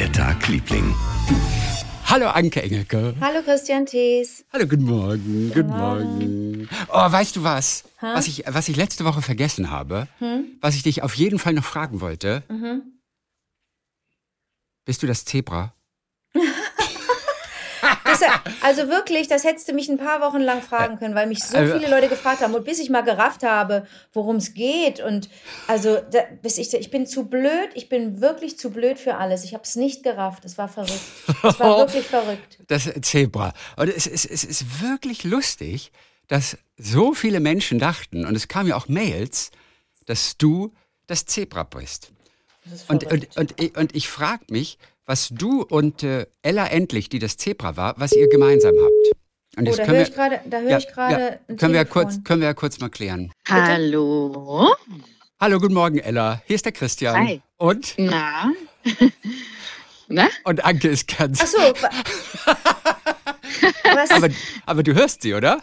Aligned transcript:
der 0.00 0.12
Tag, 0.12 0.48
Liebling. 0.48 0.94
Hallo 2.06 2.28
Anke 2.28 2.62
Engelke. 2.62 3.14
Hallo 3.20 3.42
Christian 3.42 3.84
Thees. 3.84 4.46
Hallo, 4.50 4.66
guten 4.66 4.84
Morgen. 4.84 5.52
Guten 5.52 5.68
Morgen. 5.68 6.68
Oh, 6.88 7.12
weißt 7.12 7.36
du 7.36 7.42
was? 7.42 7.84
Was 8.00 8.26
ich, 8.26 8.44
was 8.46 8.70
ich 8.70 8.76
letzte 8.76 9.04
Woche 9.04 9.20
vergessen 9.20 9.70
habe, 9.70 10.08
was 10.62 10.74
ich 10.74 10.84
dich 10.84 11.02
auf 11.02 11.12
jeden 11.16 11.38
Fall 11.38 11.52
noch 11.52 11.64
fragen 11.64 12.00
wollte. 12.00 12.42
Bist 14.86 15.02
du 15.02 15.06
das 15.06 15.26
Zebra? 15.26 15.74
Das, 18.20 18.54
also 18.62 18.88
wirklich, 18.88 19.28
das 19.28 19.44
hättest 19.44 19.68
du 19.68 19.72
mich 19.72 19.88
ein 19.88 19.98
paar 19.98 20.20
Wochen 20.20 20.40
lang 20.40 20.62
fragen 20.62 20.98
können, 20.98 21.14
weil 21.14 21.26
mich 21.26 21.42
so 21.42 21.56
Also- 21.56 21.78
viele 21.78 21.90
Leute 21.90 22.08
gefragt 22.08 22.40
haben. 22.42 22.54
Und 22.54 22.64
bis 22.64 22.78
ich 22.78 22.90
mal 22.90 23.00
gerafft 23.02 23.42
habe, 23.42 23.86
worum 24.12 24.36
es 24.36 24.54
geht. 24.54 25.00
Und 25.00 25.28
also, 25.66 25.98
da, 26.10 26.20
bis 26.42 26.58
ich, 26.58 26.72
ich 26.74 26.90
bin 26.90 27.06
zu 27.06 27.24
blöd, 27.26 27.70
ich 27.74 27.88
bin 27.88 28.20
wirklich 28.20 28.58
zu 28.58 28.70
blöd 28.70 28.98
für 28.98 29.16
alles. 29.16 29.44
Ich 29.44 29.54
habe 29.54 29.64
es 29.64 29.76
nicht 29.76 30.02
gerafft. 30.02 30.44
Es 30.44 30.58
war 30.58 30.68
verrückt. 30.68 31.00
Es 31.42 31.60
war 31.60 31.78
wirklich 31.78 32.06
verrückt. 32.06 32.58
Das 32.68 32.88
Zebra. 33.02 33.52
Und 33.76 33.88
es, 33.88 34.06
es, 34.06 34.24
es 34.24 34.44
ist 34.44 34.82
wirklich 34.82 35.24
lustig, 35.24 35.92
dass 36.28 36.56
so 36.76 37.12
viele 37.14 37.40
Menschen 37.40 37.78
dachten, 37.78 38.24
und 38.24 38.36
es 38.36 38.46
kamen 38.48 38.68
ja 38.68 38.76
auch 38.76 38.86
Mails, 38.88 39.50
dass 40.06 40.36
du 40.36 40.72
das 41.06 41.26
Zebra 41.26 41.64
bist. 41.64 42.12
Und, 42.88 43.02
verrückt. 43.02 43.36
und, 43.36 43.50
und, 43.50 43.60
ich- 43.60 43.76
und 43.76 43.96
ich 43.96 44.08
frage 44.08 44.44
mich, 44.50 44.78
was 45.06 45.28
du 45.30 45.62
und 45.62 46.02
äh, 46.02 46.26
Ella 46.42 46.66
Endlich, 46.66 47.08
die 47.08 47.18
das 47.18 47.36
Zebra 47.36 47.76
war, 47.76 47.94
was 47.98 48.12
ihr 48.12 48.28
gemeinsam 48.28 48.74
habt. 48.80 49.16
Und 49.56 49.64
oh, 49.64 49.66
jetzt 49.66 49.78
da 49.80 49.84
können 49.84 49.96
höre 49.98 50.04
wir- 50.04 50.08
ich 50.08 50.14
gerade, 50.14 50.40
da 50.46 50.60
höre 50.60 50.70
ja, 50.70 50.78
ich 50.78 50.88
gerade 50.88 51.20
ja, 51.22 51.28
ein 51.48 51.56
können, 51.56 51.72
wir 51.72 51.80
ja 51.80 51.84
Telefon. 51.84 52.02
kurz, 52.04 52.24
können 52.24 52.40
wir 52.42 52.48
ja 52.48 52.54
kurz 52.54 52.78
mal 52.78 52.88
klären. 52.88 53.32
Hallo. 53.48 54.68
Hallo, 55.40 55.58
guten 55.58 55.74
Morgen, 55.74 55.98
Ella. 55.98 56.40
Hier 56.46 56.56
ist 56.56 56.64
der 56.64 56.72
Christian. 56.72 57.16
Hi. 57.16 57.42
Und? 57.56 57.94
Na? 57.98 58.52
Na? 60.08 60.28
Und 60.44 60.64
Anke 60.64 60.88
ist 60.88 61.08
ganz. 61.16 61.40
Ach 61.42 61.46
so. 61.46 61.58
Aber, 64.10 64.28
aber 64.66 64.82
du 64.82 64.94
hörst 64.94 65.22
sie, 65.22 65.34
oder? 65.34 65.62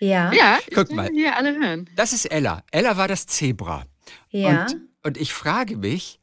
ja. 0.00 0.32
Ja, 0.32 0.58
ich 0.66 0.74
Guck 0.74 0.90
mal. 0.92 1.08
hier 1.12 1.36
alle 1.36 1.54
hören. 1.58 1.88
Das 1.96 2.12
ist 2.12 2.26
Ella. 2.26 2.62
Ella 2.70 2.96
war 2.96 3.08
das 3.08 3.26
Zebra. 3.26 3.84
Ja. 4.30 4.62
Und, 4.62 4.76
und 5.02 5.16
ich 5.16 5.32
frage 5.32 5.76
mich, 5.76 6.18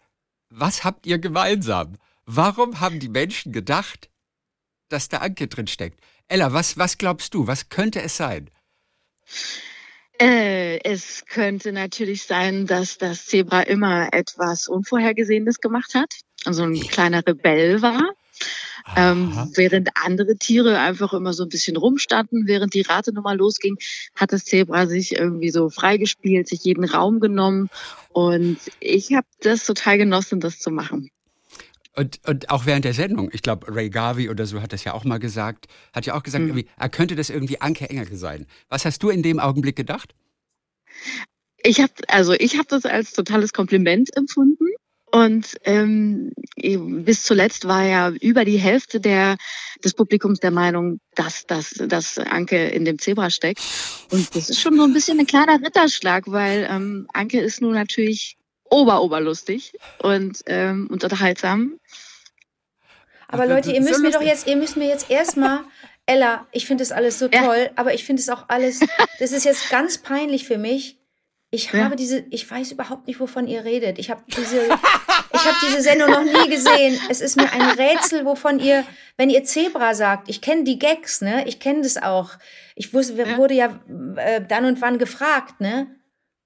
was 0.49 0.83
habt 0.83 1.05
ihr 1.05 1.19
gemeinsam? 1.19 1.95
Warum 2.33 2.79
haben 2.79 3.01
die 3.01 3.09
Menschen 3.09 3.51
gedacht, 3.51 4.09
dass 4.87 5.09
da 5.09 5.17
Anke 5.17 5.47
drin 5.47 5.67
steckt? 5.67 5.99
Ella, 6.29 6.53
was, 6.53 6.77
was 6.77 6.97
glaubst 6.97 7.33
du? 7.33 7.45
Was 7.45 7.67
könnte 7.67 8.01
es 8.01 8.15
sein? 8.15 8.49
Äh, 10.17 10.79
es 10.85 11.25
könnte 11.25 11.73
natürlich 11.73 12.23
sein, 12.23 12.67
dass 12.67 12.97
das 12.97 13.25
Zebra 13.25 13.63
immer 13.63 14.13
etwas 14.13 14.69
Unvorhergesehenes 14.69 15.59
gemacht 15.59 15.93
hat. 15.93 16.13
Also 16.45 16.63
ein 16.63 16.79
kleiner 16.79 17.21
Rebell 17.27 17.81
war. 17.81 18.01
Ähm, 18.95 19.51
während 19.55 19.89
andere 20.01 20.37
Tiere 20.37 20.79
einfach 20.79 21.11
immer 21.11 21.33
so 21.33 21.43
ein 21.43 21.49
bisschen 21.49 21.75
rumstanden, 21.75 22.47
während 22.47 22.73
die 22.73 22.81
Ratenummer 22.81 23.35
losging, 23.35 23.75
hat 24.15 24.31
das 24.31 24.45
Zebra 24.45 24.87
sich 24.87 25.17
irgendwie 25.17 25.51
so 25.51 25.69
freigespielt, 25.69 26.47
sich 26.47 26.63
jeden 26.63 26.85
Raum 26.85 27.19
genommen. 27.19 27.69
Und 28.13 28.57
ich 28.79 29.11
habe 29.13 29.27
das 29.41 29.65
total 29.65 29.97
genossen, 29.97 30.39
das 30.39 30.59
zu 30.59 30.71
machen. 30.71 31.11
Und, 31.95 32.19
und 32.25 32.49
auch 32.49 32.65
während 32.65 32.85
der 32.85 32.93
Sendung, 32.93 33.29
ich 33.33 33.41
glaube, 33.41 33.73
Ray 33.73 33.89
Garvey 33.89 34.29
oder 34.29 34.45
so 34.45 34.61
hat 34.61 34.71
das 34.71 34.85
ja 34.85 34.93
auch 34.93 35.03
mal 35.03 35.17
gesagt, 35.17 35.67
hat 35.93 36.05
ja 36.05 36.13
auch 36.15 36.23
gesagt, 36.23 36.43
irgendwie, 36.45 36.67
er 36.77 36.89
könnte 36.89 37.15
das 37.15 37.29
irgendwie 37.29 37.59
Anke 37.59 37.89
Engelke 37.89 38.15
sein. 38.15 38.47
Was 38.69 38.85
hast 38.85 39.03
du 39.03 39.09
in 39.09 39.23
dem 39.23 39.39
Augenblick 39.39 39.75
gedacht? 39.75 40.15
Ich 41.63 41.79
habe 41.79 41.93
also 42.07 42.33
ich 42.33 42.57
habe 42.57 42.67
das 42.69 42.85
als 42.85 43.13
totales 43.13 43.53
Kompliment 43.53 44.15
empfunden 44.15 44.65
und 45.11 45.57
ähm, 45.63 46.31
bis 46.55 47.23
zuletzt 47.23 47.67
war 47.67 47.85
ja 47.85 48.09
über 48.09 48.45
die 48.45 48.57
Hälfte 48.57 48.99
der 48.99 49.37
des 49.83 49.93
Publikums 49.93 50.39
der 50.39 50.51
Meinung, 50.51 50.99
dass 51.15 51.45
dass 51.45 51.73
dass 51.73 52.17
Anke 52.17 52.69
in 52.69 52.85
dem 52.85 52.97
Zebra 52.97 53.29
steckt 53.29 53.61
und 54.11 54.35
das 54.35 54.49
ist 54.49 54.61
schon 54.61 54.77
so 54.77 54.83
ein 54.83 54.93
bisschen 54.93 55.19
ein 55.19 55.27
kleiner 55.27 55.61
Ritterschlag, 55.61 56.23
weil 56.27 56.67
ähm, 56.69 57.07
Anke 57.13 57.41
ist 57.41 57.61
nun 57.61 57.73
natürlich 57.73 58.37
ober 58.71 59.03
oberlustig 59.03 59.73
und 59.99 60.41
ähm, 60.47 60.87
und 60.89 61.03
unterhaltsam. 61.03 61.77
Aber 63.27 63.45
Leute, 63.45 63.71
ihr 63.71 63.79
ist 63.79 63.85
so 63.85 63.89
müsst 63.91 64.01
mir 64.03 64.11
doch 64.11 64.21
jetzt, 64.21 64.47
ihr 64.47 64.55
müsst 64.57 64.75
mir 64.77 64.87
jetzt 64.87 65.09
erstmal, 65.09 65.61
Ella, 66.05 66.47
ich 66.51 66.65
finde 66.65 66.81
das 66.81 66.91
alles 66.91 67.19
so 67.19 67.27
Ja. 67.27 67.43
toll, 67.43 67.69
aber 67.75 67.93
ich 67.93 68.03
finde 68.03 68.21
es 68.21 68.29
auch 68.29 68.45
alles, 68.49 68.79
das 69.19 69.31
ist 69.31 69.45
jetzt 69.45 69.69
ganz 69.69 69.99
peinlich 69.99 70.45
für 70.45 70.57
mich. 70.57 70.97
Ich 71.51 71.71
Ja. 71.71 71.83
habe 71.85 71.95
diese, 71.95 72.25
ich 72.29 72.49
weiß 72.49 72.71
überhaupt 72.71 73.07
nicht, 73.07 73.19
wovon 73.19 73.47
ihr 73.47 73.63
redet. 73.63 73.99
Ich 73.99 74.09
habe 74.09 74.23
diese, 74.35 74.67
ich 75.33 75.45
habe 75.45 75.57
diese 75.65 75.81
Sendung 75.81 76.09
noch 76.09 76.23
nie 76.23 76.49
gesehen. 76.49 76.99
Es 77.09 77.19
ist 77.21 77.35
mir 77.35 77.51
ein 77.51 77.61
Rätsel, 77.77 78.25
wovon 78.25 78.59
ihr, 78.59 78.85
wenn 79.17 79.29
ihr 79.29 79.43
Zebra 79.43 79.93
sagt, 79.93 80.29
ich 80.29 80.41
kenne 80.41 80.63
die 80.63 80.79
Gags, 80.79 81.21
ne? 81.21 81.45
Ich 81.47 81.59
kenne 81.59 81.81
das 81.81 81.97
auch. 82.01 82.31
Ich 82.75 82.93
wusste, 82.93 83.15
Ja. 83.21 83.37
wurde 83.37 83.53
ja 83.53 83.79
äh, 84.17 84.41
dann 84.45 84.65
und 84.65 84.81
wann 84.81 84.97
gefragt, 84.97 85.59
ne? 85.59 85.87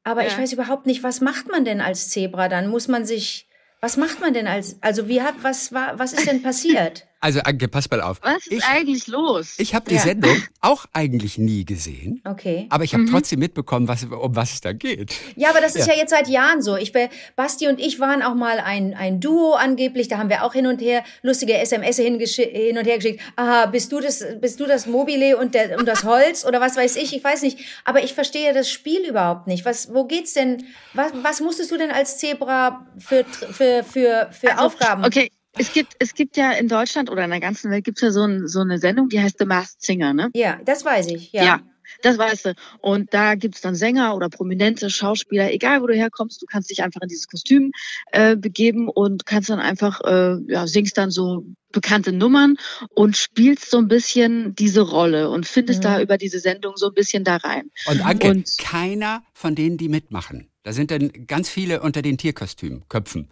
Aber 0.06 0.26
ich 0.26 0.34
Ja. 0.34 0.38
weiß 0.40 0.54
überhaupt 0.54 0.86
nicht, 0.86 1.04
was 1.04 1.20
macht 1.20 1.50
man 1.52 1.66
denn 1.66 1.82
als 1.82 2.10
Zebra 2.10 2.48
dann? 2.48 2.70
Muss 2.70 2.88
man 2.88 3.06
sich, 3.06 3.48
was 3.82 3.98
macht 3.98 4.22
man 4.22 4.34
denn 4.34 4.48
als, 4.48 4.78
also 4.82 5.10
wie 5.10 5.22
hat, 5.22 5.34
was 5.42 5.74
war, 5.74 6.00
was 6.00 6.14
ist 6.14 6.28
denn 6.28 6.42
passiert? 6.44 7.06
Also 7.22 7.40
Anke, 7.40 7.68
pass 7.68 7.90
mal 7.90 8.02
auf. 8.02 8.20
Was 8.22 8.46
ist 8.46 8.52
ich 8.52 8.64
eigentlich 8.66 9.08
los? 9.08 9.56
ich 9.58 9.74
habe 9.74 9.90
die 9.90 9.96
Ja. 9.96 10.02
Sendung 10.02 10.36
auch 10.62 10.86
eigentlich 10.94 11.38
nie 11.40 11.66
gesehen, 11.66 12.22
Okay. 12.24 12.68
aber 12.70 12.84
ich 12.84 12.94
habe 12.94 13.06
trotzdem 13.06 13.40
mitbekommen, 13.40 13.88
was, 13.88 14.04
um 14.04 14.36
was 14.36 14.54
es 14.54 14.62
da 14.62 14.74
geht. 14.74 15.14
Ja, 15.36 15.50
aber 15.50 15.60
das 15.62 15.76
ist 15.76 15.88
Ja. 15.88 15.94
ja, 15.94 16.00
jetzt 16.02 16.12
seit 16.12 16.28
Jahren 16.28 16.62
so. 16.62 16.76
Ich, 16.78 16.94
Basti 17.36 17.68
und 17.68 17.80
ich 17.80 18.00
waren 18.00 18.22
auch 18.22 18.36
mal 18.36 18.60
ein, 18.60 18.94
ein 18.94 19.20
Duo 19.22 19.54
angeblich. 19.54 20.08
Da 20.08 20.18
haben 20.20 20.30
wir 20.30 20.44
auch 20.44 20.54
hin 20.54 20.68
und 20.68 20.82
her 20.82 21.04
lustige 21.24 21.58
SMS 21.58 21.98
hingesch- 21.98 22.42
hin 22.48 22.78
und 22.78 22.86
her 22.86 22.98
geschickt. 22.98 23.22
Aha, 23.38 23.66
bist 23.68 23.92
du 23.92 24.00
das, 24.00 24.24
bist 24.40 24.60
du 24.60 24.66
das 24.66 24.86
Mobile 24.86 25.38
und, 25.38 25.56
der, 25.56 25.80
und 25.80 25.88
das 25.88 26.04
Holz 26.04 26.46
oder 26.46 26.62
was 26.62 26.76
weiß 26.78 26.96
ich? 26.98 27.16
Ich 27.16 27.24
weiß 27.24 27.42
nicht. 27.42 27.60
Aber 27.86 28.04
ich 28.04 28.14
verstehe 28.14 28.54
das 28.54 28.70
Spiel 28.70 29.02
überhaupt 29.08 29.48
nicht. 29.48 29.66
Was, 29.66 29.94
wo 29.94 30.04
geht's 30.06 30.34
denn? 30.34 30.64
Was, 30.94 31.12
was 31.24 31.42
musstest 31.42 31.72
du 31.72 31.78
denn 31.78 31.90
als 31.92 32.18
Zebra 32.20 32.86
für, 33.00 33.26
für, 33.26 33.84
für, 33.84 34.30
für 34.32 34.52
Also, 34.52 34.64
Aufgaben? 34.66 35.06
Okay, 35.06 35.32
es 35.58 35.74
gibt, 35.74 35.94
es 36.00 36.14
gibt 36.14 36.38
ja 36.38 36.52
in 36.52 36.68
Deutschland 36.68 37.10
oder 37.10 37.24
in 37.26 37.32
der 37.32 37.40
ganzen 37.40 37.72
Welt 37.72 37.84
gibt's 37.86 38.02
ja 38.02 38.12
so, 38.12 38.24
ein, 38.24 38.48
so 38.48 38.62
eine 38.62 38.78
Sendung, 38.80 39.10
die 39.10 39.20
heißt 39.22 39.38
The 39.40 39.46
Masked 39.46 39.82
Singer, 39.84 40.14
ne? 40.14 40.30
Ja, 40.34 40.60
das 40.66 40.84
weiß 40.86 41.08
ich. 41.08 41.32
Ja. 41.32 41.62
das 42.02 42.18
weißt 42.18 42.46
du. 42.48 42.54
Und 42.82 43.14
da 43.14 43.36
gibt's 43.36 43.62
dann 43.62 43.76
Sänger 43.76 44.16
oder 44.16 44.28
prominente 44.30 44.90
Schauspieler, 44.90 45.52
egal 45.54 45.82
wo 45.82 45.88
du 45.88 45.94
herkommst, 45.96 46.42
du 46.42 46.46
kannst 46.48 46.70
dich 46.72 46.82
einfach 46.84 47.02
in 47.02 47.08
dieses 47.10 47.28
Kostüm 47.28 47.72
äh, 48.12 48.36
begeben 48.36 48.90
und 48.90 49.26
kannst 49.26 49.50
dann 49.50 49.60
einfach, 49.60 50.02
äh, 50.02 50.38
ja, 50.48 50.66
singst 50.68 50.98
dann 50.98 51.12
so 51.12 51.46
bekannte 51.72 52.12
Nummern 52.12 52.56
und 52.96 53.16
spielst 53.18 53.70
so 53.70 53.78
ein 53.78 53.88
bisschen 53.88 54.56
diese 54.56 54.82
Rolle 54.82 55.30
und 55.30 55.46
findest 55.46 55.80
Mhm. 55.80 55.84
da 55.84 56.02
über 56.02 56.18
diese 56.18 56.40
Sendung 56.40 56.74
so 56.76 56.88
ein 56.88 56.94
bisschen 56.94 57.24
da 57.24 57.36
rein. 57.38 57.70
Und 57.86 58.04
Anke, 58.06 58.30
Und- 58.32 58.58
keiner 58.58 59.24
von 59.34 59.56
denen, 59.56 59.78
die 59.78 59.88
mitmachen, 59.90 60.50
da 60.64 60.74
sind 60.74 60.90
dann 60.92 61.12
ganz 61.28 61.50
viele 61.50 61.82
unter 61.82 62.02
den 62.02 62.18
Tierkostümen, 62.18 62.84
Köpfen. 62.90 63.30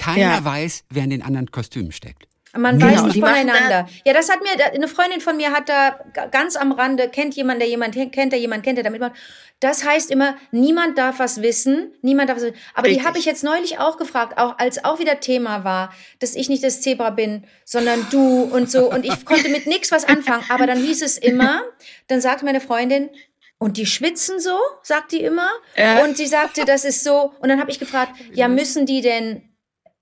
Keiner 0.00 0.20
Ja. 0.36 0.44
weiß, 0.44 0.84
wer 0.90 1.04
in 1.04 1.10
den 1.10 1.22
anderen 1.22 1.50
Kostümen 1.50 1.92
steckt. 1.92 2.24
Man 2.56 2.80
Genau, 2.80 2.90
weiß 2.92 3.02
nicht 3.04 3.14
die 3.14 3.20
voneinander. 3.20 3.86
Ja, 4.04 4.12
das 4.12 4.28
hat 4.28 4.40
mir, 4.42 4.50
eine 4.74 4.88
Freundin 4.88 5.20
von 5.20 5.36
mir 5.36 5.52
hat 5.52 5.68
da 5.68 6.00
ga- 6.12 6.26
ganz 6.26 6.56
am 6.56 6.72
Rande, 6.72 7.08
kennt 7.08 7.36
jemand, 7.36 7.60
der 7.60 7.68
jemand 7.68 7.94
kennt, 7.94 8.32
der 8.32 8.40
jemand 8.40 8.64
kennt, 8.64 8.76
der 8.76 8.82
damit 8.82 9.00
macht. 9.00 9.12
Das 9.60 9.84
heißt 9.84 10.10
immer, 10.10 10.34
niemand 10.50 10.98
darf 10.98 11.20
was 11.20 11.42
wissen, 11.42 11.92
niemand 12.02 12.28
darf 12.28 12.38
was 12.38 12.44
wissen. 12.46 12.56
Aber 12.74 12.88
die 12.88 12.94
Richtig. 12.94 13.06
habe 13.06 13.18
ich 13.20 13.24
jetzt 13.24 13.44
neulich 13.44 13.78
auch 13.78 13.98
gefragt, 13.98 14.36
auch 14.36 14.58
als 14.58 14.82
auch 14.84 14.98
wieder 14.98 15.20
Thema 15.20 15.62
war, 15.62 15.94
dass 16.18 16.34
ich 16.34 16.48
nicht 16.48 16.64
das 16.64 16.80
Zebra 16.80 17.10
bin, 17.10 17.44
sondern 17.64 18.04
du 18.10 18.42
und 18.42 18.68
so. 18.68 18.90
Und 18.90 19.04
ich 19.04 19.24
konnte 19.24 19.48
mit 19.48 19.68
nichts 19.68 19.92
was 19.92 20.04
anfangen. 20.08 20.42
Aber 20.48 20.66
dann 20.66 20.78
hieß 20.78 21.02
es 21.02 21.18
immer, 21.18 21.62
dann 22.08 22.20
sagte 22.20 22.44
meine 22.46 22.60
Freundin, 22.60 23.10
und 23.58 23.76
die 23.76 23.86
schwitzen 23.86 24.40
so, 24.40 24.58
sagt 24.82 25.12
die 25.12 25.20
immer. 25.22 25.50
Ja. 25.76 26.02
Und 26.02 26.16
sie 26.16 26.26
sagte, 26.26 26.64
das 26.64 26.84
ist 26.84 27.04
so. 27.04 27.32
Und 27.40 27.48
dann 27.50 27.60
habe 27.60 27.70
ich 27.70 27.78
gefragt, 27.78 28.12
ja, 28.32 28.48
müssen 28.48 28.86
die 28.86 29.02
denn, 29.02 29.42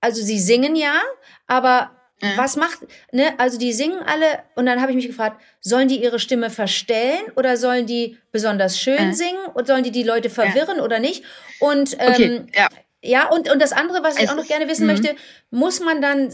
also 0.01 0.21
sie 0.21 0.39
singen 0.39 0.75
ja, 0.75 1.01
aber 1.47 1.91
Ja. 2.21 2.35
was 2.35 2.57
macht, 2.57 2.79
ne, 3.13 3.33
also 3.37 3.57
die 3.57 3.71
singen 3.71 3.99
alle 4.05 4.25
und 4.55 4.65
dann 4.65 4.81
habe 4.81 4.91
ich 4.91 4.95
mich 4.97 5.07
gefragt, 5.07 5.41
sollen 5.61 5.87
die 5.87 6.03
ihre 6.03 6.19
Stimme 6.19 6.49
verstellen 6.49 7.21
oder 7.37 7.55
sollen 7.55 7.85
die 7.85 8.17
besonders 8.33 8.77
schön 8.77 8.97
Ja. 8.97 9.13
singen 9.13 9.45
oder 9.55 9.65
sollen 9.67 9.83
die 9.83 9.91
die 9.91 10.03
Leute 10.03 10.29
verwirren 10.29 10.81
oder 10.81 10.99
nicht? 10.99 11.23
Und 11.59 11.95
ähm, 11.99 12.13
Okay, 12.13 12.45
ja. 13.01 13.29
Und, 13.29 13.51
und 13.51 13.61
das 13.61 13.71
andere, 13.71 14.03
was 14.03 14.17
ich 14.17 14.23
Es 14.23 14.29
auch 14.29 14.35
noch 14.35 14.47
gerne 14.47 14.67
wissen 14.67 14.85
mhm. 14.85 14.91
möchte, 14.93 15.15
muss 15.51 15.79
man 15.79 16.01
dann, 16.01 16.31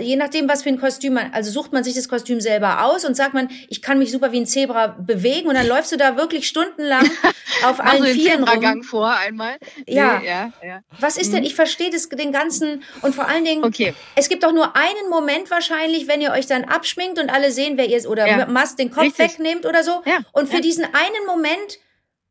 je 0.00 0.16
nachdem, 0.16 0.48
was 0.48 0.62
für 0.62 0.70
ein 0.70 0.80
Kostüm 0.80 1.14
man, 1.14 1.32
also 1.32 1.50
sucht 1.50 1.72
man 1.72 1.84
sich 1.84 1.94
das 1.94 2.08
Kostüm 2.08 2.40
selber 2.40 2.84
aus 2.84 3.04
und 3.04 3.16
sagt 3.16 3.34
man, 3.34 3.48
ich 3.68 3.82
kann 3.82 3.98
mich 3.98 4.10
super 4.10 4.32
wie 4.32 4.40
ein 4.40 4.46
Zebra 4.46 4.88
bewegen 4.88 5.48
und 5.48 5.54
dann 5.54 5.66
läufst 5.66 5.92
du 5.92 5.96
da 5.96 6.16
wirklich 6.16 6.48
stundenlang 6.48 7.08
auf 7.64 7.80
allen 7.80 8.02
den 8.02 8.14
Vieren 8.14 8.44
rum. 8.44 8.82
Vor 8.82 9.10
einmal. 9.10 9.56
Ja. 9.86 10.18
Nee, 10.18 10.26
ja, 10.26 10.52
ja. 10.64 10.80
Was 10.98 11.16
ist 11.16 11.32
denn, 11.32 11.44
ich 11.44 11.54
verstehe 11.54 11.90
das, 11.90 12.08
den 12.08 12.32
ganzen, 12.32 12.82
und 13.02 13.14
vor 13.14 13.28
allen 13.28 13.44
Dingen, 13.44 13.64
Okay. 13.64 13.94
es 14.16 14.28
gibt 14.28 14.42
doch 14.42 14.52
nur 14.52 14.76
einen 14.76 15.10
Moment 15.10 15.50
wahrscheinlich, 15.50 16.08
wenn 16.08 16.20
ihr 16.20 16.32
euch 16.32 16.46
dann 16.46 16.64
abschminkt 16.64 17.18
und 17.18 17.30
alle 17.30 17.52
sehen, 17.52 17.76
wer 17.76 17.88
ihr 17.88 17.96
ist, 17.96 18.06
oder 18.06 18.26
Ja. 18.26 18.46
Mast 18.46 18.78
den 18.78 18.90
Kopf 18.90 19.04
Richtig. 19.04 19.38
wegnehmt 19.38 19.66
oder 19.66 19.84
so. 19.84 20.02
Ja, 20.06 20.18
Und 20.32 20.48
für 20.48 20.56
ja. 20.56 20.60
diesen 20.60 20.84
einen 20.84 21.26
Moment 21.26 21.78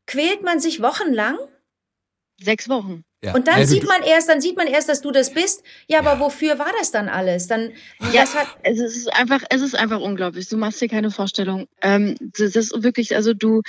quält 0.06 0.42
man 0.42 0.60
sich 0.60 0.82
wochenlang. 0.82 1.38
Sechs 2.42 2.68
Wochen. 2.68 3.04
Ja. 3.22 3.34
Und 3.34 3.48
dann 3.48 3.56
Also 3.56 3.74
sieht 3.74 3.86
man 3.86 4.02
erst, 4.02 4.30
dann 4.30 4.40
sieht 4.40 4.56
man 4.56 4.66
erst, 4.66 4.88
dass 4.88 5.02
du 5.02 5.10
das 5.10 5.32
bist. 5.34 5.62
Ja, 5.88 5.98
aber 5.98 6.20
wofür 6.20 6.58
war 6.58 6.72
das 6.78 6.90
dann 6.90 7.08
alles? 7.08 7.46
Dann, 7.48 7.72
Ja, 8.12 8.22
das 8.22 8.34
hat, 8.34 8.46
es 8.62 8.80
ist 8.80 9.12
einfach, 9.12 9.42
es 9.50 9.60
ist 9.60 9.74
einfach 9.74 10.00
unglaublich. 10.00 10.48
Du 10.48 10.56
machst 10.56 10.80
dir 10.80 10.88
keine 10.88 11.10
Vorstellung. 11.10 11.66
Ähm, 11.82 12.16
das 12.18 12.56
ist 12.56 12.82
wirklich, 12.82 13.14
also 13.14 13.34
du, 13.34 13.60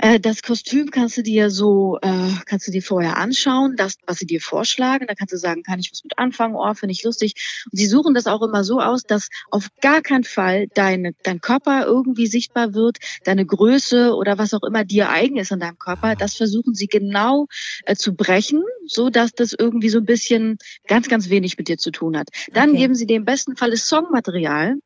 äh, 0.00 0.20
das 0.20 0.42
Kostüm 0.42 0.90
kannst 0.90 1.16
du 1.16 1.22
dir 1.22 1.50
so, 1.50 1.98
äh, 2.02 2.30
kannst 2.46 2.66
du 2.68 2.72
dir 2.72 2.82
vorher 2.82 3.16
anschauen, 3.16 3.74
das, 3.76 3.96
was 4.06 4.18
sie 4.18 4.26
dir 4.26 4.40
vorschlagen. 4.40 5.06
Da 5.08 5.14
kannst 5.14 5.32
du 5.32 5.38
sagen, 5.38 5.62
kann 5.62 5.80
ich 5.80 5.90
was 5.92 6.04
mit 6.04 6.18
anfangen? 6.18 6.54
Oh, 6.56 6.72
finde 6.74 6.92
ich 6.92 7.02
lustig. 7.04 7.34
Und 7.70 7.78
sie 7.78 7.86
suchen 7.86 8.14
das 8.14 8.26
auch 8.26 8.42
immer 8.42 8.64
so 8.64 8.80
aus, 8.80 9.04
dass 9.06 9.28
auf 9.50 9.68
gar 9.80 10.00
keinen 10.02 10.24
Fall 10.24 10.68
deine, 10.74 11.12
dein 11.22 11.40
Körper 11.40 11.84
irgendwie 11.86 12.26
sichtbar 12.28 12.74
wird, 12.74 12.98
deine 13.24 13.44
Größe 13.46 14.14
oder 14.14 14.38
was 14.38 14.54
auch 14.54 14.62
immer 14.62 14.84
dir 14.84 15.10
eigen 15.10 15.36
ist 15.36 15.52
an 15.52 15.60
deinem 15.60 15.78
Körper. 15.78 16.14
Das 16.16 16.34
versuchen 16.34 16.74
sie 16.74 16.86
genau 16.86 17.46
äh, 17.84 17.96
zu 17.96 18.14
brechen, 18.14 18.62
so 18.86 19.10
dass 19.10 19.32
das 19.32 19.52
irgendwie 19.58 19.88
so 19.88 19.98
ein 19.98 20.04
bisschen 20.06 20.58
ganz, 20.86 21.08
ganz 21.08 21.28
wenig 21.28 21.58
mit 21.58 21.68
dir 21.68 21.78
zu 21.78 21.90
tun 21.90 22.16
hat. 22.16 22.28
Dann 22.54 22.70
Okay. 22.70 22.78
geben 22.78 22.94
sie 22.94 23.06
dir 23.06 23.16
im 23.16 23.24
besten 23.24 23.56
Falle 23.56 23.76
Songmaterial, 23.76 24.76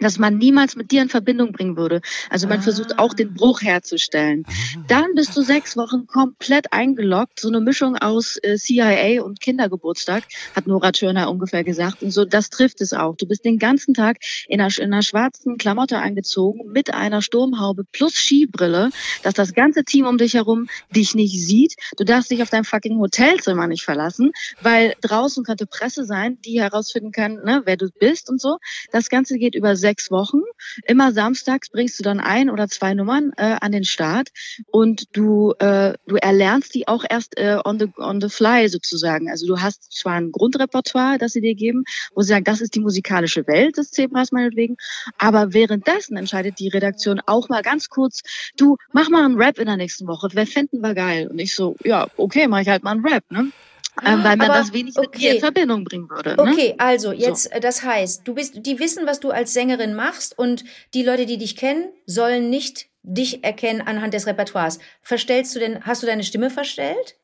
das 0.00 0.18
man 0.18 0.36
niemals 0.38 0.76
mit 0.76 0.90
dir 0.90 1.02
in 1.02 1.08
Verbindung 1.08 1.52
bringen 1.52 1.76
würde. 1.76 2.00
Also 2.30 2.46
man 2.48 2.58
Ah. 2.58 2.62
versucht 2.62 2.98
auch 2.98 3.14
den 3.14 3.34
Bruch 3.34 3.62
herzustellen. 3.62 4.44
Dann 4.88 5.06
bist 5.14 5.36
du 5.36 5.42
sechs 5.42 5.76
Wochen 5.76 6.06
komplett 6.06 6.72
eingeloggt, 6.72 7.40
so 7.40 7.48
eine 7.48 7.60
Mischung 7.60 7.96
aus 7.96 8.38
äh, 8.42 8.56
CIA 8.56 9.22
und 9.22 9.40
Kindergeburtstag, 9.40 10.24
hat 10.54 10.66
Nora 10.66 10.92
Turner 10.92 11.30
ungefähr 11.30 11.64
gesagt. 11.64 12.02
Und 12.02 12.10
so, 12.10 12.24
das 12.24 12.50
trifft 12.50 12.80
es 12.80 12.92
auch. 12.92 13.16
Du 13.16 13.26
bist 13.26 13.44
den 13.44 13.58
ganzen 13.58 13.94
Tag 13.94 14.18
in 14.48 14.60
einer, 14.60 14.76
in 14.78 14.92
einer 14.92 15.02
schwarzen 15.02 15.56
Klamotte 15.58 15.98
angezogen, 15.98 16.70
mit 16.72 16.92
einer 16.94 17.22
Sturmhaube 17.22 17.84
plus 17.92 18.14
Skibrille, 18.14 18.90
dass 19.22 19.34
das 19.34 19.52
ganze 19.54 19.84
Team 19.84 20.06
um 20.06 20.18
dich 20.18 20.34
herum 20.34 20.66
dich 20.94 21.14
nicht 21.14 21.38
sieht. 21.46 21.74
Du 21.96 22.04
darfst 22.04 22.30
dich 22.30 22.42
auf 22.42 22.50
dein 22.50 22.64
fucking 22.64 22.98
Hotelzimmer 22.98 23.66
nicht 23.66 23.84
verlassen, 23.84 24.32
weil 24.60 24.94
draußen 25.00 25.44
könnte 25.44 25.66
Presse 25.66 26.04
sein, 26.04 26.38
die 26.44 26.60
herausfinden 26.60 27.12
kann, 27.12 27.34
ne, 27.44 27.62
wer 27.64 27.76
du 27.76 27.88
bist 27.98 28.30
und 28.30 28.40
so. 28.40 28.58
Das 28.92 29.08
Ganze 29.08 29.38
geht 29.38 29.54
über 29.54 29.76
sechs 29.86 30.10
Wochen. 30.10 30.40
Immer 30.84 31.12
samstags 31.12 31.70
bringst 31.70 31.96
du 32.00 32.02
dann 32.02 32.18
ein 32.18 32.50
oder 32.50 32.66
zwei 32.66 32.92
Nummern 32.92 33.30
äh, 33.36 33.56
an 33.60 33.70
den 33.70 33.84
Start 33.84 34.30
und 34.66 35.04
du, 35.16 35.52
äh, 35.60 35.94
du 36.08 36.16
erlernst 36.16 36.74
die 36.74 36.88
auch 36.88 37.04
erst 37.08 37.38
äh, 37.38 37.58
on, 37.64 37.78
the, 37.78 37.86
on 37.98 38.20
the 38.20 38.28
fly 38.28 38.68
sozusagen. 38.68 39.30
Also 39.30 39.46
du 39.46 39.60
hast 39.60 39.92
zwar 39.92 40.14
ein 40.14 40.32
Grundrepertoire, 40.32 41.18
das 41.18 41.34
sie 41.34 41.40
dir 41.40 41.54
geben, 41.54 41.84
wo 42.16 42.22
sie 42.22 42.30
sagen, 42.30 42.42
das 42.42 42.60
ist 42.60 42.74
die 42.74 42.80
musikalische 42.80 43.46
Welt 43.46 43.76
des 43.76 43.92
Zebras 43.92 44.32
meinetwegen, 44.32 44.76
aber 45.18 45.52
währenddessen 45.52 46.16
entscheidet 46.16 46.58
die 46.58 46.68
Redaktion 46.68 47.20
auch 47.24 47.48
mal 47.48 47.62
ganz 47.62 47.88
kurz, 47.88 48.22
du, 48.56 48.76
mach 48.92 49.08
mal 49.08 49.24
einen 49.24 49.36
Rap 49.36 49.60
in 49.60 49.66
der 49.66 49.76
nächsten 49.76 50.08
Woche, 50.08 50.30
wer 50.32 50.48
fänden 50.48 50.80
wir 50.80 50.94
geil? 50.94 51.28
Und 51.28 51.38
ich 51.38 51.54
so, 51.54 51.76
ja, 51.84 52.08
okay, 52.16 52.48
mach 52.48 52.60
ich 52.60 52.68
halt 52.68 52.82
mal 52.82 52.90
einen 52.90 53.06
Rap, 53.06 53.22
ne? 53.30 53.52
Ähm, 54.04 54.22
weil 54.24 54.36
man 54.36 54.50
Aber, 54.50 54.58
das 54.58 54.72
wenig 54.72 54.94
mit 54.96 55.14
mir 55.14 55.16
okay. 55.16 55.34
in 55.36 55.40
Verbindung 55.40 55.84
bringen 55.84 56.10
würde. 56.10 56.36
Ne? 56.36 56.52
Okay, 56.52 56.74
also 56.78 57.12
jetzt, 57.12 57.50
äh, 57.52 57.60
das 57.60 57.82
heißt, 57.82 58.28
du 58.28 58.34
bist, 58.34 58.66
die 58.66 58.78
wissen, 58.78 59.06
was 59.06 59.20
du 59.20 59.30
als 59.30 59.54
Sängerin 59.54 59.94
machst 59.94 60.38
und 60.38 60.64
die 60.92 61.02
Leute, 61.02 61.24
die 61.24 61.38
dich 61.38 61.56
kennen, 61.56 61.88
sollen 62.04 62.50
nicht 62.50 62.88
dich 63.02 63.42
erkennen 63.42 63.80
anhand 63.80 64.12
des 64.12 64.26
Repertoires. 64.26 64.80
Verstellst 65.00 65.54
du 65.54 65.60
denn, 65.60 65.84
hast 65.86 66.02
du 66.02 66.06
deine 66.06 66.24
Stimme 66.24 66.50
verstellt? 66.50 67.16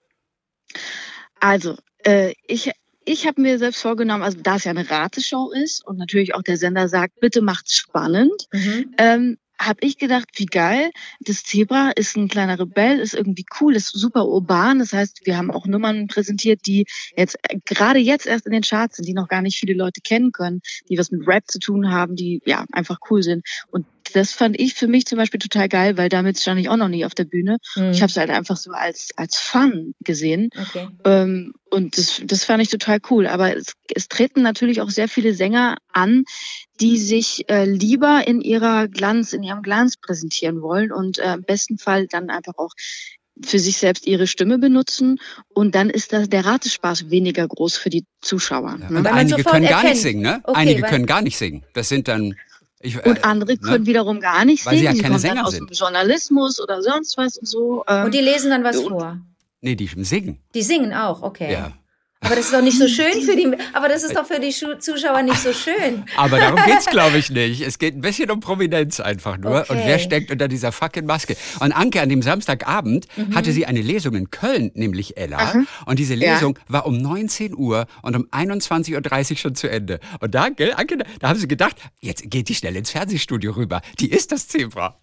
Also, 1.41 1.77
äh, 2.05 2.33
ich, 2.47 2.71
ich 3.05 3.27
habe 3.27 3.41
mir 3.41 3.59
selbst 3.59 3.83
vorgenommen, 3.83 4.23
also 4.23 4.39
da 4.41 4.57
es 4.57 4.65
ja 4.65 4.71
eine 4.71 4.89
Rateshow 4.89 5.51
ist 5.51 5.85
und 5.87 5.99
natürlich 5.99 6.35
auch 6.35 6.43
der 6.43 6.57
Sender 6.57 6.89
sagt, 6.89 7.21
bitte 7.21 7.43
macht's 7.43 7.75
spannend, 7.75 8.47
Mhm. 8.53 8.95
ähm, 8.97 9.39
habe 9.67 9.81
ich 9.82 9.99
gedacht, 9.99 10.29
wie 10.37 10.47
geil, 10.47 10.91
das 11.20 11.44
Zebra 11.44 11.91
ist 11.91 12.17
ein 12.17 12.29
kleiner 12.29 12.59
Rebell, 12.59 12.99
ist 12.99 13.14
irgendwie 13.14 13.47
cool, 13.61 13.76
ist 13.76 13.88
super 13.88 14.26
urban. 14.26 14.79
Das 14.79 14.93
heißt, 14.93 15.23
wir 15.25 15.37
haben 15.37 15.50
auch 15.50 15.67
Nummern 15.67 16.06
präsentiert, 16.06 16.67
die 16.67 16.87
jetzt 17.17 17.37
äh, 17.49 17.59
gerade 17.64 17.99
jetzt 17.99 18.26
erst 18.26 18.47
in 18.47 18.53
den 18.53 18.62
Charts 18.62 18.97
sind, 18.97 19.06
die 19.06 19.14
noch 19.14 19.29
gar 19.29 19.43
nicht 19.43 19.59
viele 19.59 19.75
Leute 19.75 20.00
kennen 20.00 20.32
können, 20.32 20.61
die 20.88 20.99
was 20.99 21.11
mit 21.11 21.26
Rap 21.26 21.44
zu 21.50 21.59
tun 21.59 21.91
haben, 21.91 22.17
die 22.17 22.41
ja 22.44 22.64
einfach 22.73 22.99
cool 23.11 23.23
sind. 23.23 23.47
Und 23.70 23.87
das 24.15 24.33
fand 24.33 24.59
ich 24.59 24.75
für 24.75 24.87
mich 24.87 25.07
zum 25.07 25.19
Beispiel 25.19 25.41
total 25.41 25.69
geil, 25.69 25.97
weil 25.97 26.09
damit 26.09 26.41
stand 26.41 26.61
ich 26.61 26.69
auch 26.69 26.77
noch 26.77 26.89
nie 26.89 27.05
auf 27.05 27.15
der 27.15 27.25
Bühne. 27.25 27.59
Mhm. 27.77 27.91
Ich 27.91 28.03
habe 28.03 28.11
es 28.11 28.17
halt 28.17 28.31
einfach 28.31 28.57
so 28.57 28.73
als 28.73 29.11
als 29.17 29.37
Fun 29.39 29.95
gesehen. 30.01 30.51
Okay. 30.61 30.89
Ähm, 31.05 31.55
und 31.71 31.97
das, 31.97 32.21
das 32.25 32.45
fand 32.45 32.63
ich 32.63 32.69
total 32.69 32.99
cool. 33.11 33.27
Aber 33.27 33.57
es, 33.57 33.75
es 33.95 34.09
treten 34.09 34.43
natürlich 34.43 34.81
auch 34.81 34.91
sehr 34.91 35.09
viele 35.09 35.35
Sänger 35.35 35.77
an, 35.93 36.25
die 36.81 36.99
sich 36.99 37.49
äh, 37.49 37.65
lieber 37.65 38.27
in 38.27 38.41
ihrer 38.41 38.89
Glanz, 38.89 39.33
in 39.33 39.43
ihrem 39.43 39.63
Glanz 39.63 39.97
präsentieren 39.97 40.61
wollen 40.61 40.93
und 40.93 41.19
äh, 41.19 41.35
im 41.35 41.43
besten 41.43 41.79
Fall 41.79 42.07
dann 42.07 42.31
einfach 42.31 42.59
auch 42.59 42.73
für 43.45 43.59
sich 43.59 43.79
selbst 43.79 44.07
ihre 44.07 44.27
Stimme 44.27 44.59
benutzen 44.59 45.19
und 45.49 45.75
dann 45.75 45.91
ist 45.91 46.13
das, 46.13 46.29
der 46.29 46.45
Ratespaß 46.45 47.11
weniger 47.11 47.47
groß 47.49 47.77
für 47.77 47.91
die 47.91 48.05
Zuschauer. 48.21 48.79
Ja. 48.81 48.91
Ne? 48.91 48.99
Und 48.99 49.07
einige 49.07 49.43
können 49.43 49.65
gar 49.65 49.79
erkennt. 49.79 49.91
nicht 49.91 50.03
singen, 50.03 50.23
ne? 50.23 50.41
Okay, 50.45 50.59
einige 50.61 50.83
können 50.83 51.07
gar 51.07 51.23
nicht 51.23 51.39
singen. 51.39 51.65
Das 51.73 51.89
sind 51.89 52.09
dann. 52.09 52.35
Ich, 52.82 53.05
Und 53.06 53.19
äh, 53.19 53.23
andere 53.23 53.52
ne? 53.52 53.58
können 53.58 53.87
wiederum 53.87 54.20
gar 54.20 54.44
nicht 54.44 54.67
Weil 54.67 54.76
sie 54.76 54.81
singen. 54.84 54.96
ja 54.96 55.02
keine 55.02 55.12
kommen 55.14 55.20
Sänger 55.20 55.34
dann 55.37 55.44
aus 55.46 55.52
sind. 55.52 55.70
dem 55.70 55.75
Journalismus 55.75 56.61
oder 56.61 56.82
sonst 56.82 57.17
was 57.17 57.37
und 57.38 57.46
so. 57.46 57.84
Ähm, 57.88 58.06
Und 58.06 58.14
die 58.14 58.20
lesen 58.20 58.50
dann 58.50 58.64
was 58.64 58.76
und- 58.76 58.88
vor. 58.88 59.19
Nee, 59.61 59.76
die 59.76 59.87
singen. 59.87 60.38
Die 60.55 60.62
singen 60.62 60.93
auch, 60.93 61.23
okay. 61.23 61.52
Ja. 61.52 61.73
Aber 62.25 62.37
das 62.37 62.47
ist 62.47 62.55
doch 62.55 62.63
nicht 62.63 62.79
so 62.79 62.87
schön 62.89 63.21
für 63.23 63.37
die, 63.37 63.51
aber 63.73 63.89
das 63.89 64.05
ist 64.05 64.17
doch 64.17 64.25
für 64.27 64.39
die 64.41 64.51
Zuschauer 64.51 65.23
nicht 65.23 65.39
so 65.41 65.53
schön. 65.53 66.05
Aber 66.17 66.39
darum 66.39 66.61
geht's, 66.67 66.87
glaube 66.87 67.19
ich, 67.19 67.31
nicht. 67.31 67.61
Es 67.63 67.79
geht 67.79 67.97
ein 67.97 68.01
bisschen 68.01 68.31
um 68.31 68.41
Prominenz 68.41 69.01
einfach 69.01 69.37
nur. 69.39 69.61
Okay. 69.63 69.73
Und 69.73 69.79
wer 69.85 69.99
steckt 69.99 70.31
unter 70.31 70.49
dieser 70.49 70.71
fucking 70.73 71.05
Maske? 71.05 71.37
Und 71.61 71.73
Anke, 71.73 72.01
an 72.01 72.09
dem 72.09 72.23
Samstagabend 72.23 73.07
Mhm. 73.17 73.35
hatte 73.35 73.53
sie 73.53 73.67
eine 73.67 73.81
Lesung 73.83 74.15
in 74.15 74.31
Köln, 74.31 74.71
nämlich 74.75 75.17
Ella. 75.17 75.65
Und 75.85 75.99
diese 75.99 76.15
Ja. 76.15 76.35
Lesung 76.35 76.59
war 76.69 76.87
um 76.87 76.97
19 76.97 77.55
Uhr 77.57 77.87
und 78.03 78.17
um 78.17 78.27
21.30 78.31 79.31
Uhr 79.33 79.37
schon 79.37 79.55
zu 79.55 79.69
Ende. 79.69 79.99
Und 80.21 80.35
da, 80.35 80.49
gell, 80.49 80.73
Anke, 80.77 80.99
da 81.21 81.29
haben 81.29 81.39
sie 81.39 81.49
gedacht, 81.49 81.77
jetzt 82.01 82.31
geht 82.31 82.49
die 82.49 82.55
schnell 82.55 82.77
ins 82.77 82.91
Fernsehstudio 82.91 83.53
rüber. 83.53 83.83
Die 83.99 84.11
ist 84.11 84.33
das 84.33 84.47
Zebra. 84.49 84.97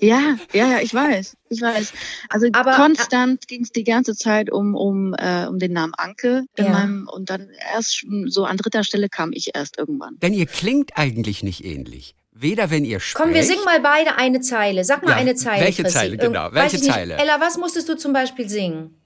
Ja, 0.00 0.36
ja, 0.52 0.72
ja, 0.72 0.80
ich 0.80 0.92
weiß, 0.92 1.36
ich 1.50 1.60
weiß. 1.62 1.92
Also 2.28 2.48
Aber- 2.52 2.72
konstant 2.74 3.46
ging 3.46 3.62
es 3.62 3.70
die 3.70 3.84
ganze 3.84 4.16
Zeit 4.16 4.50
um 4.50 4.74
um 4.74 5.14
äh, 5.14 5.46
um 5.46 5.58
den 5.60 5.72
Namen 5.72 5.94
Anke 5.94 6.44
in 6.56 6.64
Ja. 6.66 6.72
meinem 6.72 7.08
und 7.08 7.30
dann 7.30 7.48
erst 7.72 8.04
so 8.26 8.44
an 8.44 8.56
dritter 8.56 8.82
Stelle 8.82 9.08
kam 9.08 9.32
ich 9.32 9.54
erst 9.54 9.78
irgendwann. 9.78 10.18
Denn 10.20 10.34
ihr 10.34 10.46
klingt 10.46 10.96
eigentlich 10.98 11.42
nicht 11.44 11.64
ähnlich. 11.64 12.16
Weder 12.32 12.70
wenn 12.70 12.84
ihr 12.84 12.98
sprecht. 12.98 13.24
Komm, 13.24 13.34
wir 13.34 13.44
singen 13.44 13.64
mal 13.64 13.78
beide 13.80 14.16
eine 14.16 14.40
Zeile. 14.40 14.82
Sag 14.84 15.04
mal 15.04 15.12
Ja, 15.12 15.16
eine 15.16 15.36
Zeile. 15.36 15.64
welche 15.64 15.82
Chrissy. 15.84 15.96
Zeile, 15.96 16.16
genau, 16.16 16.42
Irgend- 16.46 16.54
welche 16.56 16.76
ich 16.76 16.82
nicht. 16.82 16.92
Zeile? 16.92 17.14
Ella, 17.14 17.40
was 17.40 17.56
musstest 17.56 17.88
du 17.88 17.96
zum 17.96 18.12
Beispiel 18.12 18.48
singen? 18.48 18.96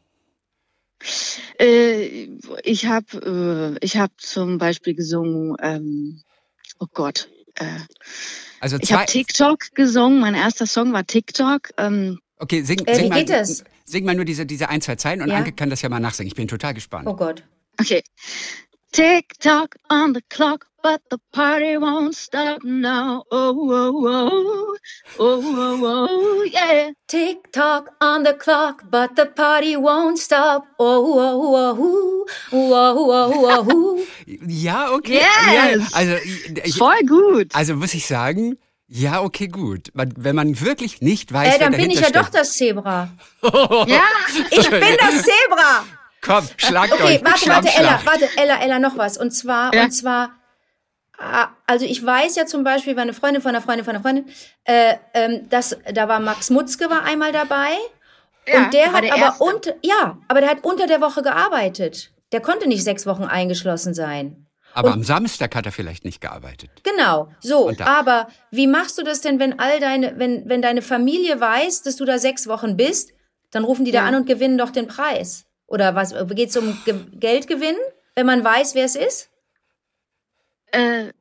Äh, 1.60 2.28
ich 2.64 2.86
habe 2.86 3.76
äh, 3.80 3.84
ich 3.84 3.96
habe 3.98 4.12
zum 4.16 4.58
Beispiel 4.58 4.94
gesungen. 4.94 5.56
Ähm, 5.60 6.22
oh 6.78 6.86
Gott. 6.92 7.28
Äh, 7.56 7.66
Also 8.60 8.78
ich 8.80 8.92
habe 8.92 9.06
TikTok 9.06 9.74
gesungen. 9.74 10.20
Mein 10.20 10.34
erster 10.34 10.66
Song 10.66 10.92
war 10.92 11.06
TikTok. 11.06 11.70
Ähm, 11.76 12.18
okay, 12.38 12.62
sing, 12.62 12.80
Äh, 12.86 12.94
sing 12.94 13.04
wie 13.04 13.08
mal, 13.10 13.18
geht 13.20 13.30
das? 13.30 13.64
Sing 13.84 14.04
mal 14.04 14.14
nur 14.14 14.24
diese, 14.24 14.46
diese 14.46 14.68
ein, 14.68 14.80
zwei 14.80 14.96
Zeilen 14.96 15.22
und 15.22 15.28
Ja. 15.28 15.36
Anke 15.36 15.52
kann 15.52 15.70
das 15.70 15.82
ja 15.82 15.88
mal 15.88 16.00
nachsingen. 16.00 16.28
Ich 16.28 16.34
bin 16.34 16.48
total 16.48 16.74
gespannt. 16.74 17.06
Oh 17.08 17.14
Gott. 17.16 17.42
okay. 17.80 18.02
TikTok 18.92 19.76
on 19.90 20.14
the 20.14 20.20
clock, 20.28 20.66
but 20.82 21.00
the 21.10 21.18
party 21.32 21.76
won't 21.76 22.14
stop 22.14 22.62
now. 22.64 23.24
Oh 23.30 23.54
oh 23.70 24.06
oh 24.06 24.76
oh 25.18 25.42
oh 25.56 26.08
oh 26.10 26.42
yeah. 26.52 26.90
Tick-tock 27.08 27.90
on 28.00 28.22
the 28.24 28.34
clock, 28.34 28.84
but 28.90 29.16
the 29.16 29.26
party 29.26 29.76
won't 29.76 30.18
stop. 30.18 30.66
Oh, 30.78 31.18
oh, 31.18 31.54
oh, 31.54 32.26
oh, 32.52 32.72
oh, 32.72 33.10
oh, 33.10 33.44
oh, 33.44 33.66
oh. 33.70 34.06
Ja, 34.46 34.90
okay. 34.92 35.14
Yes! 35.14 35.90
Ja, 35.90 35.96
also, 35.96 36.14
ich, 36.64 36.76
Voll 36.76 37.00
gut. 37.06 37.54
also 37.54 37.74
muss 37.74 37.94
ich 37.94 38.06
sagen, 38.06 38.58
ja, 38.88 39.22
okay, 39.22 39.48
gut. 39.48 39.90
Wenn 39.94 40.36
man 40.36 40.60
wirklich 40.60 41.00
nicht 41.00 41.32
weiß, 41.32 41.56
Äh, 41.56 41.58
dann 41.58 41.72
wer 41.72 41.78
bin 41.80 41.90
ich 41.90 42.00
ja 42.00 42.10
doch 42.10 42.28
das 42.28 42.52
Zebra. 42.56 43.08
Ja. 43.42 44.02
Ich 44.50 44.70
bin 44.70 44.80
das 45.00 45.22
Zebra. 45.22 45.82
steht. 45.84 45.94
Komm, 46.20 46.44
schlagt 46.56 46.92
Okay, 46.92 47.16
euch. 47.16 47.24
warte, 47.24 47.46
warte, 47.48 47.68
Ella, 47.68 48.00
warte, 48.04 48.28
Ella, 48.36 48.60
Ella, 48.60 48.78
noch 48.80 48.96
was. 48.98 49.16
Und 49.18 49.30
zwar, 49.30 49.72
Ja. 49.74 49.84
und 49.84 49.92
zwar, 49.92 50.30
also 51.66 51.84
ich 51.84 52.04
weiß 52.04 52.36
ja 52.36 52.46
zum 52.46 52.64
Beispiel, 52.64 52.94
war 52.96 53.02
eine 53.02 53.12
Freundin 53.12 53.42
von 53.42 53.50
einer 53.50 53.60
Freundin 53.62 53.84
von 53.84 53.94
einer 53.94 54.02
Freundin, 54.02 54.26
äh, 54.64 54.94
ähm, 55.14 55.48
dass, 55.48 55.76
da 55.92 56.08
war 56.08 56.20
Max 56.20 56.50
Mutzke 56.50 56.88
war 56.90 57.02
einmal 57.04 57.32
dabei. 57.32 57.70
Ja, 58.46 58.64
und 58.64 58.72
der 58.74 58.92
hat 58.92 59.04
der 59.04 59.14
aber 59.14 59.22
Erste. 59.26 59.44
unter, 59.44 59.74
ja, 59.82 60.18
aber 60.28 60.40
der 60.40 60.50
hat 60.50 60.64
unter 60.64 60.86
der 60.86 61.00
Woche 61.00 61.22
gearbeitet. 61.22 62.12
Der 62.32 62.40
konnte 62.40 62.68
nicht 62.68 62.84
sechs 62.84 63.04
Wochen 63.06 63.24
eingeschlossen 63.24 63.94
sein. 63.94 64.46
Aber 64.74 64.92
am 64.92 65.02
Samstag 65.02 65.54
hat 65.56 65.66
er 65.66 65.72
vielleicht 65.72 66.04
nicht 66.04 66.20
gearbeitet. 66.20 66.70
Genau, 66.84 67.28
so. 67.40 67.68
Und 67.68 67.80
da- 67.80 67.86
Aber 67.86 68.28
wie 68.50 68.66
machst 68.66 68.96
du 68.98 69.02
das 69.02 69.20
denn, 69.20 69.38
wenn 69.40 69.58
all 69.58 69.80
deine, 69.80 70.18
wenn, 70.18 70.48
wenn 70.48 70.62
deine 70.62 70.82
Familie 70.82 71.40
weiß, 71.40 71.82
dass 71.82 71.96
du 71.96 72.04
da 72.04 72.18
sechs 72.18 72.46
Wochen 72.46 72.76
bist, 72.76 73.12
dann 73.50 73.64
rufen 73.64 73.84
die 73.84 73.90
da 73.92 74.00
Ja. 74.00 74.04
an 74.06 74.14
und 74.14 74.26
gewinnen 74.26 74.56
doch 74.58 74.70
den 74.70 74.86
Preis. 74.86 75.46
Oder 75.66 75.94
was, 75.94 76.14
geht's 76.30 76.56
um 76.56 76.78
Ge 76.84 76.94
Geldgewinn, 77.12 77.76
wenn 78.14 78.26
man 78.26 78.44
weiß, 78.44 78.74
wer 78.74 78.84
es 78.84 78.94
ist? 78.94 79.30
Äh, 80.72 81.12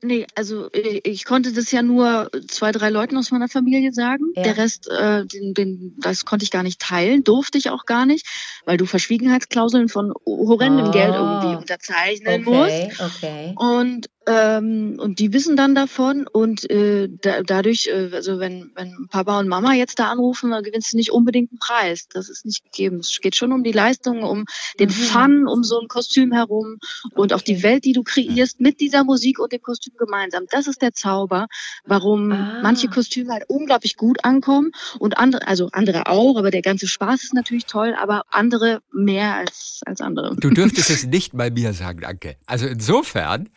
Nee, 0.00 0.26
also 0.36 0.70
äh, 0.70 1.00
ich 1.02 1.24
konnte 1.24 1.52
das 1.52 1.72
ja 1.72 1.82
nur 1.82 2.30
zwei, 2.46 2.70
drei 2.70 2.88
Leuten 2.88 3.16
aus 3.16 3.32
meiner 3.32 3.48
Familie 3.48 3.92
sagen. 3.92 4.26
Ja. 4.36 4.44
Der 4.44 4.56
Rest, 4.56 4.88
äh, 4.88 5.26
den, 5.26 5.54
den, 5.54 5.96
das 5.98 6.24
konnte 6.24 6.44
ich 6.44 6.52
gar 6.52 6.62
nicht 6.62 6.80
teilen, 6.80 7.24
durfte 7.24 7.58
ich 7.58 7.70
auch 7.70 7.84
gar 7.84 8.06
nicht, 8.06 8.24
weil 8.64 8.76
du 8.76 8.86
Verschwiegenheitsklauseln 8.86 9.88
von 9.88 10.12
horrendem 10.24 10.88
Oh. 10.88 10.90
Geld 10.92 11.14
irgendwie 11.14 11.56
unterzeichnen 11.56 12.44
musst. 12.44 12.70
Okay, 12.70 12.92
okay. 13.00 13.54
Und 13.56 14.08
ähm, 14.28 14.98
und 15.00 15.18
die 15.18 15.32
wissen 15.32 15.56
dann 15.56 15.74
davon 15.74 16.26
und 16.26 16.70
äh, 16.70 17.08
da, 17.08 17.42
dadurch, 17.42 17.86
äh, 17.88 18.10
also 18.12 18.38
wenn, 18.38 18.70
wenn 18.74 19.08
Papa 19.10 19.38
und 19.40 19.48
Mama 19.48 19.72
jetzt 19.72 19.98
da 19.98 20.10
anrufen, 20.10 20.50
dann 20.50 20.62
gewinnst 20.62 20.92
du 20.92 20.96
nicht 20.98 21.10
unbedingt 21.12 21.50
einen 21.50 21.58
Preis. 21.58 22.06
Das 22.12 22.28
ist 22.28 22.44
nicht 22.44 22.62
gegeben. 22.64 22.98
Es 22.98 23.18
geht 23.22 23.34
schon 23.36 23.52
um 23.52 23.64
die 23.64 23.72
Leistung, 23.72 24.22
um 24.22 24.44
den 24.78 24.88
Mhm. 24.88 24.92
Fun, 24.92 25.48
um 25.48 25.64
so 25.64 25.80
ein 25.80 25.88
Kostüm 25.88 26.32
herum 26.32 26.78
und 27.14 27.32
auch 27.32 27.40
die 27.42 27.54
Okay. 27.54 27.62
Welt, 27.62 27.84
die 27.86 27.92
du 27.92 28.02
kreierst 28.02 28.60
mit 28.60 28.80
dieser 28.80 29.02
Musik 29.04 29.38
und 29.38 29.52
dem 29.52 29.62
Kostüm 29.62 29.94
gemeinsam. 29.98 30.44
Das 30.50 30.66
ist 30.66 30.82
der 30.82 30.92
Zauber, 30.92 31.46
warum 31.86 32.32
Ah. 32.32 32.60
manche 32.62 32.88
Kostüme 32.88 33.32
halt 33.32 33.44
unglaublich 33.48 33.96
gut 33.96 34.24
ankommen 34.24 34.72
und 34.98 35.16
andere, 35.18 35.46
also 35.48 35.70
andere 35.72 36.06
auch, 36.06 36.36
aber 36.36 36.50
der 36.50 36.62
ganze 36.62 36.86
Spaß 36.86 37.22
ist 37.24 37.34
natürlich 37.34 37.64
toll, 37.66 37.94
aber 37.98 38.24
andere 38.30 38.80
mehr 38.92 39.36
als, 39.36 39.80
als 39.86 40.00
andere. 40.00 40.36
Du 40.36 40.50
dürftest 40.50 40.90
es 40.90 41.06
nicht 41.06 41.36
bei 41.36 41.50
mir 41.50 41.72
sagen, 41.72 42.04
Anke. 42.04 42.36
Also 42.46 42.66
insofern 42.66 43.48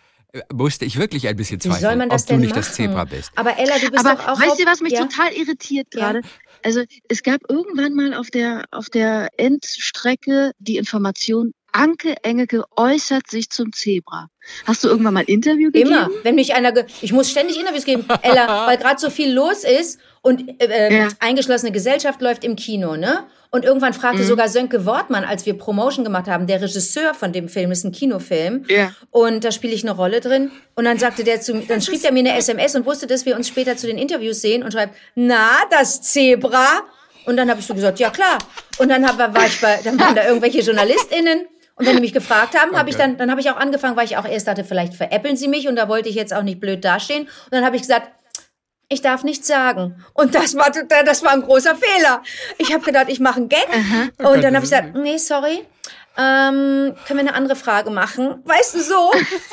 musste 0.54 0.86
ich 0.86 0.98
wirklich 0.98 1.28
ein 1.28 1.36
bisschen 1.36 1.60
Wie 1.64 1.68
soll 1.70 1.80
zweifeln, 1.80 1.98
man 1.98 2.10
das 2.10 2.22
ob 2.24 2.28
du 2.28 2.34
denn 2.34 2.42
nicht 2.42 2.50
machen? 2.52 2.60
das 2.60 2.74
Zebra 2.74 3.04
bist. 3.06 3.32
Aber 3.36 3.58
Ella, 3.58 3.78
du 3.80 3.92
bist 3.92 4.06
Aber 4.06 4.16
doch 4.18 4.28
auch 4.30 4.40
weißt 4.40 4.60
du, 4.60 4.66
was 4.66 4.82
mich 4.82 4.94
ja? 4.94 5.02
total 5.06 5.32
irritiert 5.34 5.88
Ja. 5.94 6.12
gerade? 6.12 6.22
Also 6.64 6.84
es 7.10 7.24
gab 7.24 7.42
irgendwann 7.50 7.94
mal 7.96 8.14
auf 8.14 8.30
der 8.30 8.66
auf 8.72 8.90
der 8.90 9.30
Endstrecke 9.38 10.52
die 10.60 10.78
Information, 10.78 11.54
Anke 11.74 12.16
Engelke 12.24 12.64
äußert 12.76 13.30
sich 13.30 13.50
zum 13.50 13.72
Zebra. 13.74 14.28
Hast 14.66 14.84
du 14.84 14.90
irgendwann 14.90 15.14
mal 15.14 15.22
ein 15.22 15.26
Interview 15.28 15.72
gegeben? 15.72 15.90
Immer, 15.92 16.10
wenn 16.24 16.36
mich 16.36 16.54
einer, 16.54 16.72
ge 16.72 16.86
ich 17.02 17.14
muss 17.14 17.32
ständig 17.32 17.58
Interviews 17.58 17.86
geben, 17.86 18.06
Ella, 18.22 18.68
weil 18.68 18.78
gerade 18.78 19.00
so 19.00 19.10
viel 19.10 19.32
los 19.32 19.64
ist 19.64 20.00
und 20.22 20.62
äh, 20.62 20.96
Ja. 20.96 21.08
eingeschlossene 21.20 21.72
Gesellschaft 21.72 22.22
läuft 22.22 22.44
im 22.44 22.56
Kino, 22.56 22.96
ne? 22.96 23.24
Und 23.54 23.66
irgendwann 23.66 23.94
fragte 23.94 24.22
Mhm. 24.22 24.28
sogar 24.28 24.48
Sönke 24.48 24.86
Wortmann, 24.86 25.26
als 25.26 25.46
wir 25.46 25.58
Promotion 25.58 26.06
gemacht 26.06 26.28
haben, 26.30 26.48
der 26.48 26.62
Regisseur 26.62 27.14
von 27.14 27.34
dem 27.34 27.50
Film 27.50 27.72
ist 27.72 27.84
ein 27.84 27.92
Kinofilm. 27.92 28.64
Ja. 28.70 28.94
Und 29.10 29.44
da 29.44 29.52
spiele 29.52 29.74
ich 29.74 29.84
eine 29.84 29.92
Rolle 29.92 30.22
drin. 30.22 30.52
Und 30.76 30.86
dann 30.86 30.98
sagte 30.98 31.24
der 31.26 31.42
zu 31.42 31.54
mir, 31.56 31.66
dann 31.68 31.82
schrieb 31.82 32.02
er 32.06 32.14
mir 32.14 32.20
eine 32.20 32.36
SMS 32.38 32.76
und 32.76 32.86
wusste, 32.86 33.08
dass 33.08 33.26
wir 33.26 33.36
uns 33.36 33.50
später 33.50 33.76
zu 33.76 33.88
den 33.88 33.98
Interviews 33.98 34.40
sehen 34.42 34.64
und 34.64 34.72
schreibt, 34.72 34.96
na, 35.16 35.50
das 35.70 36.02
Zebra. 36.02 36.66
Und 37.26 37.36
dann 37.36 37.50
habe 37.50 37.60
ich 37.60 37.66
so 37.68 37.74
gesagt, 37.74 38.00
ja 38.00 38.10
klar. 38.10 38.38
Und 38.78 38.88
dann 38.90 39.06
hab, 39.06 39.18
war 39.18 39.46
ich 39.46 39.60
bei, 39.60 39.80
dann 39.84 40.00
waren 40.00 40.16
da 40.16 40.26
irgendwelche 40.26 40.62
JournalistInnen. 40.62 41.42
Und 41.76 41.86
wenn 41.88 41.96
die 41.96 42.02
mich 42.02 42.14
gefragt 42.14 42.58
haben, 42.58 42.78
habe 42.78 42.90
ich 42.90 42.96
dann, 42.96 43.18
dann 43.18 43.32
habe 43.32 43.42
ich 43.42 43.50
auch 43.50 43.58
angefangen, 43.58 43.96
weil 43.98 44.06
ich 44.06 44.16
auch 44.16 44.26
erst 44.26 44.48
dachte, 44.48 44.64
vielleicht 44.64 44.94
veräppeln 44.94 45.36
sie 45.36 45.48
mich 45.50 45.68
und 45.68 45.76
da 45.76 45.90
wollte 45.90 46.08
ich 46.10 46.16
jetzt 46.16 46.34
auch 46.34 46.44
nicht 46.44 46.60
blöd 46.62 46.86
dastehen. 46.86 47.24
Und 47.24 47.52
dann 47.52 47.66
habe 47.66 47.76
ich 47.76 47.82
gesagt, 47.82 48.08
ich 48.92 49.02
darf 49.02 49.24
nichts 49.24 49.48
sagen. 49.48 50.04
Und 50.14 50.36
das 50.36 50.56
war 50.56 50.70
das 50.70 51.24
war 51.24 51.32
ein 51.32 51.42
großer 51.42 51.76
Fehler. 51.76 52.22
Ich 52.58 52.74
habe 52.74 52.84
gedacht, 52.84 53.08
ich 53.08 53.20
mache 53.20 53.38
einen 53.38 53.50
Gag. 53.50 53.68
Und 54.18 54.44
dann 54.44 54.56
habe 54.56 54.66
ich 54.66 54.72
gesagt, 54.72 54.96
nee, 54.96 55.18
sorry. 55.18 55.66
Ähm, 56.18 56.94
können 57.08 57.20
wir 57.20 57.20
eine 57.20 57.34
andere 57.34 57.56
Frage 57.56 57.90
machen? 57.90 58.42
Weißt 58.46 58.76
du 58.76 58.82
so? 58.82 59.12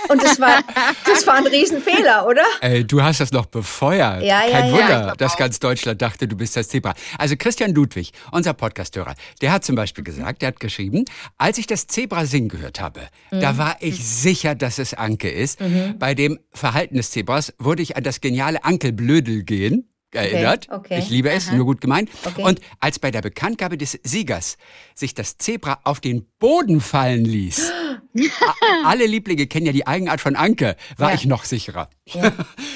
Und 0.08 0.22
das 0.22 0.40
war, 0.40 0.62
das 1.06 1.26
war 1.26 1.34
ein 1.34 1.46
Riesenfehler, 1.46 2.26
oder? 2.26 2.42
Ey, 2.60 2.84
du 2.84 3.02
hast 3.02 3.20
das 3.20 3.30
noch 3.32 3.46
befeuert. 3.46 4.22
Ja, 4.22 4.44
ja, 4.44 4.50
Kein 4.60 4.66
ja. 4.66 4.72
Wunder, 4.72 5.06
Ja, 5.08 5.14
dass 5.16 5.36
ganz 5.36 5.60
Deutschland 5.60 6.02
dachte, 6.02 6.26
du 6.26 6.36
bist 6.36 6.56
das 6.56 6.68
Zebra. 6.68 6.94
Also 7.16 7.36
Christian 7.36 7.72
Ludwig, 7.74 8.12
unser 8.32 8.54
Podcasthörer, 8.54 9.14
der 9.40 9.52
hat 9.52 9.64
zum 9.64 9.76
Beispiel 9.76 10.02
gesagt, 10.02 10.42
der 10.42 10.48
hat 10.48 10.60
geschrieben, 10.60 11.04
als 11.36 11.58
ich 11.58 11.66
das 11.68 11.86
Zebra 11.86 12.26
singen 12.26 12.48
gehört 12.48 12.80
habe, 12.80 13.00
Mhm. 13.30 13.40
da 13.40 13.56
war 13.58 13.76
ich 13.80 14.04
sicher, 14.06 14.54
dass 14.54 14.78
es 14.78 14.94
Anke 14.94 15.30
ist. 15.30 15.58
Bei 15.98 16.14
dem 16.14 16.38
Verhalten 16.52 16.96
des 16.96 17.10
Zebras 17.12 17.52
wurde 17.58 17.82
ich 17.82 17.96
an 17.96 18.02
das 18.02 18.20
geniale 18.20 18.64
Ankel 18.64 18.92
Blödel 18.92 19.44
gehen. 19.44 19.88
Erinnert. 20.12 20.68
okay. 20.70 20.98
Ich 20.98 21.10
liebe 21.10 21.30
es, 21.30 21.50
nur 21.52 21.66
gut 21.66 21.80
gemeint. 21.82 22.08
Okay. 22.24 22.42
Und 22.42 22.60
als 22.80 22.98
bei 22.98 23.10
der 23.10 23.20
Bekanntgabe 23.20 23.76
des 23.76 23.98
Siegers 24.02 24.56
sich 24.94 25.12
das 25.14 25.36
Zebra 25.36 25.80
auf 25.84 26.00
den 26.00 26.26
Boden 26.38 26.80
fallen 26.80 27.24
ließ, 27.26 27.70
alle 28.84 29.06
Lieblinge 29.06 29.46
kennen 29.46 29.66
ja 29.66 29.72
die 29.72 29.86
Eigenart 29.86 30.20
von 30.22 30.34
Anke, 30.34 30.76
war 30.96 31.10
Ja. 31.10 31.14
ich 31.14 31.26
noch 31.26 31.44
sicherer. 31.44 31.90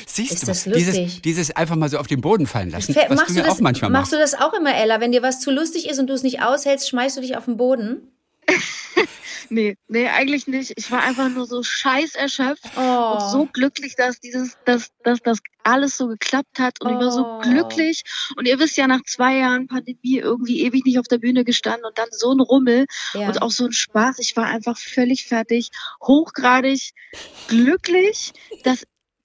Siehst 0.07 0.47
Ist 0.47 0.67
du, 0.67 0.71
dieses, 0.73 1.23
dieses 1.23 1.51
einfach 1.57 1.77
mal 1.77 1.89
so 1.89 1.99
auf 1.99 2.07
den 2.07 2.21
Boden 2.21 2.47
fallen 2.47 2.71
lassen, 2.71 2.93
Fe- 2.93 3.07
was 3.09 3.17
machst 3.17 3.31
du, 3.31 3.35
ja 3.41 3.45
das, 3.45 3.55
auch 3.57 3.61
manchmal 3.61 3.91
machst 3.91 4.13
machst. 4.13 4.33
du 4.35 4.37
das 4.37 4.47
auch 4.47 4.53
immer, 4.53 4.75
Ella? 4.77 5.01
Wenn 5.01 5.13
dir 5.13 5.23
was 5.23 5.41
zu 5.41 5.51
lustig 5.51 5.89
ist 5.89 5.99
und 5.99 6.09
du 6.09 6.13
es 6.15 6.23
nicht 6.23 6.43
aushältst, 6.43 6.89
schmeißt 6.91 7.17
du 7.17 7.23
dich 7.23 7.37
auf 7.39 7.47
den 7.47 7.57
Boden? 7.57 8.09
Nee, 9.51 9.77
nee, 9.89 10.09
eigentlich 10.09 10.47
nicht. 10.47 10.73
Ich 10.77 10.91
war 10.91 11.03
einfach 11.03 11.29
nur 11.29 11.47
so 11.47 11.63
scheiß 11.63 12.15
erschöpft 12.15 12.65
Oh. 12.77 13.13
und 13.15 13.21
so 13.31 13.47
glücklich, 13.47 13.95
dass 13.97 14.21
dieses, 14.21 14.57
dass, 14.65 14.89
dass 15.03 15.21
das 15.21 15.39
alles 15.65 15.97
so 15.97 16.09
geklappt 16.09 16.59
hat 16.59 16.81
und 16.81 16.91
ich 16.93 16.99
war 16.99 17.11
so 17.13 17.25
Oh. 17.25 17.39
glücklich. 17.41 18.03
Und 18.37 18.47
ihr 18.49 18.59
wisst 18.59 18.77
ja, 18.77 18.87
nach 18.87 19.03
zwei 19.07 19.39
Jahren 19.39 19.67
Pandemie 19.69 20.19
irgendwie 20.19 20.63
ewig 20.63 20.85
nicht 20.85 20.99
auf 20.99 21.07
der 21.09 21.19
Bühne 21.19 21.45
gestanden 21.45 21.85
und 21.85 21.99
dann 21.99 22.09
so 22.11 22.33
ein 22.33 22.41
Rummel 22.41 22.87
Ja. 23.15 23.29
und 23.29 23.43
auch 23.43 23.51
so 23.51 23.67
ein 23.67 23.73
Spaß. 23.73 24.19
Ich 24.19 24.37
war 24.37 24.47
einfach 24.47 24.77
völlig 24.79 25.27
fertig, 25.27 25.71
hochgradig 26.03 26.91
glücklich, 27.47 28.33
dass 28.63 28.85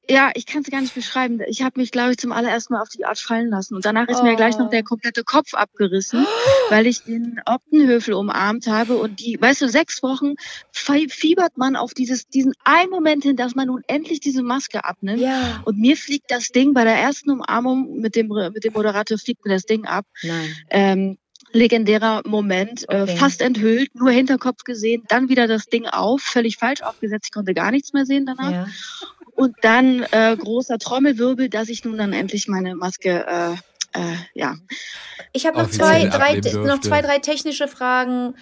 ja, 0.10 0.32
ich 0.36 0.46
kann 0.46 0.62
es 0.62 0.70
gar 0.72 0.82
nicht 0.82 0.96
beschreiben. 0.96 1.40
Ich 1.48 1.62
habe 1.64 1.80
mich, 1.80 1.92
glaube 1.92 2.12
ich, 2.12 2.18
zum 2.18 2.32
allerersten 2.32 2.74
Mal 2.74 2.82
auf 2.82 2.90
die 2.90 3.04
Art 3.06 3.20
fallen 3.20 3.50
lassen. 3.50 3.76
Und 3.76 3.84
danach 3.86 4.08
ist 4.08 4.24
mir 4.24 4.34
Oh. 4.34 4.36
gleich 4.36 4.58
noch 4.58 4.70
der 4.70 4.84
komplette 4.84 5.24
Kopf 5.24 5.54
abgerissen, 5.54 6.26
weil 6.70 6.88
ich 6.88 7.04
den 7.04 7.42
Optenhöfel 7.46 8.14
umarmt 8.14 8.68
habe. 8.68 8.98
Und 8.98 9.20
die, 9.20 9.38
weißt 9.40 9.62
du, 9.62 9.68
sechs 9.70 10.02
Wochen 10.04 10.36
fie- 10.74 11.10
fiebert 11.10 11.58
man 11.58 11.76
auf 11.76 11.94
dieses, 11.94 12.28
diesen 12.28 12.54
einen 12.64 12.90
Moment 12.90 13.24
hin, 13.24 13.36
dass 13.36 13.56
man 13.56 13.68
nun 13.68 13.82
endlich 13.88 14.20
diese 14.20 14.44
Maske 14.44 14.86
abnimmt. 14.86 15.20
Ja. 15.22 15.62
Und 15.66 15.78
mir 15.78 15.98
fliegt 15.98 16.32
das 16.32 16.50
Ding 16.50 16.74
bei 16.74 16.84
der 16.84 16.96
ersten 16.96 17.30
Umarmung 17.32 18.00
mit 18.00 18.16
dem, 18.16 18.28
mit 18.28 18.64
dem 18.64 18.74
Moderator 18.74 19.18
fliegt 19.18 19.46
mir 19.46 19.54
das 19.54 19.64
Ding 19.66 19.86
ab. 19.86 20.06
Nein. 20.24 20.56
Ähm, 20.70 21.18
legendärer 21.54 22.24
Moment, 22.26 22.84
Okay. 22.90 23.04
äh, 23.04 23.08
fast 23.18 23.42
enthüllt, 23.42 23.96
nur 23.96 24.12
Hinterkopf 24.12 24.64
gesehen, 24.64 25.04
dann 25.08 25.30
wieder 25.30 25.48
das 25.48 25.68
Ding 25.68 25.86
auf, 25.86 26.22
völlig 26.22 26.58
falsch 26.58 26.82
aufgesetzt, 26.82 27.28
ich 27.28 27.32
konnte 27.34 27.54
gar 27.54 27.72
nichts 27.72 27.94
mehr 27.94 28.06
sehen 28.06 28.26
danach. 28.26 28.52
Ja. 28.52 28.68
Und 29.38 29.56
dann 29.62 30.02
äh, 30.10 30.36
großer 30.36 30.80
Trommelwirbel, 30.80 31.48
dass 31.48 31.70
ich 31.70 31.86
nun 31.86 32.00
dann 32.00 32.12
endlich 32.12 32.48
meine 32.48 32.76
Maske, 32.76 33.24
äh, 33.28 34.00
äh, 34.00 34.16
ja. 34.34 34.56
Ich 35.32 35.46
habe 35.46 35.60
noch 35.60 35.70
zwei, 35.70 36.08
drei, 36.08 36.42
noch 36.56 36.82
zwei, 36.82 37.04
drei 37.04 37.20
technische 37.20 37.68
Fragen. 37.68 38.34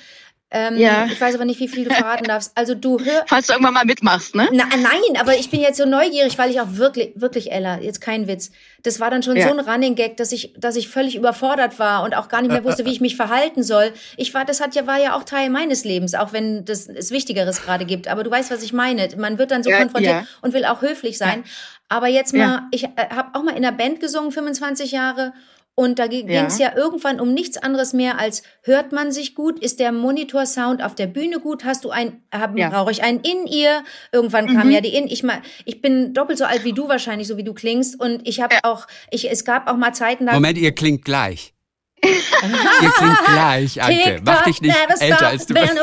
Ähm, 0.51 0.77
Ja. 0.77 1.05
Ich 1.11 1.19
weiß 1.19 1.35
aber 1.35 1.43
nicht, 1.45 1.59
wie 1.59 1.67
viel 1.67 1.85
du 1.85 1.93
verraten 1.93 2.25
darfst. 2.25 2.51
Also 2.55 2.75
du 2.75 2.99
hör, 2.99 3.23
Falls 3.27 3.47
du 3.47 3.53
irgendwann 3.53 3.73
mal 3.73 3.83
mitmachst, 3.85 4.35
ne? 4.35 4.47
Na, 4.53 4.65
nein, 4.69 5.19
aber 5.19 5.35
ich 5.37 5.49
bin 5.49 5.59
jetzt 5.59 5.77
so 5.77 5.85
neugierig, 5.85 6.37
weil 6.37 6.51
ich 6.51 6.61
auch 6.61 6.67
wirklich, 6.69 7.13
wirklich, 7.15 7.51
Ella, 7.51 7.79
jetzt 7.79 7.99
kein 7.99 8.27
Witz. 8.27 8.51
Das 8.83 8.99
war 8.99 9.09
dann 9.09 9.23
schon 9.23 9.35
Ja. 9.37 9.49
so 9.49 9.57
ein 9.57 9.59
Running 9.59 9.95
Gag, 9.95 10.17
dass 10.17 10.31
ich, 10.31 10.53
dass 10.57 10.75
ich 10.75 10.87
völlig 10.87 11.15
überfordert 11.15 11.79
war 11.79 12.03
und 12.03 12.15
auch 12.15 12.29
gar 12.29 12.41
nicht 12.41 12.51
mehr 12.51 12.63
wusste, 12.63 12.85
wie 12.85 12.91
ich 12.91 13.01
mich 13.01 13.15
verhalten 13.15 13.63
soll. 13.63 13.91
Ich 14.17 14.33
war, 14.35 14.45
das 14.45 14.61
hat 14.61 14.75
ja, 14.75 14.85
war 14.85 14.99
ja 14.99 15.15
auch 15.17 15.23
Teil 15.23 15.49
meines 15.49 15.83
Lebens, 15.83 16.13
auch 16.13 16.31
wenn 16.31 16.63
das 16.63 16.87
es 16.87 17.09
Wichtigeres 17.11 17.63
gerade 17.63 17.85
gibt. 17.85 18.07
Aber 18.07 18.23
du 18.23 18.29
weißt, 18.29 18.51
was 18.51 18.61
ich 18.61 18.71
meine. 18.71 19.09
Man 19.17 19.39
wird 19.39 19.49
dann 19.51 19.63
so 19.63 19.71
Ja, 19.71 19.79
konfrontiert 19.79 20.25
und 20.41 20.53
will 20.53 20.65
auch 20.65 20.81
höflich 20.83 21.17
sein. 21.17 21.43
Aber 21.89 22.07
jetzt 22.07 22.33
mal, 22.33 22.63
ich 22.71 22.83
äh, 22.85 22.89
habe 23.11 23.29
auch 23.37 23.43
mal 23.43 23.51
in 23.51 23.57
einer 23.65 23.71
Band 23.71 23.99
gesungen, 23.99 24.31
25 24.31 24.91
Jahre. 24.91 25.33
Und 25.77 25.99
da 25.99 26.07
ging 26.07 26.29
Ja. 26.29 26.45
es 26.45 26.57
ja 26.57 26.73
irgendwann 26.75 27.19
um 27.19 27.33
nichts 27.33 27.57
anderes 27.57 27.91
mehr 27.91 28.17
als, 28.17 28.43
hört 28.63 28.93
man 28.93 29.11
sich 29.11 29.35
gut? 29.35 29.59
Ist 29.59 29.81
der 29.81 29.91
Monitorsound 29.91 30.81
auf 30.81 30.95
der 30.95 31.07
Bühne 31.07 31.39
gut? 31.41 31.65
Hast 31.65 31.83
du 31.83 31.89
ein, 31.89 32.21
haben, 32.33 32.57
Ja. 32.57 32.69
brauche 32.69 32.91
ich 32.91 33.03
einen 33.03 33.19
In-Ear? 33.19 33.83
Irgendwann 34.13 34.47
kam 34.47 34.67
Mhm. 34.67 34.71
ja 34.73 34.79
die 34.81 34.95
In. 34.95 35.07
Ich, 35.07 35.23
mal, 35.23 35.41
ich 35.65 35.81
bin 35.81 36.13
doppelt 36.13 36.37
so 36.37 36.45
alt 36.45 36.63
wie 36.63 36.71
du 36.73 36.87
wahrscheinlich, 36.87 37.27
so 37.27 37.35
wie 37.35 37.43
du 37.43 37.53
klingst. 37.53 37.99
Und 37.99 38.25
ich 38.27 38.39
habe 38.39 38.55
Ja. 38.55 38.61
auch, 38.63 38.87
ich, 39.11 39.29
es 39.29 39.43
gab 39.43 39.69
auch 39.69 39.75
mal 39.75 39.91
Zeiten, 39.93 40.25
da 40.27 40.33
Moment, 40.33 40.57
ihr 40.57 40.71
klingt 40.73 41.03
gleich. 41.03 41.54
Ihr 42.03 42.89
klingt 42.91 43.25
gleich, 43.25 43.81
Anke. 43.81 44.21
Mach 44.23 44.43
dich 44.43 44.61
nicht 44.61 44.75
älter 44.99 45.15
stop, 45.17 45.27
als 45.27 45.45
du 45.47 45.53
wenn 45.55 45.61
bist. 45.63 45.75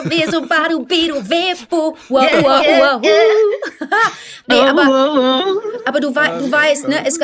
Ja, 2.08 2.70
ja. 2.78 3.00
Nee, 4.48 4.58
aber, 4.58 5.44
aber 5.84 6.00
du, 6.00 6.14
wei- 6.14 6.38
du 6.38 6.50
weißt, 6.50 6.88
ne, 6.88 7.06
es, 7.06 7.18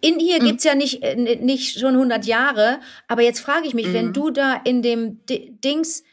in 0.00 0.14
Mhm. 0.14 0.18
hier 0.20 0.38
gibt's 0.38 0.64
ja 0.64 0.74
nicht, 0.74 1.02
äh, 1.02 1.16
nicht 1.16 1.78
schon 1.78 1.94
100 1.96 2.24
Jahre. 2.26 2.80
Aber 3.08 3.22
jetzt 3.22 3.40
frage 3.40 3.66
ich 3.66 3.74
mich, 3.74 3.86
Mhm. 3.88 3.94
wenn 3.94 4.12
du 4.12 4.30
da 4.30 4.60
in 4.64 4.80
dem 4.82 5.24
Di- 5.26 5.50
Dings, 5.62 6.04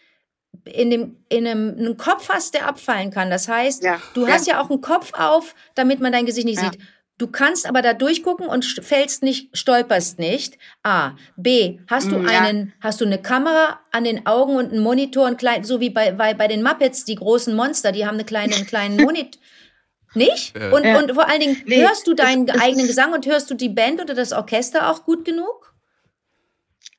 in 0.65 0.89
dem, 0.89 1.17
in 1.29 1.47
einem, 1.47 1.75
einen 1.77 1.97
Kopf 1.97 2.29
hast, 2.29 2.53
der 2.53 2.67
abfallen 2.67 3.11
kann. 3.11 3.29
Das 3.29 3.47
heißt, 3.47 3.83
Ja, 3.83 4.01
du 4.15 4.25
ja. 4.27 4.33
hast 4.33 4.47
ja 4.47 4.59
auch 4.61 4.69
einen 4.69 4.81
Kopf 4.81 5.11
auf, 5.13 5.55
damit 5.75 6.01
man 6.01 6.11
dein 6.11 6.25
Gesicht 6.25 6.45
nicht 6.45 6.61
Ja. 6.61 6.71
sieht. 6.71 6.81
Du 7.17 7.25
kannst 7.27 7.65
aber 7.67 7.81
da 7.81 7.93
durchgucken 7.93 8.47
und 8.47 8.63
st- 8.63 8.83
fällst 8.83 9.23
nicht, 9.23 9.55
stolperst 9.57 10.19
nicht. 10.19 10.57
A. 10.83 11.11
B. 11.35 11.79
Hast 11.87 12.11
du 12.11 12.19
Mm, 12.19 12.27
ja. 12.27 12.41
einen, 12.41 12.73
hast 12.79 13.01
du 13.01 13.05
eine 13.05 13.19
Kamera 13.19 13.79
an 13.91 14.03
den 14.03 14.27
Augen 14.27 14.55
und 14.55 14.71
einen 14.71 14.81
Monitor 14.83 15.25
und 15.25 15.37
klein, 15.37 15.63
so 15.63 15.79
wie 15.79 15.89
bei, 15.89 16.11
bei, 16.11 16.33
bei 16.35 16.47
den 16.47 16.61
Muppets, 16.61 17.05
die 17.05 17.15
großen 17.15 17.55
Monster, 17.55 17.91
die 17.91 18.05
haben 18.05 18.15
eine 18.15 18.25
kleine, 18.25 18.53
einen 18.55 18.67
kleinen 18.67 18.97
Monitor. 19.03 19.41
Nicht? 20.13 20.55
Äh. 20.55 20.69
Und, 20.71 20.83
Ja. 20.85 20.99
und 20.99 21.11
vor 21.13 21.27
allen 21.27 21.39
Dingen, 21.39 21.61
Nee, 21.65 21.81
hörst 21.81 22.05
du 22.07 22.13
deinen 22.13 22.47
es- 22.47 22.55
es 22.55 22.61
eigenen 22.61 22.87
Gesang 22.87 23.13
und 23.13 23.25
hörst 23.25 23.49
du 23.49 23.55
die 23.55 23.69
Band 23.69 23.99
oder 23.99 24.13
das 24.13 24.31
Orchester 24.31 24.89
auch 24.91 25.03
gut 25.03 25.25
genug? 25.25 25.73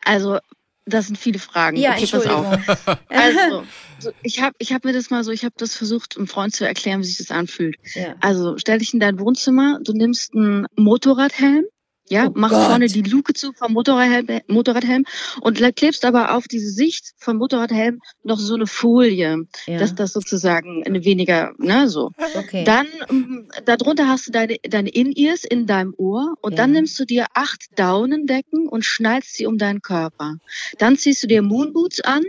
Also 0.05 0.39
Das 0.85 1.07
sind 1.07 1.19
viele 1.19 1.39
Fragen. 1.39 1.77
Ja, 1.77 1.93
okay, 1.93 2.07
pass 2.11 2.27
auf. 2.27 2.47
Entschuldigung. 2.53 2.99
Also, 3.09 3.65
so, 3.99 4.11
ich 4.23 4.43
habe 4.43 4.55
ich 4.59 4.73
hab 4.73 4.85
mir 4.85 4.93
das 4.93 5.11
mal 5.11 5.25
so, 5.25 5.31
ich 5.31 5.45
habe 5.45 5.55
das 5.57 5.75
versucht, 5.75 6.17
einem 6.17 6.27
Freund 6.27 6.55
zu 6.55 6.67
erklären, 6.67 7.01
wie 7.01 7.05
sich 7.07 7.19
das 7.19 7.31
anfühlt. 7.31 7.77
Ja. 7.95 8.15
Also 8.21 8.57
stell 8.59 8.79
dich 8.79 8.95
in 8.95 9.01
dein 9.01 9.19
Wohnzimmer, 9.19 9.81
du 9.83 9.93
nimmst 9.93 10.35
einen 10.35 10.67
Motorradhelm, 10.77 11.65
ja, 12.11 12.27
Oh 12.29 12.33
machst 12.35 12.55
Gott. 12.57 12.67
vorne 12.67 12.87
die 12.87 13.03
Luke 13.03 13.35
zu 13.35 13.53
vom 13.53 13.73
Motorradhelm, 13.73 14.41
Motorradhelm 14.49 15.05
und 15.41 15.61
le- 15.61 15.73
klebst 15.73 16.05
aber 16.05 16.35
auf 16.35 16.49
diese 16.49 16.71
Sicht 16.71 17.13
vom 17.19 17.37
Motorradhelm 17.39 18.01
noch 18.23 18.39
so 18.39 18.55
eine 18.55 18.67
Folie, 18.67 19.47
Ja. 19.67 19.79
dass 19.79 19.95
das 19.95 20.13
sozusagen 20.13 20.85
eine 20.87 21.05
weniger, 21.05 21.53
ne, 21.59 21.89
so. 21.89 22.11
Okay. 22.35 22.65
Dann 22.65 22.87
ähm, 23.11 23.49
darunter 23.65 24.09
hast 24.09 24.27
du 24.27 24.33
deine, 24.33 24.57
deine 24.63 24.89
In-Ears 24.91 25.45
in 25.45 25.67
deinem 25.67 25.95
Ohr 25.97 26.35
und 26.41 26.53
Ja. 26.53 26.57
dann 26.59 26.73
nimmst 26.73 26.99
du 26.99 27.05
dir 27.05 27.27
acht 27.35 27.67
Daunendecken 27.77 28.69
und 28.69 28.85
schnallst 28.85 29.35
sie 29.37 29.47
um 29.47 29.59
deinen 29.59 29.83
Körper. 29.83 30.37
Dann 30.79 30.97
ziehst 30.97 31.23
du 31.23 31.27
dir 31.27 31.43
Moonboots 31.43 32.01
an 32.01 32.23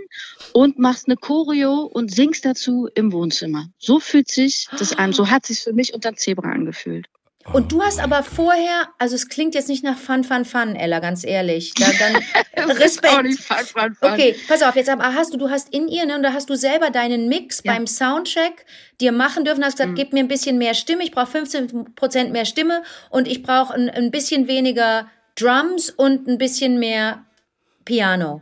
und 0.53 0.79
machst 0.79 1.07
eine 1.07 1.15
Choreo 1.17 1.81
und 1.83 2.13
singst 2.13 2.45
dazu 2.45 2.87
im 2.95 3.11
Wohnzimmer. 3.11 3.67
So 3.77 3.99
fühlt 3.99 4.29
sich 4.29 4.67
das 4.77 4.93
an. 4.97 5.13
So 5.13 5.29
hat 5.29 5.45
sich 5.45 5.59
für 5.61 5.73
mich 5.73 5.93
unter 5.93 6.15
Zebra 6.15 6.51
angefühlt. 6.51 7.07
Und 7.51 7.71
du 7.71 7.81
hast 7.81 7.99
aber 7.99 8.21
vorher, 8.21 8.89
also 8.99 9.15
es 9.15 9.27
klingt 9.27 9.55
jetzt 9.55 9.69
nicht 9.69 9.83
nach 9.83 9.97
Fun, 9.97 10.23
Fun, 10.23 10.45
Fun, 10.45 10.75
Ella, 10.75 10.99
ganz 10.99 11.23
ehrlich. 11.23 11.73
Da, 11.73 11.87
dann 11.97 12.69
Respekt. 12.77 13.13
Auch 13.13 13.21
nicht 13.23 13.39
fun, 13.39 13.57
fun, 13.65 13.95
fun. 13.95 14.11
Okay, 14.13 14.35
pass 14.47 14.61
auf, 14.61 14.75
jetzt 14.75 14.87
aber 14.89 15.15
hast 15.15 15.33
du, 15.33 15.37
du 15.37 15.49
hast 15.49 15.73
in 15.73 15.87
ihr, 15.87 16.05
ne, 16.05 16.15
und 16.15 16.21
da 16.21 16.33
hast 16.33 16.47
du 16.51 16.55
selber 16.55 16.91
deinen 16.91 17.27
Mix 17.27 17.61
Ja. 17.63 17.73
beim 17.73 17.87
Soundcheck 17.87 18.65
dir 19.01 19.11
machen 19.11 19.45
dürfen, 19.45 19.63
hast 19.65 19.73
gesagt, 19.77 19.91
Mhm. 19.91 19.95
gib 19.95 20.13
mir 20.13 20.19
ein 20.19 20.27
bisschen 20.27 20.59
mehr 20.59 20.75
Stimme, 20.75 21.03
ich 21.03 21.11
brauche 21.11 21.25
15 21.31 21.95
Prozent 21.95 22.31
mehr 22.31 22.45
Stimme 22.45 22.83
und 23.09 23.27
ich 23.27 23.41
brauche 23.41 23.73
ein, 23.73 23.89
ein 23.89 24.11
bisschen 24.11 24.47
weniger 24.47 25.09
Drums 25.35 25.89
und 25.89 26.27
ein 26.27 26.37
bisschen 26.37 26.77
mehr 26.77 27.25
Piano. 27.83 28.41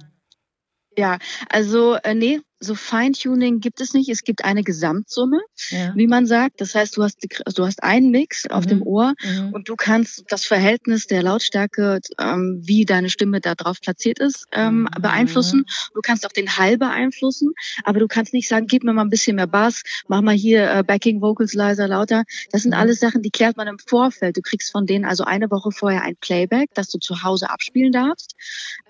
Ja, 0.97 1.17
also 1.49 1.95
äh, 2.03 2.13
nee, 2.13 2.41
so 2.59 2.73
Feintuning 2.75 3.59
gibt 3.59 3.81
es 3.81 3.93
nicht. 3.93 4.09
Es 4.09 4.23
gibt 4.23 4.43
eine 4.43 4.63
Gesamtsumme, 4.63 5.39
Ja. 5.69 5.93
wie 5.95 6.07
man 6.07 6.25
sagt. 6.25 6.59
Das 6.61 6.73
heißt, 6.75 6.97
du 6.97 7.03
hast, 7.03 7.19
du 7.55 7.65
hast 7.65 7.83
einen 7.83 8.09
Mix 8.11 8.47
auf 8.49 8.65
Mhm. 8.65 8.69
dem 8.69 8.81
Ohr 8.83 9.13
Mhm. 9.23 9.53
und 9.53 9.69
du 9.69 9.75
kannst 9.75 10.23
das 10.29 10.45
Verhältnis 10.45 11.07
der 11.07 11.21
Lautstärke, 11.23 11.99
ähm, 12.19 12.59
wie 12.63 12.85
deine 12.85 13.09
Stimme 13.09 13.41
da 13.41 13.53
drauf 13.55 13.79
platziert 13.81 14.19
ist, 14.19 14.45
ähm, 14.53 14.81
Mhm. 14.81 15.01
beeinflussen. 15.01 15.65
Du 15.93 16.01
kannst 16.01 16.25
auch 16.25 16.31
den 16.31 16.57
Hall 16.57 16.77
beeinflussen, 16.77 17.51
aber 17.83 17.99
du 17.99 18.07
kannst 18.07 18.33
nicht 18.33 18.47
sagen, 18.47 18.65
gib 18.67 18.83
mir 18.83 18.93
mal 18.93 19.03
ein 19.03 19.09
bisschen 19.09 19.35
mehr 19.35 19.47
Bass, 19.47 19.83
mach 20.07 20.21
mal 20.21 20.35
hier 20.35 20.71
äh, 20.71 20.83
Backing 20.83 21.21
Vocals 21.21 21.53
leiser, 21.53 21.87
lauter. 21.87 22.23
Das 22.51 22.63
sind 22.63 22.71
Mhm. 22.71 22.79
alles 22.79 22.99
Sachen, 22.99 23.21
die 23.21 23.29
klärt 23.31 23.57
man 23.57 23.67
im 23.67 23.77
Vorfeld. 23.79 24.35
Du 24.35 24.41
kriegst 24.41 24.71
von 24.71 24.85
denen 24.85 25.05
also 25.05 25.23
eine 25.25 25.51
Woche 25.51 25.71
vorher 25.71 26.01
ein 26.03 26.15
Playback, 26.15 26.69
das 26.73 26.87
du 26.89 26.97
zu 26.97 27.23
Hause 27.23 27.49
abspielen 27.49 27.91
darfst. 27.91 28.35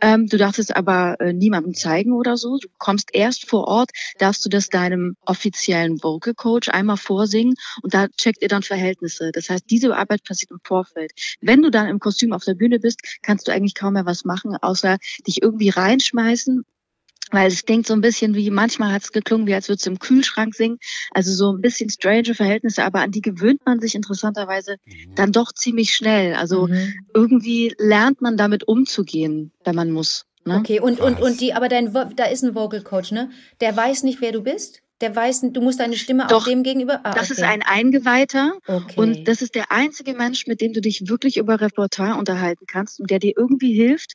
Ähm, 0.01 0.27
du 0.27 0.38
darfst 0.38 0.59
es 0.59 0.71
aber 0.71 1.17
äh, 1.19 1.33
niemandem 1.33 1.74
zeigen 1.74 2.13
oder 2.13 2.38
so. 2.38 2.57
Du 2.59 2.67
kommst 2.77 3.09
erst 3.13 3.50
vor 3.50 3.56
Ort, 3.65 3.91
darfst 4.19 4.45
du 4.45 4.49
das 4.49 4.69
deinem 4.69 5.15
offiziellen 5.25 6.01
Vocal 6.03 6.33
Coach 6.33 6.69
einmal 6.69 6.97
vorsingen 6.97 7.55
und 7.81 7.93
da 7.93 8.07
checkt 8.09 8.41
ihr 8.41 8.47
dann 8.49 8.63
Verhältnisse. 8.63 9.31
Das 9.31 9.49
heißt, 9.49 9.65
diese 9.69 9.95
Arbeit 9.95 10.23
passiert 10.23 10.51
im 10.51 10.59
Vorfeld. 10.63 11.11
Wenn 11.41 11.61
du 11.61 11.71
dann 11.71 11.87
im 11.87 11.99
Kostüm 11.99 12.33
auf 12.33 12.43
der 12.43 12.55
Bühne 12.55 12.79
bist, 12.79 13.01
kannst 13.21 13.47
du 13.47 13.51
eigentlich 13.51 13.75
kaum 13.75 13.93
mehr 13.93 14.05
was 14.05 14.25
machen, 14.25 14.55
außer 14.61 14.97
dich 15.25 15.41
irgendwie 15.41 15.69
reinschmeißen. 15.69 16.63
Weil 17.31 17.47
es 17.47 17.65
klingt 17.65 17.85
so 17.85 17.93
ein 17.93 17.99
bisschen 17.99 18.35
wie, 18.35 18.49
manchmal 18.51 18.93
hat 18.93 19.03
es 19.03 19.11
geklungen, 19.11 19.47
wie 19.47 19.53
als 19.53 19.67
würdest 19.67 19.85
du 19.85 19.89
im 19.91 19.99
Kühlschrank 19.99 20.55
singen. 20.55 20.77
Also 21.11 21.33
so 21.33 21.51
ein 21.51 21.59
bisschen 21.59 21.89
strange 21.89 22.33
Verhältnisse, 22.33 22.85
aber 22.85 23.01
an 23.01 23.11
die 23.11 23.21
gewöhnt 23.21 23.65
man 23.65 23.81
sich 23.81 23.95
interessanterweise 23.95 24.77
dann 25.15 25.33
doch 25.33 25.51
ziemlich 25.51 25.93
schnell. 25.93 26.35
Also 26.35 26.67
Mhm. 26.67 26.93
irgendwie 27.13 27.73
lernt 27.77 28.21
man 28.21 28.37
damit 28.37 28.65
umzugehen, 28.67 29.51
wenn 29.65 29.75
man 29.75 29.91
muss. 29.91 30.26
Ne? 30.46 30.58
Okay, 30.60 30.79
und, 30.79 31.00
und, 31.00 31.17
Krass. 31.17 31.29
und 31.29 31.41
die, 31.41 31.53
aber 31.53 31.67
dein, 31.70 31.94
da 31.94 32.25
ist 32.25 32.44
ein 32.44 32.56
Vocal 32.56 32.82
Coach, 32.82 33.12
ne? 33.12 33.29
Der 33.60 33.75
weiß 33.75 34.03
nicht, 34.03 34.22
wer 34.22 34.32
du 34.32 34.41
bist? 34.41 34.82
Der 35.01 35.15
weiß, 35.15 35.41
du 35.51 35.62
musst 35.62 35.79
deine 35.79 35.96
Stimme 35.96 36.25
auch 36.25 36.29
Doch, 36.29 36.46
dem 36.48 36.63
gegenüber. 36.63 37.01
Ah, 37.03 37.13
Das 37.13 37.29
okay. 37.29 37.41
ist 37.41 37.44
ein 37.44 37.62
Eingeweihter 37.62 38.53
Okay. 38.65 39.00
und 39.00 39.27
das 39.27 39.41
ist 39.41 39.53
der 39.56 39.72
einzige 39.72 40.13
Mensch, 40.13 40.48
mit 40.48 40.60
dem 40.62 40.74
du 40.74 40.82
dich 40.82 41.08
wirklich 41.08 41.38
über 41.38 41.62
Repertoire 41.62 42.17
unterhalten 42.17 42.65
kannst 42.65 43.00
und 43.00 43.12
der 43.12 43.20
dir 43.20 43.34
irgendwie 43.38 43.74
hilft, 43.74 44.13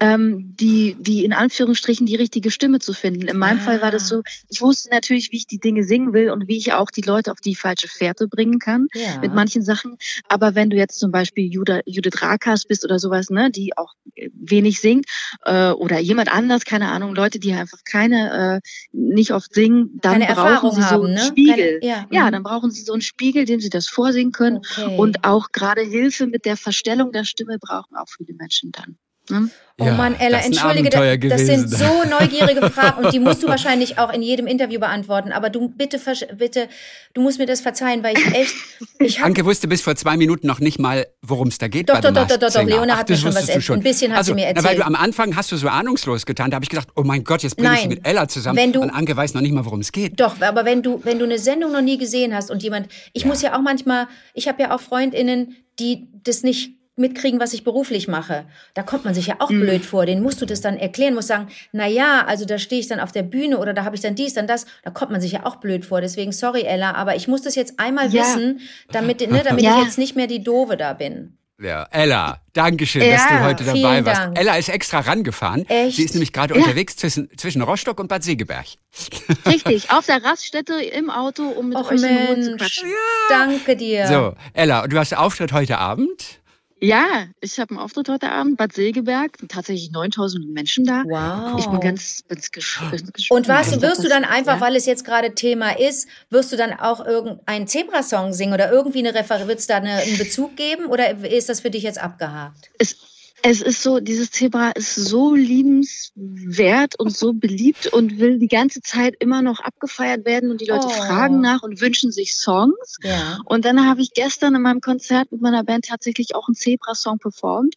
ähm, 0.00 0.54
die, 0.58 0.96
die 0.98 1.24
in 1.24 1.32
Anführungsstrichen 1.32 2.06
die 2.06 2.16
richtige 2.16 2.50
Stimme 2.50 2.78
zu 2.78 2.92
finden. 2.92 3.28
In 3.28 3.38
meinem 3.38 3.58
Ah. 3.58 3.62
Fall 3.62 3.82
war 3.82 3.90
das 3.90 4.08
so, 4.08 4.22
ich 4.48 4.60
wusste 4.60 4.90
natürlich, 4.90 5.32
wie 5.32 5.36
ich 5.36 5.46
die 5.46 5.58
Dinge 5.58 5.84
singen 5.84 6.12
will 6.12 6.30
und 6.30 6.48
wie 6.48 6.56
ich 6.56 6.72
auch 6.72 6.90
die 6.90 7.02
Leute 7.02 7.32
auf 7.32 7.40
die 7.40 7.54
falsche 7.54 7.88
Fährte 7.88 8.28
bringen 8.28 8.58
kann 8.58 8.88
ja. 8.94 9.18
mit 9.20 9.34
manchen 9.34 9.62
Sachen. 9.62 9.96
Aber 10.28 10.54
wenn 10.54 10.70
du 10.70 10.76
jetzt 10.76 10.98
zum 10.98 11.10
Beispiel 11.10 11.52
Juda, 11.52 11.80
Judith 11.86 12.22
Rakas 12.22 12.64
bist 12.64 12.84
oder 12.84 12.98
sowas, 12.98 13.30
ne, 13.30 13.50
die 13.50 13.76
auch 13.76 13.92
äh, 14.14 14.30
wenig 14.34 14.80
singt, 14.80 15.06
äh, 15.44 15.70
oder 15.70 15.98
jemand 15.98 16.32
anders, 16.32 16.64
keine 16.64 16.88
Ahnung, 16.88 17.14
Leute, 17.14 17.38
die 17.38 17.52
einfach 17.52 17.78
keine, 17.84 18.60
äh, 18.62 18.68
nicht 18.92 19.32
oft 19.32 19.54
singen, 19.54 19.98
dann 20.00 20.20
Keine 20.20 20.26
brauchen 20.26 20.46
Erfahrung 20.46 20.74
sie 20.74 20.82
so 20.82 20.86
haben, 20.86 21.04
einen 21.06 21.14
ne? 21.14 21.20
Spiegel. 21.20 21.80
Keine, 21.80 21.86
ja, 21.86 22.06
Ja, 22.10 22.26
mhm. 22.26 22.32
dann 22.32 22.42
brauchen 22.42 22.70
sie 22.70 22.82
so 22.82 22.92
einen 22.92 23.02
Spiegel, 23.02 23.44
dem 23.44 23.60
sie 23.60 23.70
das 23.70 23.88
vorsingen 23.88 24.32
können. 24.32 24.58
Okay. 24.58 24.96
Und 24.96 25.24
auch 25.24 25.52
gerade 25.52 25.82
Hilfe 25.82 26.26
mit 26.26 26.44
der 26.44 26.56
Verstellung 26.56 27.12
der 27.12 27.24
Stimme 27.24 27.58
brauchen 27.58 27.96
auch 27.96 28.08
viele 28.08 28.34
Menschen 28.34 28.72
dann. 28.72 28.98
Ne? 29.30 29.50
Oh 29.78 29.84
Ja, 29.84 29.92
Mann, 29.92 30.14
Ella, 30.18 30.38
das 30.38 30.46
entschuldige, 30.46 30.96
Abenteuer 30.96 31.18
das 31.28 31.42
sind 31.42 31.68
so 31.68 31.84
neugierige 32.08 32.70
Fragen 32.70 33.04
und 33.04 33.12
die 33.12 33.18
musst 33.18 33.42
du 33.42 33.46
wahrscheinlich 33.46 33.98
auch 33.98 34.10
in 34.10 34.22
jedem 34.22 34.46
Interview 34.46 34.80
beantworten. 34.80 35.32
Aber 35.32 35.50
du 35.50 35.68
bitte, 35.68 36.00
bitte, 36.38 36.68
du 37.12 37.20
musst 37.20 37.38
mir 37.38 37.44
das 37.44 37.60
verzeihen, 37.60 38.02
weil 38.02 38.16
ich 38.16 38.26
echt, 38.34 38.54
ich 39.00 39.20
Anke 39.22 39.44
wusste 39.44 39.68
bis 39.68 39.82
vor 39.82 39.94
zwei 39.94 40.16
Minuten 40.16 40.46
noch 40.46 40.60
nicht 40.60 40.78
mal, 40.78 41.06
worum 41.20 41.48
es 41.48 41.58
da 41.58 41.68
geht. 41.68 41.90
Doch, 41.90 42.00
bei 42.00 42.10
doch, 42.10 42.26
doch, 42.26 42.38
doch, 42.38 42.50
doch. 42.50 42.62
Leona 42.62 42.94
Ach, 42.94 42.98
hat 43.00 43.08
mir 43.10 43.16
das 43.16 43.20
schon 43.22 43.34
was 43.34 43.48
erzählt. 43.50 43.70
Ein 43.70 43.82
bisschen 43.82 44.12
hat 44.12 44.18
also, 44.18 44.32
sie 44.32 44.34
mir 44.36 44.46
Na, 44.46 44.62
weil 44.62 44.64
erzählt. 44.64 44.78
du 44.78 44.86
am 44.86 44.94
Anfang 44.94 45.36
hast 45.36 45.52
du 45.52 45.56
so 45.58 45.68
ahnungslos 45.68 46.24
getan. 46.24 46.50
Da 46.50 46.54
habe 46.54 46.64
ich 46.64 46.70
gedacht, 46.70 46.88
oh 46.96 47.02
mein 47.02 47.22
Gott, 47.22 47.42
jetzt 47.42 47.58
bringe 47.58 47.78
ich 47.78 47.86
mit 47.86 48.06
Ella 48.06 48.28
zusammen. 48.28 48.56
Wenn 48.56 48.72
du- 48.72 48.80
und 48.80 48.88
Anke 48.88 49.14
weiß 49.14 49.34
noch 49.34 49.42
nicht 49.42 49.52
mal, 49.52 49.66
worum 49.66 49.80
es 49.80 49.92
geht. 49.92 50.18
Doch, 50.18 50.40
aber 50.40 50.64
wenn 50.64 50.82
du, 50.82 51.00
wenn 51.04 51.18
du 51.18 51.26
eine 51.26 51.38
Sendung 51.38 51.72
noch 51.72 51.82
nie 51.82 51.98
gesehen 51.98 52.34
hast 52.34 52.50
und 52.50 52.62
jemand, 52.62 52.88
ich 53.12 53.26
muss 53.26 53.42
ja 53.42 53.54
auch 53.54 53.60
manchmal, 53.60 54.08
ich 54.32 54.48
habe 54.48 54.62
ja 54.62 54.74
auch 54.74 54.80
FreundInnen, 54.80 55.54
die 55.78 56.08
das 56.24 56.42
nicht 56.42 56.75
mitkriegen, 56.96 57.38
was 57.40 57.52
ich 57.52 57.62
beruflich 57.64 58.08
mache. 58.08 58.44
Da 58.74 58.82
kommt 58.82 59.04
man 59.04 59.14
sich 59.14 59.26
ja 59.26 59.36
auch 59.40 59.48
blöd 59.48 59.84
vor. 59.84 60.06
Den 60.06 60.22
musst 60.22 60.40
du 60.40 60.46
das 60.46 60.60
dann 60.60 60.76
erklären, 60.78 61.14
musst 61.14 61.28
sagen, 61.28 61.48
na 61.72 61.86
ja, 61.86 62.24
also 62.26 62.44
da 62.46 62.58
stehe 62.58 62.80
ich 62.80 62.88
dann 62.88 63.00
auf 63.00 63.12
der 63.12 63.22
Bühne 63.22 63.58
oder 63.58 63.74
da 63.74 63.84
habe 63.84 63.94
ich 63.96 64.02
dann 64.02 64.14
dies, 64.14 64.34
dann 64.34 64.46
das. 64.46 64.66
Da 64.82 64.90
kommt 64.90 65.10
man 65.12 65.20
sich 65.20 65.32
ja 65.32 65.44
auch 65.44 65.56
blöd 65.56 65.84
vor. 65.84 66.00
Deswegen, 66.00 66.32
sorry, 66.32 66.62
Ella, 66.62 66.92
aber 66.94 67.14
ich 67.16 67.28
muss 67.28 67.42
das 67.42 67.54
jetzt 67.54 67.78
einmal 67.78 68.08
Ja. 68.12 68.22
wissen, 68.22 68.60
damit, 68.90 69.20
ne, 69.30 69.42
damit 69.44 69.62
Ja. 69.64 69.78
ich 69.78 69.84
jetzt 69.84 69.98
nicht 69.98 70.16
mehr 70.16 70.26
die 70.26 70.42
Doofe 70.42 70.76
da 70.76 70.94
bin. 70.94 71.36
Ja, 71.58 71.86
Ella, 71.90 72.42
danke 72.52 72.84
schön, 72.86 73.00
dass 73.10 73.22
Ja, 73.30 73.38
du 73.38 73.44
heute 73.44 73.64
dabei 73.64 74.04
warst. 74.04 74.20
Dank. 74.20 74.38
Ella 74.38 74.56
ist 74.56 74.68
extra 74.68 75.00
rangefahren. 75.00 75.66
Echt? 75.68 75.96
Sie 75.96 76.02
ist 76.04 76.12
nämlich 76.14 76.34
gerade 76.34 76.54
Ja. 76.54 76.60
unterwegs 76.60 76.96
zwischen, 76.96 77.30
zwischen 77.38 77.62
Rostock 77.62 77.98
und 77.98 78.08
Bad 78.08 78.22
Segeberg. 78.24 78.66
Richtig, 79.46 79.90
auf 79.90 80.04
der 80.04 80.22
Raststätte 80.22 80.74
im 80.74 81.08
Auto, 81.08 81.44
um 81.48 81.70
mit 81.70 81.78
Och 81.78 81.90
euch 81.92 82.02
in 82.02 82.08
Ruhe 82.08 82.40
zu 82.42 82.50
Mensch, 82.50 82.60
quatschen. 82.62 82.88
danke 83.30 83.74
dir. 83.76 84.06
So, 84.06 84.34
Ella, 84.52 84.86
du 84.86 84.98
hast 84.98 85.16
Auftritt 85.16 85.52
heute 85.52 85.78
Abend. 85.78 86.40
Ja, 86.80 87.26
ich 87.40 87.58
habe 87.58 87.70
einen 87.70 87.78
Auftritt 87.78 88.08
heute 88.10 88.30
Abend, 88.30 88.58
Bad 88.58 88.74
Segeberg, 88.74 89.38
tatsächlich 89.48 89.90
9000 89.92 90.52
Menschen 90.52 90.84
da. 90.84 91.04
Wow. 91.06 91.58
Ich 91.58 91.66
bin 91.66 91.80
ganz, 91.80 92.22
ganz 92.28 92.50
gespannt. 92.50 93.02
Und 93.30 93.48
was, 93.48 93.72
Also 93.72 93.82
wirst 93.82 94.04
du 94.04 94.08
dann 94.08 94.24
einfach, 94.24 94.56
ja. 94.56 94.60
weil 94.60 94.76
es 94.76 94.84
jetzt 94.84 95.04
gerade 95.04 95.34
Thema 95.34 95.78
ist, 95.78 96.06
wirst 96.28 96.52
du 96.52 96.56
dann 96.56 96.74
auch 96.74 97.04
irgendeinen 97.04 97.66
Zebra-Song 97.66 98.34
singen 98.34 98.52
oder 98.52 98.70
irgendwie 98.70 98.98
eine 98.98 99.14
Refer 99.14 99.48
wird 99.48 99.58
es 99.58 99.66
da 99.66 99.76
eine, 99.78 99.92
einen 99.92 100.18
Bezug 100.18 100.56
geben 100.56 100.86
oder 100.86 101.24
ist 101.24 101.48
das 101.48 101.60
für 101.60 101.70
dich 101.70 101.82
jetzt 101.82 101.98
abgehakt? 101.98 102.70
es, 102.78 102.96
es 103.42 103.60
ist 103.62 103.82
so, 103.82 104.00
dieses 104.00 104.30
Zebra 104.30 104.70
ist 104.70 104.94
so 104.94 105.34
liebenswert 105.34 106.98
und 106.98 107.16
so 107.16 107.32
beliebt 107.32 107.86
und 107.86 108.18
will 108.18 108.38
die 108.38 108.48
ganze 108.48 108.80
Zeit 108.80 109.14
immer 109.20 109.42
noch 109.42 109.60
abgefeiert 109.60 110.24
werden 110.24 110.50
und 110.50 110.60
die 110.60 110.66
Leute 110.66 110.86
Oh. 110.86 110.90
fragen 110.90 111.40
nach 111.40 111.62
und 111.62 111.80
wünschen 111.80 112.12
sich 112.12 112.34
Songs. 112.36 112.96
Ja. 113.02 113.38
Und 113.44 113.64
dann 113.64 113.86
habe 113.86 114.00
ich 114.00 114.12
gestern 114.12 114.54
in 114.54 114.62
meinem 114.62 114.80
Konzert 114.80 115.30
mit 115.32 115.40
meiner 115.40 115.64
Band 115.64 115.86
tatsächlich 115.86 116.34
auch 116.34 116.48
einen 116.48 116.54
Zebra-Song 116.54 117.18
performt. 117.18 117.74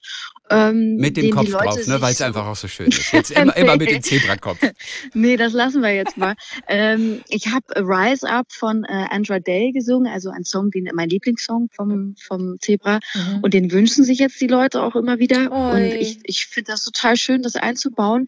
Ähm, 0.51 0.95
Mit 0.95 1.15
dem 1.17 1.29
Kopf 1.31 1.47
Leute 1.49 1.65
drauf, 1.65 1.87
ne, 1.87 2.01
weil 2.01 2.11
es 2.11 2.17
so- 2.19 2.23
einfach 2.23 2.47
auch 2.47 2.55
so 2.55 2.67
schön 2.67 2.87
ist. 2.87 3.11
Jetzt 3.11 3.29
immer, 3.31 3.55
immer 3.57 3.77
mit 3.77 3.89
dem 3.91 4.01
Zebrakopf. 4.01 4.59
Nee, 5.13 5.37
das 5.37 5.53
lassen 5.53 5.81
wir 5.81 5.93
jetzt 5.93 6.17
mal. 6.17 6.35
ähm, 6.67 7.21
ich 7.29 7.47
habe 7.47 7.65
Rise 7.75 8.27
Up 8.27 8.47
von 8.51 8.83
äh, 8.85 9.05
Andra 9.11 9.39
Day 9.39 9.71
gesungen, 9.71 10.11
also 10.11 10.29
ein 10.29 10.43
Song, 10.43 10.71
den 10.71 10.89
mein 10.93 11.09
Lieblingssong 11.09 11.69
vom 11.71 12.15
vom 12.19 12.57
Zebra. 12.59 12.99
Mhm. 13.13 13.39
Und 13.41 13.53
den 13.53 13.71
wünschen 13.71 14.03
sich 14.03 14.19
jetzt 14.19 14.39
die 14.41 14.47
Leute 14.47 14.81
auch 14.81 14.95
immer 14.95 15.19
wieder. 15.19 15.48
Oi. 15.49 15.71
Und 15.71 15.85
ich, 15.95 16.19
ich 16.23 16.45
finde 16.47 16.71
das 16.71 16.83
total 16.83 17.17
schön, 17.17 17.41
das 17.43 17.55
einzubauen, 17.55 18.27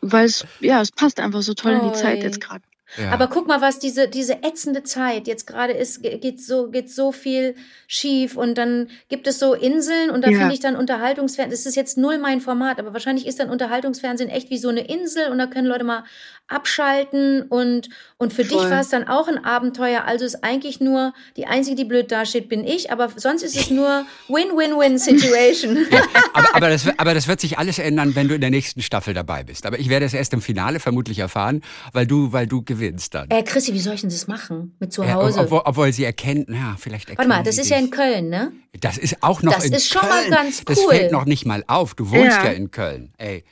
weil 0.00 0.26
es 0.26 0.44
ja 0.60 0.80
es 0.80 0.92
passt 0.92 1.18
einfach 1.20 1.42
so 1.42 1.54
toll 1.54 1.72
in 1.72 1.80
Oi. 1.80 1.90
die 1.92 1.98
Zeit 1.98 2.22
jetzt 2.22 2.40
gerade. 2.40 2.62
Ja. 2.96 3.10
Aber 3.10 3.26
guck 3.26 3.46
mal, 3.46 3.60
was 3.60 3.78
diese, 3.78 4.08
diese 4.08 4.42
ätzende 4.42 4.82
Zeit 4.82 5.26
jetzt 5.26 5.46
gerade 5.46 5.74
ist, 5.74 6.02
ge- 6.02 6.16
geht 6.16 6.40
so, 6.42 6.70
geht 6.70 6.90
so 6.90 7.12
viel 7.12 7.54
schief 7.86 8.34
und 8.34 8.56
dann 8.56 8.88
gibt 9.10 9.26
es 9.26 9.38
so 9.38 9.52
Inseln 9.52 10.08
und 10.08 10.24
da 10.24 10.30
Ja. 10.30 10.38
finde 10.38 10.54
ich 10.54 10.60
dann 10.60 10.74
Unterhaltungsfernsehen, 10.74 11.50
das 11.50 11.66
ist 11.66 11.74
jetzt 11.74 11.98
null 11.98 12.16
mein 12.16 12.40
Format, 12.40 12.78
aber 12.78 12.94
wahrscheinlich 12.94 13.26
ist 13.26 13.40
dann 13.40 13.50
Unterhaltungsfernsehen 13.50 14.30
echt 14.30 14.48
wie 14.48 14.56
so 14.56 14.70
eine 14.70 14.88
Insel 14.88 15.30
und 15.30 15.36
da 15.36 15.46
können 15.46 15.66
Leute 15.66 15.84
mal 15.84 16.04
abschalten 16.48 17.42
und, 17.42 17.88
und 18.16 18.32
für 18.32 18.44
Voll. 18.44 18.60
dich 18.62 18.70
war 18.70 18.80
es 18.80 18.88
dann 18.88 19.06
auch 19.06 19.28
ein 19.28 19.44
Abenteuer. 19.44 20.04
Also 20.04 20.24
ist 20.24 20.42
eigentlich 20.44 20.80
nur, 20.80 21.12
die 21.36 21.46
Einzige, 21.46 21.76
die 21.76 21.84
blöd 21.84 22.10
dasteht, 22.10 22.48
bin 22.48 22.64
ich, 22.64 22.90
aber 22.90 23.08
sonst 23.16 23.42
ist 23.42 23.56
es 23.56 23.70
nur 23.70 24.04
Win-Win-Win-Situation. 24.28 25.78
Aber, 26.34 26.54
aber, 26.54 26.68
das, 26.68 26.86
aber 26.98 27.14
das 27.14 27.26
wird 27.26 27.40
sich 27.40 27.58
alles 27.58 27.78
ändern, 27.78 28.14
wenn 28.14 28.28
du 28.28 28.34
in 28.36 28.40
der 28.40 28.50
nächsten 28.50 28.80
Staffel 28.82 29.12
dabei 29.14 29.42
bist. 29.42 29.66
Aber 29.66 29.78
ich 29.78 29.88
werde 29.88 30.06
es 30.06 30.14
erst 30.14 30.32
im 30.34 30.40
Finale 30.40 30.78
vermutlich 30.78 31.18
erfahren, 31.18 31.62
weil 31.92 32.06
du, 32.06 32.32
weil 32.32 32.46
du 32.46 32.62
gewinnst 32.62 33.14
dann. 33.14 33.28
äh, 33.30 33.42
Chrissy, 33.42 33.72
wie 33.74 33.80
soll 33.80 33.94
ich 33.94 34.02
denn 34.02 34.10
das 34.10 34.28
machen? 34.28 34.74
Mit 34.78 34.92
zu 34.92 35.02
Ja, 35.02 35.14
Hause? 35.14 35.40
obwohl, 35.40 35.62
obwohl 35.64 35.92
sie 35.92 36.04
erkennt, 36.04 36.46
na, 36.48 36.76
vielleicht 36.78 37.08
erkennen 37.10 37.28
Warte 37.30 37.40
mal, 37.42 37.44
das 37.44 37.58
ist 37.58 37.70
ja 37.70 37.76
in 37.78 37.84
dich. 37.86 37.90
Köln, 37.92 38.28
ne? 38.28 38.52
Das 38.80 38.98
ist 38.98 39.16
auch 39.22 39.42
noch 39.42 39.54
Das 39.54 39.64
in 39.64 39.72
ist 39.72 39.88
schon 39.88 40.02
Köln. 40.02 40.30
mal 40.30 40.44
ganz 40.44 40.64
Das 40.64 40.78
cool. 40.78 40.90
fällt 40.94 41.12
noch 41.12 41.24
nicht 41.24 41.44
mal 41.46 41.64
auf. 41.66 41.94
Du 41.94 42.10
wohnst 42.10 42.36
ja, 42.36 42.44
Ja. 42.44 42.50
in 42.52 42.70
Köln. 42.70 43.12
Ey. 43.18 43.44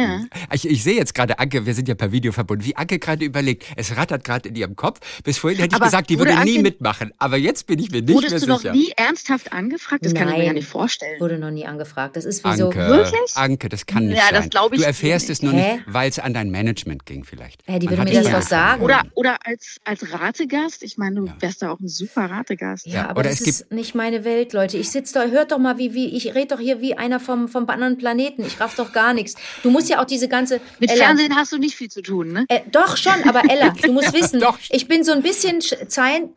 Ja. 0.00 0.20
Ich, 0.52 0.68
ich 0.68 0.82
sehe 0.82 0.96
jetzt 0.96 1.14
gerade 1.14 1.38
Anke, 1.38 1.66
wir 1.66 1.74
sind 1.74 1.88
ja 1.88 1.94
per 1.94 2.12
Video 2.12 2.32
verbunden, 2.32 2.64
wie 2.64 2.76
Anke 2.76 2.98
gerade 2.98 3.24
überlegt. 3.24 3.64
Es 3.76 3.96
rattert 3.96 4.24
gerade 4.24 4.48
in 4.48 4.54
ihrem 4.56 4.76
Kopf. 4.76 5.00
Bis 5.24 5.38
vorhin 5.38 5.58
hätte 5.60 5.74
ich 5.74 5.76
Aber 5.76 5.86
gesagt, 5.86 6.10
die 6.10 6.18
würde 6.18 6.32
nie 6.44 6.56
Anke- 6.58 6.62
mitmachen. 6.62 7.12
Aber 7.18 7.36
jetzt 7.36 7.66
bin 7.66 7.78
ich 7.78 7.90
mir 7.90 8.02
nicht 8.02 8.14
Wurdest 8.14 8.32
mehr 8.32 8.40
du 8.40 8.46
noch 8.46 8.60
sicher. 8.60 8.72
nie 8.72 8.92
ernsthaft 8.96 9.52
angefragt? 9.52 10.04
Das 10.04 10.14
kann 10.14 10.28
ich 10.28 10.32
mir 10.34 10.38
Nein. 10.38 10.46
ja 10.48 10.52
nicht 10.54 10.68
vorstellen. 10.68 11.20
Wurde 11.20 11.38
noch 11.38 11.50
nie 11.50 11.66
angefragt. 11.66 12.16
Das 12.16 12.24
ist 12.24 12.44
wie 12.44 12.56
so. 12.56 12.66
Anke, 12.66 12.78
Wirklich? 12.86 13.36
Anke, 13.36 13.68
das 13.68 13.86
kann 13.86 14.06
nicht 14.06 14.16
Ja, 14.16 14.24
sein. 14.30 14.34
das 14.50 14.66
ich 14.72 14.80
du 14.80 14.84
erfährst 14.86 15.28
nicht. 15.28 15.38
es 15.38 15.42
nur 15.42 15.52
Hä? 15.52 15.74
nicht, 15.74 15.84
weil 15.86 16.08
es 16.08 16.18
an 16.18 16.34
dein 16.34 16.50
Management 16.50 17.06
ging 17.06 17.24
vielleicht. 17.24 17.62
Hä, 17.66 17.78
die 17.78 17.86
Man 17.86 17.92
würde 17.98 18.00
hat 18.02 18.08
mir 18.08 18.22
das 18.22 18.32
ja 18.32 18.38
doch 18.40 18.46
sagen. 18.46 18.82
Oder, 18.82 19.02
oder 19.14 19.36
als, 19.44 19.76
als 19.84 20.12
Rategast. 20.12 20.82
Ich 20.82 20.96
meine, 20.98 21.16
du 21.16 21.26
Ja. 21.26 21.36
wärst 21.40 21.62
da 21.62 21.70
auch 21.72 21.80
ein 21.80 21.88
super 21.88 22.30
Rategast. 22.30 22.86
Ja, 22.86 22.94
Ja, 22.94 23.08
aber 23.10 23.20
oder 23.20 23.30
das 23.30 23.40
es 23.40 23.46
ist 23.46 23.72
nicht 23.72 23.94
meine 23.94 24.24
Welt, 24.24 24.52
Leute. 24.52 24.76
Ich 24.78 24.90
sitze 24.90 25.14
da, 25.14 25.24
hört 25.26 25.52
doch 25.52 25.58
mal, 25.58 25.78
wie, 25.78 25.94
wie, 25.94 26.16
ich 26.16 26.34
rede 26.34 26.48
doch 26.48 26.60
hier 26.60 26.80
wie 26.80 26.96
einer 26.96 27.20
vom, 27.20 27.48
vom 27.48 27.68
anderen 27.68 27.98
Planeten. 27.98 28.44
Ich 28.44 28.60
raff 28.60 28.74
doch 28.76 28.92
gar 28.92 29.12
nichts. 29.14 29.34
Du 29.62 29.70
musst 29.70 29.89
ja 29.90 30.00
auch 30.00 30.04
diese 30.06 30.28
ganze. 30.28 30.60
Mit 30.78 30.90
Ella, 30.90 31.04
Fernsehen 31.04 31.36
hast 31.36 31.52
du 31.52 31.58
nicht 31.58 31.74
viel 31.76 31.90
zu 31.90 32.00
tun, 32.02 32.32
ne? 32.32 32.46
Äh, 32.48 32.60
doch 32.70 32.96
schon, 32.96 33.22
aber 33.28 33.42
Ella, 33.50 33.70
du 33.82 33.92
musst 33.92 34.12
wissen, 34.14 34.40
Doch. 34.40 34.58
ich 34.70 34.88
bin 34.88 35.04
so 35.04 35.12
ein 35.12 35.22
bisschen 35.22 35.60
Stein, 35.60 36.30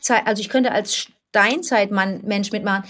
Zei- 0.00 0.22
also 0.26 0.40
ich 0.40 0.48
könnte 0.48 0.72
als 0.72 1.06
Steinzeitmann 1.30 2.20
Mensch 2.24 2.52
mitmachen. 2.52 2.84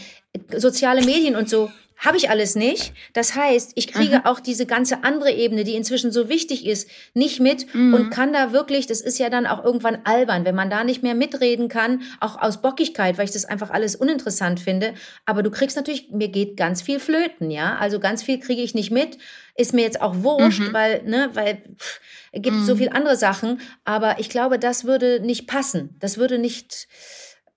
Soziale 0.57 1.05
Medien 1.05 1.37
und 1.37 1.48
so 1.48 1.70
habe 2.05 2.17
ich 2.17 2.29
alles 2.29 2.57
nicht. 2.57 2.93
Das 3.12 3.37
heißt, 3.37 3.73
ich 3.77 3.93
kriege 3.93 4.27
auch 4.27 4.41
diese 4.41 4.67
ganze 4.67 5.05
andere 5.05 5.31
Ebene, 5.31 5.62
die 5.62 5.77
inzwischen 5.77 6.11
so 6.11 6.29
wichtig 6.29 6.67
ist, 6.67 6.91
nicht 7.15 7.38
mit 7.41 7.73
und 7.75 8.11
kann 8.11 8.33
da 8.33 8.53
wirklich, 8.53 8.87
das 8.88 9.01
ist 9.01 9.19
ja 9.19 9.31
dann 9.31 9.47
auch 9.47 9.65
irgendwann 9.65 9.99
albern, 10.05 10.45
wenn 10.45 10.57
man 10.57 10.69
da 10.69 10.83
nicht 10.83 11.05
mehr 11.05 11.15
mitreden 11.15 11.69
kann, 11.69 12.03
auch 12.21 12.43
aus 12.43 12.61
Bockigkeit, 12.61 13.19
weil 13.19 13.27
ich 13.27 13.31
das 13.31 13.45
einfach 13.45 13.71
alles 13.71 13.95
uninteressant 13.95 14.59
finde. 14.59 14.95
Aber 15.27 15.45
du 15.45 15.51
kriegst 15.51 15.77
natürlich, 15.77 16.11
mir 16.11 16.29
geht 16.29 16.57
ganz 16.57 16.83
viel 16.83 16.99
flöten, 16.99 17.51
ja. 17.51 17.77
Also 17.77 18.01
ganz 18.01 18.23
viel 18.23 18.41
kriege 18.41 18.62
ich 18.62 18.75
nicht 18.75 18.91
mit. 18.91 19.19
Ist 19.55 19.73
mir 19.73 19.83
jetzt 19.83 20.01
auch 20.01 20.17
wurscht, 20.23 20.73
weil, 20.73 21.03
ne, 21.05 21.31
weil 21.35 21.62
pff, 21.79 22.01
es 22.33 22.43
gibt 22.43 22.65
so 22.65 22.77
viel 22.77 22.88
andere 22.88 23.17
Sachen. 23.17 23.61
Aber 23.85 24.19
ich 24.19 24.29
glaube, 24.29 24.59
das 24.59 24.85
würde 24.85 25.21
nicht 25.21 25.47
passen. 25.47 25.95
Das 26.01 26.17
würde 26.19 26.38
nicht, 26.38 26.88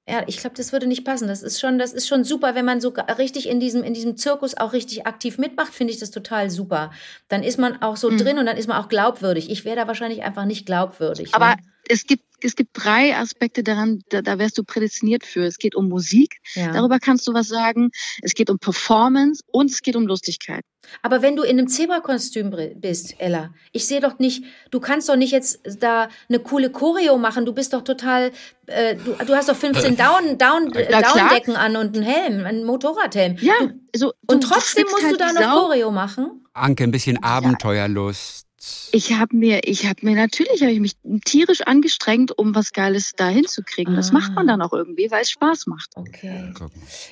ja, 0.08 0.24
ich 0.28 0.38
glaube, 0.38 0.56
das 0.56 0.72
würde 0.72 0.86
nicht 0.86 1.04
passen. 1.04 1.28
Das 1.28 1.42
ist 1.42 1.60
schon, 1.60 1.80
das 1.80 1.92
ist 1.92 2.08
schon 2.08 2.24
super, 2.24 2.54
wenn 2.54 2.66
man 2.66 2.80
so 2.80 2.94
richtig 3.18 3.50
in 3.50 3.60
diesem, 3.60 3.84
in 3.84 3.96
diesem 3.96 4.18
Zirkus 4.18 4.56
auch 4.56 4.72
richtig 4.72 5.08
aktiv 5.08 5.40
mitmacht, 5.40 5.74
finde 5.74 5.94
ich 5.94 6.00
das 6.00 6.12
total 6.12 6.52
super. 6.52 6.92
Dann 7.28 7.42
ist 7.42 7.58
man 7.58 7.82
auch 7.82 7.98
so 7.98 8.16
drin 8.16 8.38
und 8.38 8.46
dann 8.46 8.58
ist 8.58 8.68
man 8.68 8.78
auch 8.78 8.88
glaubwürdig. 8.88 9.50
Ich 9.50 9.66
wäre 9.66 9.76
da 9.76 9.88
wahrscheinlich 9.88 10.24
einfach 10.24 10.46
nicht 10.46 10.68
glaubwürdig. 10.68 11.34
Aber 11.34 11.56
ne? 11.56 11.56
Es 11.90 12.06
gibt, 12.06 12.24
es 12.42 12.56
gibt 12.56 12.72
drei 12.74 13.16
Aspekte 13.16 13.64
daran, 13.64 14.02
da, 14.10 14.22
da 14.22 14.38
wärst 14.38 14.58
du 14.58 14.64
prädestiniert 14.64 15.26
für. 15.26 15.46
Es 15.46 15.58
geht 15.58 15.76
um 15.76 15.90
Musik, 15.90 16.38
ja. 16.54 16.72
darüber 16.72 17.00
kannst 17.00 17.28
du 17.28 17.34
was 17.34 17.48
sagen. 17.48 17.92
Es 18.22 18.34
geht 18.34 18.50
um 18.50 18.60
Performance 18.60 19.44
und 19.52 19.72
es 19.72 19.82
geht 19.82 19.96
um 19.96 20.06
Lustigkeit. 20.06 20.64
Aber 21.02 21.22
wenn 21.24 21.36
du 21.36 21.42
in 21.42 21.58
einem 21.58 21.68
Zebra-Kostüm 21.68 22.56
bist, 22.76 23.16
Ella, 23.18 23.54
ich 23.72 23.88
sehe 23.88 24.02
doch 24.02 24.20
nicht, 24.20 24.44
du 24.70 24.80
kannst 24.80 25.10
doch 25.10 25.16
nicht 25.16 25.32
jetzt 25.32 25.60
da 25.80 26.10
eine 26.30 26.40
coole 26.40 26.70
Choreo 26.70 27.18
machen. 27.18 27.46
Du 27.46 27.54
bist 27.54 27.74
doch 27.74 27.84
total, 27.84 28.32
äh, 28.68 28.96
du, 28.96 29.14
du 29.26 29.36
hast 29.36 29.50
doch 29.50 29.56
15 29.56 29.98
Down, 29.98 30.38
Down, 30.38 30.72
äh, 30.74 30.92
Ja, 30.92 31.02
klar. 31.02 31.30
Downdecken 31.30 31.56
an 31.56 31.76
und 31.76 31.96
einen 31.96 32.06
Helm, 32.06 32.46
einen 32.46 32.64
Motorradhelm. 32.66 33.38
Ja, 33.42 33.54
Du, 33.60 33.74
so, 33.96 34.14
und 34.28 34.44
du 34.44 34.48
trotzdem 34.48 34.86
musst 34.92 35.04
du 35.04 35.08
halt 35.08 35.22
da 35.22 35.30
wie 35.30 35.34
noch 35.36 35.42
Sau. 35.42 35.60
Choreo 35.62 35.92
machen? 35.92 36.46
Anke, 36.54 36.84
ein 36.84 36.92
bisschen 36.92 37.22
Abenteuerlust. 37.24 38.45
Ich 38.92 39.14
habe 39.14 39.36
mir, 39.36 39.68
ich 39.68 39.86
habe 39.86 39.98
mir 40.04 40.16
natürlich, 40.16 40.62
habe 40.62 40.72
ich 40.72 40.80
mich 40.80 40.94
tierisch 41.26 41.62
angestrengt, 41.62 42.38
um 42.38 42.56
was 42.56 42.72
Geiles 42.72 43.12
da 43.18 43.28
hinzukriegen. 43.28 43.96
Das 43.96 44.10
Ah. 44.12 44.14
macht 44.14 44.34
man 44.34 44.48
dann 44.48 44.62
auch 44.62 44.72
irgendwie, 44.74 45.12
weil 45.12 45.22
es 45.24 45.32
Spaß 45.32 45.68
macht. 45.68 45.90
Okay. 45.96 46.54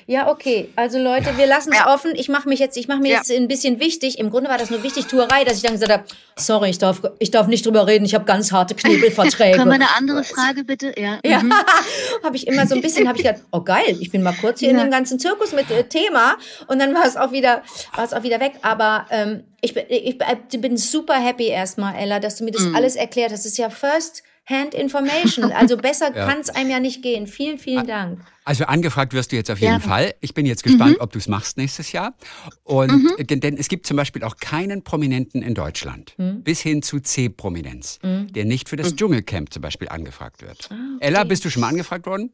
Ja, 0.06 0.30
okay. 0.30 0.70
Also 0.76 0.98
Leute, 0.98 1.36
wir 1.36 1.46
lassen 1.46 1.72
es 1.72 1.78
Ja. 1.78 1.92
offen. 1.94 2.12
Ich 2.14 2.28
mache 2.28 2.48
mich 2.48 2.58
jetzt, 2.58 2.76
ich 2.76 2.88
mache 2.88 3.00
mir 3.00 3.12
Ja. 3.12 3.16
jetzt 3.18 3.30
ein 3.30 3.48
bisschen 3.48 3.80
wichtig. 3.80 4.18
Im 4.18 4.30
Grunde 4.30 4.48
war 4.50 4.58
das 4.58 4.70
nur 4.70 4.82
wichtig 4.82 5.06
Tuerei, 5.06 5.44
dass 5.44 5.56
ich 5.58 5.62
dann 5.62 5.72
gesagt 5.72 5.92
habe, 5.92 6.04
sorry, 6.36 6.70
ich 6.70 6.78
darf, 6.78 7.02
ich 7.18 7.30
darf 7.30 7.46
nicht 7.48 7.66
drüber 7.66 7.86
reden. 7.86 8.04
Ich 8.04 8.14
habe 8.14 8.24
ganz 8.24 8.50
harte 8.50 8.74
Knebelverträge. 8.74 9.56
Können 9.58 9.68
wir 9.70 9.74
eine 9.74 9.94
andere 9.96 10.24
Frage 10.24 10.64
bitte? 10.64 10.94
Ja. 10.98 11.18
Ja, 11.24 11.42
mhm. 11.42 11.52
habe 12.24 12.36
ich 12.36 12.46
immer 12.46 12.66
so 12.66 12.74
ein 12.74 12.80
bisschen, 12.80 13.06
habe 13.08 13.18
ich 13.18 13.24
gedacht, 13.24 13.42
oh 13.52 13.60
geil, 13.60 13.96
ich 14.00 14.10
bin 14.10 14.22
mal 14.22 14.34
kurz 14.40 14.60
hier 14.60 14.70
in 14.70 14.78
dem 14.78 14.90
ganzen 14.90 15.18
Zirkus 15.18 15.52
mit 15.52 15.70
äh, 15.70 15.84
Thema 15.84 16.36
und 16.66 16.78
dann 16.78 16.94
war 16.94 17.04
es 17.04 17.16
auch 17.16 17.32
wieder, 17.32 17.62
war 17.94 18.04
es 18.04 18.12
auch 18.12 18.22
wieder 18.22 18.40
weg. 18.40 18.54
Aber 18.62 19.06
ähm, 19.10 19.44
ich, 19.64 19.74
bin- 19.74 19.84
ich 19.88 20.60
bin 20.60 20.76
super 20.76 21.14
happy 21.14 21.46
erstmal, 21.48 21.94
Ella, 21.96 22.20
dass 22.20 22.36
du 22.36 22.44
mir 22.44 22.50
das 22.52 22.62
Mhm. 22.64 22.76
alles 22.76 22.96
erklärt 22.96 23.32
hast. 23.32 23.44
Das 23.44 23.52
ist 23.52 23.58
ja 23.58 23.70
First 23.70 24.22
Hand 24.46 24.74
Information. 24.74 25.52
Also 25.52 25.76
besser 25.78 26.12
Ja. 26.14 26.26
kann 26.28 26.40
es 26.40 26.50
einem 26.50 26.68
ja 26.70 26.78
nicht 26.78 27.02
gehen. 27.02 27.26
Vielen, 27.26 27.58
vielen 27.58 27.86
Dank. 27.86 28.20
Also 28.44 28.64
angefragt 28.66 29.14
wirst 29.14 29.32
du 29.32 29.36
jetzt 29.36 29.50
auf 29.50 29.58
jeden 29.58 29.78
Gerne. 29.80 29.84
Fall. 29.84 30.14
Ich 30.20 30.34
bin 30.34 30.44
jetzt 30.44 30.62
gespannt, 30.62 30.98
ob 31.00 31.12
du 31.12 31.18
es 31.18 31.28
machst 31.28 31.56
nächstes 31.56 31.92
Jahr. 31.92 32.14
Und 32.62 32.92
Mhm. 32.92 33.12
äh, 33.16 33.24
denn, 33.24 33.40
denn 33.40 33.56
es 33.56 33.68
gibt 33.68 33.86
zum 33.86 33.96
Beispiel 33.96 34.22
auch 34.22 34.36
keinen 34.36 34.82
Prominenten 34.84 35.40
in 35.40 35.54
Deutschland, 35.54 36.12
Mhm. 36.18 36.42
bis 36.42 36.60
hin 36.60 36.82
zu 36.82 37.00
C-Prominenz, 37.00 38.00
der 38.02 38.44
nicht 38.44 38.68
für 38.68 38.76
das 38.76 38.90
Mhm. 38.92 38.96
Dschungelcamp 38.98 39.50
zum 39.52 39.62
Beispiel 39.62 39.88
angefragt 39.88 40.42
wird. 40.42 40.68
Ah, 40.70 40.76
Ella, 41.00 41.24
bist 41.24 41.42
du 41.46 41.50
schon 41.50 41.62
mal 41.62 41.68
angefragt 41.68 42.04
worden? 42.04 42.30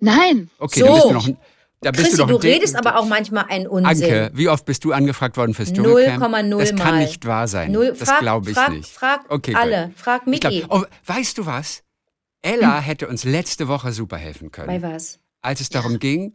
Nein. 0.00 0.50
Okay, 0.58 0.80
So. 0.80 0.86
dann 0.86 0.94
bist 0.96 1.06
du 1.06 1.12
noch 1.12 1.26
ein, 1.28 1.36
da 1.84 1.90
bist 1.90 2.04
Chrissy, 2.04 2.16
du, 2.16 2.26
du, 2.26 2.36
redest 2.36 2.76
aber 2.76 2.96
auch 2.96 3.06
manchmal 3.06 3.44
einen 3.48 3.66
Unsinn. 3.66 4.04
Anke, 4.04 4.30
wie 4.34 4.48
oft 4.48 4.64
bist 4.64 4.84
du 4.84 4.92
angefragt 4.92 5.36
worden 5.36 5.54
fürs 5.54 5.72
Dschungelcamp? 5.72 6.22
0,0 6.34 6.58
Das 6.58 6.74
kann 6.74 6.98
nicht 6.98 7.26
wahr 7.26 7.46
sein. 7.46 7.72
Null, 7.72 7.94
das 7.98 8.08
frag, 8.08 8.20
glaube 8.20 8.50
ich 8.50 8.56
frag, 8.56 8.70
nicht. 8.72 8.90
Frag 8.90 9.20
Okay, 9.28 9.52
gut. 9.52 9.60
alle. 9.60 9.92
Frag 9.96 10.22
Ich 10.26 10.40
glaub, 10.40 10.52
Micky. 10.52 10.66
oh, 10.68 10.82
weißt 11.06 11.38
du 11.38 11.46
was? 11.46 11.82
Ella 12.42 12.80
hätte 12.80 13.06
uns 13.08 13.24
letzte 13.24 13.68
Woche 13.68 13.92
super 13.92 14.16
helfen 14.16 14.50
können. 14.50 14.68
Bei 14.68 14.82
was? 14.82 15.20
als 15.44 15.60
es 15.60 15.68
darum 15.68 15.98
ging, 15.98 16.34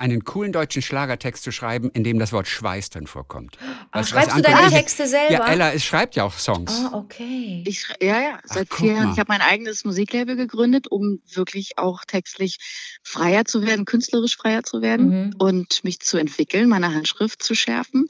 einen 0.00 0.24
coolen 0.24 0.52
deutschen 0.52 0.82
Schlagertext 0.82 1.44
zu 1.44 1.52
schreiben, 1.52 1.90
in 1.92 2.02
dem 2.04 2.18
das 2.18 2.32
Wort 2.32 2.48
Schweiß 2.48 2.90
drin 2.90 3.06
vorkommt. 3.06 3.58
Ach, 3.90 4.00
Weißt 4.00 4.10
schreibst 4.10 4.36
du 4.36 4.42
deine 4.42 4.68
Texte 4.70 5.06
selber? 5.06 5.32
Ja, 5.34 5.46
Ella 5.46 5.72
es 5.72 5.84
schreibt 5.84 6.16
ja 6.16 6.24
auch 6.24 6.32
Songs. 6.32 6.72
Ah, 6.90 6.96
okay. 6.96 7.62
Ich, 7.66 7.86
ja, 8.00 8.20
ja, 8.20 8.38
seit 8.44 8.70
guck 8.70 8.78
vier 8.80 8.92
Jahren. 8.94 9.12
Ich 9.12 9.18
habe 9.18 9.28
mein 9.28 9.42
eigenes 9.42 9.84
Musiklabel 9.84 10.36
gegründet, 10.36 10.86
um 10.90 11.20
wirklich 11.32 11.78
auch 11.78 12.04
textlich 12.06 12.58
freier 13.02 13.44
zu 13.44 13.64
werden, 13.66 13.84
künstlerisch 13.84 14.36
freier 14.36 14.62
zu 14.62 14.82
werden 14.82 15.26
Mhm. 15.28 15.34
und 15.38 15.84
mich 15.84 16.00
zu 16.00 16.16
entwickeln, 16.18 16.68
meine 16.68 16.94
Handschrift 16.94 17.42
zu 17.42 17.54
schärfen. 17.54 18.06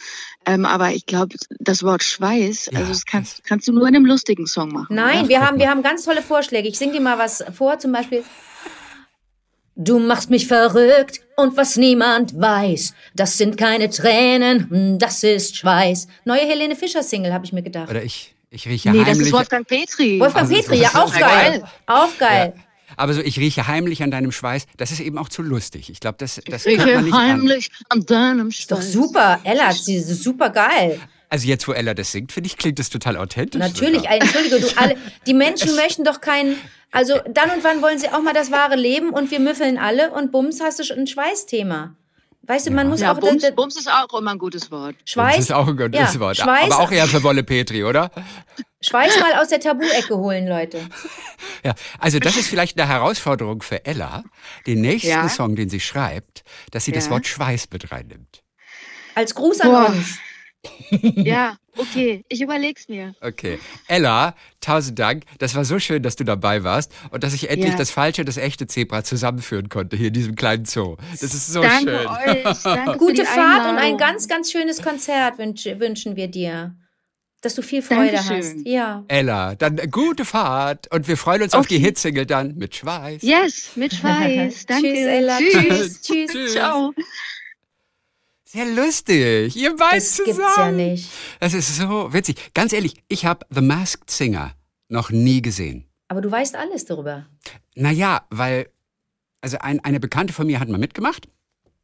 Ähm, 0.47 0.65
aber 0.67 0.93
ich 0.93 1.07
glaube, 1.07 1.37
das 1.59 1.83
Wort 1.83 2.03
Schweiß, 2.05 2.71
Ja, 2.73 2.79
also 2.79 2.93
das 2.93 3.05
kannst, 3.05 3.45
kannst 3.45 3.67
du 3.69 3.73
nur 3.73 3.87
in 3.89 3.97
einem 3.97 4.07
lustigen 4.07 4.47
Song 4.47 4.69
machen. 4.71 4.95
Nein, 4.95 5.23
Ach, 5.25 5.29
wir 5.29 5.41
haben, 5.41 5.57
mal. 5.57 5.65
wir 5.65 5.71
haben 5.71 5.83
ganz 5.83 6.05
tolle 6.05 6.23
Vorschläge. 6.23 6.69
Ich 6.69 6.79
singe 6.79 6.93
dir 6.93 7.01
mal 7.01 7.19
was 7.19 7.45
vor, 7.53 7.79
zum 7.79 7.93
Beispiel. 7.93 8.23
Du 9.83 9.99
machst 9.99 10.29
mich 10.29 10.47
verrückt 10.47 11.21
und 11.37 11.57
was 11.57 11.77
niemand 11.77 12.39
weiß, 12.39 12.93
das 13.15 13.39
sind 13.39 13.57
keine 13.57 13.89
Tränen, 13.89 14.99
das 14.99 15.23
ist 15.25 15.57
Schweiß. 15.57 16.07
Neue 16.27 16.41
Helene 16.41 16.77
Fischer 16.77 17.03
Single, 17.03 17.33
habe 17.33 17.47
ich 17.47 17.53
mir 17.55 17.63
gedacht. 17.63 17.89
Oder 17.89 18.03
ich, 18.03 18.35
ich 18.51 18.69
rieche 18.69 18.91
Nee, 18.91 18.99
das 18.99 19.09
heimlich. 19.09 19.29
ist 19.29 19.33
Wolfgang 19.33 19.67
Petri. 19.67 20.21
Wolfgang 20.21 20.51
Also, 20.51 20.55
Petri, 20.55 20.81
das 20.81 20.93
ja, 20.93 21.03
auch 21.03 21.15
ja 21.15 21.21
geil. 21.21 21.51
geil. 21.61 21.65
Auch 21.87 22.19
geil. 22.19 22.53
aber 22.99 23.15
so, 23.15 23.23
ich 23.23 23.39
rieche 23.39 23.67
heimlich 23.69 24.03
an 24.03 24.11
deinem 24.11 24.33
Schweiß, 24.33 24.67
das 24.77 24.91
ist 24.91 25.01
eben 25.01 25.17
auch 25.17 25.31
zu 25.31 25.41
lustig. 25.41 25.89
Ich 25.89 26.01
glaube, 26.01 26.17
das, 26.19 26.39
das 26.45 26.67
ich 26.67 26.77
könnte 26.77 26.97
man 26.97 27.05
nicht 27.05 27.15
an. 27.15 27.29
heimlich 27.31 27.71
an 27.89 28.05
deinem 28.05 28.49
Ist 28.49 28.71
doch 28.71 28.77
Schweiß. 28.83 28.93
super. 28.93 29.41
Ella, 29.45 29.73
sie 29.73 29.97
ist 29.97 30.23
super 30.23 30.51
geil. 30.51 31.01
Also 31.31 31.47
jetzt, 31.47 31.67
wo 31.69 31.73
Ella 31.73 31.95
das 31.95 32.11
singt, 32.13 32.33
finde 32.33 32.49
ich, 32.49 32.57
klingt 32.59 32.79
das 32.79 32.91
total 32.91 33.17
authentisch. 33.17 33.61
Natürlich, 33.61 34.01
sogar. 34.03 34.13
entschuldige, 34.17 34.61
du 34.61 34.69
alle, 34.79 34.97
die 35.27 35.35
Menschen 35.35 35.75
möchten 35.77 36.05
doch 36.05 36.21
keinen, 36.21 36.57
also 36.91 37.21
dann 37.31 37.51
und 37.51 37.63
wann 37.65 37.81
wollen 37.83 37.99
sie 37.99 38.09
auch 38.09 38.21
mal 38.21 38.35
das 38.35 38.51
wahre 38.51 38.75
Leben 38.77 39.11
und 39.11 39.31
wir 39.31 39.39
müffeln 39.41 39.79
alle 39.79 40.11
und 40.11 40.33
bums 40.33 40.61
hast 40.61 40.81
du 40.81 40.85
schon 40.85 40.99
ein 40.99 41.07
Schweißthema. 41.07 41.95
Weißt 42.43 42.67
du, 42.67 42.73
man 42.73 42.89
muss 42.89 43.01
Ja, 43.01 43.13
auch 43.13 43.21
Bums, 43.21 43.35
das- 43.43 43.51
das- 43.51 43.55
Bums 43.55 43.77
ist 43.77 43.89
auch 43.89 44.19
immer 44.19 44.33
ein 44.33 44.39
gutes 44.39 44.73
Wort. 44.73 44.97
Schweiß. 45.05 45.37
Das 45.37 45.45
ist 45.45 45.53
auch 45.53 45.69
ein 45.69 45.77
gutes 45.77 46.15
ja, 46.15 46.19
Wort. 46.21 46.37
Schweiß, 46.39 46.65
Aber 46.73 46.81
auch 46.81 46.91
eher 46.91 47.07
für 47.07 47.23
Wolle 47.23 47.45
Petri, 47.45 47.85
oder? 47.85 48.11
Schweiß 48.81 49.21
mal 49.21 49.35
aus 49.41 49.49
der 49.49 49.61
Tabu-Ecke 49.61 50.17
holen, 50.17 50.47
Leute. 50.49 50.81
Ja, 51.63 51.75
also 51.99 52.19
das 52.19 52.37
ist 52.39 52.49
vielleicht 52.49 52.79
eine 52.81 52.89
Herausforderung 52.89 53.61
für 53.61 53.85
Ella, 53.85 54.25
den 54.67 54.81
nächsten 54.81 55.09
Ja. 55.11 55.29
Song, 55.29 55.57
den 55.57 55.69
sie 55.69 55.81
schreibt, 55.81 56.43
dass 56.71 56.87
sie 56.87 56.93
das 56.93 57.05
Ja. 57.07 57.11
Wort 57.13 57.27
Schweiß 57.27 57.69
mit 57.71 57.93
reinnimmt. 57.93 58.43
Als 59.15 59.35
Gruß 59.35 59.61
an 59.61 59.71
Boah. 59.71 59.87
uns. 59.91 60.19
Ja, 60.91 61.57
okay, 61.77 62.25
ich 62.29 62.41
überleg's 62.41 62.89
mir. 62.89 63.15
Okay. 63.21 63.59
Ella, 63.89 64.35
tausend 64.61 64.99
Dank. 64.99 65.25
Das 65.39 65.55
war 65.55 65.65
so 65.65 65.79
schön, 65.79 66.03
dass 66.03 66.17
du 66.17 66.25
dabei 66.25 66.65
warst 66.65 66.93
und 67.11 67.23
dass 67.25 67.33
ich 67.35 67.49
endlich 67.51 67.73
Ja. 67.73 67.79
das 67.79 67.91
falsche 67.91 68.23
und 68.23 68.27
das 68.29 68.37
echte 68.37 68.67
Zebra 68.67 69.05
zusammenführen 69.05 69.69
konnte 69.69 69.97
hier 69.97 70.09
in 70.09 70.15
diesem 70.15 70.35
kleinen 70.37 70.65
Zoo. 70.65 70.97
Das 71.13 71.23
ist 71.23 71.47
so 71.49 71.63
Danke 71.63 71.99
schön. 71.99 72.07
euch. 72.47 72.63
Danke 72.63 72.93
für 72.93 72.99
Gute 72.99 73.15
die 73.15 73.25
Fahrt 73.25 73.61
und 73.61 73.67
ein 73.71 73.79
Einladung. 73.79 73.97
ganz, 73.99 74.29
ganz 74.29 74.51
schönes 74.53 74.83
Konzert 74.83 75.39
wünsch, 75.39 75.65
wünschen 75.67 76.17
wir 76.17 76.29
dir. 76.29 76.75
dass 77.43 77.55
du 77.55 77.63
viel 77.63 77.81
Freude 77.81 78.13
Dankeschön. 78.13 78.37
hast. 78.59 78.67
Ja. 78.67 79.03
Ella, 79.09 79.55
dann 79.55 79.77
gute 79.91 80.27
Fahrt 80.27 80.93
und 80.95 81.09
wir 81.09 81.17
freuen 81.17 81.41
uns 81.41 81.55
auf 81.55 81.67
die 81.67 81.77
Okay. 81.77 81.85
Hitsingle 81.87 82.27
dann 82.27 82.57
mit 82.57 82.77
Schweiß. 82.77 83.23
Yes, 83.23 83.71
mit 83.77 83.95
Schweiß. 83.95 84.67
Danke. 84.67 84.89
Tschüss, 84.89 85.07
Ella. 85.07 85.39
Tschüss. 85.39 85.53
Tschüss. 85.53 86.01
Tschüss. 86.03 86.31
Tschüss. 86.33 86.53
Ciao. 86.53 86.93
Sehr 88.53 88.67
lustig. 88.67 89.55
Ihr 89.55 89.77
beiden 89.77 89.99
Das 90.01 90.13
zusammen. 90.17 90.37
gibt's 90.37 90.57
ja 90.57 90.73
nicht. 90.73 91.11
Das 91.39 91.55
ist 91.55 91.77
so 91.77 92.13
witzig. 92.13 92.53
Ganz 92.53 92.73
ehrlich, 92.73 92.95
ich 93.09 93.25
habe 93.25 93.47
The 93.51 93.61
Masked 93.61 94.11
Singer 94.11 94.55
noch 94.89 95.11
nie 95.11 95.41
gesehen. 95.41 95.87
Aber 96.09 96.21
du 96.21 96.31
weißt 96.31 96.57
alles 96.57 96.85
darüber. 96.85 97.27
Naja, 97.77 98.23
weil, 98.31 98.69
also 99.41 99.59
ein, 99.61 99.79
eine 99.85 100.01
Bekannte 100.01 100.33
von 100.33 100.47
mir 100.49 100.59
hat 100.59 100.69
mal 100.69 100.79
mitgemacht. 100.79 101.29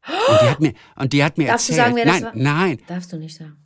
Und 0.05 0.41
die 0.41 0.49
hat 0.49 0.59
mir, 0.59 0.73
und 0.97 1.13
die 1.13 1.23
hat 1.23 1.37
mir 1.37 1.47
Darfst 1.47 1.69
du 1.69 1.73
erzählt. 1.73 1.85
sagen, 1.85 1.95
wer 1.95 2.05
das 2.05 2.21
nein, 2.21 2.23
war? 2.23 2.35
nein, 2.35 2.79
Darfst 2.87 3.13
du 3.13 3.17
nicht 3.17 3.37
sagen. 3.37 3.57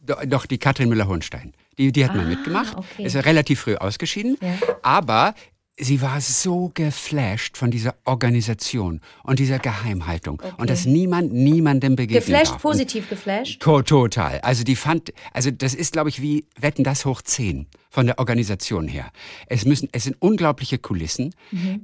doch, 0.00 0.24
doch 0.24 0.46
die 0.46 0.56
Katrin 0.58 0.88
Müller-Hohenstein. 0.88 1.52
Die, 1.76 1.92
die 1.92 2.04
hat 2.04 2.14
mal 2.14 2.24
Ah, 2.24 2.28
mitgemacht. 2.28 2.74
okay. 2.76 3.04
Ist 3.04 3.16
relativ 3.16 3.60
früh 3.60 3.76
ausgeschieden. 3.76 4.38
Ja. 4.40 4.54
Aber 4.82 5.34
sie 5.80 6.02
war 6.02 6.20
so 6.20 6.70
geflasht 6.74 7.56
von 7.56 7.70
dieser 7.70 7.94
Organisation 8.04 9.00
und 9.24 9.38
dieser 9.38 9.58
Geheimhaltung. 9.58 10.42
Und 10.58 10.70
dass 10.70 10.84
niemand 10.84 11.32
niemandem 11.32 11.96
begegnen 11.96 12.24
Geflasht, 12.24 12.52
darf. 12.52 12.62
Positiv 12.62 13.08
geflasht. 13.08 13.60
To 13.60 13.82
total. 13.82 14.40
Also 14.40 14.64
die 14.64 14.76
fand, 14.76 15.12
also 15.32 15.50
das 15.50 15.74
ist, 15.74 15.92
glaube 15.92 16.10
ich, 16.10 16.22
wie 16.22 16.46
Wetten 16.58 16.84
das 16.84 17.04
hoch 17.04 17.22
10 17.22 17.66
von 17.88 18.06
der 18.06 18.18
Organisation 18.18 18.86
her. 18.86 19.10
Es 19.46 19.64
müssen, 19.64 19.88
es 19.92 20.04
sind 20.04 20.16
unglaubliche 20.20 20.78
Kulissen. 20.78 21.34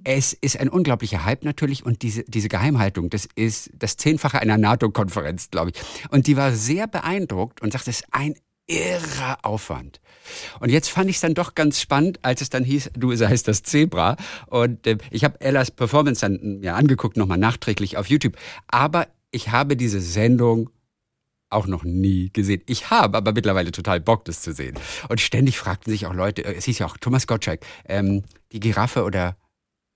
Es 0.04 0.32
ist 0.34 0.60
ein 0.60 0.68
unglaublicher 0.68 1.24
Hype 1.24 1.44
natürlich 1.44 1.84
und 1.84 2.02
diese, 2.02 2.22
diese 2.24 2.48
Geheimhaltung, 2.48 3.10
das 3.10 3.28
ist 3.34 3.70
das 3.76 3.96
Zehnfache 3.96 4.40
einer 4.40 4.56
NATO-Konferenz, 4.56 5.50
glaube 5.50 5.72
ich. 5.72 5.80
Und 6.10 6.28
die 6.28 6.36
war 6.36 6.52
sehr 6.52 6.86
beeindruckt 6.86 7.60
und 7.60 7.72
sagte, 7.72 7.90
es 7.90 8.00
ist 8.00 8.06
ein 8.12 8.34
irrer 8.66 9.38
Aufwand. 9.42 10.00
Und 10.60 10.70
jetzt 10.70 10.88
fand 10.88 11.08
ich 11.08 11.16
es 11.16 11.22
dann 11.22 11.34
doch 11.34 11.54
ganz 11.54 11.80
spannend, 11.80 12.18
als 12.22 12.40
es 12.40 12.50
dann 12.50 12.64
hieß, 12.64 12.90
du 12.96 13.12
heißt 13.12 13.46
das 13.46 13.62
Zebra. 13.62 14.16
Und 14.46 14.86
äh, 14.86 14.98
ich 15.10 15.24
habe 15.24 15.40
Ellas 15.40 15.70
Performance 15.70 16.20
dann 16.20 16.58
mir 16.60 16.74
angeguckt, 16.74 17.16
nochmal 17.16 17.38
nachträglich 17.38 17.96
auf 17.96 18.08
YouTube. 18.08 18.36
Aber 18.68 19.06
ich 19.30 19.50
habe 19.50 19.76
diese 19.76 20.00
Sendung 20.00 20.70
auch 21.48 21.66
noch 21.66 21.84
nie 21.84 22.30
gesehen. 22.32 22.62
Ich 22.66 22.90
habe 22.90 23.16
aber 23.16 23.32
mittlerweile 23.32 23.70
total 23.70 24.00
Bock, 24.00 24.24
das 24.24 24.42
zu 24.42 24.52
sehen. 24.52 24.76
Und 25.08 25.20
ständig 25.20 25.58
fragten 25.58 25.92
sich 25.92 26.06
auch 26.06 26.14
Leute, 26.14 26.44
äh, 26.44 26.54
es 26.54 26.64
hieß 26.64 26.78
ja 26.80 26.86
auch 26.86 26.96
Thomas 26.96 27.26
Gottschalk, 27.26 27.60
ähm, 27.88 28.24
die 28.52 28.60
Giraffe 28.60 29.04
oder 29.04 29.36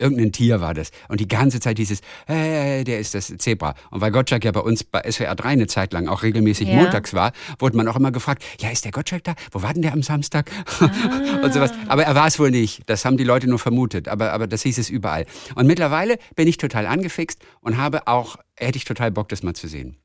irgendein 0.01 0.33
Tier 0.33 0.61
war 0.61 0.75
das. 0.75 0.91
Und 1.09 1.21
die 1.21 1.29
ganze 1.29 1.61
Zeit 1.61 1.79
hieß 1.79 1.91
es, 1.91 2.01
äh, 2.27 2.85
der 2.85 2.99
ist 2.99 3.15
das 3.15 3.33
Zebra. 3.39 3.75
Und 3.91 4.01
weil 4.01 4.11
Gottschalk 4.11 4.45
ja 4.45 4.53
bei 4.53 4.61
uns 4.61 4.83
bei 4.83 5.03
SWR 5.11 5.35
3 5.35 5.49
eine 5.51 5.67
Zeit 5.67 5.93
lang 5.93 6.09
auch 6.09 6.23
regelmäßig 6.23 6.69
Ja. 6.69 6.77
montags 6.77 7.15
war, 7.15 7.33
wurde 7.59 7.77
man 7.77 7.87
auch 7.89 7.97
immer 7.97 8.11
gefragt, 8.13 8.43
ja, 8.61 8.71
ist 8.71 8.85
der 8.85 8.93
Gottschalk 8.93 9.25
da? 9.25 9.35
Wo 9.53 9.63
war 9.63 9.73
denn 9.75 9.83
der 9.83 9.93
am 9.93 10.03
Samstag? 10.03 10.51
und 11.43 11.53
sowas. 11.55 11.73
Aber 11.89 12.05
er 12.05 12.15
war 12.15 12.27
es 12.27 12.39
wohl 12.39 12.51
nicht. 12.51 12.83
Das 12.87 13.05
haben 13.05 13.17
die 13.17 13.25
Leute 13.25 13.47
nur 13.47 13.59
vermutet. 13.59 14.09
Aber, 14.09 14.33
aber 14.33 14.47
das 14.47 14.63
hieß 14.63 14.79
es 14.79 14.91
überall. 14.91 15.27
Und 15.55 15.67
mittlerweile 15.67 16.19
bin 16.35 16.49
ich 16.49 16.57
total 16.57 16.87
angefixt 16.87 17.41
und 17.61 17.77
habe 17.77 18.07
auch, 18.07 18.37
hätte 18.57 18.79
ich 18.79 18.85
total 18.85 19.11
Bock, 19.11 19.29
das 19.29 19.43
mal 19.43 19.55
zu 19.55 19.69
sehen. 19.69 19.97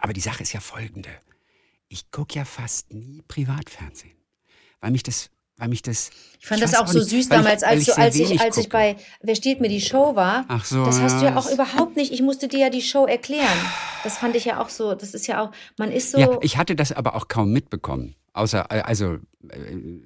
Aber 0.00 0.12
die 0.12 0.20
Sache 0.20 0.42
ist 0.42 0.52
ja 0.52 0.60
folgende. 0.60 1.08
Ich 1.88 2.10
gucke 2.10 2.34
ja 2.34 2.44
fast 2.44 2.92
nie 2.92 3.22
Privatfernsehen. 3.28 4.16
Weil 4.80 4.90
mich 4.90 5.02
das, 5.02 5.30
weil 5.58 5.68
mich 5.68 5.82
das. 5.82 6.10
Ich 6.38 6.46
fand 6.46 6.62
weiß 6.62 6.70
das 6.72 6.80
auch 6.80 6.86
so 6.86 6.98
nicht, 6.98 7.10
süß 7.10 7.24
ich- 7.24 7.28
damals, 7.28 7.62
weil 7.62 7.70
als, 7.70 7.84
du, 7.86 7.92
sehr 7.92 8.04
als, 8.04 8.16
ich, 8.16 8.40
als 8.40 8.56
ich 8.56 8.68
bei 8.68 8.96
Wer 9.22 9.34
steht 9.34 9.60
mir 9.60 9.68
die 9.68 9.80
Show 9.80 10.14
war. 10.14 10.44
Ach 10.48 10.64
so, 10.64 10.84
Das 10.84 11.00
hast 11.00 11.20
du 11.20 11.24
ja 11.26 11.36
auch 11.36 11.50
überhaupt 11.50 11.96
nicht. 11.96 12.12
Ich 12.12 12.22
musste 12.22 12.48
dir 12.48 12.60
ja 12.60 12.70
die 12.70 12.82
Show 12.82 13.06
erklären. 13.06 13.46
Das 14.04 14.18
fand 14.18 14.36
ich 14.36 14.44
ja 14.44 14.60
auch 14.60 14.68
so. 14.68 14.94
Das 14.94 15.14
ist 15.14 15.26
ja 15.26 15.42
auch, 15.42 15.50
man 15.78 15.90
ist 15.90 16.12
so. 16.12 16.18
Ja, 16.18 16.38
ich 16.42 16.56
hatte 16.56 16.76
das 16.76 16.92
aber 16.92 17.14
auch 17.14 17.28
kaum 17.28 17.52
mitbekommen. 17.52 18.14
Außer, 18.34 18.66
äh, 18.70 18.80
also, 18.82 19.14
äh, 19.48 19.58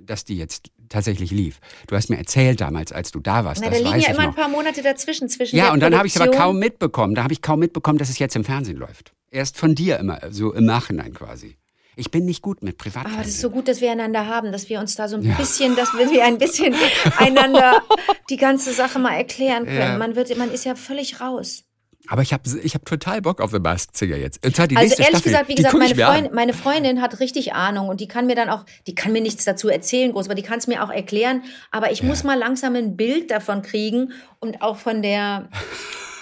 dass 0.06 0.24
die 0.24 0.36
jetzt 0.36 0.70
tatsächlich 0.88 1.32
lief. 1.32 1.58
Du 1.88 1.96
hast 1.96 2.10
mir 2.10 2.16
erzählt 2.18 2.60
damals, 2.60 2.92
als 2.92 3.10
du 3.10 3.18
da 3.20 3.44
warst. 3.44 3.60
na, 3.62 3.70
da 3.70 3.76
liegen 3.76 3.90
ja 3.90 3.96
ich 3.96 4.08
immer 4.08 4.18
noch. 4.22 4.28
ein 4.28 4.34
paar 4.34 4.48
Monate 4.48 4.82
dazwischen 4.82 5.28
zwischen 5.28 5.56
Ja, 5.56 5.72
und 5.72 5.80
dann 5.80 5.96
habe 5.96 6.06
ich 6.06 6.14
es 6.14 6.20
aber 6.20 6.30
kaum 6.30 6.58
mitbekommen. 6.58 7.14
Da 7.16 7.24
habe 7.24 7.32
ich 7.32 7.42
kaum 7.42 7.58
mitbekommen, 7.58 7.98
dass 7.98 8.08
es 8.08 8.18
jetzt 8.20 8.36
im 8.36 8.44
Fernsehen 8.44 8.76
läuft. 8.76 9.12
Erst 9.32 9.56
von 9.56 9.74
dir 9.74 9.98
immer, 9.98 10.20
so 10.30 10.52
im 10.52 10.64
Nachhinein 10.64 11.12
quasi. 11.12 11.56
Ich 11.96 12.10
bin 12.10 12.24
nicht 12.24 12.42
gut 12.42 12.62
mit 12.62 12.78
Privatfernsehen. 12.78 13.14
Aber 13.14 13.24
das 13.24 13.34
ist 13.34 13.40
so 13.40 13.50
gut, 13.50 13.68
dass 13.68 13.80
wir 13.80 13.90
einander 13.90 14.26
haben, 14.26 14.52
dass 14.52 14.68
wir 14.68 14.80
uns 14.80 14.94
da 14.94 15.08
so 15.08 15.16
ein 15.16 15.36
bisschen, 15.36 15.76
dass 15.76 15.92
wir 15.92 16.24
ein 16.24 16.38
bisschen 16.38 16.74
einander 17.18 17.82
die 18.28 18.36
ganze 18.36 18.72
Sache 18.72 18.98
mal 18.98 19.14
erklären 19.14 19.66
können. 19.66 19.78
Ja. 19.78 19.98
Man 19.98 20.16
wird, 20.16 20.36
man 20.36 20.50
ist 20.50 20.64
ja 20.64 20.74
völlig 20.74 21.20
raus. 21.20 21.64
Aber 22.10 22.22
ich 22.22 22.32
habe 22.32 22.42
ich 22.60 22.74
hab 22.74 22.84
total 22.84 23.22
Bock 23.22 23.40
auf 23.40 23.52
The 23.52 23.60
Masked 23.60 23.96
Singer 23.96 24.16
jetzt. 24.16 24.44
Also 24.44 24.62
ehrlich 24.64 24.94
Staffel, 24.94 25.22
gesagt, 25.22 25.48
wie 25.48 25.54
gesagt, 25.54 25.78
meine. 25.78 25.94
Freund, 25.94 26.34
meine 26.34 26.52
Freundin 26.52 27.00
hat 27.00 27.20
richtig 27.20 27.52
Ahnung 27.52 27.88
und 27.88 28.00
die 28.00 28.08
kann 28.08 28.26
mir 28.26 28.34
dann 28.34 28.48
auch, 28.48 28.66
die 28.88 28.96
kann 28.96 29.12
mir 29.12 29.20
nichts 29.20 29.44
dazu 29.44 29.68
erzählen, 29.68 30.10
groß, 30.10 30.26
aber 30.26 30.34
die 30.34 30.42
kann 30.42 30.58
es 30.58 30.66
mir 30.66 30.82
auch 30.82 30.90
erklären. 30.90 31.44
Aber 31.70 31.92
ich 31.92 32.02
muss 32.02 32.24
mal 32.24 32.36
langsam 32.36 32.74
ein 32.74 32.96
Bild 32.96 33.30
davon 33.30 33.62
kriegen 33.62 34.10
und 34.40 34.60
auch 34.60 34.76
von 34.76 35.02
der 35.02 35.50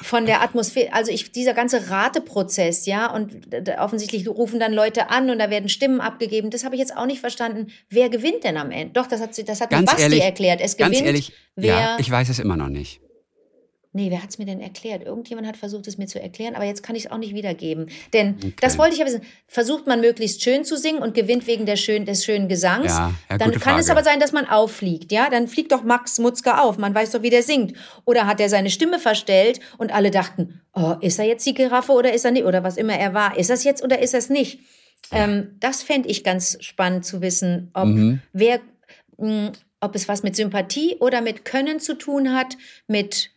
von 0.03 0.27
der 0.27 0.43
Atmosphäre, 0.43 0.93
also 0.93 1.11
ich, 1.11 1.33
dieser 1.33 1.55
ganze 1.55 1.89
Rateprozess, 1.89 2.85
ja, 2.85 3.11
und 3.11 3.49
offensichtlich 3.79 4.29
rufen 4.29 4.61
dann 4.61 4.75
Leute 4.75 5.09
an 5.09 5.31
und 5.31 5.39
da 5.39 5.49
werden 5.49 5.71
Stimmen 5.71 6.01
abgegeben. 6.03 6.51
Das 6.51 6.65
habe 6.65 6.75
ich 6.75 6.81
jetzt 6.81 6.97
auch 6.97 7.07
nicht 7.07 7.21
verstanden. 7.21 7.69
Wer 7.89 8.11
gewinnt 8.11 8.45
denn 8.45 8.59
am 8.59 8.71
Ende? 8.71 8.93
Doch, 8.93 9.07
das 9.07 9.23
hat, 9.23 9.31
das 9.49 9.61
hat 9.61 9.71
mir 9.71 9.79
Ganz 9.79 9.91
Basti 9.91 10.03
ehrlich, 10.03 10.23
erklärt. 10.23 10.61
Es 10.61 10.77
Ganz 10.77 10.91
gewinnt, 10.91 11.07
ehrlich, 11.07 11.33
wer. 11.57 11.75
ja, 11.75 11.97
ich 11.99 12.11
weiß 12.11 12.29
es 12.29 12.39
immer 12.39 12.57
noch 12.57 12.69
nicht. 12.69 13.01
Nee, 13.93 14.11
wer 14.11 14.23
hat 14.23 14.29
es 14.31 14.39
mir 14.39 14.45
denn 14.45 14.61
erklärt? 14.61 15.03
Irgendjemand 15.05 15.47
hat 15.49 15.57
versucht, 15.57 15.87
es 15.89 15.97
mir 15.97 16.07
zu 16.07 16.21
erklären, 16.21 16.55
aber 16.55 16.65
jetzt 16.67 16.83
kann 16.83 16.95
ich 16.95 17.07
es 17.07 17.11
auch 17.11 17.17
nicht 17.17 17.35
wiedergeben. 17.35 17.89
Denn 18.13 18.37
das 18.61 18.77
wollte 18.77 18.93
ich 18.93 19.01
ja 19.01 19.07
wissen. 19.07 19.23
Versucht 19.47 19.87
man 19.87 20.01
möglichst 20.03 20.43
schön 20.43 20.65
zu 20.65 20.77
singen 20.77 20.99
und 21.01 21.15
gewinnt 21.15 21.47
wegen 21.47 21.65
der 21.65 21.77
schön, 21.77 22.05
des 22.05 22.23
schönen 22.25 22.49
Gesangs. 22.49 22.93
Ja, 22.93 23.15
ja, 23.31 23.39
dann 23.39 23.51
kann 23.53 23.79
es 23.79 23.87
Frage. 23.87 23.93
aber 23.99 24.05
sein, 24.05 24.21
dass 24.21 24.33
man 24.33 24.47
auffliegt. 24.47 25.11
Ja, 25.11 25.31
dann 25.31 25.49
fliegt 25.49 25.73
doch 25.73 25.85
Max 25.85 26.19
Mutzke 26.19 26.61
auf. 26.61 26.77
Man 26.77 26.95
weiß 26.95 27.13
doch, 27.13 27.23
wie 27.23 27.31
der 27.31 27.43
singt. 27.43 27.75
Oder 28.05 28.27
hat 28.27 28.41
er 28.41 28.49
seine 28.51 28.69
Stimme 28.71 28.99
verstellt 28.99 29.61
und 29.79 29.93
alle 29.93 30.11
dachten, 30.11 30.61
oh, 30.75 30.95
ist 31.01 31.19
er 31.19 31.25
jetzt 31.25 31.47
die 31.47 31.55
Giraffe 31.55 31.93
oder 31.93 32.13
ist 32.13 32.25
er 32.27 32.31
nicht? 32.31 32.45
Oder 32.45 32.63
was 32.63 32.77
immer 32.77 32.95
er 32.95 33.15
war. 33.15 33.39
Ist 33.39 33.49
das 33.51 33.65
jetzt 33.65 33.83
oder 33.83 34.01
ist 34.01 34.13
das 34.15 34.29
nicht? 34.29 34.61
Ähm, 35.13 35.57
das 35.61 35.83
fände 35.83 36.09
ich 36.11 36.25
ganz 36.25 36.59
spannend 36.61 37.07
zu 37.07 37.23
wissen, 37.23 37.71
ob 37.73 37.87
Mhm. 37.87 38.21
wer, 38.35 38.61
mh, 39.17 39.53
ob 39.81 39.95
es 39.95 40.09
was 40.09 40.23
mit 40.23 40.37
Sympathie 40.37 40.97
oder 41.01 41.21
mit 41.23 41.45
Können 41.47 41.81
zu 41.81 41.95
tun 41.97 42.35
hat, 42.35 42.57
mit 42.87 43.31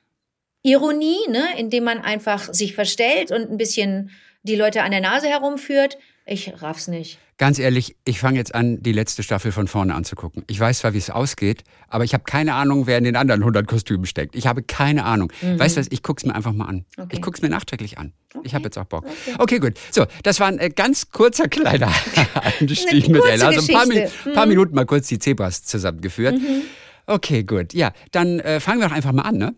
Ironie, 0.63 1.17
ne, 1.29 1.43
indem 1.57 1.83
man 1.85 1.99
einfach 1.99 2.53
sich 2.53 2.75
verstellt 2.75 3.31
und 3.31 3.49
ein 3.49 3.57
bisschen 3.57 4.11
die 4.43 4.55
Leute 4.55 4.83
an 4.83 4.91
der 4.91 5.01
Nase 5.01 5.27
herumführt. 5.27 5.97
Ich 6.25 6.61
raff's 6.61 6.87
nicht. 6.87 7.17
Ganz 7.37 7.57
ehrlich, 7.57 7.95
ich 8.05 8.19
fange 8.19 8.37
jetzt 8.37 8.53
an, 8.53 8.83
die 8.83 8.91
letzte 8.91 9.23
Staffel 9.23 9.51
von 9.51 9.67
vorne 9.67 9.95
anzugucken. 9.95 10.43
Ich 10.45 10.59
weiß 10.59 10.79
zwar, 10.79 10.93
wie 10.93 10.99
es 10.99 11.09
ausgeht, 11.09 11.63
aber 11.87 12.03
ich 12.03 12.13
habe 12.13 12.23
keine 12.23 12.53
Ahnung, 12.53 12.85
wer 12.85 12.99
in 12.99 13.03
den 13.03 13.15
anderen 13.15 13.41
100 13.41 13.65
Kostümen 13.65 14.05
steckt. 14.05 14.35
Ich 14.35 14.45
habe 14.45 14.61
keine 14.61 15.05
Ahnung. 15.05 15.33
Weißt 15.41 15.75
du 15.75 15.79
was, 15.79 15.87
ich 15.89 16.03
guck's 16.03 16.23
mir 16.23 16.35
einfach 16.35 16.53
mal 16.53 16.65
an. 16.65 16.75
Mhm. 16.75 17.03
Okay. 17.03 17.15
Ich 17.15 17.21
guck's 17.23 17.41
mir 17.41 17.49
nachträglich 17.49 17.97
an. 17.97 18.13
Ich 18.43 18.53
habe 18.53 18.65
jetzt 18.65 18.77
auch 18.77 18.85
Bock. 18.85 19.05
Okay. 19.39 19.57
gut. 19.57 19.73
So, 19.89 20.05
das 20.21 20.39
war 20.39 20.47
ein 20.47 20.59
äh, 20.59 20.69
ganz 20.69 21.09
kurzer 21.09 21.47
kleiner 21.47 21.91
Einstieg 22.59 23.09
mit 23.09 23.25
Ella. 23.25 23.47
Also 23.47 23.61
ein 23.61 23.75
paar, 23.75 23.87
Geschichte. 23.87 24.29
Mhm. 24.29 24.33
paar 24.33 24.45
Minuten 24.45 24.75
mal 24.75 24.85
kurz 24.85 25.07
die 25.07 25.17
Zebras 25.17 25.63
zusammengeführt. 25.63 26.35
Okay, 27.07 27.43
gut. 27.43 27.73
Ja, 27.73 27.91
dann 28.11 28.39
äh, 28.39 28.59
fangen 28.59 28.81
wir 28.81 28.87
doch 28.87 28.95
einfach 28.95 29.13
mal 29.13 29.23
an, 29.23 29.37
ne? 29.37 29.55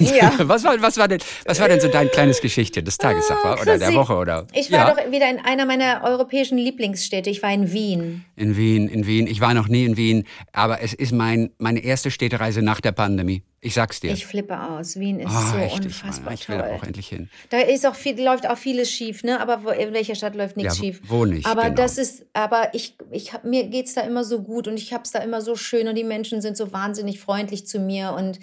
Ja. 0.00 0.32
was, 0.48 0.64
war, 0.64 0.80
was, 0.82 0.98
war 0.98 1.08
denn, 1.08 1.20
was 1.46 1.58
war 1.60 1.68
denn 1.68 1.80
so 1.80 1.88
dein 1.88 2.10
kleines 2.10 2.40
Geschichtchen 2.40 2.84
des 2.84 2.98
Tages, 2.98 3.28
sag 3.28 3.42
mal, 3.42 3.58
oder 3.58 3.78
der 3.78 3.94
Woche? 3.94 4.14
Oder? 4.14 4.46
Ich 4.52 4.70
war 4.70 4.88
ja. 4.88 4.94
doch 4.94 5.10
wieder 5.12 5.30
in 5.30 5.38
einer 5.38 5.64
meiner 5.64 6.02
europäischen 6.04 6.58
Lieblingsstädte. 6.58 7.30
Ich 7.30 7.42
war 7.42 7.52
in 7.52 7.72
Wien. 7.72 8.24
In 8.36 8.56
Wien, 8.56 8.88
in 8.88 9.06
Wien. 9.06 9.26
Ich 9.26 9.40
war 9.40 9.54
noch 9.54 9.68
nie 9.68 9.84
in 9.84 9.96
Wien, 9.96 10.26
aber 10.52 10.82
es 10.82 10.92
ist 10.92 11.12
mein, 11.12 11.50
meine 11.58 11.80
erste 11.82 12.10
Städtereise 12.10 12.60
nach 12.60 12.80
der 12.80 12.92
Pandemie. 12.92 13.42
Ich 13.64 13.74
sag's 13.74 14.00
dir. 14.00 14.12
Ich 14.12 14.26
flippe 14.26 14.60
aus. 14.60 14.98
Wien 14.98 15.20
ist 15.20 15.30
Ah, 15.30 15.52
so 15.52 15.56
richtig, 15.58 15.84
unfassbar 15.86 16.24
Mann. 16.24 16.34
Ich 16.34 16.48
will 16.48 16.58
da 16.58 16.66
toll. 16.66 16.76
auch 16.76 16.82
endlich 16.82 17.08
hin. 17.08 17.30
Da 17.50 17.58
ist 17.60 17.86
auch 17.86 17.94
viel, 17.94 18.20
läuft 18.20 18.48
auch 18.48 18.58
vieles 18.58 18.90
schief, 18.90 19.22
ne? 19.22 19.40
Aber 19.40 19.62
wo, 19.64 19.68
in 19.70 19.92
welcher 19.94 20.16
Stadt 20.16 20.34
läuft 20.34 20.56
nichts 20.56 20.76
Ja, 20.78 20.82
schief? 20.84 21.00
wo 21.06 21.24
nicht, 21.24 21.46
Aber 21.46 21.62
genau. 21.62 21.76
das 21.76 21.96
ist, 21.96 22.26
aber 22.32 22.70
ich, 22.74 22.96
ich 23.12 23.32
hab, 23.32 23.44
mir 23.44 23.64
geht's 23.68 23.94
da 23.94 24.00
immer 24.00 24.24
so 24.24 24.42
gut 24.42 24.66
und 24.66 24.74
ich 24.74 24.92
hab's 24.92 25.12
da 25.12 25.20
immer 25.20 25.40
so 25.40 25.54
schön 25.54 25.86
und 25.86 25.94
die 25.94 26.02
Menschen 26.04 26.40
sind 26.42 26.56
so 26.56 26.72
wahnsinnig 26.72 27.20
freundlich 27.20 27.64
zu 27.66 27.78
mir 27.78 28.12
und 28.18 28.40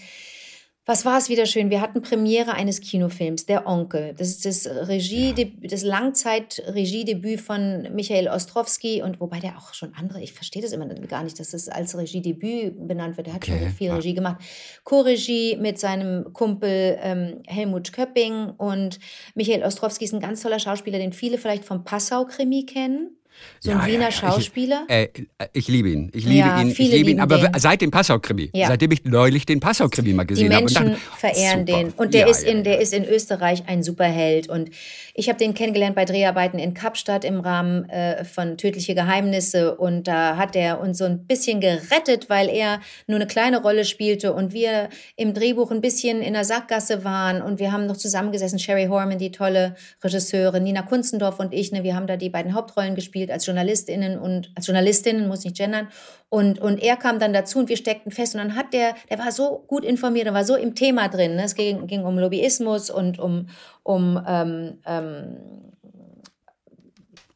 was 0.86 1.06
war 1.06 1.20
es 1.20 1.30
wieder 1.30 1.46
schön? 1.46 1.70
Wir 1.70 1.82
hatten 1.82 2.02
Premiere 2.02 2.54
eines 2.54 2.82
Kinofilms, 2.82 3.46
Der 3.46 3.68
Onkel. 3.68 4.16
Das 4.18 4.30
ist 4.30 4.46
das 4.46 4.66
Regie, 4.88 5.54
das 5.62 5.84
Langzeit-Regiedebüt 5.84 7.42
von 7.42 7.94
Michael 7.94 8.28
Ostrowski 8.28 9.04
und 9.04 9.20
wobei 9.20 9.40
der 9.40 9.58
auch 9.58 9.76
schon 9.76 9.94
andere, 9.94 10.22
ich 10.22 10.34
verstehe 10.34 10.64
das 10.64 10.72
immer 10.72 10.88
gar 10.88 11.24
nicht, 11.24 11.40
dass 11.40 11.52
das 11.52 11.70
als 11.70 11.96
Regiedebüt 11.96 12.88
benannt 12.88 13.18
wird. 13.18 13.28
Der 13.28 13.36
hat 13.36 13.44
Okay, 13.44 13.60
schon 13.60 13.70
viel 13.70 13.88
ja. 13.88 13.96
Regie 13.96 14.16
gemacht. 14.16 14.42
Co-Regie 14.84 15.58
mit 15.58 15.78
seinem 15.78 16.34
Kumpel 16.34 16.98
ähm, 17.02 17.44
Helmut 17.46 17.94
Köpping 17.94 18.50
und 18.58 19.00
Michael 19.36 19.64
Ostrowski 19.64 20.06
ist 20.06 20.14
ein 20.14 20.20
ganz 20.20 20.42
toller 20.42 20.60
Schauspieler, 20.60 20.98
den 20.98 21.14
viele 21.14 21.38
vielleicht 21.38 21.66
vom 21.66 21.84
Passau-Krimi 21.84 22.66
kennen. 22.66 23.19
So 23.62 23.72
ein 23.72 23.86
Wiener 23.86 24.12
Schauspieler? 24.12 24.86
Ich, 24.88 24.94
äh, 24.94 25.48
ich 25.52 25.68
liebe 25.68 25.90
ihn. 25.90 26.12
Ich 26.14 26.26
liebe 26.26 26.48
ihn. 26.48 26.70
Ich 26.70 26.78
liebe 26.78 27.12
ihn. 27.12 27.20
Aber 27.20 27.38
den. 27.38 27.60
seit 27.60 27.82
dem 27.82 27.92
Passau-Krimi. 27.92 28.52
Seitdem 28.54 28.92
ich 28.92 29.04
neulich 29.04 29.46
den 29.46 29.60
Passau-Krimi 29.60 30.14
mal 30.14 30.26
gesehen 30.26 30.54
habe. 30.54 30.66
Die 30.66 30.74
Menschen 30.74 30.94
hab, 30.94 31.20
verehren 31.20 31.68
super. 31.68 31.80
den. 31.84 31.92
Und 31.92 32.14
der, 32.14 32.28
ist 32.28 32.44
in, 32.44 32.64
der 32.64 32.80
ist 32.80 32.94
in 32.94 33.04
Österreich 33.04 33.64
ein 33.68 33.84
Superheld. 33.84 34.48
Und 34.48 34.70
ich 35.14 35.28
habe 35.28 35.38
den 35.38 35.54
kennengelernt 35.54 35.96
bei 35.96 36.06
Dreharbeiten 36.06 36.58
in 36.58 36.74
Kapstadt 36.74 37.26
im 37.26 37.42
Rahmen 37.42 37.90
äh, 37.90 38.24
von 38.24 38.58
Tödliche 38.58 38.96
Geheimnisse. 38.96 39.76
Und 39.76 40.08
da 40.08 40.38
hat 40.38 40.56
er 40.56 40.80
uns 40.80 40.98
so 40.98 41.06
ein 41.06 41.26
bisschen 41.26 41.60
gerettet, 41.60 42.30
weil 42.30 42.48
er 42.50 42.80
nur 43.08 43.18
eine 43.18 43.28
kleine 43.28 43.62
Rolle 43.62 43.84
spielte 43.84 44.34
und 44.34 44.54
wir 44.54 44.90
im 45.18 45.34
Drehbuch 45.34 45.72
ein 45.72 45.82
bisschen 45.82 46.22
in 46.22 46.34
der 46.34 46.46
Sackgasse 46.46 47.04
waren. 47.04 47.42
Und 47.42 47.60
wir 47.60 47.74
haben 47.74 47.88
noch 47.88 47.98
zusammengesessen. 47.98 48.58
Sherry 48.60 48.86
Horman, 48.86 49.18
die 49.18 49.32
tolle 49.32 49.76
Regisseurin, 50.02 50.64
Nina 50.64 50.82
Kunzendorf 50.82 51.40
und 51.40 51.54
ich. 51.54 51.74
Ne, 51.74 51.84
wir 51.84 51.96
haben 51.96 52.08
da 52.08 52.16
die 52.16 52.30
beiden 52.30 52.54
Hauptrollen 52.54 52.96
gespielt 52.96 53.29
als 53.32 53.46
JournalistInnen 53.46 54.20
und 54.20 54.52
als 54.56 54.68
Journalistinnen, 54.68 55.28
muss 55.28 55.44
nicht 55.44 55.58
gendern. 55.58 55.90
Und, 56.30 56.60
und 56.60 56.82
er 56.82 56.96
kam 56.96 57.20
dann 57.20 57.34
dazu 57.34 57.60
und 57.60 57.70
wir 57.70 57.78
steckten 57.78 58.12
fest. 58.12 58.36
Und 58.36 58.42
dann 58.42 58.56
hat 58.56 58.74
der, 58.74 58.96
der 59.10 59.20
war 59.20 59.32
so 59.32 59.64
gut 59.68 59.84
informiert 59.84 60.28
und 60.28 60.34
war 60.34 60.46
so 60.46 60.56
im 60.56 60.76
Thema 60.76 61.08
drin. 61.08 61.36
Ne? 61.36 61.44
Es 61.44 61.56
ging, 61.56 61.88
ging 61.88 62.04
um 62.04 62.18
Lobbyismus 62.18 62.90
und 62.90 63.20
um, 63.20 63.48
um 63.84 64.24
ähm, 64.28 64.80
ähm, 64.86 65.38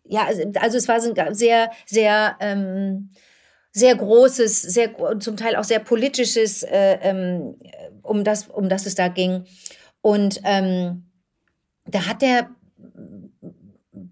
ja, 0.06 0.25
also, 0.27 0.43
also 0.60 0.77
es 0.77 0.88
war 0.88 0.99
sehr, 1.34 1.71
sehr 1.86 2.36
ähm, 2.39 3.10
sehr 3.73 3.95
großes, 3.95 4.62
sehr 4.62 4.93
zum 5.19 5.36
Teil 5.36 5.56
auch 5.56 5.63
sehr 5.63 5.79
politisches, 5.79 6.62
äh, 6.63 6.99
ähm, 7.01 7.56
um 8.03 8.23
das, 8.23 8.47
um 8.47 8.69
das 8.69 8.86
es 8.86 8.93
da 8.95 9.08
ging. 9.08 9.45
Und 10.01 10.39
ähm, 10.43 11.10
da 11.86 12.08
hat 12.08 12.21
er 12.21 12.49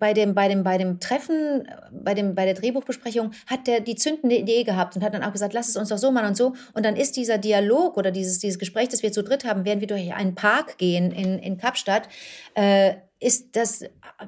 bei 0.01 0.15
dem, 0.15 0.33
bei 0.33 0.47
dem, 0.47 0.63
bei 0.63 0.79
dem 0.79 0.99
Treffen, 0.99 1.69
bei, 1.91 2.15
dem, 2.15 2.33
bei 2.33 2.45
der 2.45 2.55
Drehbuchbesprechung, 2.55 3.33
hat 3.45 3.67
der 3.67 3.81
die 3.81 3.93
zündende 3.93 4.35
Idee 4.35 4.63
gehabt 4.63 4.95
und 4.95 5.03
hat 5.03 5.13
dann 5.13 5.21
auch 5.21 5.31
gesagt, 5.31 5.53
lass 5.53 5.69
es 5.69 5.77
uns 5.77 5.89
doch 5.89 5.99
so 5.99 6.11
machen 6.11 6.29
und 6.29 6.35
so. 6.35 6.55
Und 6.73 6.83
dann 6.83 6.95
ist 6.95 7.15
dieser 7.17 7.37
Dialog 7.37 7.97
oder 7.97 8.09
dieses, 8.09 8.39
dieses 8.39 8.57
Gespräch, 8.57 8.89
das 8.89 9.03
wir 9.03 9.11
zu 9.11 9.23
dritt 9.23 9.45
haben, 9.45 9.63
während 9.63 9.79
wir 9.79 9.87
durch 9.87 10.11
einen 10.11 10.33
Park 10.33 10.79
gehen 10.79 11.11
in, 11.11 11.37
in 11.37 11.59
Kapstadt, 11.59 12.09
äh, 12.55 12.95
ist 13.19 13.55
das, 13.55 13.83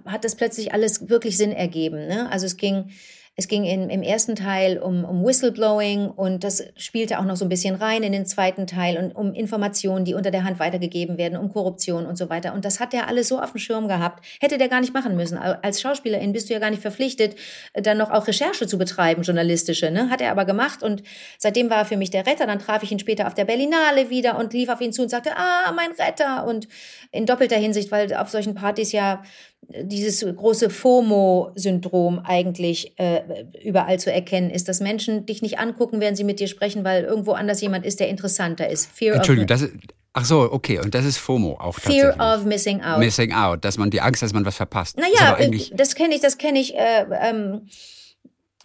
hat 0.05 0.23
das 0.23 0.35
plötzlich 0.35 0.73
alles 0.73 1.09
wirklich 1.09 1.37
Sinn 1.37 1.51
ergeben. 1.51 2.05
Ne? 2.05 2.31
Also 2.31 2.45
es 2.45 2.55
ging, 2.55 2.91
es 3.35 3.47
ging 3.47 3.63
in, 3.63 3.89
im 3.89 4.03
ersten 4.03 4.35
Teil 4.35 4.77
um, 4.77 5.03
um 5.03 5.25
Whistleblowing 5.25 6.07
und 6.07 6.43
das 6.43 6.63
spielte 6.77 7.17
auch 7.17 7.23
noch 7.23 7.35
so 7.35 7.45
ein 7.45 7.49
bisschen 7.49 7.73
rein 7.73 8.03
in 8.03 8.11
den 8.11 8.27
zweiten 8.27 8.67
Teil 8.67 8.95
und 8.97 9.15
um 9.15 9.33
Informationen, 9.33 10.05
die 10.05 10.13
unter 10.13 10.29
der 10.29 10.43
Hand 10.43 10.59
weitergegeben 10.59 11.17
werden, 11.17 11.39
um 11.39 11.51
Korruption 11.51 12.05
und 12.05 12.15
so 12.15 12.29
weiter. 12.29 12.53
Und 12.53 12.63
das 12.63 12.79
hat 12.79 12.93
er 12.93 13.07
alles 13.07 13.27
so 13.27 13.39
auf 13.39 13.51
dem 13.51 13.57
Schirm 13.57 13.87
gehabt. 13.87 14.23
Hätte 14.39 14.59
der 14.59 14.69
gar 14.69 14.81
nicht 14.81 14.93
machen 14.93 15.15
müssen. 15.15 15.39
Als 15.39 15.81
Schauspielerin 15.81 16.31
bist 16.31 16.49
du 16.49 16.53
ja 16.53 16.59
gar 16.59 16.69
nicht 16.69 16.83
verpflichtet, 16.83 17.35
dann 17.73 17.97
noch 17.97 18.11
auch 18.11 18.27
Recherche 18.27 18.67
zu 18.67 18.77
betreiben, 18.77 19.23
journalistische. 19.23 19.89
Ne? 19.89 20.11
Hat 20.11 20.21
er 20.21 20.29
aber 20.29 20.45
gemacht 20.45 20.83
und 20.83 21.01
seitdem 21.39 21.71
war 21.71 21.77
er 21.77 21.85
für 21.85 21.97
mich 21.97 22.11
der 22.11 22.27
Retter. 22.27 22.45
Dann 22.45 22.59
traf 22.59 22.83
ich 22.83 22.91
ihn 22.91 22.99
später 22.99 23.25
auf 23.25 23.33
der 23.33 23.45
Berlinale 23.45 24.11
wieder 24.11 24.37
und 24.37 24.53
lief 24.53 24.69
auf 24.69 24.79
ihn 24.79 24.93
zu 24.93 25.01
und 25.01 25.09
sagte, 25.09 25.31
ah, 25.35 25.71
mein 25.75 25.91
Retter. 25.93 26.45
Und 26.45 26.67
in 27.11 27.25
doppelter 27.25 27.57
Hinsicht, 27.57 27.91
weil 27.91 28.13
auf 28.13 28.29
solchen 28.29 28.53
Partys 28.53 28.91
ja 28.91 29.23
dieses 29.69 30.25
große 30.25 30.69
FOMO-Syndrom 30.69 32.19
eigentlich 32.19 32.93
äh, 32.97 33.21
überall 33.63 33.99
zu 33.99 34.11
erkennen 34.11 34.49
ist, 34.49 34.67
dass 34.67 34.79
Menschen 34.79 35.25
dich 35.25 35.41
nicht 35.41 35.59
angucken, 35.59 35.99
während 35.99 36.17
sie 36.17 36.23
mit 36.23 36.39
dir 36.39 36.47
sprechen, 36.47 36.83
weil 36.83 37.03
irgendwo 37.03 37.33
anders 37.33 37.61
jemand 37.61 37.85
ist, 37.85 37.99
der 37.99 38.09
interessanter 38.09 38.69
ist. 38.69 38.89
Fear 38.91 39.15
Entschuldigung, 39.15 39.47
das 39.47 39.61
ist, 39.63 39.73
ach 40.13 40.25
so, 40.25 40.51
okay, 40.51 40.79
und 40.79 40.93
das 40.93 41.05
ist 41.05 41.17
FOMO 41.17 41.57
auch 41.59 41.75
Fear 41.75 42.15
of 42.19 42.45
missing 42.45 42.81
out. 42.81 42.99
Missing 42.99 43.33
out, 43.33 43.65
dass 43.65 43.77
man 43.77 43.89
die 43.89 44.01
Angst, 44.01 44.21
dass 44.21 44.33
man 44.33 44.45
was 44.45 44.55
verpasst. 44.55 44.97
Naja, 44.97 45.37
das 45.73 45.95
kenne 45.95 46.15
ich, 46.15 46.21
das 46.21 46.37
kenne 46.37 46.59
ich, 46.59 46.75
äh, 46.75 47.05
ähm, 47.21 47.67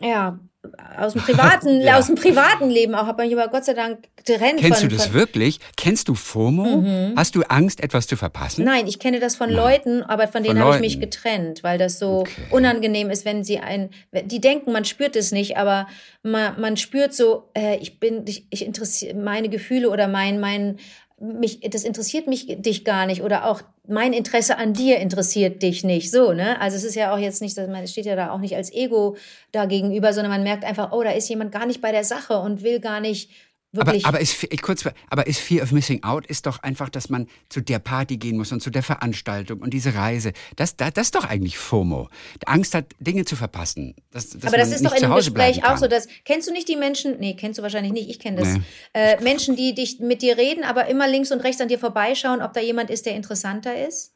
ja, 0.01 0.39
aus 0.97 1.12
dem 1.12 1.23
privaten, 1.23 1.81
ja. 1.83 1.99
aus 1.99 2.07
dem 2.07 2.16
privaten 2.16 2.68
Leben 2.68 2.94
auch, 2.94 3.07
habe 3.07 3.25
ich 3.27 3.33
aber 3.33 3.49
Gott 3.49 3.64
sei 3.64 3.75
Dank 3.75 4.09
getrennt. 4.16 4.59
Kennst 4.59 4.81
von, 4.81 4.88
du 4.88 4.97
das 4.97 5.07
von, 5.07 5.14
wirklich? 5.14 5.61
Kennst 5.77 6.09
du 6.09 6.14
FOMO? 6.14 6.79
Mhm. 6.79 7.12
Hast 7.16 7.35
du 7.35 7.42
Angst, 7.42 7.83
etwas 7.83 8.07
zu 8.07 8.16
verpassen? 8.16 8.64
Nein, 8.64 8.87
ich 8.87 8.99
kenne 8.99 9.21
das 9.21 9.37
von 9.37 9.51
Nein. 9.51 9.57
Leuten, 9.57 10.03
aber 10.03 10.29
von 10.29 10.42
denen 10.42 10.59
habe 10.59 10.75
ich 10.75 10.81
mich 10.81 11.01
getrennt, 11.01 11.62
weil 11.62 11.79
das 11.79 11.99
so 11.99 12.21
okay. 12.21 12.42
unangenehm 12.51 13.11
ist, 13.11 13.25
wenn 13.25 13.44
sie 13.44 13.59
ein, 13.59 13.90
die 14.12 14.40
denken, 14.40 14.73
man 14.73 14.85
spürt 14.85 15.16
es 15.16 15.31
nicht, 15.31 15.57
aber 15.57 15.87
man, 16.23 16.61
man 16.61 16.77
spürt 16.77 17.14
so, 17.14 17.51
äh, 17.57 17.77
ich 17.77 18.01
bin, 18.01 18.25
ich, 18.27 18.47
ich 18.51 18.64
interessiere 18.64 19.14
meine 19.14 19.49
Gefühle 19.49 19.90
oder 19.90 20.09
mein, 20.09 20.40
mein, 20.40 20.79
mich, 21.20 21.61
das 21.61 21.85
interessiert 21.85 22.26
mich 22.26 22.46
dich 22.46 22.85
gar 22.85 23.07
nicht 23.07 23.22
oder 23.22 23.46
auch 23.46 23.62
mein 23.87 24.12
Interesse 24.12 24.59
an 24.59 24.72
dir 24.72 24.98
interessiert 24.98 25.62
dich 25.62 25.83
nicht. 25.83 26.11
So, 26.11 26.33
ne? 26.33 26.61
Also 26.61 26.76
es 26.76 26.85
ist 26.85 26.94
ja 26.94 27.12
auch 27.12 27.18
jetzt 27.18 27.42
nicht, 27.42 27.57
man 27.57 27.87
steht 27.88 28.07
ja 28.07 28.14
da 28.14 28.31
auch 28.31 28.38
nicht 28.38 28.54
als 28.54 28.72
Ego 28.72 29.16
da 29.50 29.64
gegenüber, 29.64 30.12
sondern 30.12 30.31
man 30.31 30.42
merkt 30.42 30.64
einfach, 30.64 30.92
oh, 30.92 31.02
da 31.02 31.11
ist 31.11 31.28
jemand 31.28 31.50
gar 31.52 31.66
nicht 31.66 31.81
bei 31.81 31.90
der 31.90 32.04
Sache 32.04 32.38
und 32.38 32.62
will 32.62 32.81
gar 32.81 33.00
nicht 33.00 33.31
Wirklich? 33.72 34.07
Aber, 34.07 34.16
aber, 34.16 34.20
ist, 34.22 34.62
kurz, 34.62 34.88
aber 35.11 35.26
ist 35.26 35.40
Fear 35.40 35.62
of 35.62 35.72
Missing 35.72 36.02
Out 36.02 36.26
ist 36.26 36.46
doch 36.46 36.62
einfach, 36.62 36.88
dass 36.88 37.11
man 37.11 37.28
zu 37.50 37.61
der 37.61 37.78
Party 37.78 38.16
gehen 38.16 38.38
muss 38.38 38.50
und 38.50 38.62
zu 38.62 38.70
der 38.70 38.83
Veranstaltung 38.83 39.61
und 39.61 39.74
diese 39.74 39.94
Reise. 39.94 40.33
Das, 40.57 40.76
das, 40.76 40.94
das 40.94 41.09
ist 41.09 41.14
doch 41.14 41.26
eigentlich 41.26 41.59
FOMO. 41.59 42.09
Angst 42.46 42.74
hat, 42.74 42.87
Dinge 42.98 43.26
zu 43.26 43.37
verpassen. 43.37 43.94
Dass, 44.11 44.31
dass 44.31 44.44
aber 44.44 44.57
das 44.57 44.70
ist 44.70 44.87
doch 44.87 44.94
in 44.94 45.04
einem 45.04 45.16
Gespräch 45.16 45.64
auch 45.64 45.76
so. 45.76 45.87
Dass, 45.87 46.09
kennst 46.24 46.48
du 46.48 46.52
nicht 46.52 46.66
die 46.66 46.76
Menschen, 46.76 47.18
nee, 47.18 47.35
kennst 47.35 47.59
du 47.59 47.62
wahrscheinlich 47.62 47.92
nicht, 47.92 48.09
ich 48.09 48.18
kenne 48.18 48.38
das. 48.38 48.54
Nee. 48.54 48.62
Äh, 48.94 49.22
Menschen, 49.22 49.54
die 49.54 49.74
dich 49.74 50.00
mit 50.00 50.22
dir 50.22 50.38
reden, 50.38 50.64
aber 50.64 50.87
immer 50.87 51.07
links 51.07 51.31
und 51.31 51.40
rechts 51.40 51.61
an 51.61 51.68
dir 51.68 51.78
vorbeischauen, 51.78 52.40
ob 52.40 52.54
da 52.54 52.61
jemand 52.61 52.88
ist, 52.88 53.04
der 53.04 53.16
interessanter 53.16 53.87
ist? 53.87 54.14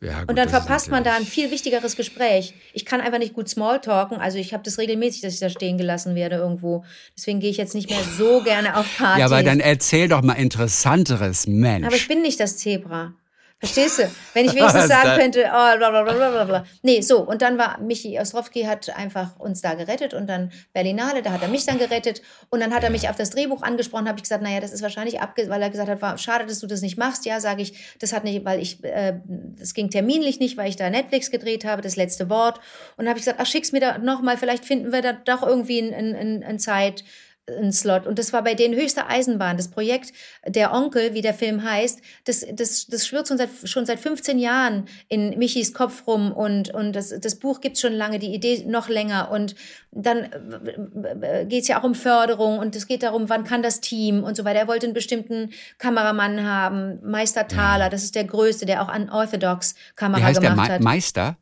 Ja, 0.00 0.20
gut, 0.20 0.30
und 0.30 0.36
dann 0.36 0.48
verpasst 0.48 0.90
man 0.90 1.04
da 1.04 1.14
ein 1.14 1.24
viel 1.24 1.50
wichtigeres 1.50 1.96
Gespräch. 1.96 2.54
Ich 2.72 2.84
kann 2.84 3.00
einfach 3.00 3.18
nicht 3.18 3.34
gut 3.34 3.48
Smalltalken. 3.48 4.18
Also 4.18 4.38
ich 4.38 4.52
habe 4.52 4.62
das 4.64 4.78
regelmäßig, 4.78 5.20
dass 5.20 5.34
ich 5.34 5.40
da 5.40 5.48
stehen 5.48 5.78
gelassen 5.78 6.14
werde 6.14 6.36
irgendwo. 6.36 6.84
Deswegen 7.16 7.38
gehe 7.38 7.50
ich 7.50 7.56
jetzt 7.56 7.74
nicht 7.74 7.88
mehr 7.88 8.02
so 8.18 8.42
gerne 8.42 8.76
auf 8.76 8.86
Partys. 8.96 9.20
Ja, 9.20 9.26
aber 9.26 9.42
dann 9.42 9.60
erzähl 9.60 10.08
doch 10.08 10.22
mal 10.22 10.34
interessanteres, 10.34 11.46
Mensch. 11.46 11.86
Aber 11.86 11.94
ich 11.94 12.08
bin 12.08 12.22
nicht 12.22 12.40
das 12.40 12.56
Zebra. 12.56 13.14
Verstehst 13.62 14.00
du? 14.00 14.10
Wenn 14.34 14.46
ich 14.46 14.54
wenigstens 14.56 14.88
sagen 14.88 15.20
könnte, 15.20 15.44
oh, 15.46 15.76
bla, 15.78 15.90
bla, 15.90 16.02
bla, 16.02 16.30
bla, 16.30 16.44
bla. 16.44 16.64
Nee, 16.82 17.00
so. 17.00 17.20
Und 17.20 17.42
dann 17.42 17.58
war 17.58 17.78
Michi 17.80 18.18
Ostrowski 18.18 18.64
hat 18.64 18.90
einfach 18.96 19.38
uns 19.38 19.60
da 19.60 19.74
gerettet 19.74 20.14
und 20.14 20.26
dann 20.26 20.50
Berlinale, 20.72 21.22
da 21.22 21.30
hat 21.30 21.42
er 21.42 21.48
mich 21.48 21.64
dann 21.64 21.78
gerettet. 21.78 22.22
Und 22.50 22.58
dann 22.58 22.74
hat 22.74 22.82
er 22.82 22.90
mich 22.90 23.08
auf 23.08 23.14
das 23.14 23.30
Drehbuch 23.30 23.62
angesprochen, 23.62 24.08
habe 24.08 24.18
ich 24.18 24.24
gesagt, 24.24 24.42
naja, 24.42 24.58
das 24.58 24.72
ist 24.72 24.82
wahrscheinlich 24.82 25.20
abge, 25.20 25.48
weil 25.48 25.62
er 25.62 25.70
gesagt 25.70 25.88
hat, 25.88 26.02
war 26.02 26.18
schade, 26.18 26.44
dass 26.44 26.58
du 26.58 26.66
das 26.66 26.82
nicht 26.82 26.98
machst. 26.98 27.24
Ja, 27.24 27.38
sage 27.38 27.62
ich, 27.62 27.96
das 28.00 28.12
hat 28.12 28.24
nicht, 28.24 28.44
weil 28.44 28.60
ich, 28.60 28.82
äh, 28.82 29.20
das 29.56 29.74
ging 29.74 29.90
terminlich 29.90 30.40
nicht, 30.40 30.56
weil 30.56 30.68
ich 30.68 30.74
da 30.74 30.90
Netflix 30.90 31.30
gedreht 31.30 31.64
habe, 31.64 31.82
das 31.82 31.94
letzte 31.94 32.28
Wort. 32.28 32.58
Und 32.96 33.04
dann 33.04 33.10
habe 33.10 33.20
ich 33.20 33.24
gesagt, 33.24 33.38
ach, 33.40 33.46
schick's 33.46 33.70
mir 33.70 33.80
da 33.80 33.98
nochmal, 33.98 34.38
vielleicht 34.38 34.64
finden 34.64 34.90
wir 34.90 35.02
da 35.02 35.12
doch 35.12 35.46
irgendwie 35.46 35.78
ein, 35.78 36.16
ein, 36.16 36.42
ein 36.42 36.58
Zeit, 36.58 37.04
ein 37.48 37.72
Slot. 37.72 38.06
Und 38.06 38.18
das 38.18 38.32
war 38.32 38.42
bei 38.42 38.54
denen 38.54 38.74
höchste 38.74 39.08
Eisenbahn. 39.08 39.56
Das 39.56 39.68
Projekt 39.68 40.12
Der 40.46 40.72
Onkel, 40.72 41.14
wie 41.14 41.22
der 41.22 41.34
Film 41.34 41.64
heißt, 41.64 42.00
das, 42.24 42.46
das, 42.52 42.86
das 42.86 43.06
schwirrt 43.06 43.28
schon 43.28 43.38
seit, 43.38 43.50
schon 43.64 43.84
seit 43.84 43.98
15 43.98 44.38
Jahren 44.38 44.86
in 45.08 45.38
Michis 45.38 45.74
Kopf 45.74 46.06
rum 46.06 46.32
und, 46.32 46.72
und 46.72 46.92
das, 46.94 47.12
das 47.20 47.34
Buch 47.36 47.60
gibt's 47.60 47.80
schon 47.80 47.92
lange, 47.92 48.18
die 48.18 48.32
Idee 48.32 48.64
noch 48.66 48.88
länger. 48.88 49.30
Und 49.32 49.56
dann 49.90 50.28
geht's 51.48 51.68
ja 51.68 51.80
auch 51.80 51.84
um 51.84 51.94
Förderung 51.94 52.58
und 52.58 52.76
es 52.76 52.86
geht 52.86 53.02
darum, 53.02 53.28
wann 53.28 53.44
kann 53.44 53.62
das 53.62 53.80
Team 53.80 54.22
und 54.22 54.36
so 54.36 54.44
weiter. 54.44 54.60
Er 54.60 54.68
wollte 54.68 54.86
einen 54.86 54.94
bestimmten 54.94 55.50
Kameramann 55.78 56.44
haben, 56.46 57.00
Meister 57.02 57.48
Thaler, 57.48 57.90
das 57.90 58.04
ist 58.04 58.14
der 58.14 58.24
größte, 58.24 58.66
der 58.66 58.82
auch 58.82 58.94
Unorthodox 58.94 59.74
Kamera 59.96 60.20
wie 60.20 60.24
heißt 60.24 60.40
gemacht 60.40 60.68
der 60.68 60.74
hat. 60.76 60.82
Meister? 60.82 61.36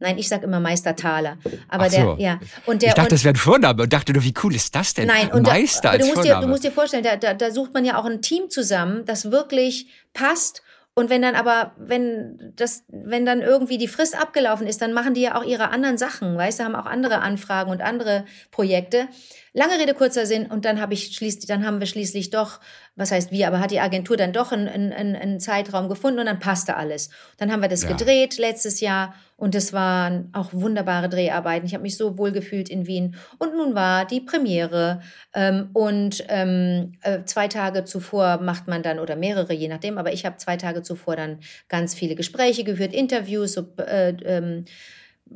Nein, 0.00 0.18
ich 0.18 0.28
sag 0.28 0.42
immer 0.42 0.60
Meister 0.60 0.96
Thaler. 0.96 1.38
Aber 1.68 1.84
Ach 1.84 1.90
so. 1.90 2.16
der, 2.16 2.24
ja. 2.24 2.40
Und 2.66 2.82
der, 2.82 2.88
ich 2.88 2.94
dachte, 2.94 3.06
und, 3.06 3.12
das 3.12 3.24
wäre 3.24 3.34
ein 3.34 3.36
Vorname 3.36 3.82
und 3.82 3.92
dachte 3.92 4.12
nur, 4.12 4.24
wie 4.24 4.34
cool 4.42 4.54
ist 4.54 4.74
das 4.74 4.94
denn? 4.94 5.06
Nein, 5.06 5.30
und 5.32 5.46
Meister 5.46 5.82
da, 5.82 5.90
als 5.90 6.00
du 6.00 6.06
musst 6.06 6.16
Vorname. 6.16 6.40
Dir, 6.40 6.46
du 6.46 6.50
musst 6.50 6.64
dir 6.64 6.72
vorstellen, 6.72 7.04
da, 7.04 7.16
da, 7.16 7.34
da 7.34 7.50
sucht 7.50 7.72
man 7.74 7.84
ja 7.84 7.98
auch 7.98 8.04
ein 8.04 8.20
Team 8.20 8.50
zusammen, 8.50 9.04
das 9.04 9.30
wirklich 9.30 9.86
passt. 10.12 10.62
Und 10.94 11.10
wenn 11.10 11.22
dann 11.22 11.34
aber, 11.34 11.72
wenn 11.76 12.52
das, 12.54 12.84
wenn 12.88 13.26
dann 13.26 13.40
irgendwie 13.40 13.78
die 13.78 13.88
Frist 13.88 14.20
abgelaufen 14.20 14.66
ist, 14.66 14.80
dann 14.80 14.92
machen 14.92 15.14
die 15.14 15.22
ja 15.22 15.36
auch 15.36 15.44
ihre 15.44 15.70
anderen 15.70 15.98
Sachen, 15.98 16.36
weißt 16.36 16.60
du, 16.60 16.64
haben 16.64 16.76
auch 16.76 16.86
andere 16.86 17.20
Anfragen 17.20 17.70
und 17.70 17.82
andere 17.82 18.24
Projekte. 18.52 19.08
Lange 19.56 19.78
Rede, 19.78 19.94
kurzer 19.94 20.26
Sinn. 20.26 20.46
Und 20.46 20.64
dann 20.64 20.80
habe 20.80 20.94
ich 20.94 21.14
schließlich, 21.14 21.46
dann 21.46 21.64
haben 21.64 21.78
wir 21.78 21.86
schließlich 21.86 22.30
doch, 22.30 22.58
was 22.96 23.12
heißt 23.12 23.30
wir, 23.30 23.46
aber 23.46 23.60
hat 23.60 23.70
die 23.70 23.78
Agentur 23.78 24.16
dann 24.16 24.32
doch 24.32 24.50
einen, 24.50 24.66
einen, 24.68 25.14
einen 25.14 25.38
Zeitraum 25.38 25.88
gefunden 25.88 26.18
und 26.18 26.26
dann 26.26 26.40
passte 26.40 26.76
alles. 26.76 27.08
Dann 27.38 27.52
haben 27.52 27.62
wir 27.62 27.68
das 27.68 27.84
ja. 27.84 27.90
gedreht 27.90 28.36
letztes 28.36 28.80
Jahr 28.80 29.14
und 29.36 29.54
es 29.54 29.72
waren 29.72 30.28
auch 30.32 30.52
wunderbare 30.52 31.08
Dreharbeiten. 31.08 31.66
Ich 31.66 31.74
habe 31.74 31.82
mich 31.82 31.96
so 31.96 32.18
wohl 32.18 32.32
gefühlt 32.32 32.68
in 32.68 32.88
Wien. 32.88 33.14
Und 33.38 33.54
nun 33.54 33.76
war 33.76 34.04
die 34.06 34.20
Premiere. 34.20 35.02
Ähm, 35.34 35.70
und 35.72 36.24
ähm, 36.28 36.94
äh, 37.02 37.22
zwei 37.24 37.46
Tage 37.46 37.84
zuvor 37.84 38.38
macht 38.38 38.66
man 38.66 38.82
dann, 38.82 38.98
oder 38.98 39.14
mehrere, 39.14 39.52
je 39.52 39.68
nachdem, 39.68 39.98
aber 39.98 40.12
ich 40.12 40.26
habe 40.26 40.36
zwei 40.38 40.56
Tage 40.56 40.82
zuvor 40.82 41.14
dann 41.14 41.38
ganz 41.68 41.94
viele 41.94 42.16
Gespräche 42.16 42.64
geführt, 42.64 42.92
Interviews, 42.92 43.52
so, 43.52 43.68
äh, 43.78 44.16
ähm, 44.24 44.64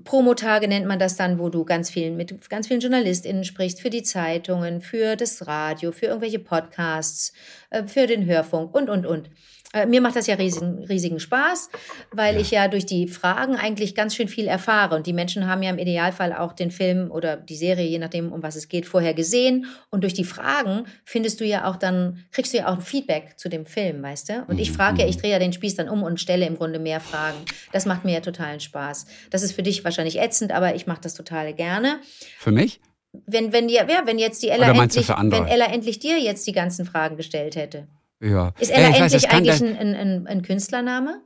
Promotage 0.05 0.69
nennt 0.69 0.87
man 0.87 0.99
das 0.99 1.17
dann, 1.17 1.39
wo 1.39 1.49
du 1.49 1.65
ganz 1.65 1.91
vielen, 1.91 2.17
mit 2.17 2.49
ganz 2.49 2.69
vielen 2.69 2.81
JournalistInnen 2.81 3.45
sprichst, 3.45 3.81
für 3.81 3.91
die 3.91 4.03
Zeitungen, 4.03 4.81
für 4.81 5.17
das 5.17 5.47
Radio, 5.47 5.93
für 5.93 6.07
irgendwelche 6.07 6.39
Podcasts, 6.39 7.33
äh, 7.71 7.85
für 7.85 8.07
den 8.07 8.27
Hörfunk 8.27 8.75
und, 8.75 8.89
und, 8.89 9.07
und. 9.07 9.31
Äh, 9.75 9.85
mir 9.85 10.01
macht 10.01 10.17
das 10.17 10.27
ja 10.27 10.37
riesigen, 10.37 10.85
riesigen 10.85 11.21
Spaß, 11.21 11.69
weil 12.11 12.37
Ja. 12.37 12.41
ich 12.41 12.51
ja 12.51 12.69
durch 12.69 12.87
die 12.87 13.07
Fragen 13.07 13.55
eigentlich 13.55 13.95
ganz 13.95 14.15
schön 14.15 14.29
viel 14.29 14.47
erfahre. 14.47 14.97
Und 14.97 15.07
die 15.07 15.13
Menschen 15.13 15.47
haben 15.47 15.63
ja 15.63 15.69
im 15.69 15.79
Idealfall 15.79 16.33
auch 16.33 16.55
den 16.55 16.71
Film 16.71 17.11
oder 17.11 17.37
die 17.37 17.57
Serie, 17.57 17.87
je 17.87 17.99
nachdem, 17.99 18.33
um 18.33 18.43
was 18.43 18.57
es 18.57 18.69
geht, 18.69 18.87
vorher 18.87 19.13
gesehen. 19.13 19.67
Und 19.91 20.05
durch 20.05 20.15
die 20.15 20.25
Fragen 20.25 20.87
findest 21.05 21.41
du 21.41 21.45
ja 21.45 21.69
auch 21.69 21.77
dann, 21.77 22.25
kriegst 22.33 22.55
du 22.55 22.59
ja 22.59 22.69
auch 22.69 22.77
ein 22.77 22.81
Feedback 22.81 23.39
zu 23.39 23.51
dem 23.51 23.67
Film, 23.67 24.03
weißt 24.03 24.31
du? 24.31 24.45
Und 24.49 24.59
ich 24.59 24.73
frage 24.73 25.03
ja, 25.03 25.09
ich 25.09 25.19
drehe 25.19 25.33
ja 25.33 25.39
den 25.39 25.53
Spieß 25.53 25.77
dann 25.77 25.91
um 25.91 26.03
und 26.03 26.19
stelle 26.19 26.47
im 26.47 26.57
Grunde 26.57 26.79
mehr 26.79 27.01
Fragen. 27.01 27.39
Das 27.73 27.85
macht 27.85 28.07
mir 28.07 28.15
ja 28.15 28.21
totalen 28.21 28.61
Spaß. 28.61 29.05
Das 29.31 29.43
ist 29.43 29.53
für 29.53 29.63
dich 29.63 29.85
wahrscheinlich 29.85 30.19
ätzend, 30.19 30.51
aber 30.51 30.77
ich 30.77 30.87
mache 30.87 31.03
das 31.03 31.13
total 31.13 31.53
gerne. 31.53 32.01
Für 32.39 32.53
mich? 32.53 32.81
Wenn, 33.27 33.53
wenn, 33.53 33.69
die, 33.69 33.75
ja, 33.75 33.87
wenn 34.05 34.19
jetzt 34.19 34.43
die 34.43 34.49
Ella 34.49 34.71
endlich, 34.71 35.09
wenn 35.09 35.47
Ella 35.47 35.67
endlich 35.67 35.99
dir 35.99 36.19
jetzt 36.19 36.47
die 36.47 36.53
ganzen 36.53 36.87
Fragen 36.87 37.17
gestellt 37.17 37.57
hätte. 37.57 37.87
Ja. 38.21 38.53
Ist 38.59 38.71
ja, 38.71 38.77
Ella 38.77 39.01
weiß, 39.01 39.13
das 39.13 39.25
endlich 39.25 39.29
kann 39.29 39.37
eigentlich 39.39 39.63
ein, 39.63 39.77
ein, 39.77 39.95
ein, 39.95 40.27
ein 40.27 40.43
Künstlername? 40.43 41.23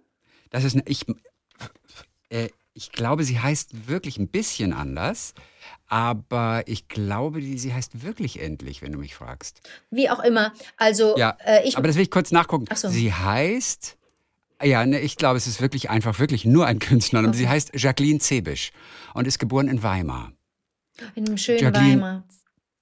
Das 0.50 0.64
ist 0.64 0.74
eine, 0.74 0.82
ich, 0.86 1.06
äh, 2.28 2.48
ich 2.74 2.92
glaube, 2.92 3.24
sie 3.24 3.38
heißt 3.40 3.88
wirklich 3.88 4.18
ein 4.18 4.28
bisschen 4.28 4.72
anders, 4.72 5.34
aber 5.88 6.62
ich 6.66 6.88
glaube, 6.88 7.40
die, 7.40 7.58
sie 7.58 7.72
heißt 7.74 8.02
wirklich 8.02 8.40
endlich, 8.40 8.82
wenn 8.82 8.92
du 8.92 8.98
mich 8.98 9.14
fragst. 9.14 9.60
Wie 9.90 10.08
auch 10.10 10.20
immer. 10.20 10.52
Also 10.76 11.16
Ja, 11.16 11.36
äh, 11.44 11.66
ich 11.66 11.76
aber 11.76 11.86
das 11.86 11.96
will 11.96 12.02
ich 12.02 12.10
kurz 12.10 12.30
nachgucken. 12.32 12.66
Ach 12.70 12.76
so. 12.76 12.88
Sie 12.88 13.12
heißt, 13.12 13.96
ja, 14.62 14.84
ne, 14.86 15.00
ich 15.00 15.16
glaube, 15.16 15.36
es 15.38 15.46
ist 15.46 15.60
wirklich 15.60 15.90
einfach, 15.90 16.18
wirklich 16.18 16.44
nur 16.44 16.66
ein 16.66 16.78
Künstlername. 16.78 17.34
Sie 17.34 17.48
heißt 17.48 17.72
Jacqueline 17.74 18.18
Zebisch 18.20 18.72
und 19.14 19.26
ist 19.26 19.38
geboren 19.38 19.68
in 19.68 19.82
Weimar. 19.82 20.32
in 21.14 21.26
einem 21.26 21.38
schönen 21.38 21.58
Jacqueline- 21.60 21.94
Weimar. 21.96 22.24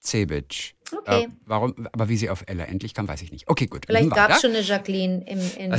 Zebisch. 0.00 0.74
Okay. 0.92 1.24
Äh, 1.24 1.28
warum, 1.46 1.88
aber 1.92 2.08
wie 2.08 2.16
sie 2.16 2.30
auf 2.30 2.42
Ella 2.46 2.64
endlich 2.64 2.94
kam, 2.94 3.06
weiß 3.06 3.22
ich 3.22 3.30
nicht. 3.30 3.48
Okay, 3.48 3.66
gut. 3.66 3.86
Vielleicht 3.86 4.10
gab 4.10 4.30
es 4.30 4.40
schon 4.40 4.50
eine 4.50 4.62
Jacqueline 4.62 5.24
im, 5.26 5.40
in, 5.56 5.78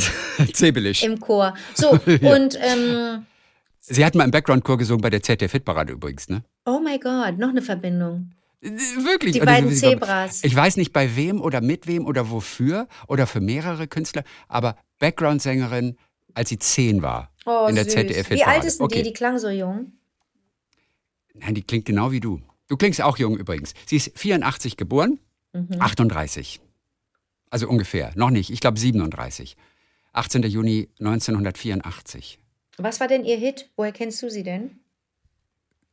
Zebelisch. 0.53 1.03
im 1.03 1.19
Chor. 1.19 1.53
So, 1.73 1.89
und 2.21 2.57
ähm, 2.61 3.25
Sie 3.79 4.05
hat 4.05 4.15
mal 4.15 4.23
im 4.23 4.31
Background-Chor 4.31 4.77
gesungen 4.77 5.01
bei 5.01 5.09
der 5.09 5.23
ZDF-Hitparade 5.23 5.93
übrigens, 5.93 6.29
ne? 6.29 6.43
oh 6.65 6.79
my 6.79 6.99
God, 6.99 7.37
noch 7.37 7.49
eine 7.49 7.61
Verbindung. 7.61 8.31
Wirklich. 8.61 9.33
Die 9.33 9.39
beiden 9.39 9.71
Zebras. 9.71 10.43
Ich 10.43 10.55
weiß 10.55 10.77
nicht 10.77 10.93
bei 10.93 11.15
wem 11.15 11.41
oder 11.41 11.61
mit 11.61 11.87
wem 11.87 12.05
oder 12.05 12.29
wofür 12.29 12.87
oder 13.07 13.25
für 13.25 13.41
mehrere 13.41 13.87
Künstler, 13.87 14.23
aber 14.47 14.77
Background-Sängerin, 14.99 15.97
als 16.35 16.49
sie 16.49 16.59
zehn 16.59 17.01
war. 17.01 17.31
Oh, 17.47 17.65
in 17.67 17.75
der 17.75 17.85
süß. 17.85 17.93
ZDF-Hitparade. 17.93 18.35
Wie 18.35 18.43
alt 18.43 18.63
ist 18.65 18.79
denn 18.79 18.85
okay. 18.85 18.97
die? 18.99 19.09
Die 19.09 19.13
klang 19.13 19.39
so 19.39 19.49
jung. 19.49 19.93
Nein, 21.33 21.55
die 21.55 21.63
klingt 21.63 21.85
genau 21.85 22.11
wie 22.11 22.19
du. 22.19 22.39
Du 22.71 22.77
klingst 22.77 23.01
auch 23.01 23.17
jung 23.17 23.37
übrigens. 23.37 23.73
Sie 23.85 23.97
ist 23.97 24.17
84 24.17 24.77
geboren, 24.77 25.19
Mhm. 25.51 25.81
38. 25.81 26.61
Also 27.49 27.67
ungefähr. 27.67 28.13
Noch 28.15 28.29
nicht. 28.29 28.49
Ich 28.49 28.61
glaube 28.61 28.79
37. 28.79 29.57
18. 30.13 30.43
Juni 30.43 30.87
1984. 31.01 32.39
Was 32.77 33.01
war 33.01 33.09
denn 33.09 33.25
ihr 33.25 33.35
Hit? 33.35 33.69
Woher 33.75 33.91
kennst 33.91 34.23
du 34.23 34.29
sie 34.31 34.43
denn? 34.43 34.79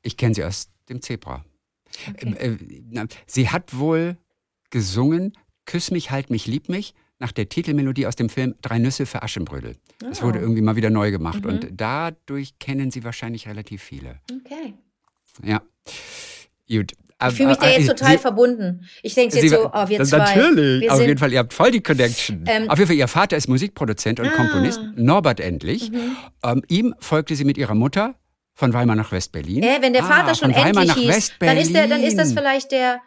Ich 0.02 0.16
kenne 0.16 0.36
sie 0.36 0.44
aus 0.44 0.68
dem 0.88 1.02
Zebra. 1.02 1.44
Okay. 2.10 2.32
Äh, 2.38 3.00
äh, 3.00 3.08
sie 3.26 3.48
hat 3.50 3.76
wohl 3.76 4.16
gesungen 4.70 5.32
Küss 5.66 5.90
mich, 5.90 6.12
halt 6.12 6.30
mich, 6.30 6.46
lieb 6.46 6.68
mich 6.68 6.94
nach 7.18 7.32
der 7.32 7.48
Titelmelodie 7.48 8.06
aus 8.06 8.14
dem 8.14 8.28
Film 8.28 8.54
Drei 8.62 8.78
Nüsse 8.78 9.04
für 9.04 9.24
Aschenbrödel. 9.24 9.74
Das 9.98 10.22
Oh. 10.22 10.26
wurde 10.26 10.38
irgendwie 10.38 10.62
mal 10.62 10.76
wieder 10.76 10.90
neu 10.90 11.10
gemacht 11.10 11.42
Mhm. 11.44 11.50
und 11.50 11.68
dadurch 11.72 12.56
kennen 12.60 12.92
sie 12.92 13.02
wahrscheinlich 13.02 13.48
relativ 13.48 13.82
viele. 13.82 14.20
Okay. 14.30 14.74
Ja. 15.42 15.60
Gut. 16.70 16.92
Ich 17.30 17.34
fühle 17.34 17.48
mich 17.48 17.58
da 17.58 17.68
jetzt 17.68 17.88
total 17.88 18.16
verbunden. 18.16 18.86
Ich 19.02 19.14
denke 19.14 19.34
jetzt 19.34 19.42
Sie- 19.42 19.48
so, 19.48 19.70
oh, 19.74 19.88
wir 19.88 20.04
zwei. 20.04 20.18
Natürlich, 20.18 20.88
auf 20.88 21.00
jeden 21.00 21.18
Fall, 21.18 21.32
ihr 21.32 21.40
habt 21.40 21.52
voll 21.52 21.72
die 21.72 21.80
Connection. 21.80 22.44
Ähm, 22.46 22.70
auf 22.70 22.78
jeden 22.78 22.86
Fall, 22.86 22.96
ihr 22.96 23.08
Vater 23.08 23.36
ist 23.36 23.48
Musikproduzent 23.48 24.20
und 24.20 24.28
Ah. 24.28 24.36
Komponist, 24.36 24.80
Norbert 24.94 25.40
Endlich. 25.40 25.90
Mhm. 25.90 26.16
Ähm, 26.44 26.62
ihm 26.68 26.94
folgte 27.00 27.34
sie 27.34 27.44
mit 27.44 27.58
ihrer 27.58 27.74
Mutter 27.74 28.14
von 28.54 28.72
Weimar 28.72 28.94
nach 28.94 29.10
West-Berlin. 29.10 29.64
Äh, 29.64 29.78
wenn 29.80 29.92
der 29.94 30.04
Vater 30.04 30.30
ah, 30.30 30.34
schon 30.36 30.52
endlich 30.52 30.86
nach 30.88 30.96
hieß, 30.96 31.32
dann 31.40 31.56
ist, 31.56 31.74
der, 31.74 31.88
dann 31.88 32.02
ist 32.04 32.16
das 32.18 32.32
vielleicht 32.32 32.70
der. 32.70 33.00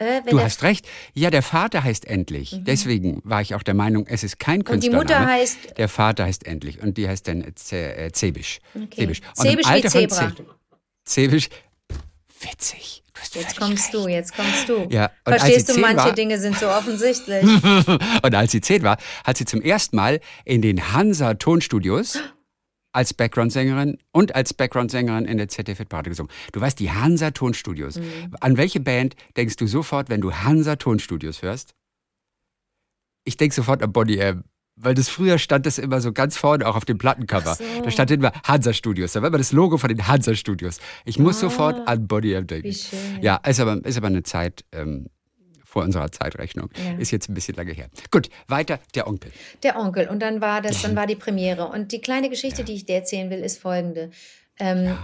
Äh, 0.00 0.22
Du 0.28 0.40
hast 0.40 0.64
recht. 0.64 0.86
Ja, 1.14 1.30
der 1.30 1.42
Vater 1.42 1.82
heißt 1.84 2.06
Endlich. 2.06 2.56
Deswegen 2.62 3.20
war 3.24 3.40
ich 3.40 3.54
auch 3.54 3.62
der 3.62 3.74
Meinung, 3.74 4.06
es 4.08 4.24
ist 4.24 4.40
kein 4.40 4.60
Mhm. 4.60 4.66
und 4.72 4.82
die 4.82 4.88
Künstlername. 4.90 4.96
Mutter 4.96 5.26
heißt. 5.32 5.58
der 5.78 5.88
Vater 5.88 6.24
heißt 6.24 6.44
Endlich 6.46 6.82
und 6.82 6.96
die 6.96 7.08
heißt 7.08 7.28
dann 7.28 7.42
äh, 7.42 8.10
Zebisch. 8.12 8.58
Okay. 8.74 8.88
Zebisch. 9.02 9.20
Und 9.36 9.36
Zebisch 9.48 9.66
wie 9.66 9.70
Alter 9.70 9.88
Zebra. 9.90 10.16
Ze- 10.34 10.44
Zebisch. 11.04 11.48
Witzig. 12.40 13.02
Du 13.14 13.20
hast 13.20 13.34
Jetzt 13.34 13.58
kommst 13.58 13.92
du, 13.94 13.98
recht. 14.04 14.14
jetzt 14.14 14.36
kommst 14.36 14.68
du. 14.68 14.86
Ja, 14.90 15.06
und 15.24 15.32
als 15.32 15.42
Verstehst 15.42 15.66
sie 15.66 15.72
du, 15.72 15.72
zehn 15.74 15.82
manche 15.82 15.96
war- 15.96 16.12
Dinge 16.14 16.38
sind 16.38 16.56
so 16.58 16.68
offensichtlich. 16.70 17.44
Und 17.44 18.34
als 18.34 18.52
sie 18.52 18.60
zehn 18.60 18.82
war, 18.82 18.96
hat 19.24 19.36
sie 19.36 19.44
zum 19.44 19.60
ersten 19.60 19.96
Mal 19.96 20.20
in 20.44 20.62
den 20.62 20.92
Hansa 20.92 21.34
Tonstudios 21.34 22.18
als 22.92 23.12
Background-Sängerin 23.14 23.98
und 24.12 24.34
als 24.34 24.54
Background-Sängerin 24.54 25.24
in 25.26 25.36
der 25.38 25.48
ZDF-Party 25.48 26.10
gesungen. 26.10 26.32
Du 26.52 26.60
weißt, 26.60 26.78
die 26.78 26.90
Hansa 26.90 27.32
Tonstudios. 27.32 27.96
Mhm. 27.98 28.34
An 28.40 28.56
welche 28.56 28.80
Band 28.80 29.14
denkst 29.36 29.56
du 29.56 29.66
sofort, 29.66 30.08
wenn 30.08 30.20
du 30.20 30.32
Hansa 30.32 30.76
Tonstudios 30.76 31.42
hörst? 31.42 31.74
Ich 33.24 33.36
denke 33.36 33.54
sofort 33.54 33.82
an 33.82 33.92
Bonnie 33.92 34.18
M. 34.18 34.44
Weil 34.80 34.94
das 34.94 35.08
früher 35.08 35.38
stand 35.38 35.66
das 35.66 35.78
immer 35.78 36.00
so 36.00 36.12
ganz 36.12 36.36
vorne, 36.36 36.66
auch 36.66 36.76
auf 36.76 36.84
dem 36.84 36.98
Plattencover. 36.98 37.54
So. 37.56 37.64
Da 37.84 37.90
stand 37.90 38.10
immer 38.12 38.32
Hansa 38.44 38.72
Studios. 38.72 39.12
Da 39.12 39.22
war 39.22 39.28
immer 39.28 39.38
das 39.38 39.52
Logo 39.52 39.76
von 39.76 39.88
den 39.88 40.06
Hansa 40.06 40.34
Studios. 40.34 40.78
Ich 41.04 41.18
muss 41.18 41.38
Ah, 41.38 41.40
sofort 41.40 41.88
an 41.88 42.06
Bonnie 42.06 42.32
M 42.32 42.46
denken. 42.46 42.74
Ja, 43.20 43.36
ist 43.46 43.58
aber, 43.60 43.84
ist 43.84 43.96
aber 43.96 44.06
eine 44.06 44.22
Zeit 44.22 44.64
ähm, 44.72 45.06
vor 45.64 45.82
unserer 45.82 46.10
Zeitrechnung. 46.12 46.70
Ja. 46.76 46.98
Ist 46.98 47.10
jetzt 47.10 47.28
ein 47.28 47.34
bisschen 47.34 47.56
lange 47.56 47.72
her. 47.72 47.88
Gut, 48.10 48.28
weiter 48.46 48.78
der 48.94 49.06
Onkel. 49.08 49.32
Der 49.62 49.76
Onkel. 49.78 50.08
Und 50.08 50.20
dann 50.20 50.40
war 50.40 50.62
das, 50.62 50.82
dann 50.82 50.94
war 50.96 51.06
die 51.06 51.16
Premiere. 51.16 51.66
Und 51.68 51.92
die 51.92 52.00
kleine 52.00 52.30
Geschichte, 52.30 52.62
die 52.64 52.74
ich 52.74 52.86
dir 52.86 52.94
erzählen 52.96 53.30
will, 53.30 53.40
ist 53.40 53.58
folgende. 53.60 54.10
Ähm, 54.60 54.96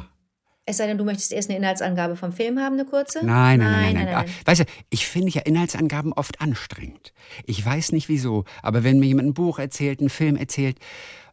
Es 0.67 0.79
sei 0.79 0.87
denn, 0.87 0.97
du 0.97 1.05
möchtest 1.05 1.33
erst 1.33 1.51
eine 1.51 1.59
Inhaltsangabe 1.59 2.17
vom 2.17 2.33
Film 2.33 2.59
haben, 2.59 2.75
eine 2.75 2.87
kurze? 2.87 3.19
Nein, 3.25 3.59
nein, 3.61 3.71
nein, 3.73 3.95
nein. 3.95 4.05
nein, 4.07 4.15
Ah, 4.17 4.49
Weißt 4.51 4.63
du, 4.63 4.65
ich 4.89 5.07
finde 5.07 5.31
ja 5.31 5.43
Inhaltsangaben 5.43 6.13
oft 6.15 6.41
anstrengend. 6.41 7.13
Ich 7.45 7.65
weiß 7.65 7.93
nicht 7.93 8.09
wieso, 8.09 8.45
aber 8.63 8.83
wenn 8.83 8.99
mir 8.99 9.07
jemand 9.07 9.29
ein 9.29 9.35
Buch 9.35 9.59
erzählt, 9.59 10.01
einen 10.01 10.09
Film 10.09 10.37
erzählt, 10.37 10.79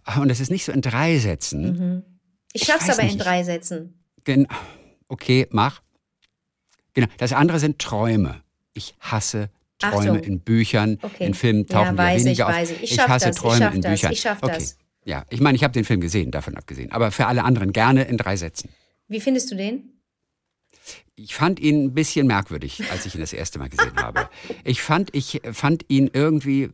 ah, 0.03 0.19
und 0.21 0.27
das 0.27 0.41
ist 0.41 0.51
nicht 0.51 0.65
so 0.65 0.71
in 0.73 0.81
drei 0.81 1.17
Sätzen, 1.17 1.61
Mhm. 1.63 2.03
Ich 2.53 2.63
Ich 2.63 2.67
schaff's 2.67 2.89
aber 2.89 2.99
in 3.03 3.07
nicht. 3.15 3.19
drei 3.25 3.43
Sätzen. 3.43 3.93
gen- 4.25 4.47
okay, 5.07 5.47
mach. 5.51 5.81
Genau, 6.93 7.07
das 7.17 7.31
andere 7.31 7.59
sind 7.59 7.79
Träume. 7.79 8.41
Ich 8.73 8.95
hasse 8.99 9.49
Träume 9.79 9.95
Achtung. 10.11 10.19
in 10.19 10.39
Büchern, 10.41 10.99
Okay. 11.01 11.25
in 11.27 11.33
Filmen 11.33 11.65
tauchen 11.65 11.95
ja 11.95 12.13
ich, 12.15 12.25
weniger 12.25 12.47
auf. 12.47 12.53
weiß 12.53 12.71
ich. 12.71 12.83
Ich 12.83 12.93
schaff 12.95 13.07
hasse 13.07 13.27
das, 13.27 13.35
ich 13.37 13.41
Träume 13.41 13.57
schaff 13.57 13.73
in 13.75 13.81
das, 13.81 13.91
Büchern. 13.93 14.11
ich 14.11 14.19
schaff 14.19 14.37
okay. 14.43 14.53
das. 14.55 14.77
Ja, 15.05 15.25
ich 15.29 15.39
meine, 15.39 15.55
ich 15.55 15.63
habe 15.63 15.71
den 15.71 15.85
Film 15.85 16.01
gesehen, 16.01 16.29
davon 16.31 16.57
abgesehen. 16.57 16.91
Aber 16.91 17.11
für 17.11 17.27
alle 17.27 17.45
anderen 17.45 17.71
gerne 17.71 18.03
in 18.03 18.17
drei 18.17 18.35
Sätzen. 18.35 18.69
Wie 19.11 19.19
findest 19.19 19.51
du 19.51 19.55
den? 19.55 20.01
Ich 21.15 21.35
fand 21.35 21.59
ihn 21.59 21.83
ein 21.85 21.93
bisschen 21.93 22.25
merkwürdig, 22.27 22.81
als 22.91 23.05
ich 23.05 23.13
ihn 23.13 23.21
das 23.21 23.33
erste 23.33 23.59
Mal 23.59 23.67
gesehen 23.69 23.95
habe. 23.97 24.29
Ich 24.63 24.81
fand, 24.81 25.13
ich 25.13 25.41
fand 25.51 25.83
ihn 25.89 26.09
irgendwie, 26.13 26.69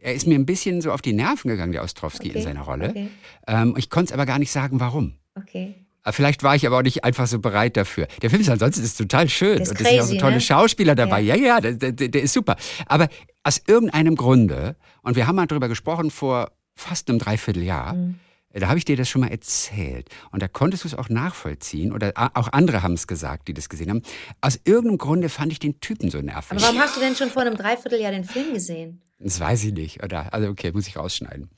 er 0.00 0.12
ist 0.12 0.26
mir 0.26 0.34
ein 0.34 0.44
bisschen 0.44 0.80
so 0.80 0.90
auf 0.90 1.00
die 1.02 1.12
Nerven 1.12 1.48
gegangen, 1.48 1.70
der 1.72 1.82
Ostrowski 1.84 2.30
Okay, 2.30 2.38
in 2.38 2.44
seiner 2.44 2.62
Rolle. 2.62 2.90
okay. 2.90 3.08
Ähm, 3.46 3.74
ich 3.78 3.88
konnte 3.90 4.10
es 4.10 4.12
aber 4.12 4.26
gar 4.26 4.40
nicht 4.40 4.50
sagen, 4.50 4.80
warum. 4.80 5.14
Okay. 5.36 5.74
Äh, 6.04 6.10
Vielleicht 6.12 6.42
war 6.42 6.56
ich 6.56 6.66
aber 6.66 6.78
auch 6.78 6.82
nicht 6.82 7.04
einfach 7.04 7.28
so 7.28 7.38
bereit 7.38 7.76
dafür. 7.76 8.08
Der 8.22 8.30
Film 8.30 8.42
ist 8.42 8.48
ansonsten 8.50 8.82
ist 8.82 8.98
total 8.98 9.28
schön. 9.28 9.62
Ist 9.62 9.70
und 9.70 9.80
es 9.80 9.86
sind 9.88 10.00
auch 10.00 10.06
so 10.06 10.16
tolle 10.18 10.34
ne? 10.34 10.40
Schauspieler 10.40 10.96
dabei. 10.96 11.20
Ja, 11.20 11.36
ja, 11.36 11.60
der, 11.60 11.74
der, 11.74 11.92
der 12.08 12.22
ist 12.22 12.32
super. 12.32 12.56
Aber 12.86 13.08
aus 13.44 13.62
irgendeinem 13.68 14.16
Grunde, 14.16 14.74
und 15.02 15.14
wir 15.14 15.28
haben 15.28 15.36
mal 15.36 15.46
drüber 15.46 15.68
gesprochen 15.68 16.10
vor 16.10 16.50
fast 16.74 17.08
einem 17.08 17.20
Dreivierteljahr, 17.20 17.94
Mhm. 17.94 18.16
Da 18.60 18.68
habe 18.68 18.78
ich 18.78 18.84
dir 18.84 18.96
das 18.96 19.08
schon 19.08 19.20
mal 19.20 19.30
erzählt. 19.30 20.08
Und 20.30 20.42
da 20.42 20.48
konntest 20.48 20.84
du 20.84 20.88
es 20.88 20.94
auch 20.94 21.08
nachvollziehen. 21.08 21.92
Oder 21.92 22.12
auch 22.34 22.52
andere 22.52 22.82
haben 22.82 22.94
es 22.94 23.06
gesagt, 23.06 23.48
die 23.48 23.54
das 23.54 23.68
gesehen 23.68 23.90
haben. 23.90 24.02
Aus 24.40 24.58
irgendeinem 24.64 24.98
Grunde 24.98 25.28
fand 25.28 25.52
ich 25.52 25.58
den 25.58 25.80
Typen 25.80 26.10
so 26.10 26.20
nervig. 26.20 26.52
Aber 26.52 26.62
warum 26.62 26.78
hast 26.78 26.96
du 26.96 27.00
denn 27.00 27.14
schon 27.16 27.30
vor 27.30 27.42
einem 27.42 27.56
Dreivierteljahr 27.56 28.12
den 28.12 28.24
Film 28.24 28.54
gesehen? 28.54 29.02
Das 29.18 29.40
weiß 29.40 29.64
ich 29.64 29.72
nicht. 29.72 30.02
Oder, 30.02 30.32
also 30.32 30.48
okay, 30.48 30.72
muss 30.72 30.86
ich 30.86 30.96
rausschneiden. 30.96 31.50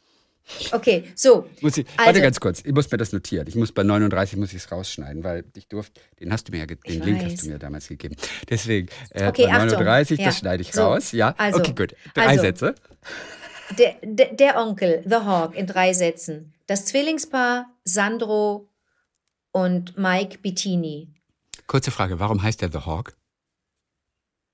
Okay, 0.72 1.04
so. 1.14 1.46
Muss 1.60 1.76
ich, 1.76 1.86
Also- 1.96 2.06
warte 2.06 2.20
ganz 2.22 2.40
kurz, 2.40 2.62
ich 2.64 2.72
muss 2.72 2.90
mir 2.90 2.98
das 2.98 3.12
notieren. 3.12 3.46
Ich 3.46 3.54
muss 3.54 3.70
bei 3.70 3.84
39 3.84 4.36
muss 4.36 4.50
ich 4.50 4.56
es 4.64 4.72
rausschneiden, 4.72 5.22
weil 5.22 5.44
ich 5.54 5.68
durfte, 5.68 6.00
den 6.18 6.32
hast 6.32 6.48
du 6.48 6.52
mir 6.52 6.58
ja, 6.60 6.66
den 6.66 6.78
Link 7.02 7.22
weiß. 7.22 7.32
hast 7.32 7.42
du 7.44 7.50
mir 7.50 7.58
damals 7.60 7.86
gegeben. 7.86 8.16
Deswegen, 8.48 8.88
äh, 9.10 9.28
Okay, 9.28 9.46
bei 9.46 9.52
Achtung. 9.52 9.68
39, 9.78 10.18
Ja. 10.18 10.26
das 10.26 10.38
schneide 10.38 10.62
ich 10.62 10.72
So, 10.72 10.82
raus. 10.82 11.12
Ja, 11.12 11.34
also, 11.38 11.60
okay, 11.60 11.72
gut. 11.76 11.94
Drei 12.14 12.26
also. 12.26 12.42
Sätze. 12.42 12.74
Der, 13.78 13.94
der, 14.02 14.34
der 14.34 14.56
Onkel, 14.58 15.02
The 15.06 15.16
Hawk, 15.16 15.54
in 15.54 15.66
drei 15.66 15.92
Sätzen. 15.92 16.52
Das 16.66 16.86
Zwillingspaar 16.86 17.66
Sandro 17.84 18.68
und 19.52 19.96
Mike 19.96 20.38
Bettini. 20.38 21.08
Kurze 21.66 21.90
Frage, 21.90 22.18
warum 22.18 22.42
heißt 22.42 22.60
der 22.62 22.70
The 22.70 22.78
Hawk? 22.78 23.16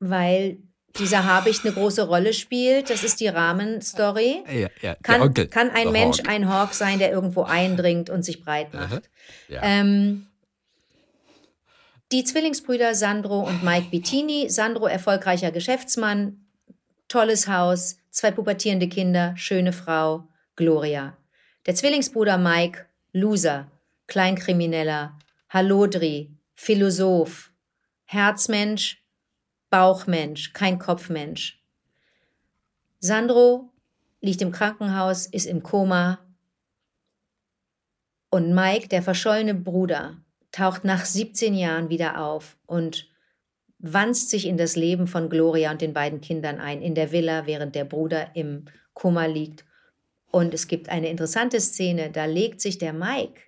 Weil 0.00 0.58
dieser 0.98 1.24
Habicht 1.24 1.64
eine 1.64 1.74
große 1.74 2.06
Rolle 2.06 2.32
spielt. 2.32 2.90
Das 2.90 3.04
ist 3.04 3.20
die 3.20 3.28
Rahmenstory. 3.28 4.42
Ja, 4.50 4.68
ja, 4.80 4.94
Kann, 5.02 5.32
kann 5.50 5.70
ein 5.70 5.86
The 5.86 5.92
Mensch 5.92 6.18
Hawk. 6.18 6.28
ein 6.28 6.48
Hawk 6.48 6.74
sein, 6.74 6.98
der 6.98 7.10
irgendwo 7.10 7.42
eindringt 7.42 8.10
und 8.10 8.22
sich 8.24 8.42
breit 8.42 8.72
macht. 8.72 9.08
Ja. 9.48 9.60
Ähm, 9.62 10.26
die 12.12 12.24
Zwillingsbrüder 12.24 12.94
Sandro 12.94 13.40
und 13.40 13.62
Mike 13.64 13.88
Bettini. 13.90 14.48
Sandro 14.48 14.86
erfolgreicher 14.86 15.50
Geschäftsmann, 15.50 16.45
tolles 17.09 17.48
Haus, 17.48 17.98
zwei 18.11 18.30
pubertierende 18.30 18.88
Kinder, 18.88 19.36
schöne 19.36 19.72
Frau, 19.72 20.28
Gloria. 20.57 21.16
Der 21.66 21.74
Zwillingsbruder 21.74 22.38
Mike, 22.38 22.86
Loser, 23.12 23.70
Kleinkrimineller, 24.07 25.18
Hallodri, 25.48 26.30
Philosoph, 26.54 27.52
Herzmensch, 28.04 29.02
Bauchmensch, 29.70 30.52
kein 30.52 30.78
Kopfmensch. 30.78 31.62
Sandro 33.00 33.72
liegt 34.20 34.42
im 34.42 34.52
Krankenhaus, 34.52 35.26
ist 35.26 35.46
im 35.46 35.62
Koma. 35.62 36.18
Und 38.30 38.54
Mike, 38.54 38.88
der 38.88 39.02
verschollene 39.02 39.54
Bruder, 39.54 40.16
taucht 40.52 40.84
nach 40.84 41.04
17 41.04 41.54
Jahren 41.54 41.90
wieder 41.90 42.20
auf 42.20 42.57
und 42.66 43.09
wanzt 43.93 44.30
sich 44.30 44.47
in 44.47 44.57
das 44.57 44.76
Leben 44.76 45.07
von 45.07 45.28
Gloria 45.28 45.70
und 45.70 45.80
den 45.80 45.93
beiden 45.93 46.20
Kindern 46.20 46.59
ein, 46.59 46.82
in 46.82 46.95
der 46.95 47.12
Villa, 47.12 47.47
während 47.47 47.74
der 47.74 47.84
Bruder 47.84 48.30
im 48.34 48.66
Koma 48.95 49.26
liegt. 49.26 49.64
Und 50.30 50.55
es 50.55 50.68
gibt 50.68 50.89
eine 50.89 51.09
interessante 51.09 51.61
Szene, 51.61 52.11
da 52.11 52.24
legt 52.24 52.61
sich 52.61 52.78
der 52.78 52.93
Mike, 52.93 53.41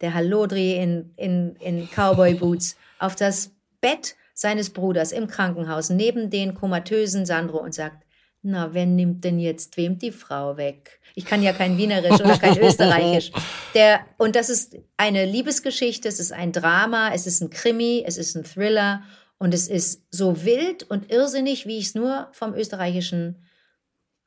der 0.00 0.14
Hallodri 0.14 0.76
in, 0.76 1.12
in, 1.16 1.56
in 1.56 1.88
Cowboy-Boots, 1.88 2.76
auf 2.98 3.16
das 3.16 3.52
Bett 3.80 4.16
seines 4.34 4.70
Bruders 4.70 5.12
im 5.12 5.26
Krankenhaus 5.26 5.90
neben 5.90 6.30
den 6.30 6.54
komatösen 6.54 7.26
Sandro 7.26 7.58
und 7.58 7.74
sagt, 7.74 8.04
na, 8.42 8.72
wer 8.72 8.86
nimmt 8.86 9.24
denn 9.24 9.38
jetzt 9.38 9.76
wem 9.76 9.98
die 9.98 10.12
Frau 10.12 10.56
weg? 10.56 11.00
Ich 11.14 11.26
kann 11.26 11.42
ja 11.42 11.52
kein 11.52 11.76
Wienerisch 11.76 12.20
oder 12.20 12.38
kein 12.38 12.58
Österreichisch. 12.62 13.32
Der, 13.74 14.00
und 14.16 14.34
das 14.36 14.48
ist 14.48 14.76
eine 14.96 15.26
Liebesgeschichte, 15.26 16.08
es 16.08 16.20
ist 16.20 16.32
ein 16.32 16.52
Drama, 16.52 17.10
es 17.12 17.26
ist 17.26 17.42
ein 17.42 17.50
Krimi, 17.50 18.02
es 18.06 18.16
ist 18.16 18.34
ein 18.36 18.44
Thriller 18.44 19.02
und 19.40 19.54
es 19.54 19.68
ist 19.68 20.02
so 20.10 20.44
wild 20.44 20.84
und 20.84 21.10
irrsinnig, 21.10 21.66
wie 21.66 21.78
ich 21.78 21.86
es 21.86 21.94
nur 21.94 22.28
vom 22.32 22.54
österreichischen 22.54 23.42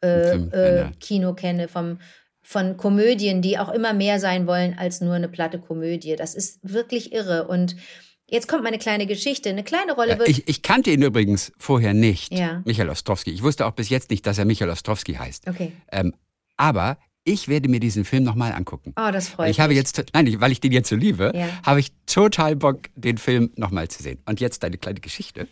äh, 0.04 0.36
äh, 0.36 0.92
Kino 1.00 1.34
kenne, 1.34 1.68
vom, 1.68 2.00
von 2.42 2.78
Komödien, 2.78 3.44
die 3.44 3.60
auch 3.60 3.70
immer 3.70 3.94
mehr 3.94 4.20
sein 4.20 4.48
wollen 4.48 4.76
als 4.78 5.02
nur 5.02 5.14
eine 5.14 5.30
platte 5.30 5.60
Komödie. 5.60 6.16
Das 6.16 6.36
ist 6.36 6.60
wirklich 6.62 7.14
irre 7.14 7.48
und 7.48 7.78
Jetzt 8.26 8.48
kommt 8.48 8.64
meine 8.64 8.80
kleine 8.80 9.06
Geschichte. 9.06 9.50
Eine 9.50 9.64
kleine 9.64 9.94
Rolle 9.94 10.18
wird. 10.18 10.28
Ich, 10.28 10.48
ich 10.48 10.64
kannte 10.64 10.90
ihn 10.90 11.04
übrigens 11.04 11.52
vorher 11.58 11.94
nicht, 11.94 12.34
ja. 12.34 12.64
Michael 12.66 12.90
Ostrowski. 12.90 13.30
Ich 13.30 13.44
wusste 13.44 13.66
auch 13.68 13.74
bis 13.74 13.90
jetzt 13.90 14.10
nicht, 14.10 14.26
dass 14.26 14.40
er 14.40 14.46
Michael 14.46 14.72
Ostrowski 14.72 15.14
heißt. 15.14 15.48
Okay. 15.48 15.74
Ähm, 15.92 16.16
aber 16.58 16.98
ich 17.26 17.48
werde 17.48 17.70
mir 17.70 17.80
diesen 17.80 18.06
Film 18.06 18.24
nochmal 18.24 18.52
angucken. 18.52 18.94
Oh, 18.98 19.12
das 19.12 19.30
freut 19.30 19.48
mich. 19.48 19.58
Ich 19.58 19.60
habe 19.60 19.74
jetzt, 19.74 20.04
nein, 20.14 20.40
weil 20.40 20.52
ich 20.52 20.60
den 20.60 20.72
jetzt 20.72 20.90
so 20.90 20.96
liebe, 20.96 21.32
ja. 21.34 21.48
habe 21.64 21.80
ich 21.80 21.92
total 22.06 22.56
Bock, 22.56 22.90
den 22.96 23.18
Film 23.18 23.52
nochmal 23.56 23.88
zu 23.88 24.04
sehen. 24.04 24.20
Und 24.26 24.40
jetzt 24.40 24.64
deine 24.64 24.78
kleine 24.78 25.00
Geschichte. 25.00 25.48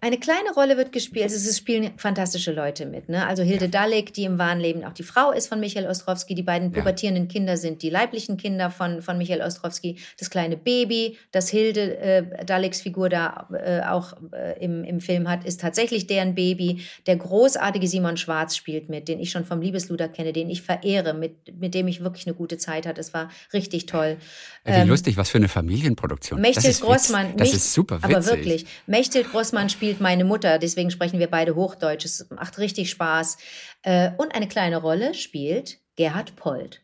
Eine 0.00 0.18
kleine 0.18 0.52
Rolle 0.54 0.76
wird 0.76 0.92
gespielt, 0.92 1.24
also 1.24 1.36
es 1.36 1.58
spielen 1.58 1.90
fantastische 1.96 2.52
Leute 2.52 2.86
mit. 2.86 3.08
Ne? 3.08 3.26
Also 3.26 3.42
Hilde 3.42 3.64
ja. 3.64 3.70
Dalek, 3.70 4.12
die 4.12 4.24
im 4.24 4.38
wahren 4.38 4.60
Leben 4.60 4.84
auch 4.84 4.92
die 4.92 5.02
Frau 5.02 5.32
ist 5.32 5.48
von 5.48 5.58
Michael 5.58 5.88
Ostrowski. 5.88 6.36
Die 6.36 6.44
beiden 6.44 6.70
pubertierenden 6.70 7.24
ja. 7.24 7.30
Kinder 7.30 7.56
sind 7.56 7.82
die 7.82 7.90
leiblichen 7.90 8.36
Kinder 8.36 8.70
von, 8.70 9.02
von 9.02 9.18
Michael 9.18 9.42
Ostrowski. 9.42 9.98
Das 10.16 10.30
kleine 10.30 10.56
Baby, 10.56 11.18
das 11.32 11.48
Hilde 11.48 11.98
äh, 11.98 12.44
Daleks 12.44 12.80
Figur 12.80 13.08
da 13.08 13.48
äh, 13.52 13.80
auch 13.88 14.14
äh, 14.32 14.64
im, 14.64 14.84
im 14.84 15.00
Film 15.00 15.28
hat, 15.28 15.44
ist 15.44 15.60
tatsächlich 15.60 16.06
deren 16.06 16.36
Baby. 16.36 16.82
Der 17.08 17.16
großartige 17.16 17.88
Simon 17.88 18.16
Schwarz 18.16 18.56
spielt 18.56 18.88
mit, 18.88 19.08
den 19.08 19.18
ich 19.18 19.32
schon 19.32 19.44
vom 19.44 19.60
Liebesluder 19.60 20.08
kenne, 20.08 20.32
den 20.32 20.48
ich 20.48 20.62
verehre, 20.62 21.12
mit, 21.12 21.58
mit 21.58 21.74
dem 21.74 21.88
ich 21.88 22.04
wirklich 22.04 22.28
eine 22.28 22.36
gute 22.36 22.56
Zeit 22.56 22.86
hatte. 22.86 23.00
Es 23.00 23.12
war 23.14 23.30
richtig 23.52 23.86
toll. 23.86 24.16
Wie 24.64 24.70
ähm, 24.70 24.88
lustig, 24.88 25.16
was 25.16 25.28
für 25.28 25.38
eine 25.38 25.48
Familienproduktion. 25.48 26.40
Mechthild 26.40 26.80
Grossmann. 26.80 27.36
Das 27.36 27.52
ist 27.52 27.72
super 27.72 27.96
witzig. 27.96 28.16
Aber 28.16 28.26
wirklich, 28.26 28.66
Mechthild 28.86 29.30
Grossmann 29.32 29.68
spielt 29.68 29.87
spielt 29.88 30.00
meine 30.02 30.24
Mutter, 30.24 30.58
deswegen 30.58 30.90
sprechen 30.90 31.18
wir 31.18 31.28
beide 31.28 31.54
Hochdeutsch. 31.54 32.04
Es 32.04 32.28
macht 32.28 32.58
richtig 32.58 32.90
Spaß. 32.90 33.38
Äh, 33.82 34.10
und 34.18 34.34
eine 34.34 34.46
kleine 34.46 34.76
Rolle 34.76 35.14
spielt 35.14 35.78
Gerhard 35.96 36.36
Pold. 36.36 36.82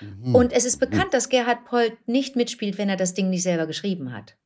Mhm. 0.00 0.36
Und 0.36 0.52
es 0.52 0.64
ist 0.64 0.78
bekannt, 0.78 1.12
dass 1.12 1.28
Gerhard 1.28 1.64
Pold 1.64 1.96
nicht 2.06 2.36
mitspielt, 2.36 2.78
wenn 2.78 2.88
er 2.88 2.96
das 2.96 3.14
Ding 3.14 3.28
nicht 3.28 3.42
selber 3.42 3.66
geschrieben 3.66 4.12
hat. 4.12 4.36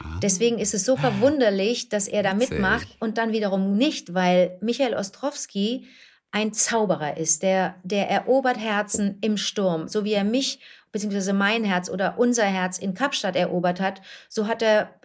Ah. 0.00 0.20
Deswegen 0.22 0.58
ist 0.58 0.74
es 0.74 0.84
so 0.84 0.98
verwunderlich, 0.98 1.88
dass 1.88 2.08
er 2.08 2.22
da 2.22 2.34
mitmacht 2.34 2.88
und 3.00 3.16
dann 3.16 3.32
wiederum 3.32 3.74
nicht, 3.78 4.12
weil 4.12 4.58
Michael 4.60 4.92
Ostrowski 4.92 5.88
ein 6.30 6.52
Zauberer 6.52 7.16
ist, 7.16 7.42
der, 7.42 7.76
der 7.84 8.10
erobert 8.10 8.58
Herzen 8.58 9.16
im 9.22 9.38
Sturm. 9.38 9.88
So 9.88 10.04
wie 10.04 10.12
er 10.12 10.24
mich, 10.24 10.60
beziehungsweise 10.92 11.32
mein 11.32 11.64
Herz 11.64 11.88
oder 11.88 12.18
unser 12.18 12.44
Herz 12.44 12.76
in 12.76 12.92
Kapstadt 12.92 13.34
erobert 13.34 13.80
hat, 13.80 14.02
so 14.28 14.46
hat 14.46 14.60
er 14.60 15.00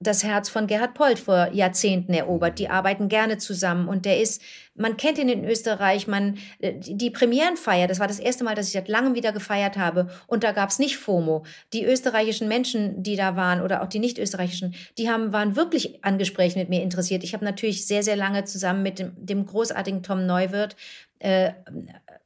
das 0.00 0.22
Herz 0.22 0.48
von 0.48 0.68
Gerhard 0.68 0.94
Polt 0.94 1.18
vor 1.18 1.50
Jahrzehnten 1.52 2.14
erobert. 2.14 2.58
Die 2.60 2.68
arbeiten 2.68 3.08
gerne 3.08 3.38
zusammen 3.38 3.88
und 3.88 4.04
der 4.04 4.20
ist, 4.20 4.40
man 4.76 4.96
kennt 4.96 5.18
ihn 5.18 5.28
in 5.28 5.44
Österreich, 5.44 6.06
man, 6.06 6.38
äh, 6.60 6.74
die 6.76 7.10
Premierenfeier, 7.10 7.88
das 7.88 7.98
war 7.98 8.06
das 8.06 8.20
erste 8.20 8.44
Mal, 8.44 8.54
dass 8.54 8.68
ich 8.68 8.74
seit 8.74 8.88
langem 8.88 9.14
wieder 9.14 9.32
gefeiert 9.32 9.76
habe 9.76 10.08
und 10.28 10.44
da 10.44 10.52
gab's 10.52 10.78
nicht 10.78 10.96
FOMO. 10.98 11.44
Die 11.72 11.84
österreichischen 11.84 12.46
Menschen, 12.46 13.02
die 13.02 13.16
da 13.16 13.34
waren 13.34 13.60
oder 13.60 13.82
auch 13.82 13.88
die 13.88 13.98
nicht 13.98 14.18
österreichischen, 14.18 14.74
die 14.98 15.10
haben, 15.10 15.32
waren 15.32 15.56
wirklich 15.56 16.04
an 16.04 16.18
Gesprächen 16.18 16.60
mit 16.60 16.68
mir 16.68 16.82
interessiert. 16.82 17.24
Ich 17.24 17.34
habe 17.34 17.44
natürlich 17.44 17.86
sehr, 17.86 18.04
sehr 18.04 18.16
lange 18.16 18.44
zusammen 18.44 18.84
mit 18.84 19.00
dem, 19.00 19.12
dem 19.16 19.46
großartigen 19.46 20.04
Tom 20.04 20.26
Neuwirth 20.26 20.76
äh, 21.18 21.52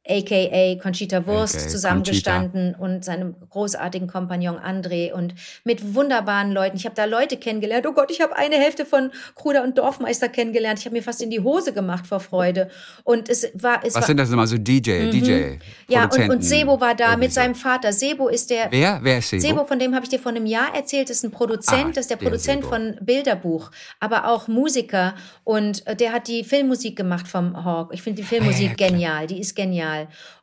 aka 0.07 0.75
Conchita 0.81 1.25
Wurst, 1.25 1.55
AKA 1.55 1.67
zusammengestanden 1.67 2.73
Conchita. 2.73 2.83
und 2.83 3.05
seinem 3.05 3.35
großartigen 3.49 4.07
Kompagnon 4.07 4.57
André 4.57 5.13
und 5.13 5.33
mit 5.63 5.95
wunderbaren 5.95 6.51
Leuten. 6.51 6.75
Ich 6.75 6.85
habe 6.85 6.95
da 6.95 7.05
Leute 7.05 7.37
kennengelernt. 7.37 7.85
Oh 7.87 7.93
Gott, 7.93 8.11
ich 8.11 8.19
habe 8.21 8.35
eine 8.35 8.55
Hälfte 8.55 8.85
von 8.85 9.11
Kruder 9.35 9.63
und 9.63 9.77
Dorfmeister 9.77 10.27
kennengelernt. 10.27 10.79
Ich 10.79 10.85
habe 10.85 10.95
mir 10.95 11.03
fast 11.03 11.21
in 11.21 11.29
die 11.29 11.39
Hose 11.39 11.73
gemacht 11.73 12.05
vor 12.05 12.19
Freude. 12.19 12.69
Und 13.03 13.29
es 13.29 13.47
war. 13.53 13.79
Es 13.83 13.95
Was 13.95 14.01
war, 14.01 14.07
sind 14.07 14.17
das 14.17 14.29
immer 14.29 14.47
so 14.47 14.57
DJ, 14.57 15.05
mhm. 15.05 15.11
DJ? 15.11 15.43
Ja, 15.87 16.05
und, 16.05 16.29
und 16.29 16.43
Sebo 16.43 16.79
war 16.81 16.95
da 16.95 17.15
mit 17.15 17.31
seinem 17.31 17.55
Vater. 17.55 17.93
Sebo 17.93 18.27
ist 18.27 18.49
der. 18.49 18.67
Wer? 18.71 18.99
Wer 19.01 19.19
ist 19.19 19.29
Sebo? 19.29 19.41
Sebo, 19.41 19.65
von 19.65 19.79
dem 19.79 19.95
habe 19.95 20.03
ich 20.03 20.09
dir 20.09 20.19
vor 20.19 20.31
einem 20.31 20.45
Jahr 20.45 20.75
erzählt, 20.75 21.09
ist 21.09 21.23
ein 21.23 21.31
Produzent, 21.31 21.85
ah, 21.85 21.91
das 21.93 22.05
ist 22.05 22.09
der, 22.09 22.17
der 22.17 22.25
Produzent 22.25 22.63
Sebo. 22.63 22.75
von 22.75 22.95
Bilderbuch, 23.01 23.71
aber 23.99 24.27
auch 24.27 24.47
Musiker. 24.47 25.15
Und 25.43 25.85
äh, 25.87 25.95
der 25.95 26.11
hat 26.11 26.27
die 26.27 26.43
Filmmusik 26.43 26.97
gemacht 26.97 27.27
vom 27.27 27.63
Hawk. 27.63 27.93
Ich 27.93 28.01
finde 28.01 28.21
die 28.21 28.27
Filmmusik 28.27 28.71
ah, 28.71 28.75
ja, 28.77 28.87
genial. 28.87 29.27
Die 29.27 29.39
ist 29.39 29.55
genial. 29.55 29.92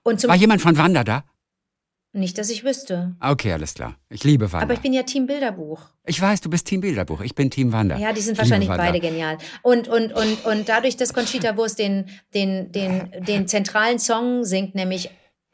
Und 0.02 0.26
War 0.26 0.36
jemand 0.36 0.60
von 0.62 0.76
Wanda 0.76 1.04
da? 1.04 1.24
Nicht, 2.12 2.38
dass 2.38 2.50
ich 2.50 2.64
wüsste. 2.64 3.14
Okay, 3.20 3.52
alles 3.52 3.74
klar. 3.74 3.94
Ich 4.08 4.24
liebe 4.24 4.52
Wanda. 4.52 4.64
Aber 4.64 4.74
ich 4.74 4.80
bin 4.80 4.92
ja 4.92 5.04
Team 5.04 5.26
Bilderbuch. 5.26 5.80
Ich 6.04 6.20
weiß, 6.20 6.40
du 6.40 6.50
bist 6.50 6.66
Team 6.66 6.80
Bilderbuch. 6.80 7.20
Ich 7.20 7.36
bin 7.36 7.50
Team 7.50 7.72
Wanda. 7.72 7.96
Ja, 7.98 8.12
die 8.12 8.20
sind 8.20 8.36
wahrscheinlich 8.36 8.68
beide 8.68 8.98
genial. 8.98 9.38
Und, 9.62 9.86
und, 9.86 10.12
und, 10.12 10.44
und 10.44 10.68
dadurch, 10.68 10.96
dass 10.96 11.14
Conchita 11.14 11.56
Wurst 11.56 11.78
den, 11.78 12.06
den, 12.34 12.72
den, 12.72 13.12
den 13.24 13.46
zentralen 13.46 14.00
Song 14.00 14.44
singt, 14.44 14.74
nämlich 14.74 15.10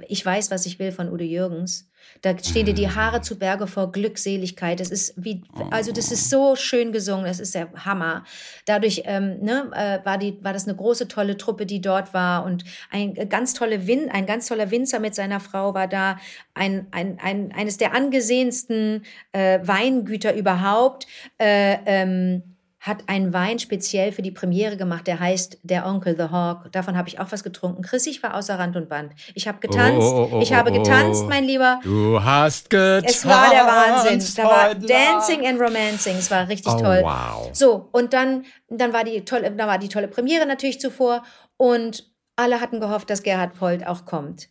Ich 0.08 0.24
weiß, 0.24 0.50
was 0.50 0.66
ich 0.66 0.78
will 0.78 0.92
von 0.92 1.10
Udo 1.10 1.24
Jürgens, 1.24 1.90
da 2.26 2.36
stehen 2.36 2.66
dir 2.66 2.74
die 2.74 2.90
Haare 2.90 3.20
zu 3.20 3.38
Berge 3.38 3.68
vor 3.68 3.92
Glückseligkeit. 3.92 4.80
Das 4.80 4.90
ist 4.90 5.14
wie, 5.16 5.44
also 5.70 5.92
das 5.92 6.10
ist 6.10 6.28
so 6.28 6.56
schön 6.56 6.90
gesungen. 6.90 7.24
Das 7.24 7.38
ist 7.38 7.54
der 7.54 7.68
Hammer. 7.84 8.24
Dadurch 8.64 9.02
ähm, 9.04 9.38
ne, 9.42 9.70
äh, 9.72 10.04
war, 10.04 10.18
die, 10.18 10.42
war 10.42 10.52
das 10.52 10.66
eine 10.66 10.76
große, 10.76 11.06
tolle 11.06 11.36
Truppe, 11.36 11.66
die 11.66 11.80
dort 11.80 12.14
war. 12.14 12.44
Und 12.44 12.64
ein 12.90 13.14
ganz, 13.28 13.54
tolle 13.54 13.86
Win 13.86 14.10
ein 14.10 14.26
ganz 14.26 14.48
toller 14.48 14.72
Winzer 14.72 14.98
mit 14.98 15.14
seiner 15.14 15.38
Frau 15.38 15.72
war 15.74 15.86
da. 15.86 16.18
Ein, 16.54 16.88
ein, 16.90 17.18
ein, 17.22 17.52
eines 17.52 17.76
der 17.76 17.94
angesehensten 17.94 19.04
äh, 19.30 19.60
Weingüter 19.62 20.34
überhaupt. 20.34 21.06
Äh, 21.38 21.76
ähm, 21.86 22.55
hat 22.86 23.08
einen 23.08 23.32
Wein 23.32 23.58
speziell 23.58 24.12
für 24.12 24.22
die 24.22 24.30
Premiere 24.30 24.76
gemacht, 24.76 25.08
der 25.08 25.18
heißt 25.18 25.58
Der 25.64 25.86
Onkel 25.86 26.16
the 26.16 26.30
Hawk. 26.30 26.70
Davon 26.70 26.96
habe 26.96 27.08
ich 27.08 27.18
auch 27.18 27.32
was 27.32 27.42
getrunken. 27.42 27.82
Chris, 27.82 28.06
ich 28.06 28.22
war 28.22 28.34
außer 28.34 28.56
Rand 28.56 28.76
und 28.76 28.88
Band. 28.88 29.12
Ich 29.34 29.48
habe 29.48 29.58
getanzt. 29.58 30.06
Oh, 30.06 30.28
oh, 30.30 30.36
oh, 30.36 30.40
ich 30.40 30.54
habe 30.54 30.70
getanzt, 30.70 31.26
mein 31.26 31.44
Lieber. 31.44 31.80
Du 31.82 32.22
hast 32.22 32.70
getanzt. 32.70 33.08
Es 33.08 33.26
war 33.26 33.50
der 33.50 33.66
Wahnsinn. 33.66 34.22
Da 34.36 34.44
war 34.44 34.74
Dancing 34.76 35.44
and 35.44 35.60
Romancing. 35.60 36.16
Es 36.16 36.30
war 36.30 36.48
richtig 36.48 36.72
oh, 36.74 36.80
toll. 36.80 37.00
Wow. 37.02 37.50
So, 37.52 37.88
und 37.90 38.12
dann, 38.12 38.44
dann 38.68 38.92
war 38.92 39.02
die 39.02 39.24
tolle, 39.24 39.50
da 39.50 39.66
war 39.66 39.78
die 39.78 39.88
tolle 39.88 40.06
Premiere 40.06 40.46
natürlich 40.46 40.80
zuvor. 40.80 41.24
Und 41.56 42.08
alle 42.36 42.60
hatten 42.60 42.78
gehofft, 42.78 43.10
dass 43.10 43.24
Gerhard 43.24 43.58
Polt 43.58 43.84
auch 43.84 44.04
kommt. 44.04 44.48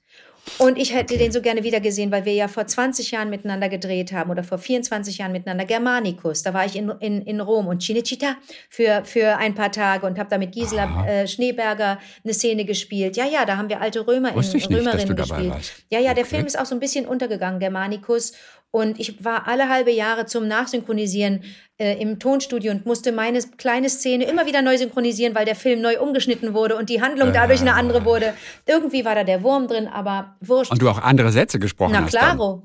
Und 0.58 0.78
ich 0.78 0.94
hätte 0.94 1.16
okay. 1.16 1.24
den 1.24 1.32
so 1.32 1.42
gerne 1.42 1.64
wieder 1.64 1.80
gesehen, 1.80 2.12
weil 2.12 2.26
wir 2.26 2.34
ja 2.34 2.48
vor 2.48 2.66
20 2.66 3.12
Jahren 3.12 3.30
miteinander 3.30 3.68
gedreht 3.68 4.12
haben 4.14 4.30
oder 4.30 4.44
vor 4.44 4.58
24 4.58 5.18
Jahren 5.18 5.32
miteinander 5.32 5.66
Germanicus. 5.66 6.44
Da 6.44 6.54
war 6.54 6.66
ich 6.66 6.76
in, 6.76 6.90
in, 7.00 7.22
in 7.24 7.42
Rom 7.42 7.68
und 7.68 7.82
Cinecittà 7.82 8.36
für, 8.70 9.04
für 9.06 9.38
ein 9.38 9.56
paar 9.56 9.72
Tage 9.72 10.06
und 10.06 10.20
habe 10.20 10.30
da 10.30 10.38
mit 10.38 10.52
Gisela 10.52 11.06
äh, 11.08 11.28
Schneeberger 11.28 12.00
eine 12.24 12.34
Szene 12.34 12.66
gespielt. 12.66 13.18
Ja, 13.18 13.26
ja, 13.26 13.46
da 13.46 13.58
haben 13.58 13.70
wir 13.70 13.82
alte 13.82 14.06
Römer 14.08 14.30
in, 14.30 14.36
Römerinnen 14.36 15.16
gespielt. 15.16 15.74
Ja, 15.90 16.00
ja, 16.00 16.14
der 16.14 16.24
okay. 16.24 16.36
Film 16.36 16.46
ist 16.46 16.60
auch 16.60 16.66
so 16.66 16.76
ein 16.76 16.80
bisschen 16.80 17.06
untergegangen, 17.06 17.60
Germanicus. 17.60 18.34
Und 18.76 19.00
ich 19.00 19.24
war 19.24 19.48
alle 19.48 19.70
halbe 19.70 19.92
Jahre 19.92 20.26
zum 20.26 20.50
Nachsynchronisieren 20.50 21.46
äh, 21.78 21.94
im 22.02 22.20
Tonstudio 22.20 22.74
und 22.74 22.86
musste 22.86 23.14
meine 23.14 23.40
kleine 23.56 23.90
Szene 23.90 24.26
immer 24.26 24.48
wieder 24.48 24.62
neu 24.62 24.78
synchronisieren, 24.78 25.34
weil 25.34 25.46
der 25.46 25.56
Film 25.56 25.80
neu 25.80 25.98
umgeschnitten 25.98 26.54
wurde 26.54 26.76
und 26.76 26.90
die 26.90 27.02
Handlung 27.02 27.32
dadurch 27.32 27.62
eine 27.62 27.74
andere 27.74 28.04
wurde. 28.04 28.34
Irgendwie 28.66 29.06
war 29.06 29.16
da 29.16 29.24
der 29.24 29.44
Wurm 29.44 29.70
drin, 29.70 29.88
aber 29.88 30.36
wurscht. 30.42 30.74
Und 30.74 30.82
du 30.82 30.90
auch 30.90 31.02
andere 31.02 31.32
Sätze 31.32 31.58
gesprochen 31.58 31.94
Na, 31.94 32.04
hast. 32.04 32.14
Na 32.16 32.20
klaro. 32.20 32.64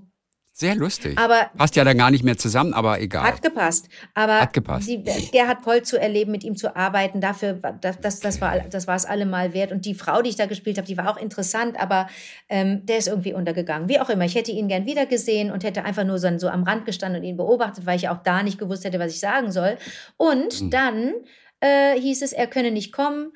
Sehr 0.61 0.75
lustig. 0.75 1.17
Aber 1.19 1.51
Passt 1.57 1.75
ja 1.75 1.85
dann 1.85 1.97
gar 1.97 2.11
nicht 2.11 2.23
mehr 2.23 2.37
zusammen, 2.37 2.75
aber 2.75 3.01
egal. 3.01 3.23
Hat 3.23 3.41
gepasst. 3.41 3.89
Aber 4.13 4.43
Hat 4.43 4.53
gepasst. 4.53 4.87
Die, 4.89 5.03
Gerhard 5.33 5.63
Poll 5.63 5.83
zu 5.85 5.99
erleben, 5.99 6.33
mit 6.33 6.45
ihm 6.45 6.55
zu 6.55 6.77
arbeiten, 6.77 7.23
dafür, 7.23 7.55
das, 7.55 7.99
das, 7.99 8.21
das, 8.21 8.43
war, 8.43 8.59
das 8.61 8.87
war 8.87 8.95
es 8.95 9.07
allemal 9.07 9.55
wert. 9.55 9.73
Und 9.73 9.87
die 9.87 9.95
Frau, 9.95 10.21
die 10.21 10.29
ich 10.29 10.37
da 10.37 10.45
gespielt 10.45 10.77
habe, 10.77 10.87
die 10.87 10.99
war 10.99 11.09
auch 11.09 11.17
interessant, 11.17 11.81
aber 11.81 12.09
ähm, 12.51 12.85
der 12.85 12.99
ist 12.99 13.09
irgendwie 13.09 13.33
untergegangen. 13.33 13.89
Wie 13.89 13.99
auch 14.01 14.11
immer. 14.11 14.27
Ich 14.27 14.35
hätte 14.35 14.51
ihn 14.53 14.69
gern 14.69 14.85
wieder 14.85 15.07
gesehen 15.07 15.51
und 15.51 15.65
hätte 15.65 15.83
einfach 15.87 16.05
nur 16.05 16.19
so, 16.19 16.29
so 16.37 16.51
am 16.51 16.65
Rand 16.65 16.85
gestanden 16.85 17.23
und 17.23 17.27
ihn 17.27 17.39
beobachtet, 17.39 17.87
weil 17.87 17.97
ich 17.97 18.11
auch 18.11 18.23
da 18.23 18.43
nicht 18.43 18.59
gewusst 18.59 18.85
hätte, 18.85 18.99
was 18.99 19.13
ich 19.13 19.21
sagen 19.21 19.51
soll. 19.53 19.79
Und 20.19 20.61
Mhm. 20.61 20.71
dann 20.71 21.13
äh, 21.61 21.99
hieß 21.99 22.21
es, 22.21 22.33
er 22.35 22.47
könne 22.49 22.71
nicht 22.71 22.93
kommen. 22.93 23.33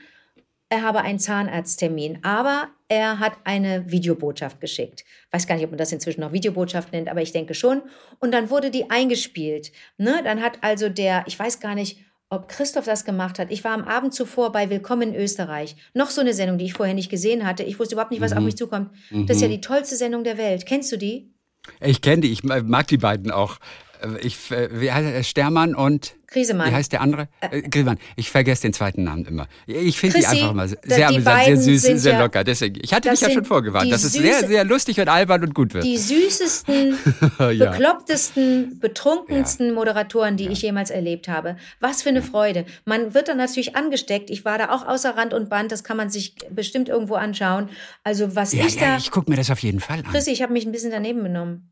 Er 0.74 0.82
habe 0.82 1.02
einen 1.02 1.20
Zahnarzttermin, 1.20 2.18
aber 2.22 2.66
er 2.88 3.20
hat 3.20 3.34
eine 3.44 3.92
Videobotschaft 3.92 4.60
geschickt. 4.60 5.04
Weiß 5.30 5.46
gar 5.46 5.54
nicht, 5.54 5.62
ob 5.62 5.70
man 5.70 5.78
das 5.78 5.92
inzwischen 5.92 6.20
noch 6.20 6.32
Videobotschaft 6.32 6.90
nennt, 6.90 7.08
aber 7.08 7.22
ich 7.22 7.30
denke 7.30 7.54
schon. 7.54 7.82
Und 8.18 8.34
dann 8.34 8.50
wurde 8.50 8.72
die 8.72 8.90
eingespielt. 8.90 9.70
Ne? 9.98 10.20
Dann 10.24 10.42
hat 10.42 10.58
also 10.62 10.88
der, 10.88 11.22
ich 11.28 11.38
weiß 11.38 11.60
gar 11.60 11.76
nicht, 11.76 12.00
ob 12.28 12.48
Christoph 12.48 12.86
das 12.86 13.04
gemacht 13.04 13.38
hat. 13.38 13.52
Ich 13.52 13.62
war 13.62 13.70
am 13.70 13.84
Abend 13.84 14.14
zuvor 14.14 14.50
bei 14.50 14.68
Willkommen 14.68 15.14
in 15.14 15.14
Österreich. 15.14 15.76
Noch 15.94 16.10
so 16.10 16.22
eine 16.22 16.34
Sendung, 16.34 16.58
die 16.58 16.64
ich 16.64 16.74
vorher 16.74 16.96
nicht 16.96 17.08
gesehen 17.08 17.46
hatte. 17.46 17.62
Ich 17.62 17.78
wusste 17.78 17.94
überhaupt 17.94 18.10
nicht, 18.10 18.20
was 18.20 18.32
auf 18.32 18.42
mich 18.42 18.56
zukommt. 18.56 18.90
Das 19.12 19.36
ist 19.36 19.42
ja 19.42 19.48
die 19.48 19.60
tollste 19.60 19.94
Sendung 19.94 20.24
der 20.24 20.38
Welt. 20.38 20.66
Kennst 20.66 20.90
du 20.90 20.96
die? 20.96 21.32
Ich 21.80 22.00
kenne 22.00 22.22
die, 22.22 22.32
ich 22.32 22.42
mag 22.42 22.88
die 22.88 22.98
beiden 22.98 23.30
auch. 23.30 23.58
Äh, 24.04 24.18
Ich, 24.26 24.50
äh, 24.50 24.68
wie 24.80 24.92
heißt 24.92 25.08
er? 25.14 25.22
Stermann 25.22 25.74
und 25.74 26.14
Krisemann. 26.26 26.68
wie 26.70 26.74
heißt 26.74 26.92
der 26.92 27.00
andere? 27.00 27.28
Äh, 27.40 27.62
Griemann. 27.62 27.98
Ich 28.16 28.30
vergesse 28.30 28.62
den 28.62 28.72
zweiten 28.72 29.04
Namen 29.04 29.24
immer. 29.24 29.46
Ich 29.66 29.98
finde 29.98 30.18
die 30.18 30.26
einfach 30.26 30.50
immer 30.50 30.66
da- 30.66 30.76
sehr 30.96 31.08
amüsant, 31.08 31.44
sehr 31.44 31.56
süß, 31.56 31.82
sind 31.82 31.98
sehr 31.98 32.12
ja- 32.14 32.20
locker. 32.20 32.42
Deswegen, 32.44 32.80
ich 32.82 32.92
hatte 32.92 33.10
dich 33.10 33.20
ja 33.20 33.30
schon 33.30 33.44
vorgewarnt, 33.44 33.90
dass 33.92 34.02
es 34.04 34.12
sehr, 34.14 34.46
sehr 34.46 34.64
lustig 34.64 34.98
und 35.00 35.08
albern 35.08 35.42
und 35.44 35.54
gut 35.54 35.74
wird. 35.74 35.84
Die 35.84 35.96
süßesten, 35.96 36.96
Ja. 37.38 37.70
beklopptesten, 37.70 38.78
betrunkensten 38.80 39.72
Moderatoren, 39.74 40.36
die 40.36 40.48
ich 40.48 40.62
jemals 40.62 40.90
erlebt 40.90 41.28
habe. 41.28 41.56
Was 41.80 42.02
für 42.02 42.08
eine 42.08 42.22
Freude. 42.22 42.64
Man 42.84 43.14
wird 43.14 43.28
dann 43.28 43.36
natürlich 43.38 43.76
angesteckt. 43.76 44.30
Ich 44.30 44.44
war 44.44 44.58
da 44.58 44.70
auch 44.70 44.86
außer 44.86 45.16
Rand 45.16 45.34
und 45.34 45.48
Band. 45.48 45.70
Das 45.72 45.84
kann 45.84 45.96
man 45.96 46.10
sich 46.10 46.34
bestimmt 46.50 46.88
irgendwo 46.88 47.14
anschauen. 47.14 47.68
Also 48.02 48.34
was 48.34 48.52
ja, 48.52 48.66
ich 48.66 48.74
ja, 48.76 48.80
da... 48.92 48.96
ich 48.96 49.10
gucke 49.10 49.30
mir 49.30 49.36
das 49.36 49.50
auf 49.50 49.60
jeden 49.60 49.80
Fall 49.80 49.98
an. 50.00 50.04
Chrissy, 50.10 50.30
ich 50.32 50.42
habe 50.42 50.52
mich 50.52 50.66
ein 50.66 50.72
bisschen 50.72 50.90
daneben 50.90 51.22
benommen. 51.22 51.70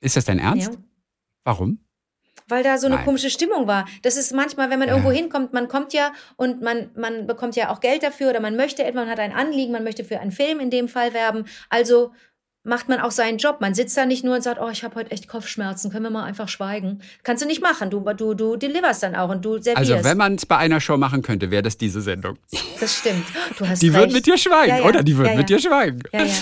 Ist 0.00 0.16
das 0.16 0.24
dein 0.24 0.38
Ernst? 0.38 0.72
Ja. 0.72 0.78
Warum? 1.44 1.78
Weil 2.48 2.64
da 2.64 2.78
so 2.78 2.86
eine 2.86 2.96
Nein. 2.96 3.04
komische 3.04 3.30
Stimmung 3.30 3.66
war. 3.68 3.86
Das 4.02 4.16
ist 4.16 4.32
manchmal, 4.32 4.70
wenn 4.70 4.78
man 4.80 4.88
Ja. 4.88 4.94
irgendwo 4.94 5.12
hinkommt, 5.12 5.52
man 5.52 5.68
kommt 5.68 5.92
ja 5.92 6.12
und 6.36 6.62
man, 6.62 6.90
man 6.96 7.26
bekommt 7.28 7.54
ja 7.54 7.70
auch 7.70 7.80
Geld 7.80 8.02
dafür 8.02 8.30
oder 8.30 8.40
man 8.40 8.56
möchte 8.56 8.82
etwa, 8.84 9.00
man 9.00 9.08
hat 9.10 9.20
ein 9.20 9.32
Anliegen, 9.32 9.72
man 9.72 9.84
möchte 9.84 10.02
für 10.04 10.18
einen 10.20 10.32
Film 10.32 10.58
in 10.58 10.70
dem 10.70 10.88
Fall 10.88 11.14
werben. 11.14 11.44
Also 11.68 12.12
macht 12.64 12.88
man 12.88 13.00
auch 13.00 13.12
seinen 13.12 13.38
Job. 13.38 13.60
Man 13.60 13.72
sitzt 13.74 13.96
da 13.96 14.04
nicht 14.04 14.24
nur 14.24 14.34
und 14.34 14.42
sagt, 14.42 14.60
oh, 14.60 14.68
ich 14.68 14.82
habe 14.84 14.96
heute 14.96 15.12
echt 15.12 15.28
Kopfschmerzen, 15.28 15.90
können 15.90 16.02
wir 16.04 16.10
mal 16.10 16.24
einfach 16.24 16.48
schweigen. 16.48 17.00
Kannst 17.22 17.42
du 17.42 17.46
nicht 17.46 17.62
machen. 17.62 17.88
Du, 17.88 18.00
du, 18.00 18.34
du 18.34 18.56
deliverst 18.56 19.02
dann 19.02 19.14
auch 19.14 19.30
und 19.30 19.44
du 19.44 19.52
servierst. 19.62 19.78
Also 19.92 20.04
wenn 20.04 20.16
man 20.18 20.34
es 20.34 20.44
bei 20.44 20.56
einer 20.58 20.80
Show 20.80 20.96
machen 20.96 21.22
könnte, 21.22 21.50
wäre 21.52 21.62
das 21.62 21.78
diese 21.78 22.00
Sendung. 22.02 22.36
das 22.80 22.96
stimmt. 22.98 23.24
Du 23.58 23.66
hast 23.66 23.80
Die 23.80 23.88
recht. 23.88 23.98
würden 24.00 24.12
mit 24.12 24.26
dir 24.26 24.36
schweigen, 24.36 24.70
Ja, 24.76 24.78
ja. 24.82 24.84
oder? 24.88 25.02
Die 25.04 25.16
würden 25.16 25.36
mit 25.36 25.48
dir 25.48 25.58
schweigen. 25.60 26.00
Ja, 26.12 26.24
ja. 26.24 26.32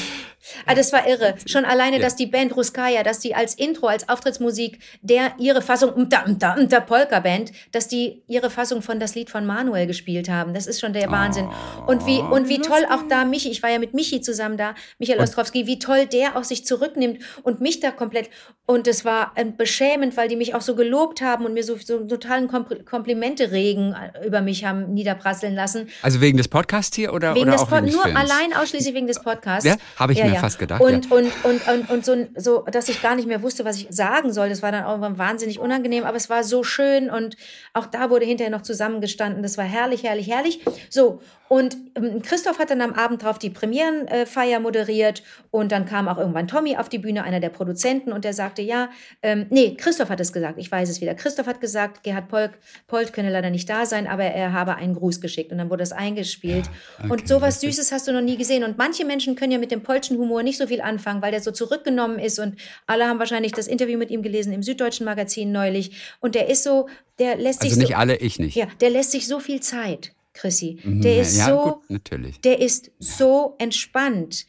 Ah, 0.66 0.74
das 0.74 0.92
war 0.92 1.06
irre. 1.06 1.34
Schon 1.46 1.64
alleine, 1.64 1.96
Ja. 1.96 2.02
dass 2.02 2.16
die 2.16 2.26
Band 2.26 2.54
Ruskaya, 2.56 3.02
dass 3.02 3.18
die 3.18 3.34
als 3.34 3.54
Intro, 3.54 3.86
als 3.86 4.08
Auftrittsmusik, 4.08 4.78
der 5.02 5.32
ihre 5.38 5.62
Fassung 5.62 5.90
unter 5.92 6.24
unter 6.26 6.56
unter 6.58 6.80
Polka 6.80 7.20
Band, 7.20 7.52
dass 7.72 7.88
die 7.88 8.22
ihre 8.28 8.50
Fassung 8.50 8.82
von 8.82 9.00
das 9.00 9.14
Lied 9.14 9.30
von 9.30 9.44
Manuel 9.46 9.86
gespielt 9.86 10.28
haben. 10.28 10.54
Das 10.54 10.66
ist 10.66 10.80
schon 10.80 10.92
der 10.92 11.10
Wahnsinn. 11.10 11.48
Und 11.86 12.06
wie 12.06 12.18
und 12.20 12.48
wie 12.48 12.58
toll 12.60 12.86
auch 12.90 13.02
da 13.08 13.24
Michi, 13.24 13.50
ich 13.50 13.62
war 13.62 13.70
ja 13.70 13.78
mit 13.78 13.94
Michi 13.94 14.20
zusammen 14.20 14.56
da, 14.56 14.74
Michael 14.98 15.20
Ostrowski, 15.20 15.66
wie 15.66 15.78
toll 15.78 16.06
der 16.06 16.36
auch 16.36 16.44
sich 16.44 16.64
zurücknimmt 16.64 17.18
und 17.42 17.60
mich 17.60 17.80
da 17.80 17.90
komplett 17.90 18.30
und 18.66 18.86
es 18.86 19.04
war 19.04 19.32
äh, 19.34 19.44
beschämend, 19.44 20.16
weil 20.16 20.28
die 20.28 20.36
mich 20.36 20.54
auch 20.54 20.60
so 20.60 20.74
gelobt 20.74 21.20
haben 21.22 21.44
und 21.46 21.54
mir 21.54 21.64
so 21.64 21.76
so 21.76 21.96
einen 21.98 22.08
totalen 22.08 22.48
Kompl 22.48 22.84
Komplimente 22.84 23.50
regen 23.50 23.94
äh, 23.94 24.26
über 24.26 24.40
mich 24.40 24.64
haben 24.64 24.92
niederprasseln 24.94 25.54
lassen. 25.54 25.88
Also 26.02 26.20
wegen 26.20 26.36
des 26.36 26.48
Podcasts 26.48 26.94
hier 26.94 27.12
oder, 27.12 27.34
Wegen 27.34 27.44
oder 27.48 27.52
des 27.52 27.62
auch 27.62 27.68
Pod 27.68 27.78
wegen 27.78 27.86
des 27.86 27.94
nur 27.94 28.04
Films? 28.04 28.18
allein 28.20 28.52
ausschließlich 28.54 28.94
wegen 28.94 29.06
des 29.06 29.20
Podcasts. 29.22 29.64
Ja, 29.68 29.76
habe 29.96 30.12
ich 30.12 30.18
mir 30.30 30.40
fast 30.40 30.58
gedacht, 30.58 30.80
Und, 30.80 31.10
und, 31.10 31.32
und, 31.44 31.68
und, 31.68 31.90
und 31.90 32.04
so, 32.04 32.26
so, 32.36 32.64
dass 32.70 32.88
ich 32.88 33.02
gar 33.02 33.14
nicht 33.16 33.28
mehr 33.28 33.42
wusste, 33.42 33.64
was 33.64 33.76
ich 33.76 33.88
sagen 33.90 34.32
soll. 34.32 34.48
Das 34.48 34.62
war 34.62 34.72
dann 34.72 34.84
irgendwann 34.84 35.18
wahnsinnig 35.18 35.58
unangenehm, 35.58 36.04
aber 36.04 36.16
es 36.16 36.30
war 36.30 36.44
so 36.44 36.62
schön 36.62 37.10
und 37.10 37.36
auch 37.72 37.86
da 37.86 38.10
wurde 38.10 38.24
hinterher 38.24 38.50
noch 38.50 38.62
zusammengestanden. 38.62 39.42
Das 39.42 39.58
war 39.58 39.64
herrlich, 39.64 40.02
herrlich, 40.02 40.28
herrlich. 40.28 40.60
So, 40.90 41.20
und 41.48 41.76
ähm, 41.94 42.22
Christoph 42.22 42.58
hat 42.58 42.70
dann 42.70 42.80
am 42.80 42.92
Abend 42.92 43.22
drauf 43.22 43.38
die 43.38 43.50
Premierenfeier 43.50 44.60
moderiert 44.60 45.22
und 45.50 45.72
dann 45.72 45.86
kam 45.86 46.08
auch 46.08 46.18
irgendwann 46.18 46.46
Tommy 46.48 46.76
auf 46.76 46.88
die 46.88 46.98
Bühne, 46.98 47.24
einer 47.24 47.40
der 47.40 47.48
Produzenten, 47.48 48.12
und 48.12 48.24
der 48.24 48.34
sagte, 48.34 48.62
ja, 48.62 48.90
ähm, 49.22 49.46
nee, 49.50 49.74
Christoph 49.76 50.10
hat 50.10 50.20
es 50.20 50.32
gesagt, 50.32 50.58
ich 50.58 50.70
weiß 50.70 50.88
es 50.88 51.00
wieder. 51.00 51.14
Christoph 51.14 51.46
hat 51.46 51.60
gesagt, 51.60 52.02
Gerhard 52.02 52.28
Polk, 52.28 52.58
Polt 52.86 53.12
könne 53.12 53.30
leider 53.30 53.50
nicht 53.50 53.68
da 53.68 53.86
sein, 53.86 54.06
aber 54.06 54.24
er 54.24 54.52
habe 54.52 54.76
einen 54.76 54.94
Gruß 54.94 55.20
geschickt 55.20 55.52
und 55.52 55.58
dann 55.58 55.70
wurde 55.70 55.82
das 55.82 55.92
eingespielt. 55.92 56.66
und 57.08 57.26
sowas 57.26 57.60
Süßes 57.60 57.92
hast 57.92 58.06
du 58.08 58.12
noch 58.12 58.20
nie 58.20 58.36
gesehen. 58.36 58.64
Und 58.64 58.78
manche 58.78 59.04
Menschen 59.04 59.34
können 59.34 59.52
ja 59.52 59.58
mit 59.58 59.70
dem 59.70 59.82
polschen 59.82 60.18
Humor 60.18 60.42
nicht 60.42 60.58
so 60.58 60.66
viel 60.66 60.80
anfangen, 60.80 61.22
weil 61.22 61.30
der 61.30 61.40
so 61.40 61.50
zurückgenommen 61.50 62.18
ist 62.18 62.38
und 62.38 62.56
alle 62.86 63.06
haben 63.06 63.18
wahrscheinlich 63.18 63.52
das 63.52 63.66
Interview 63.66 63.98
mit 63.98 64.10
ihm 64.10 64.22
gelesen 64.22 64.52
im 64.52 64.62
Süddeutschen 64.62 65.04
Magazin 65.06 65.52
neulich. 65.52 65.92
Und 66.20 66.34
der 66.34 66.48
ist 66.48 66.62
so, 66.62 66.88
der 67.18 67.36
lässt 67.36 67.62
sich 67.62 67.70
Also 67.70 67.80
nicht 67.80 67.92
so, 67.92 67.96
alle, 67.96 68.16
ich 68.16 68.38
nicht. 68.38 68.54
ja, 68.56 68.66
der 68.80 68.90
lässt 68.90 69.12
sich 69.12 69.26
so 69.26 69.40
viel 69.40 69.60
Zeit, 69.60 70.12
Chrissy. 70.38 70.78
Mhm, 70.84 71.00
Der 71.02 71.20
ist 71.20 71.36
ja, 71.36 71.46
so, 71.46 71.82
gut, 71.88 72.10
der 72.44 72.60
ist 72.60 72.90
so 72.98 73.54
entspannt, 73.58 74.46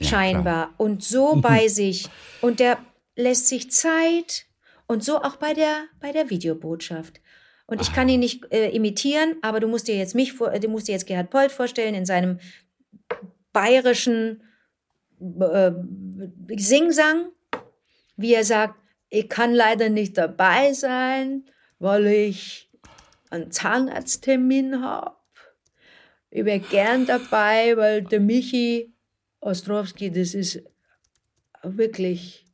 Ja, 0.00 0.08
scheinbar, 0.08 0.74
und 0.78 1.02
so 1.02 1.36
bei 1.40 1.68
sich. 1.68 2.08
Und 2.40 2.58
der 2.60 2.78
lässt 3.16 3.48
sich 3.48 3.70
Zeit 3.70 4.46
und 4.86 5.02
so 5.04 5.22
auch 5.22 5.36
bei 5.36 5.54
der, 5.54 5.84
bei 6.00 6.12
der 6.12 6.30
Videobotschaft. 6.30 7.20
Und 7.66 7.80
ich 7.80 7.88
Ah. 7.90 7.94
kann 7.94 8.08
ihn 8.08 8.20
nicht 8.20 8.44
äh, 8.52 8.70
imitieren, 8.70 9.36
aber 9.42 9.58
du 9.60 9.66
musst 9.68 9.88
dir 9.88 9.96
jetzt 9.96 10.14
mich 10.14 10.32
vor, 10.32 10.50
du 10.50 10.68
musst 10.68 10.86
dir 10.88 10.92
jetzt 10.92 11.06
Gerhard 11.06 11.30
Polt 11.30 11.50
vorstellen 11.52 11.94
in 11.94 12.06
seinem 12.06 12.38
bayerischen 13.52 14.42
äh, 15.40 15.72
Singsang, 16.56 17.26
wie 18.16 18.34
er 18.34 18.44
sagt, 18.44 18.74
ich 19.08 19.28
kann 19.28 19.52
leider 19.54 19.88
nicht 19.88 20.16
dabei 20.18 20.72
sein, 20.74 21.44
weil 21.78 22.06
ich 22.06 22.70
einen 23.30 23.50
Zahnarzttermin 23.50 24.82
habe. 24.82 25.15
Ich 26.36 26.44
wäre 26.44 26.60
gern 26.60 27.06
dabei, 27.06 27.78
weil 27.78 28.02
der 28.02 28.20
Michi 28.20 28.92
Ostrowski, 29.40 30.10
das 30.10 30.34
ist 30.34 30.62
wirklich 31.62 32.44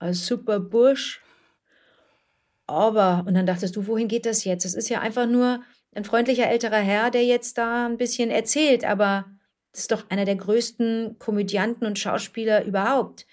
ein 0.00 0.14
super 0.14 0.58
Bursch. 0.58 1.22
Aber, 2.66 3.22
und 3.24 3.34
dann 3.34 3.46
dachtest 3.46 3.76
du, 3.76 3.86
wohin 3.86 4.08
geht 4.08 4.26
das 4.26 4.42
jetzt? 4.42 4.64
Das 4.64 4.74
ist 4.74 4.88
ja 4.88 5.00
einfach 5.00 5.28
nur 5.28 5.62
ein 5.94 6.04
freundlicher 6.04 6.48
älterer 6.48 6.80
Herr, 6.80 7.12
der 7.12 7.24
jetzt 7.24 7.56
da 7.56 7.86
ein 7.86 7.98
bisschen 7.98 8.32
erzählt, 8.32 8.84
aber 8.84 9.26
das 9.70 9.82
ist 9.82 9.92
doch 9.92 10.10
einer 10.10 10.24
der 10.24 10.34
größten 10.34 11.20
Komödianten 11.20 11.86
und 11.86 12.00
Schauspieler 12.00 12.64
überhaupt. 12.64 13.28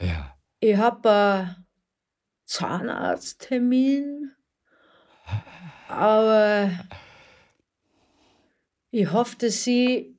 Ja. 0.00 0.36
Ich 0.60 0.76
habe 0.76 1.10
einen 1.10 1.66
Zahnarzttermin, 2.44 4.30
aber 5.88 6.70
ich 8.90 9.10
hoffe, 9.12 9.36
dass 9.38 9.64
Sie 9.64 10.16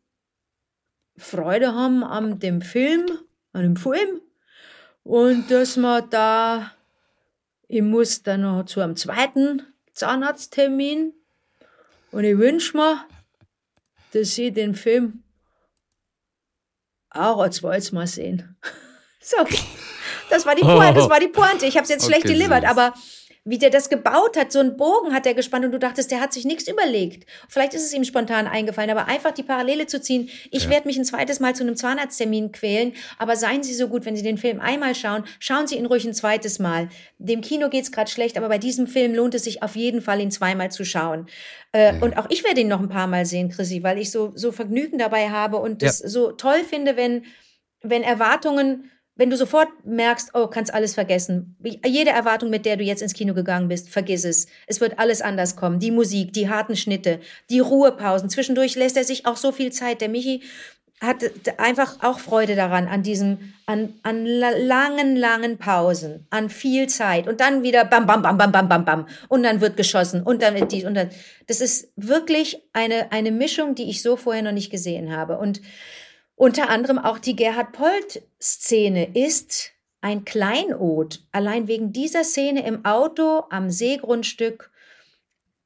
Freude 1.17 1.74
haben 1.74 2.03
an 2.03 2.39
dem 2.39 2.61
Film, 2.61 3.05
an 3.53 3.63
dem 3.63 3.76
Film 3.76 4.22
und 5.03 5.49
dass 5.51 5.78
man 5.78 6.09
da, 6.09 6.72
ich 7.67 7.82
muss 7.82 8.24
dann 8.24 8.41
noch 8.41 8.65
zu 8.65 8.82
einem 8.82 8.95
zweiten 8.95 9.61
Zahnarzttermin 9.93 11.13
und 12.11 12.24
ich 12.24 12.38
wünsche 12.38 12.78
mir, 12.78 13.05
dass 14.13 14.36
Sie 14.36 14.51
den 14.51 14.76
Film 14.76 15.24
auch 17.09 17.39
als 17.39 17.57
zweites 17.57 17.91
Mal 17.91 18.07
sehen. 18.07 18.57
So, 19.24 19.38
das 20.32 20.47
war 20.47 20.55
die 20.55 20.63
Pointe, 20.63 20.95
das 20.95 21.07
war 21.07 21.19
die 21.19 21.28
Pointe. 21.28 21.67
Ich 21.67 21.76
habe 21.78 21.84
es 21.84 21.89
jetzt 21.89 22.07
schlecht 22.07 22.26
Okay, 22.26 22.34
delivert, 22.34 22.61
süß. 22.63 22.72
aber 22.72 22.95
wie 23.44 23.58
der 23.58 23.72
das 23.72 23.89
gebaut 23.89 24.38
hat, 24.38 24.52
so 24.52 24.60
einen 24.60 24.78
Bogen 24.78 25.14
hat 25.14 25.26
er 25.26 25.34
gespannt 25.34 25.66
und 25.66 25.72
du 25.72 25.80
dachtest, 25.80 26.12
der 26.12 26.20
hat 26.22 26.32
sich 26.32 26.46
nichts 26.46 26.68
überlegt. 26.68 27.26
Vielleicht 27.50 27.74
ist 27.74 27.84
es 27.84 27.92
ihm 27.94 28.04
spontan 28.04 28.46
eingefallen, 28.46 28.92
aber 28.92 29.08
einfach 29.08 29.32
die 29.32 29.42
Parallele 29.42 29.88
zu 29.88 30.00
ziehen. 30.00 30.30
Ich 30.52 30.70
werde 30.70 30.88
mich 30.88 30.98
ein 30.98 31.06
zweites 31.06 31.39
Mal 31.39 31.56
zu 31.56 31.64
einem 31.64 31.76
Zahnarzttermin 31.76 32.52
quälen, 32.52 32.94
aber 33.18 33.36
seien 33.36 33.64
Sie 33.64 33.74
so 33.74 33.88
gut, 33.88 34.06
wenn 34.06 34.16
Sie 34.16 34.22
den 34.22 34.38
Film 34.38 34.60
einmal 34.60 34.94
schauen, 34.94 35.24
schauen 35.39 35.66
Sie 35.66 35.76
ihn 35.78 35.88
ruhig 35.88 36.06
ein 36.06 36.14
zweites 36.14 36.60
Mal. 36.60 36.89
Dem 37.18 37.42
Kino 37.42 37.70
geht's 37.70 37.92
gerade 37.92 38.12
schlecht, 38.12 38.38
aber 38.38 38.48
bei 38.48 38.60
diesem 38.60 38.86
Film 38.86 39.16
lohnt 39.16 39.34
es 39.34 39.44
sich 39.46 39.64
auf 39.64 39.76
jeden 39.76 40.02
Fall, 40.02 40.20
ihn 40.22 40.30
zweimal 40.30 40.70
zu 40.72 40.86
schauen. 40.86 41.26
Äh, 41.72 41.94
Und 42.00 42.18
auch 42.18 42.28
ich 42.30 42.44
werde 42.44 42.62
ihn 42.62 42.68
noch 42.68 42.80
ein 42.80 42.89
paar 42.89 43.08
Mal 43.08 43.26
sehen, 43.26 43.50
Chrissy, 43.50 43.82
weil 43.82 43.98
ich 43.98 44.12
so, 44.12 44.34
so 44.36 44.52
Vergnügen 44.52 45.00
dabei 45.00 45.30
habe 45.32 45.58
und 45.58 45.82
es 45.82 46.00
Ja. 46.02 46.10
so 46.10 46.32
toll 46.32 46.64
finde, 46.64 46.96
wenn, 46.96 47.26
wenn 47.82 48.04
Erwartungen 48.04 48.92
wenn 49.22 49.30
du 49.30 49.38
sofort 49.38 49.67
merkst, 49.86 50.32
oh, 50.34 50.47
kannst 50.47 50.74
alles 50.74 50.95
vergessen. 50.95 51.55
Jede 51.86 52.09
Erwartung, 52.09 52.49
mit 52.49 52.65
der 52.65 52.76
du 52.76 52.84
jetzt 52.84 53.03
ins 53.03 53.13
Kino 53.13 53.36
gegangen 53.36 53.67
bist, 53.67 53.88
vergiss 53.88 54.26
es. 54.26 54.47
Es 54.65 54.82
wird 54.82 54.97
alles 54.97 55.22
anders 55.22 55.55
kommen. 55.55 55.78
Die 55.78 55.91
Musik, 55.91 56.34
die 56.34 56.49
harten 56.49 56.76
Schnitte, 56.76 57.19
die 57.51 57.59
Ruhepausen. 57.59 58.32
Zwischendurch 58.32 58.76
lässt 58.76 58.97
er 58.97 59.03
sich 59.03 59.28
auch 59.28 59.38
so 59.38 59.51
viel 59.51 59.72
Zeit. 59.72 60.01
Der 60.01 60.09
Michi 60.09 60.41
hatte 61.01 61.32
einfach 61.57 61.97
auch 62.01 62.17
Freude 62.17 62.55
daran, 62.55 62.88
an 62.88 63.03
diesem, 63.03 63.53
an, 63.67 63.93
an 64.01 64.26
langen, 64.26 65.15
langen 65.15 65.59
Pausen, 65.59 66.26
an 66.32 66.49
viel 66.49 66.88
Zeit 66.88 67.28
und 67.28 67.39
dann 67.41 67.61
wieder 67.61 67.86
bam, 67.86 68.07
bam, 68.07 68.24
bam, 68.24 68.39
bam, 68.39 68.51
bam, 68.51 68.69
bam, 68.69 68.86
bam 68.86 69.07
und 69.28 69.43
dann 69.43 69.61
wird 69.61 69.78
geschossen 69.78 70.24
und 70.24 70.41
dann 70.41 70.55
wird 70.55 70.72
dies 70.72 70.86
und 70.86 70.95
dann. 70.95 71.11
Das 71.45 71.61
ist 71.61 71.91
wirklich 71.95 72.63
eine, 72.74 73.11
eine 73.11 73.32
Mischung, 73.32 73.76
die 73.76 73.88
ich 73.88 74.01
so 74.01 74.15
vorher 74.15 74.41
noch 74.41 74.51
nicht 74.51 74.72
gesehen 74.72 75.15
habe. 75.15 75.38
Und 75.38 75.61
unter 76.42 76.72
anderem 76.72 76.98
auch 76.98 77.20
die 77.20 77.36
Gerhard 77.36 77.72
Polt-Szene 77.72 79.16
ist 79.16 79.74
ein 80.02 80.26
Kleinod. 80.26 81.24
Allein 81.32 81.68
wegen 81.68 81.94
dieser 81.94 82.24
Szene 82.24 82.66
im 82.66 82.84
Auto 82.84 83.44
am 83.52 83.70
Seegrundstück 83.70 84.70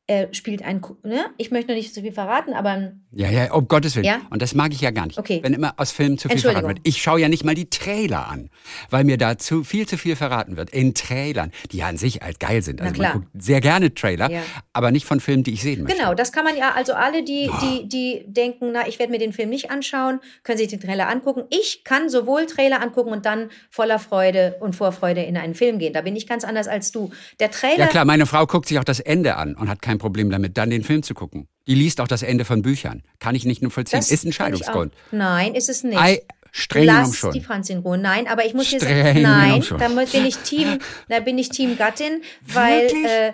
er 0.08 0.32
spielt 0.34 0.64
ein, 0.64 0.82
ne? 1.04 1.26
ich 1.38 1.50
möchte 1.50 1.72
noch 1.72 1.76
nicht 1.76 1.94
so 1.94 2.02
viel 2.02 2.12
verraten, 2.12 2.54
aber. 2.54 2.92
Ja, 3.12 3.30
ja, 3.30 3.52
um 3.54 3.68
Gottes 3.68 3.96
Willen. 3.96 4.06
Ja? 4.06 4.22
Und 4.30 4.42
das 4.42 4.54
mag 4.54 4.72
ich 4.72 4.82
ja 4.82 4.92
gar 4.92 5.08
nicht. 5.08 5.18
Okay. 5.18 5.40
Wenn 5.42 5.54
immer 5.54 5.74
aus 5.78 5.92
Filmen 5.92 6.20
zu 6.20 6.30
viel 6.30 6.38
verraten 6.38 6.68
wird. 6.68 6.80
Ich 6.84 7.02
schaue 7.02 7.20
ja 7.20 7.28
nicht 7.28 7.44
mal 7.44 7.56
die 7.56 7.70
Trailer 7.70 8.28
an, 8.28 8.50
weil 8.92 9.04
mir 9.04 9.18
da 9.18 9.38
zu 9.40 9.64
viel 9.64 9.88
zu 9.88 9.98
viel 9.98 10.16
verraten 10.16 10.58
wird. 10.58 10.70
In 10.70 10.94
Trailern, 10.94 11.52
die 11.72 11.78
ja 11.78 11.88
an 11.88 11.98
sich 11.98 12.22
halt 12.22 12.40
geil 12.40 12.62
sind. 12.62 12.82
Also 12.82 13.02
man 13.02 13.14
guckt 13.14 13.28
sehr 13.34 13.62
gerne 13.62 13.96
Trailer, 13.96 14.30
ja. 14.30 14.42
aber 14.74 14.92
nicht 14.92 15.06
von 15.06 15.20
Filmen, 15.20 15.44
die 15.44 15.54
ich 15.54 15.64
sehen 15.64 15.84
möchte. 15.84 15.98
Genau, 15.98 16.14
das 16.14 16.32
kann 16.32 16.44
man 16.44 16.56
ja, 16.56 16.74
also 16.76 16.94
alle, 16.94 17.24
die, 17.24 17.50
die, 17.62 17.90
die 17.90 18.26
denken, 18.28 18.72
na, 18.74 18.88
ich 18.88 19.00
werde 19.00 19.12
mir 19.12 19.20
den 19.20 19.34
Film 19.34 19.50
nicht 19.50 19.72
anschauen, 19.72 20.20
können 20.44 20.60
sich 20.60 20.68
den 20.68 20.80
Trailer 20.80 21.10
angucken. 21.10 21.46
Ich 21.50 21.84
kann 21.84 22.10
sowohl 22.10 22.46
Trailer 22.46 22.82
angucken 22.82 23.10
und 23.10 23.26
dann 23.26 23.50
voller 23.72 23.98
Freude 23.98 24.58
und 24.60 24.76
Vorfreude 24.76 25.24
in 25.24 25.36
einen 25.36 25.56
Film 25.56 25.80
gehen. 25.80 25.94
Da 25.94 26.02
bin 26.02 26.16
ich 26.16 26.28
ganz 26.28 26.44
anders 26.44 26.68
als 26.68 26.92
du. 26.92 27.10
Der 27.40 27.50
Trailer. 27.50 27.80
Ja 27.80 27.88
klar, 27.88 28.06
meine 28.06 28.28
Frau 28.28 28.46
guckt 28.46 28.68
sich 28.68 28.78
auch 28.78 28.84
das 28.84 29.00
Ende 29.00 29.36
an 29.36 29.56
und 29.56 29.68
hat 29.68 29.82
kein 29.82 29.95
kein 29.96 30.00
Problem 30.00 30.30
damit, 30.30 30.58
dann 30.58 30.70
den 30.70 30.84
Film 30.84 31.04
zu 31.04 31.14
gucken. 31.14 31.48
Die 31.68 31.76
liest 31.76 32.02
auch 32.02 32.08
das 32.08 32.22
Ende 32.22 32.46
von 32.46 32.62
Büchern. 32.62 33.04
Kann 33.20 33.36
ich 33.36 33.46
nicht 33.46 33.62
nur 33.62 33.72
vollziehen. 33.72 34.00
Das 34.00 34.12
ist 34.12 34.26
ein 34.26 34.34
Scheidungsgrund. 34.34 34.94
Nein, 35.12 35.56
ist 35.56 35.70
es 35.70 35.84
nicht. 35.84 36.00
I, 36.00 36.22
streng 36.52 36.86
Lass 36.86 37.16
schon. 37.16 37.32
die 37.32 37.42
Franz 37.42 37.70
in 37.70 37.80
Ruhe. 37.80 37.98
Nein, 37.98 38.28
aber 38.28 38.46
ich 38.46 38.54
muss 38.54 38.68
streng 38.68 38.80
dir 38.80 39.04
sagen, 39.04 39.22
nein, 39.22 39.64
da 39.80 39.88
bin 39.88 40.26
ich 40.26 40.38
Team, 40.38 40.80
da 41.10 41.20
bin 41.20 41.38
ich 41.38 41.50
Team 41.50 41.78
Gattin, 41.78 42.22
weil 42.42 42.88
äh, 42.88 43.32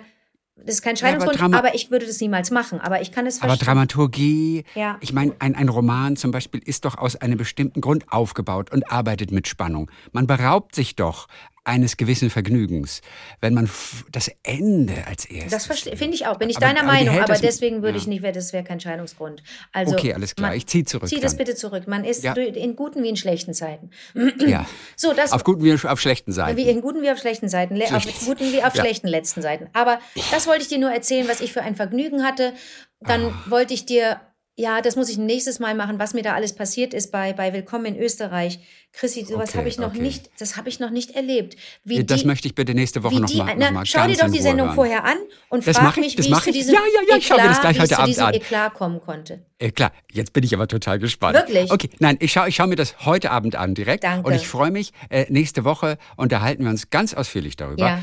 das 0.56 0.76
ist 0.76 0.82
kein 0.82 0.96
Scheidungsgrund, 0.96 1.38
ja, 1.38 1.46
aber, 1.46 1.58
aber, 1.58 1.74
ich 1.74 1.90
würde 1.90 2.06
das 2.06 2.20
niemals 2.20 2.50
machen. 2.50 2.80
Aber 2.80 3.00
ich 3.00 3.10
kann 3.10 3.26
es 3.26 3.38
verstehen. 3.38 3.50
Aber 3.50 3.64
Dramaturgie, 3.64 4.64
ja. 4.74 4.96
ich 5.00 5.12
meine, 5.12 5.34
ein, 5.38 5.54
ein 5.54 5.68
Roman 5.68 6.16
zum 6.16 6.30
Beispiel 6.30 6.60
ist 6.64 6.84
doch 6.84 6.98
aus 6.98 7.16
einem 7.16 7.38
bestimmten 7.38 7.80
Grund 7.80 8.04
aufgebaut 8.12 8.70
und 8.70 8.90
arbeitet 8.90 9.32
mit 9.32 9.48
Spannung. 9.48 9.90
Man 10.12 10.26
beraubt 10.26 10.74
sich 10.74 10.94
doch 10.94 11.26
eines 11.64 11.96
gewissen 11.96 12.28
Vergnügens, 12.28 13.02
wenn 13.40 13.54
man 13.54 13.70
das 14.10 14.30
Ende 14.42 15.06
als 15.06 15.24
erstes. 15.26 15.68
Das 15.68 15.80
finde 15.80 16.14
ich 16.14 16.26
auch. 16.26 16.36
Bin 16.36 16.50
ich 16.50 16.56
aber, 16.56 16.66
deiner 16.66 16.80
aber 16.80 16.92
Meinung, 16.92 17.20
aber 17.20 17.38
deswegen 17.38 17.82
würde 17.82 17.98
ja. 17.98 18.02
ich 18.02 18.06
nicht, 18.08 18.24
das 18.24 18.52
wäre 18.52 18.64
kein 18.64 18.80
Scheidungsgrund. 18.80 19.42
Also, 19.72 19.94
okay, 19.94 20.12
alles 20.12 20.34
klar. 20.34 20.50
Man, 20.50 20.58
ich 20.58 20.66
ziehe 20.66 20.84
zurück. 20.84 21.08
Zieh 21.08 21.20
das 21.20 21.36
bitte 21.36 21.54
zurück. 21.54 21.86
Man 21.86 22.04
ist 22.04 22.24
ja. 22.24 22.34
in 22.34 22.74
guten 22.74 23.02
wie 23.02 23.08
in 23.08 23.16
schlechten 23.16 23.54
Zeiten. 23.54 23.90
Ja. 24.38 24.66
So, 24.96 25.12
das, 25.12 25.32
auf 25.32 25.42
guten 25.42 25.64
wie 25.64 25.72
auf 25.72 26.00
schlechten 26.00 26.32
Seiten. 26.32 26.56
Wie 26.56 26.68
in 26.68 26.80
guten 26.80 27.02
wie 27.02 27.10
auf 27.10 27.18
schlechten 27.18 27.48
Seiten. 27.48 27.80
Auf 27.82 28.04
guten 28.24 28.52
wie 28.52 28.62
auf 28.62 28.74
ja. 28.74 28.82
schlechten 28.82 29.08
letzten 29.08 29.42
Seiten. 29.42 29.68
Aber 29.72 29.98
das 30.30 30.46
wollte 30.46 30.62
ich 30.62 30.68
dir 30.68 30.78
nur 30.78 30.92
erzählen, 30.92 31.26
was 31.28 31.40
ich 31.40 31.52
für 31.52 31.62
ein 31.62 31.74
Vergnügen 31.74 32.24
hatte. 32.24 32.52
Dann 33.00 33.26
ah. 33.26 33.44
wollte 33.48 33.74
ich 33.74 33.86
dir 33.86 34.20
ja, 34.54 34.82
das 34.82 34.96
muss 34.96 35.08
ich 35.08 35.16
nächstes 35.16 35.60
Mal 35.60 35.74
machen, 35.74 35.98
was 35.98 36.12
mir 36.12 36.22
da 36.22 36.34
alles 36.34 36.54
passiert 36.54 36.92
ist 36.92 37.10
bei, 37.10 37.32
bei 37.32 37.54
Willkommen 37.54 37.86
in 37.86 37.98
Österreich. 37.98 38.58
Chrissy, 38.92 39.24
sowas 39.24 39.48
okay, 39.48 39.58
habe 39.58 39.68
ich 39.68 39.78
noch 39.78 39.92
okay. 39.92 40.02
nicht, 40.02 40.28
das 40.38 40.58
habe 40.58 40.68
ich 40.68 40.78
noch 40.78 40.90
nicht 40.90 41.12
erlebt. 41.12 41.56
Wie 41.82 42.04
das 42.04 42.20
die, 42.20 42.26
möchte 42.26 42.46
ich 42.46 42.54
bitte 42.54 42.74
nächste 42.74 43.02
Woche 43.02 43.18
nochmal 43.20 43.56
noch 43.56 43.70
mal 43.70 43.86
Schau 43.86 44.06
dir 44.06 44.16
doch 44.16 44.30
die 44.30 44.42
Sendung 44.42 44.74
vorher 44.74 45.04
an 45.04 45.16
und 45.48 45.66
das 45.66 45.78
frag 45.78 45.96
ich, 45.96 46.18
mich, 46.18 46.18
wie 46.18 46.30
ich 46.30 46.40
zu 46.40 46.52
diesem 46.52 46.74
ja, 46.74 46.80
ja, 46.80 47.00
ja, 47.08 47.16
ich 47.16 47.24
Eklat, 47.24 47.40
mir 47.40 47.48
das 47.48 47.60
gleich 47.62 47.80
heute 47.80 47.98
Abend 47.98 48.18
an. 48.18 48.34
Eklat 48.34 48.74
kommen 48.74 49.00
konnte. 49.00 49.46
Äh, 49.58 49.70
klar, 49.70 49.92
jetzt 50.10 50.34
bin 50.34 50.44
ich 50.44 50.54
aber 50.54 50.68
total 50.68 50.98
gespannt. 50.98 51.36
Wirklich? 51.36 51.72
Okay, 51.72 51.88
nein, 52.00 52.18
ich 52.20 52.32
schaue 52.32 52.50
ich 52.50 52.56
schau 52.56 52.66
mir 52.66 52.76
das 52.76 53.06
heute 53.06 53.30
Abend 53.30 53.56
an 53.56 53.74
direkt. 53.74 54.04
Danke. 54.04 54.28
Und 54.28 54.34
ich 54.34 54.46
freue 54.46 54.70
mich, 54.70 54.92
äh, 55.08 55.24
nächste 55.30 55.64
Woche 55.64 55.96
unterhalten 56.16 56.64
wir 56.64 56.70
uns 56.70 56.90
ganz 56.90 57.14
ausführlich 57.14 57.56
darüber. 57.56 57.86
Ja. 57.86 58.02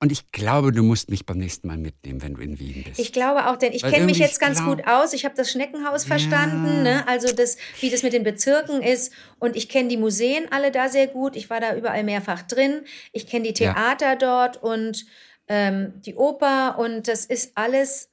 Und 0.00 0.12
ich 0.12 0.32
glaube, 0.32 0.72
du 0.72 0.82
musst 0.82 1.08
mich 1.08 1.24
beim 1.24 1.38
nächsten 1.38 1.66
Mal 1.66 1.78
mitnehmen, 1.78 2.20
wenn 2.20 2.34
du 2.34 2.42
in 2.42 2.58
Wien 2.58 2.84
bist. 2.86 2.98
Ich 2.98 3.12
glaube 3.12 3.46
auch, 3.48 3.56
denn 3.56 3.72
ich 3.72 3.82
kenne 3.82 4.04
mich 4.04 4.18
jetzt 4.18 4.38
ganz 4.38 4.62
gut 4.62 4.86
aus. 4.86 5.12
Ich 5.14 5.24
habe 5.24 5.34
das 5.34 5.50
Schneckenhaus 5.50 6.04
verstanden, 6.04 6.84
ja. 6.84 6.96
ne? 6.96 7.08
also 7.08 7.34
das, 7.34 7.56
wie 7.80 7.88
das 7.88 8.02
mit 8.02 8.12
den 8.12 8.22
Bezirken 8.22 8.82
ist. 8.82 9.12
Und 9.38 9.56
ich 9.56 9.68
kenne 9.68 9.88
die 9.88 9.96
Museen 9.96 10.46
alle 10.50 10.70
da 10.70 10.88
sehr 10.88 11.06
gut. 11.06 11.36
Ich 11.36 11.48
war 11.48 11.60
da 11.60 11.74
überall 11.74 12.04
mehrfach 12.04 12.42
drin. 12.42 12.82
Ich 13.12 13.26
kenne 13.26 13.46
die 13.46 13.54
Theater 13.54 14.10
ja. 14.10 14.16
dort 14.16 14.62
und 14.62 15.06
ähm, 15.48 15.94
die 16.04 16.16
Oper. 16.16 16.78
Und 16.78 17.08
das 17.08 17.24
ist 17.24 17.52
alles 17.54 18.10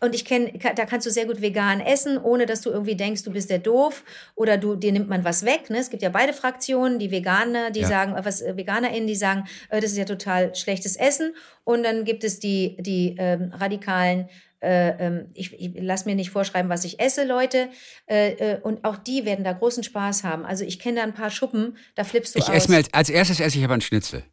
und 0.00 0.14
ich 0.14 0.24
kenne, 0.24 0.52
da 0.74 0.84
kannst 0.86 1.06
du 1.06 1.10
sehr 1.10 1.26
gut 1.26 1.40
vegan 1.40 1.80
essen, 1.80 2.18
ohne 2.18 2.46
dass 2.46 2.60
du 2.60 2.70
irgendwie 2.70 2.96
denkst, 2.96 3.22
du 3.22 3.32
bist 3.32 3.50
der 3.50 3.58
doof 3.58 4.04
oder 4.34 4.56
du, 4.56 4.76
dir 4.76 4.92
nimmt 4.92 5.08
man 5.08 5.24
was 5.24 5.44
weg. 5.44 5.70
Ne? 5.70 5.78
Es 5.78 5.90
gibt 5.90 6.02
ja 6.02 6.10
beide 6.10 6.32
Fraktionen, 6.32 6.98
die 6.98 7.10
Veganer, 7.10 7.70
die 7.70 7.80
ja. 7.80 7.88
sagen, 7.88 8.14
was 8.22 8.40
äh, 8.40 8.56
VeganerInnen, 8.56 9.06
die 9.06 9.14
sagen, 9.14 9.44
äh, 9.70 9.80
das 9.80 9.92
ist 9.92 9.98
ja 9.98 10.04
total 10.04 10.54
schlechtes 10.54 10.96
Essen. 10.96 11.34
Und 11.64 11.82
dann 11.82 12.04
gibt 12.04 12.24
es 12.24 12.38
die, 12.40 12.76
die 12.80 13.16
ähm, 13.18 13.52
radikalen 13.54 14.28
äh, 14.64 15.06
ähm, 15.06 15.26
ich, 15.34 15.52
ich 15.60 15.72
lass 15.76 16.06
mir 16.06 16.14
nicht 16.14 16.30
vorschreiben, 16.30 16.70
was 16.70 16.84
ich 16.84 16.98
esse, 16.98 17.24
Leute. 17.24 17.68
Äh, 18.06 18.32
äh, 18.32 18.60
und 18.62 18.84
auch 18.84 18.96
die 18.96 19.26
werden 19.26 19.44
da 19.44 19.52
großen 19.52 19.84
Spaß 19.84 20.24
haben. 20.24 20.46
Also 20.46 20.64
ich 20.64 20.78
kenne 20.78 20.96
da 20.96 21.02
ein 21.02 21.12
paar 21.12 21.30
Schuppen, 21.30 21.76
da 21.94 22.04
flippst 22.04 22.34
du 22.34 22.38
ich 22.38 22.46
aus. 22.46 22.54
Esse 22.54 22.70
mir 22.70 22.78
als, 22.78 22.92
als 22.92 23.10
erstes 23.10 23.40
esse 23.40 23.58
ich 23.58 23.64
aber 23.64 23.74
einen 23.74 23.82
Schnitzel. 23.82 24.24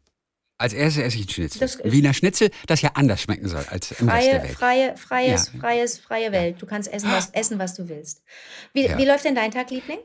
Als 0.62 0.74
erstes 0.74 1.02
esse 1.02 1.16
ich 1.16 1.22
einen 1.22 1.28
Schnitzel. 1.28 1.58
Das 1.58 1.78
Wiener 1.82 2.14
Schnitzel, 2.14 2.50
das 2.68 2.82
ja 2.82 2.92
anders 2.94 3.20
schmecken 3.20 3.48
soll 3.48 3.64
als 3.68 3.90
im 3.90 4.06
freie, 4.06 4.16
Rest 4.16 4.32
der 4.32 4.42
Welt. 4.44 4.52
Freie, 4.56 4.96
freies, 4.96 5.50
ja. 5.52 5.60
freies, 5.60 5.98
freie 5.98 6.30
Welt. 6.30 6.62
Du 6.62 6.66
kannst 6.66 6.92
essen, 6.92 7.10
was, 7.10 7.30
essen, 7.30 7.58
was 7.58 7.74
du 7.74 7.88
willst. 7.88 8.22
Wie, 8.72 8.86
ja. 8.86 8.96
wie 8.96 9.04
läuft 9.04 9.24
denn 9.24 9.34
dein 9.34 9.50
Tag, 9.50 9.70
Liebling? 9.70 9.98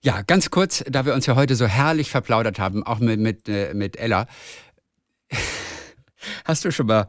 Ja, 0.00 0.22
ganz 0.22 0.48
kurz, 0.48 0.82
da 0.88 1.04
wir 1.04 1.12
uns 1.12 1.26
ja 1.26 1.36
heute 1.36 1.56
so 1.56 1.66
herrlich 1.66 2.10
verplaudert 2.10 2.58
haben, 2.58 2.82
auch 2.86 3.00
mit, 3.00 3.20
mit, 3.20 3.50
äh, 3.50 3.74
mit 3.74 3.98
Ella. 3.98 4.28
Hast 6.46 6.64
du 6.64 6.72
schon 6.72 6.86
mal 6.86 7.06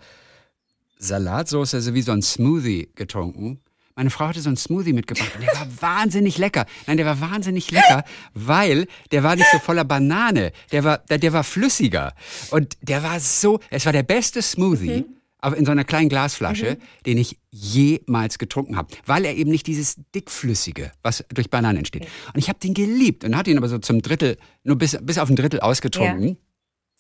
Salatsauce, 0.98 1.76
also 1.76 1.94
wie 1.94 2.02
so 2.02 2.12
ein 2.12 2.22
Smoothie 2.22 2.90
getrunken? 2.96 3.62
Meine 3.96 4.10
Frau 4.10 4.28
hatte 4.28 4.42
so 4.42 4.50
einen 4.50 4.58
Smoothie 4.58 4.94
mitgebracht 4.94 5.32
und 5.36 5.42
der 5.42 5.54
war 5.54 5.68
wahnsinnig 5.82 6.38
lecker. 6.38 6.66
Nein, 6.88 6.98
der 6.98 7.06
war 7.06 7.22
wahnsinnig 7.22 7.70
lecker, 7.70 8.04
weil 8.34 8.88
der 9.12 9.24
war 9.24 9.36
nicht 9.36 9.50
so 9.52 9.60
voller 9.60 9.86
Banane. 9.86 10.52
Der 10.72 10.84
war, 10.84 10.98
der, 10.98 11.20
der 11.20 11.34
war 11.34 11.44
flüssiger. 11.44 12.14
Und 12.50 12.78
der 12.82 13.04
war 13.04 13.20
so, 13.20 13.60
es 13.70 13.86
war 13.86 13.94
der 13.94 14.04
beste 14.04 14.42
Smoothie. 14.42 15.02
Mhm 15.02 15.24
aber 15.44 15.58
in 15.58 15.66
so 15.66 15.72
einer 15.72 15.84
kleinen 15.84 16.08
Glasflasche, 16.08 16.78
mhm. 16.80 17.04
den 17.06 17.18
ich 17.18 17.38
jemals 17.52 18.38
getrunken 18.38 18.78
habe, 18.78 18.96
weil 19.06 19.26
er 19.26 19.36
eben 19.36 19.52
nicht 19.52 19.68
dieses 19.68 19.98
dickflüssige, 20.16 20.94
was 21.02 21.26
durch 21.34 21.50
Bananen 21.50 21.80
entsteht. 21.80 22.08
Und 22.34 22.40
ich 22.40 22.48
habe 22.48 22.60
den 22.60 22.74
geliebt 22.74 23.26
und 23.26 23.36
hatte 23.36 23.52
ihn 23.52 23.58
aber 23.58 23.68
so 23.68 23.78
zum 23.78 24.02
Drittel, 24.02 24.38
nur 24.64 24.78
bis, 24.78 24.98
bis 25.02 25.18
auf 25.18 25.30
ein 25.30 25.36
Drittel 25.36 25.60
ausgetrunken. 25.60 26.30
Ja. 26.30 26.36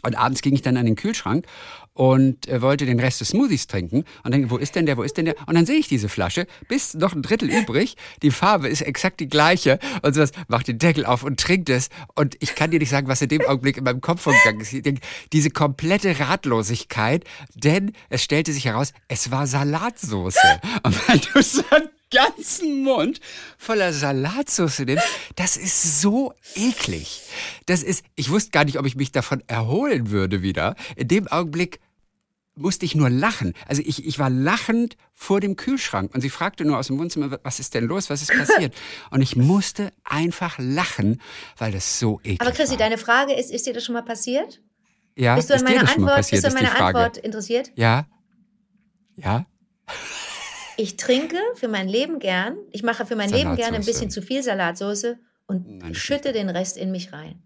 Und 0.03 0.15
abends 0.15 0.41
ging 0.41 0.53
ich 0.53 0.61
dann 0.61 0.77
an 0.77 0.85
den 0.85 0.95
Kühlschrank 0.95 1.45
und 1.93 2.47
äh, 2.47 2.61
wollte 2.61 2.85
den 2.85 2.99
Rest 2.99 3.21
des 3.21 3.29
Smoothies 3.29 3.67
trinken 3.67 4.03
und 4.23 4.33
denke, 4.33 4.49
wo 4.49 4.57
ist 4.57 4.75
denn 4.75 4.85
der, 4.85 4.97
wo 4.97 5.03
ist 5.03 5.17
denn 5.17 5.25
der? 5.25 5.35
Und 5.47 5.55
dann 5.55 5.65
sehe 5.65 5.77
ich 5.77 5.87
diese 5.87 6.09
Flasche, 6.09 6.47
bis 6.67 6.93
noch 6.93 7.13
ein 7.13 7.21
Drittel 7.21 7.49
übrig, 7.49 7.95
die 8.21 8.31
Farbe 8.31 8.67
ist 8.67 8.81
exakt 8.81 9.19
die 9.19 9.29
gleiche 9.29 9.79
und 10.01 10.13
sowas, 10.13 10.31
mach 10.47 10.63
den 10.63 10.79
Deckel 10.79 11.05
auf 11.05 11.23
und 11.23 11.39
trinkt 11.39 11.69
es 11.69 11.89
und 12.15 12.35
ich 12.39 12.55
kann 12.55 12.71
dir 12.71 12.79
nicht 12.79 12.89
sagen, 12.89 13.07
was 13.07 13.21
in 13.21 13.29
dem 13.29 13.41
Augenblick 13.41 13.77
in 13.77 13.83
meinem 13.83 14.01
Kopf 14.01 14.21
vorgegangen 14.21 14.61
ist. 14.61 14.73
Ich 14.73 14.81
denke, 14.81 15.01
diese 15.31 15.49
komplette 15.49 16.19
Ratlosigkeit, 16.19 17.23
denn 17.55 17.93
es 18.09 18.23
stellte 18.23 18.53
sich 18.53 18.65
heraus, 18.65 18.93
es 19.07 19.31
war 19.31 19.47
Salatsauce. 19.47 20.37
Und 20.83 21.07
wenn 21.07 21.21
du 21.33 21.41
ganzen 22.13 22.83
Mund 22.83 23.19
voller 23.57 23.91
Salatsauce 23.93 24.79
nimmst, 24.79 25.05
das 25.35 25.57
ist 25.57 26.01
so 26.01 26.33
eklig. 26.55 27.21
Das 27.65 27.83
ist, 27.83 28.05
ich 28.15 28.29
wusste 28.29 28.51
gar 28.51 28.65
nicht, 28.65 28.79
ob 28.79 28.85
ich 28.85 28.95
mich 28.95 29.11
davon 29.11 29.43
erholen 29.47 30.09
würde 30.11 30.41
wieder. 30.41 30.75
In 30.95 31.07
dem 31.07 31.27
Augenblick 31.27 31.79
musste 32.55 32.85
ich 32.85 32.95
nur 32.95 33.09
lachen. 33.09 33.53
Also 33.67 33.81
ich, 33.83 34.05
ich 34.05 34.19
war 34.19 34.29
lachend 34.29 34.95
vor 35.13 35.39
dem 35.39 35.55
Kühlschrank 35.55 36.13
und 36.13 36.21
sie 36.21 36.29
fragte 36.29 36.65
nur 36.65 36.77
aus 36.77 36.87
dem 36.87 36.99
Wohnzimmer, 36.99 37.39
was 37.43 37.59
ist 37.59 37.73
denn 37.73 37.85
los, 37.85 38.09
was 38.09 38.21
ist 38.21 38.31
passiert? 38.31 38.75
Und 39.09 39.21
ich 39.21 39.35
musste 39.35 39.91
einfach 40.03 40.57
lachen, 40.59 41.21
weil 41.57 41.71
das 41.71 41.99
so 41.99 42.19
eklig 42.23 42.39
war. 42.39 42.47
Aber 42.47 42.55
Chrissy, 42.55 42.71
war. 42.71 42.77
deine 42.77 42.97
Frage 42.97 43.33
ist, 43.33 43.51
ist 43.51 43.65
dir 43.65 43.73
das 43.73 43.83
schon 43.83 43.93
mal 43.93 44.03
passiert? 44.03 44.61
Ja, 45.15 45.35
bist 45.35 45.49
du 45.49 45.55
an 45.55 45.63
meiner 45.63 45.81
Antwort, 45.81 46.15
passiert, 46.15 46.43
bist 46.43 46.53
du 46.53 46.57
an 46.57 46.63
meiner 46.63 46.85
Antwort 46.85 47.17
interessiert? 47.17 47.71
Ja. 47.75 48.07
Ja. 49.15 49.45
Ich 50.77 50.97
trinke 50.97 51.37
für 51.55 51.67
mein 51.67 51.87
Leben 51.87 52.19
gern, 52.19 52.57
ich 52.71 52.83
mache 52.83 53.05
für 53.05 53.15
mein 53.15 53.29
Leben 53.29 53.55
gern 53.55 53.75
ein 53.75 53.85
bisschen 53.85 54.09
zu 54.09 54.21
viel 54.21 54.43
Salatsauce 54.43 55.15
und 55.45 55.79
Nein, 55.79 55.93
schütte 55.93 56.31
den 56.31 56.49
Rest 56.49 56.77
in 56.77 56.91
mich 56.91 57.13
rein. 57.13 57.41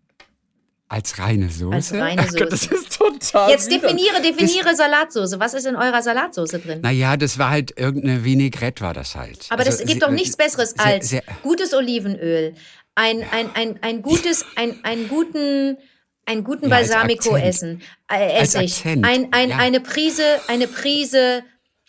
Als 0.89 1.19
reine 1.19 1.49
Soße? 1.49 1.75
Als 1.75 1.93
reine 1.93 2.23
Soße. 2.27 2.37
Gott, 2.37 2.51
das 2.53 2.65
ist 2.67 2.97
total. 2.97 3.51
Jetzt 3.51 3.69
definiere, 3.69 4.21
definiere 4.21 4.69
das, 4.69 4.77
Salatsauce. 4.77 5.37
Was 5.39 5.53
ist 5.53 5.65
in 5.65 5.75
eurer 5.75 6.01
Salatsauce 6.01 6.51
drin? 6.51 6.79
Naja, 6.81 7.17
das 7.17 7.37
war 7.37 7.49
halt 7.49 7.77
irgendeine 7.77 8.23
Vinaigrette, 8.23 8.81
war 8.81 8.93
das 8.93 9.15
halt. 9.15 9.47
Aber 9.49 9.65
also, 9.65 9.77
das 9.77 9.85
gibt 9.85 10.01
doch 10.01 10.11
nichts 10.11 10.37
Besseres 10.37 10.71
sehr, 10.71 10.85
als 10.85 11.09
sehr, 11.09 11.23
gutes 11.43 11.73
Olivenöl, 11.73 12.55
ein, 12.95 13.23
ein, 13.31 13.49
ein, 13.53 13.83
ein 13.83 14.01
gutes, 14.01 14.45
ein, 14.55 14.83
einen 14.83 15.09
guten, 15.09 15.77
einen 16.25 16.43
guten 16.43 16.69
ja, 16.69 16.69
Balsamico 16.69 17.35
essen, 17.35 17.81
äh, 18.09 18.39
Essig, 18.39 18.85
ein, 18.85 19.03
ein, 19.31 19.49
ja. 19.49 19.57
eine 19.57 19.81
Prise, 19.81 20.23
eine 20.47 20.67
Prise 20.67 21.43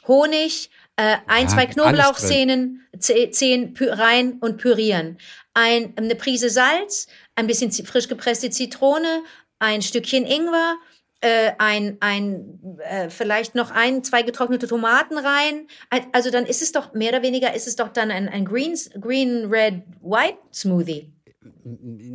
Honig, 0.09 0.71
Äh, 0.99 1.17
ein, 1.29 1.45
Ja, 1.45 1.49
zwei 1.49 1.67
Knoblauchzehen 1.67 2.81
Ze- 2.99 3.31
Zehen 3.31 3.75
rein 3.81 4.39
und 4.41 4.59
pürieren. 4.59 5.17
Ein, 5.55 5.93
eine 5.97 6.15
Prise 6.17 6.51
Salz, 6.51 7.07
ein 7.37 7.47
bisschen 7.47 7.71
frisch 7.73 8.09
gepresste 8.09 8.51
Zitrone, 8.51 9.23
ein 9.61 9.81
Stückchen 9.83 10.27
Ingwer, 10.27 10.75
äh, 11.21 11.53
ein, 11.59 11.97
ein 12.01 12.61
äh, 12.81 13.11
vielleicht 13.11 13.55
noch 13.55 13.71
ein, 13.71 14.03
zwei 14.03 14.23
getrocknete 14.23 14.67
Tomaten 14.67 15.17
rein. 15.19 15.69
Al- 15.91 16.07
Also 16.13 16.31
dann 16.31 16.47
ist 16.47 16.63
es 16.63 16.73
doch 16.73 16.93
mehr 16.95 17.11
oder 17.11 17.23
weniger 17.23 17.55
ist 17.55 17.67
es 17.69 17.77
doch 17.77 17.89
dann 17.89 18.11
ein, 18.11 18.29
ein 18.29 18.45
Greens, 18.45 18.91
Green, 19.01 19.45
Red, 19.47 19.83
White 20.01 20.39
Smoothie. 20.53 21.13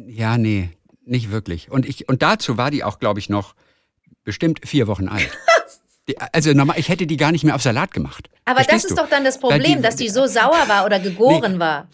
Ja, 0.08 0.38
nee, 0.38 0.70
nicht 1.06 1.32
wirklich. 1.32 1.72
Und, 1.72 1.86
ich, 1.88 2.08
und 2.10 2.22
dazu 2.22 2.58
war 2.58 2.70
die 2.72 2.84
auch, 2.84 3.00
glaube 3.00 3.20
ich, 3.22 3.30
noch 3.30 3.56
bestimmt 4.26 4.60
vier 4.68 4.88
Wochen 4.88 5.08
alt. 5.08 5.30
Die, 6.10 6.18
also 6.20 6.52
normal, 6.54 6.78
ich 6.80 6.90
hätte 6.90 7.08
die 7.08 7.16
gar 7.18 7.32
nicht 7.32 7.44
mehr 7.44 7.56
auf 7.56 7.62
Salat 7.62 7.94
gemacht. 7.94 8.30
Aber 8.46 8.56
Verstehst 8.58 8.86
das 8.86 8.92
ist 8.92 8.98
du? 8.98 9.04
doch 9.04 9.10
dann 9.10 9.24
das 9.24 9.40
Problem, 9.40 9.82
dass 9.82 9.96
die 9.96 10.10
so 10.10 10.28
sauer 10.28 10.68
war 10.68 10.86
oder 10.86 11.00
gegoren 11.00 11.60
war. 11.60 11.88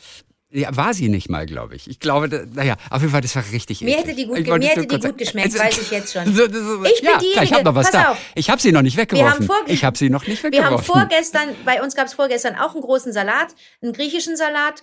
Ja, 0.51 0.75
war 0.75 0.95
sie 0.95 1.09
nicht 1.09 1.29
mal, 1.29 1.45
glaube 1.45 1.75
ich. 1.75 1.87
Ich 1.87 1.99
glaube, 1.99 2.47
naja, 2.55 2.75
auf 2.89 3.01
jeden 3.01 3.11
Fall, 3.11 3.21
das 3.21 3.35
war 3.35 3.43
richtig 3.51 3.81
Mir 3.81 3.97
hätte 3.97 4.15
die 4.15 4.25
gut, 4.25 4.39
mir 4.39 4.67
hätte 4.67 4.87
die 4.87 4.99
gut 4.99 5.15
geschmeckt, 5.15 5.53
weiß 5.59 5.77
ich 5.79 5.91
jetzt 5.91 6.11
schon. 6.11 6.25
So, 6.33 6.47
das 6.47 6.57
ist- 6.57 6.91
Ich 6.91 7.01
bin 7.01 7.03
ja, 7.03 7.11
klar, 7.11 7.21
ich 7.21 7.31
diejenige- 7.33 7.53
habe 7.53 7.63
noch 7.65 7.75
was 7.75 7.91
pass 7.91 8.01
da. 8.03 8.11
auf. 8.13 8.17
Ich 8.33 8.49
habe 8.49 8.59
sie 8.59 8.71
noch 8.71 8.81
nicht 8.81 8.97
Wir 8.97 9.03
weggeworfen. 9.03 9.47
ich 9.67 9.83
habe 9.83 9.95
sie 9.95 10.09
noch 10.09 10.25
nicht 10.25 10.41
Wir 10.41 10.51
weggeworfen. 10.51 10.77
haben 10.77 10.83
vorgestern, 10.83 11.49
bei 11.65 11.83
uns 11.83 11.93
gab 11.93 12.07
es 12.07 12.15
vorgestern 12.15 12.55
auch 12.55 12.73
einen 12.73 12.81
großen 12.81 13.13
Salat, 13.13 13.49
einen 13.83 13.93
griechischen 13.93 14.35
Salat. 14.37 14.81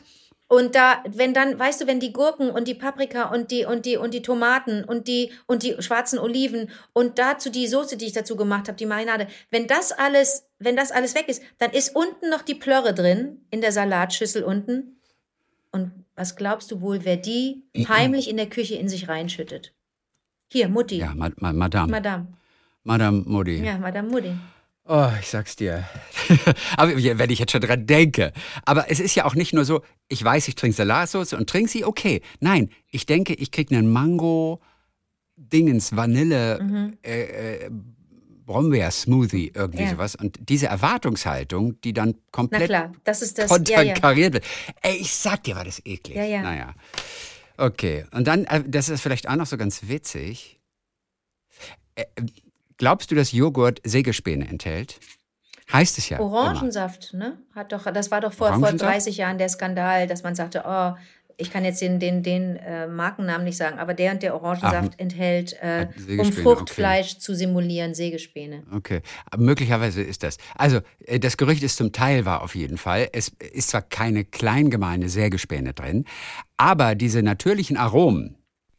Und 0.48 0.76
da, 0.76 1.02
wenn 1.08 1.34
dann, 1.34 1.58
weißt 1.58 1.80
du, 1.80 1.86
wenn 1.88 1.98
die 1.98 2.12
Gurken 2.12 2.50
und 2.50 2.68
die 2.68 2.74
Paprika 2.74 3.30
und 3.30 3.50
die 3.50 3.64
und 3.64 3.84
die 3.84 3.96
und 3.96 4.14
die 4.14 4.22
Tomaten 4.22 4.84
und 4.84 5.08
die 5.08 5.32
und 5.46 5.64
die 5.64 5.74
schwarzen 5.80 6.20
Oliven 6.20 6.70
und 6.92 7.18
dazu 7.18 7.50
die 7.50 7.66
Soße, 7.66 7.96
die 7.96 8.06
ich 8.06 8.12
dazu 8.12 8.36
gemacht 8.36 8.68
habe, 8.68 8.76
die 8.76 8.86
Marinade, 8.86 9.26
wenn 9.50 9.66
das 9.66 9.90
alles, 9.90 10.46
wenn 10.60 10.76
das 10.76 10.92
alles 10.92 11.16
weg 11.16 11.28
ist, 11.28 11.42
dann 11.58 11.72
ist 11.72 11.96
unten 11.96 12.30
noch 12.30 12.42
die 12.42 12.54
Plörre 12.54 12.94
drin 12.94 13.40
in 13.50 13.60
der 13.60 13.72
Salatschüssel 13.72 14.44
unten. 14.44 14.96
Und 15.72 15.90
was 16.14 16.36
glaubst 16.36 16.70
du 16.70 16.80
wohl, 16.80 17.04
wer 17.04 17.16
die 17.16 17.64
heimlich 17.88 18.30
in 18.30 18.36
der 18.36 18.48
Küche 18.48 18.76
in 18.76 18.88
sich 18.88 19.08
reinschüttet? 19.08 19.72
Hier, 20.52 20.68
Mutti. 20.68 20.98
ja, 20.98 21.12
ma, 21.12 21.28
ma, 21.38 21.52
Madame. 21.52 21.90
Madame. 21.90 22.26
Madame 22.84 23.24
Modi. 23.26 23.64
Ja, 23.64 23.78
Madame 23.78 24.08
Mutti. 24.08 24.30
Oh, 24.88 25.10
ich 25.20 25.26
sag's 25.28 25.56
dir. 25.56 25.84
Aber 26.76 26.96
wenn 26.96 27.30
ich 27.30 27.40
jetzt 27.40 27.50
schon 27.52 27.60
dran 27.60 27.86
denke. 27.86 28.32
Aber 28.64 28.88
es 28.90 29.00
ist 29.00 29.14
ja 29.16 29.24
auch 29.24 29.34
nicht 29.34 29.52
nur 29.52 29.64
so, 29.64 29.82
ich 30.08 30.22
weiß, 30.22 30.46
ich 30.46 30.54
trinke 30.54 30.76
Salatsauce 30.76 31.32
und 31.32 31.48
trinke 31.50 31.68
sie, 31.70 31.84
okay. 31.84 32.22
Nein, 32.38 32.70
ich 32.90 33.04
denke, 33.04 33.34
ich 33.34 33.50
krieg 33.50 33.72
einen 33.72 33.90
Mango, 33.92 34.60
Dingens, 35.36 35.96
Vanille, 35.96 36.60
Mhm. 36.62 36.98
äh, 37.02 37.64
äh, 37.64 37.70
Brombeer-Smoothie, 38.46 39.50
irgendwie 39.54 39.82
Ja. 39.82 39.90
sowas. 39.90 40.14
Und 40.14 40.38
diese 40.48 40.66
Erwartungshaltung, 40.66 41.80
die 41.80 41.92
dann 41.92 42.10
Na 42.10 42.16
komplett 42.30 42.68
klar, 42.68 42.92
das 43.02 43.22
ist 43.22 43.38
das. 43.38 43.50
Ja, 43.50 43.56
ja. 43.56 43.76
konterkariert 43.92 44.34
wird. 44.34 44.44
Ey, 44.82 44.96
ich 44.98 45.12
sag 45.12 45.42
dir, 45.42 45.56
war 45.56 45.64
das 45.64 45.84
eklig. 45.84 46.16
Ja, 46.16 46.24
ja. 46.24 46.42
Naja. 46.42 46.74
Okay. 47.56 48.04
Und 48.12 48.28
dann, 48.28 48.44
äh, 48.44 48.62
das 48.66 48.88
ist 48.88 49.00
vielleicht 49.00 49.28
auch 49.28 49.34
noch 49.34 49.46
so 49.46 49.56
ganz 49.56 49.88
witzig. 49.88 50.60
Äh, 51.96 52.04
Glaubst 52.78 53.10
du, 53.10 53.14
dass 53.14 53.32
Joghurt 53.32 53.80
Sägespäne 53.84 54.48
enthält? 54.48 54.98
Heißt 55.72 55.98
es 55.98 56.08
ja. 56.08 56.18
immer. 56.18 56.26
Orangensaft, 56.26 57.14
ne? 57.14 57.38
Hat 57.54 57.72
doch, 57.72 57.90
das 57.90 58.10
war 58.10 58.20
doch 58.20 58.32
vor, 58.32 58.48
vor 58.48 58.58
Orangensaft? 58.58 58.92
30 58.94 59.16
Jahren 59.16 59.38
der 59.38 59.48
Skandal, 59.48 60.06
dass 60.06 60.22
man 60.22 60.34
sagte, 60.34 60.62
oh, 60.66 60.92
ich 61.38 61.50
kann 61.50 61.64
jetzt 61.64 61.82
den, 61.82 61.98
den, 62.00 62.22
den 62.22 62.56
äh, 62.56 62.86
Markennamen 62.86 63.44
nicht 63.44 63.56
sagen, 63.58 63.78
aber 63.78 63.92
der 63.92 64.12
und 64.12 64.22
der 64.22 64.34
Orangensaft 64.34 64.92
Ach, 64.94 64.98
enthält, 64.98 65.52
äh, 65.60 65.88
um 66.18 66.32
Fruchtfleisch 66.32 67.18
zu 67.18 67.34
simulieren, 67.34 67.94
Sägespäne. 67.94 68.62
Okay, 68.72 69.02
aber 69.30 69.42
möglicherweise 69.42 70.02
ist 70.02 70.22
das. 70.22 70.38
Also, 70.54 70.80
äh, 71.04 71.18
das 71.18 71.36
Gerücht 71.36 71.62
ist 71.62 71.76
zum 71.76 71.92
Teil 71.92 72.24
wahr 72.24 72.42
auf 72.42 72.54
jeden 72.54 72.78
Fall. 72.78 73.08
Es 73.12 73.28
ist 73.52 73.68
zwar 73.68 73.82
keine 73.82 74.24
klein 74.24 74.70
gemeine 74.70 75.08
Sägespäne 75.08 75.74
drin, 75.74 76.04
aber 76.56 76.94
diese 76.94 77.22
natürlichen 77.22 77.76
Aromen, 77.76 78.36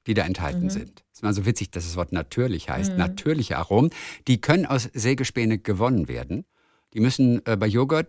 die 0.07 0.15
da 0.15 0.23
enthalten 0.23 0.63
Mhm. 0.65 0.69
sind, 0.71 1.03
ist 1.17 1.23
mal 1.23 1.33
so 1.33 1.45
witzig, 1.45 1.71
dass 1.71 1.83
das 1.85 1.95
Wort 1.95 2.11
natürlich 2.11 2.69
heißt, 2.69 2.97
natürliche 2.97 3.57
Aromen, 3.57 3.89
die 4.27 4.39
können 4.39 4.65
aus 4.65 4.83
Sägespäne 4.93 5.57
gewonnen 5.57 6.07
werden. 6.07 6.45
Die 6.93 6.99
müssen 6.99 7.45
äh, 7.45 7.57
bei 7.57 7.67
Joghurt 7.67 8.07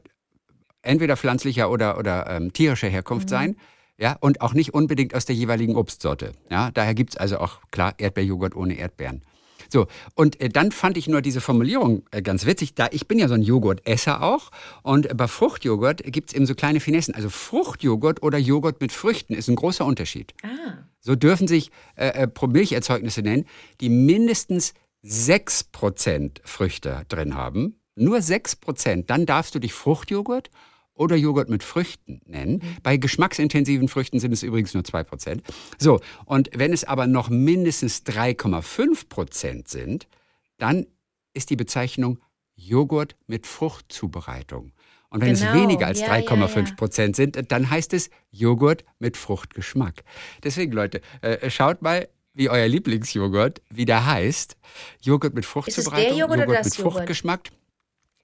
entweder 0.83 1.17
pflanzlicher 1.17 1.71
oder, 1.71 1.99
oder 1.99 2.29
ähm, 2.29 2.53
tierischer 2.53 2.89
Herkunft 2.89 3.29
Mhm. 3.29 3.31
sein. 3.31 3.57
Ja, 4.01 4.17
und 4.21 4.43
auch 4.43 4.55
nicht 4.55 4.75
unbedingt 4.75 5.13
aus 5.15 5.25
der 5.25 5.35
jeweiligen 5.35 5.75
Obstsorte. 5.75 6.33
Ja, 6.51 6.71
daher 6.71 6.95
gibt's 6.95 7.17
also 7.17 7.39
auch, 7.39 7.61
klar, 7.73 7.95
Erdbeerjoghurt 7.99 8.55
ohne 8.55 8.75
Erdbeeren. 8.75 9.23
So, 9.71 9.87
und 10.15 10.41
äh, 10.41 10.49
dann 10.49 10.73
fand 10.73 10.97
ich 10.97 11.09
nur 11.09 11.21
diese 11.23 11.41
Formulierung 11.41 12.03
äh, 12.11 12.23
ganz 12.23 12.47
witzig, 12.47 12.75
da 12.75 12.89
ich 12.91 13.07
bin 13.07 13.19
ja 13.19 13.29
so 13.29 13.35
ein 13.35 13.43
Joghurtesser 13.43 14.23
auch 14.23 14.51
und 14.83 15.15
bei 15.17 15.29
Fruchtjoghurt 15.29 16.03
gibt's 16.05 16.33
eben 16.33 16.47
so 16.47 16.55
kleine 16.55 16.81
Finessen. 16.81 17.15
Also 17.15 17.29
Fruchtjoghurt 17.29 18.23
oder 18.23 18.39
Joghurt 18.39 18.81
mit 18.81 18.93
Früchten 18.93 19.35
ist 19.35 19.49
ein 19.49 19.57
großer 19.57 19.85
Unterschied. 19.85 20.33
Ah, 20.43 20.79
So 21.01 21.15
dürfen 21.17 21.47
sich 21.49 21.71
äh, 21.97 22.09
äh, 22.23 22.27
Pro- 22.29 22.47
Milcherzeugnisse 22.47 23.23
nennen, 23.23 23.45
die 23.81 23.89
mindestens 23.91 24.73
6% 25.05 26.41
Früchte 26.45 27.03
drin 27.09 27.35
haben. 27.35 27.81
Nur 27.95 28.19
6%. 28.19 29.07
Dann 29.07 29.27
darfst 29.27 29.55
du 29.55 29.59
dich 29.59 29.73
Fruchtjoghurt 29.73 30.51
oder 30.99 31.17
Joghurt 31.17 31.49
mit 31.49 31.63
Früchten 31.63 32.21
nennen. 32.27 32.63
Bei 32.83 32.97
geschmacksintensiven 32.97 33.89
Früchten 33.89 34.21
sind 34.21 34.33
es 34.33 34.43
übrigens 34.43 34.75
nur 34.75 34.83
2%. 34.83 35.41
So, 35.79 36.01
und 36.25 36.51
wenn 36.55 36.73
es 36.73 36.85
aber 36.85 37.07
noch 37.07 37.31
mindestens 37.31 38.05
3,5% 38.05 39.69
sind, 39.69 40.09
dann 40.59 40.87
ist 41.33 41.51
die 41.51 41.57
Bezeichnung 41.57 42.19
Joghurt 42.57 43.17
mit 43.27 43.47
Fruchtzubereitung. 43.47 44.73
Und 45.11 45.23
wenn 45.23 45.35
Genau, 45.35 45.47
es 45.47 45.55
weniger 45.55 45.87
als 45.87 46.01
ja, 46.01 46.19
ja, 46.19 46.27
3,5 46.27 46.69
ja. 46.69 46.75
Prozent 46.75 47.17
sind, 47.17 47.51
dann 47.51 47.71
heißt 47.71 47.95
es 47.95 48.11
Joghurt 48.31 48.85
mit 48.99 49.17
Fruchtgeschmack. 49.17 50.05
Deswegen, 50.43 50.73
Leute, 50.73 51.01
äh, 51.23 51.49
schaut 51.49 51.81
mal, 51.81 52.09
wie 52.35 52.51
euer 52.51 52.69
Lieblingsjoghurt, 52.69 53.63
wie 53.71 53.85
der 53.85 54.05
heißt. 54.07 54.57
Joghurt 55.01 55.35
mit 55.35 55.45
es 55.45 55.51
der 55.53 55.63
Fruchtzubereitung, 55.63 56.19
Joghurt 56.19 56.39
oder 56.39 56.47
das 56.47 56.67
mit 56.67 56.77
Joghurt? 56.77 56.93
Fruchtgeschmack. 56.95 57.51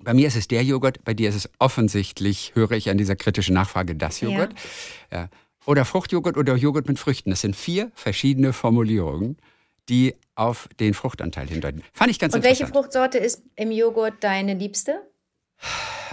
Bei 0.01 0.13
mir 0.15 0.27
ist 0.29 0.37
es 0.37 0.49
der 0.49 0.63
Joghurt, 0.65 1.03
bei 1.05 1.15
dir 1.15 1.29
ist 1.29 1.35
es 1.37 1.51
offensichtlich, 1.59 2.53
höre 2.55 2.73
ich 2.73 2.91
an 2.91 2.99
dieser 2.99 3.17
kritischen 3.17 3.55
Nachfrage, 3.55 3.95
das 3.95 4.21
Ja. 4.21 4.29
Joghurt. 4.29 4.55
Ja. 5.11 5.29
Oder 5.67 5.85
Fruchtjoghurt 5.85 6.37
oder 6.37 6.57
Joghurt 6.57 6.89
mit 6.89 6.99
Früchten. 6.99 7.31
Das 7.31 7.41
sind 7.41 7.57
vier 7.57 7.91
verschiedene 7.95 8.53
Formulierungen, 8.53 9.39
die 9.89 10.15
auf 10.35 10.69
den 10.81 10.93
Fruchtanteil 10.95 11.49
hindeuten. 11.49 11.83
Fand 11.93 12.11
ich 12.11 12.19
ganz 12.19 12.35
und 12.35 12.43
welche 12.43 12.65
interessant. 12.65 12.85
Fruchtsorte 12.85 13.19
ist 13.19 13.43
im 13.57 13.71
Joghurt 13.71 14.15
deine 14.23 14.55
liebste? 14.55 15.01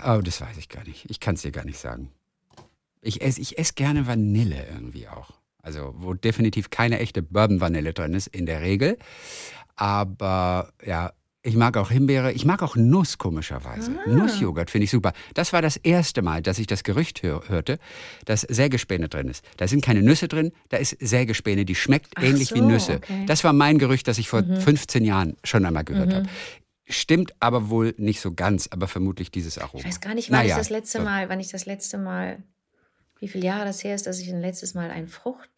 Oh, 0.05 0.19
das 0.23 0.39
weiß 0.39 0.57
ich 0.57 0.69
gar 0.69 0.83
nicht. 0.85 1.09
Ich 1.09 1.19
kann 1.19 1.35
es 1.35 1.41
dir 1.41 1.51
gar 1.51 1.65
nicht 1.65 1.79
sagen. 1.79 2.11
Ich 3.01 3.21
esse 3.21 3.41
ich 3.41 3.57
ess 3.57 3.75
gerne 3.75 4.07
Vanille 4.07 4.67
irgendwie 4.71 5.07
auch. 5.07 5.31
Also, 5.63 5.93
wo 5.97 6.13
definitiv 6.13 6.69
keine 6.69 6.99
echte 6.99 7.21
Bourbon-Vanille 7.21 7.93
drin 7.93 8.13
ist, 8.13 8.27
in 8.27 8.45
der 8.45 8.61
Regel. 8.61 8.97
Aber 9.75 10.71
ja, 10.85 11.11
ich 11.43 11.55
mag 11.55 11.75
auch 11.77 11.89
Himbeere. 11.89 12.31
Ich 12.33 12.45
mag 12.45 12.61
auch 12.61 12.75
Nuss, 12.75 13.17
komischerweise. 13.17 13.97
Ah. 14.05 14.09
Nussjoghurt 14.09 14.69
finde 14.69 14.85
ich 14.85 14.91
super. 14.91 15.13
Das 15.33 15.53
war 15.53 15.61
das 15.61 15.75
erste 15.77 16.21
Mal, 16.21 16.41
dass 16.41 16.59
ich 16.59 16.67
das 16.67 16.83
Gerücht 16.83 17.23
hör, 17.23 17.41
hörte, 17.47 17.79
dass 18.25 18.41
Sägespäne 18.41 19.09
drin 19.09 19.27
ist. 19.27 19.43
Da 19.57 19.67
sind 19.67 19.83
keine 19.83 20.03
Nüsse 20.03 20.27
drin, 20.27 20.51
da 20.69 20.77
ist 20.77 20.95
Sägespäne, 20.99 21.65
die 21.65 21.75
schmeckt 21.75 22.11
Ach 22.15 22.23
ähnlich 22.23 22.53
wie 22.53 22.59
so, 22.59 22.65
Nüsse. 22.65 22.95
okay. 22.97 23.25
Das 23.25 23.43
war 23.43 23.53
mein 23.53 23.79
Gerücht, 23.79 24.07
das 24.07 24.19
ich 24.19 24.29
vor 24.29 24.43
15 24.43 25.03
Jahren 25.03 25.35
schon 25.43 25.65
einmal 25.65 25.83
gehört 25.83 26.13
habe. 26.13 26.29
Stimmt 26.87 27.33
aber 27.39 27.69
wohl 27.69 27.95
nicht 27.97 28.19
so 28.19 28.33
ganz, 28.33 28.67
aber 28.69 28.87
vermutlich 28.87 29.31
dieses 29.31 29.57
Aroma. 29.57 29.79
Ich 29.79 29.85
weiß 29.85 30.01
gar 30.01 30.13
nicht, 30.13 30.29
wann 30.29 30.39
Naja, 30.39 30.55
ich 30.55 30.59
das 30.59 30.69
letzte 30.69 30.99
so. 30.99 31.03
Mal, 31.05 31.29
wann 31.29 31.39
ich 31.39 31.47
das 31.49 31.65
letzte 31.65 31.97
Mal, 31.97 32.43
wie 33.19 33.27
viele 33.29 33.45
Jahre 33.45 33.65
das 33.65 33.83
her 33.83 33.95
ist, 33.95 34.07
dass 34.07 34.19
ich 34.19 34.29
ein 34.29 34.41
letztes 34.41 34.73
Mal 34.73 34.91
ein 34.91 35.07
Frucht, 35.07 35.49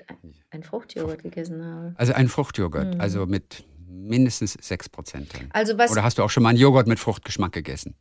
ein, 0.52 0.64
Fruchtjoghurt 0.64 1.24
gegessen 1.24 1.66
habe. 1.66 1.94
Also 1.98 2.14
ein 2.14 2.28
Fruchtjoghurt, 2.28 3.00
also 3.00 3.26
mit 3.26 3.66
mindestens 3.94 4.58
6% 4.58 5.30
drin. 5.30 5.50
Also 5.54 5.78
was, 5.78 5.92
Oder 5.92 6.04
hast 6.04 6.18
du 6.18 6.24
auch 6.24 6.30
schon 6.30 6.44
mal 6.44 6.50
einen 6.50 6.60
Joghurt 6.60 6.88
mit 6.88 7.00
Fruchtgeschmack 7.00 7.52
gegessen? 7.52 7.96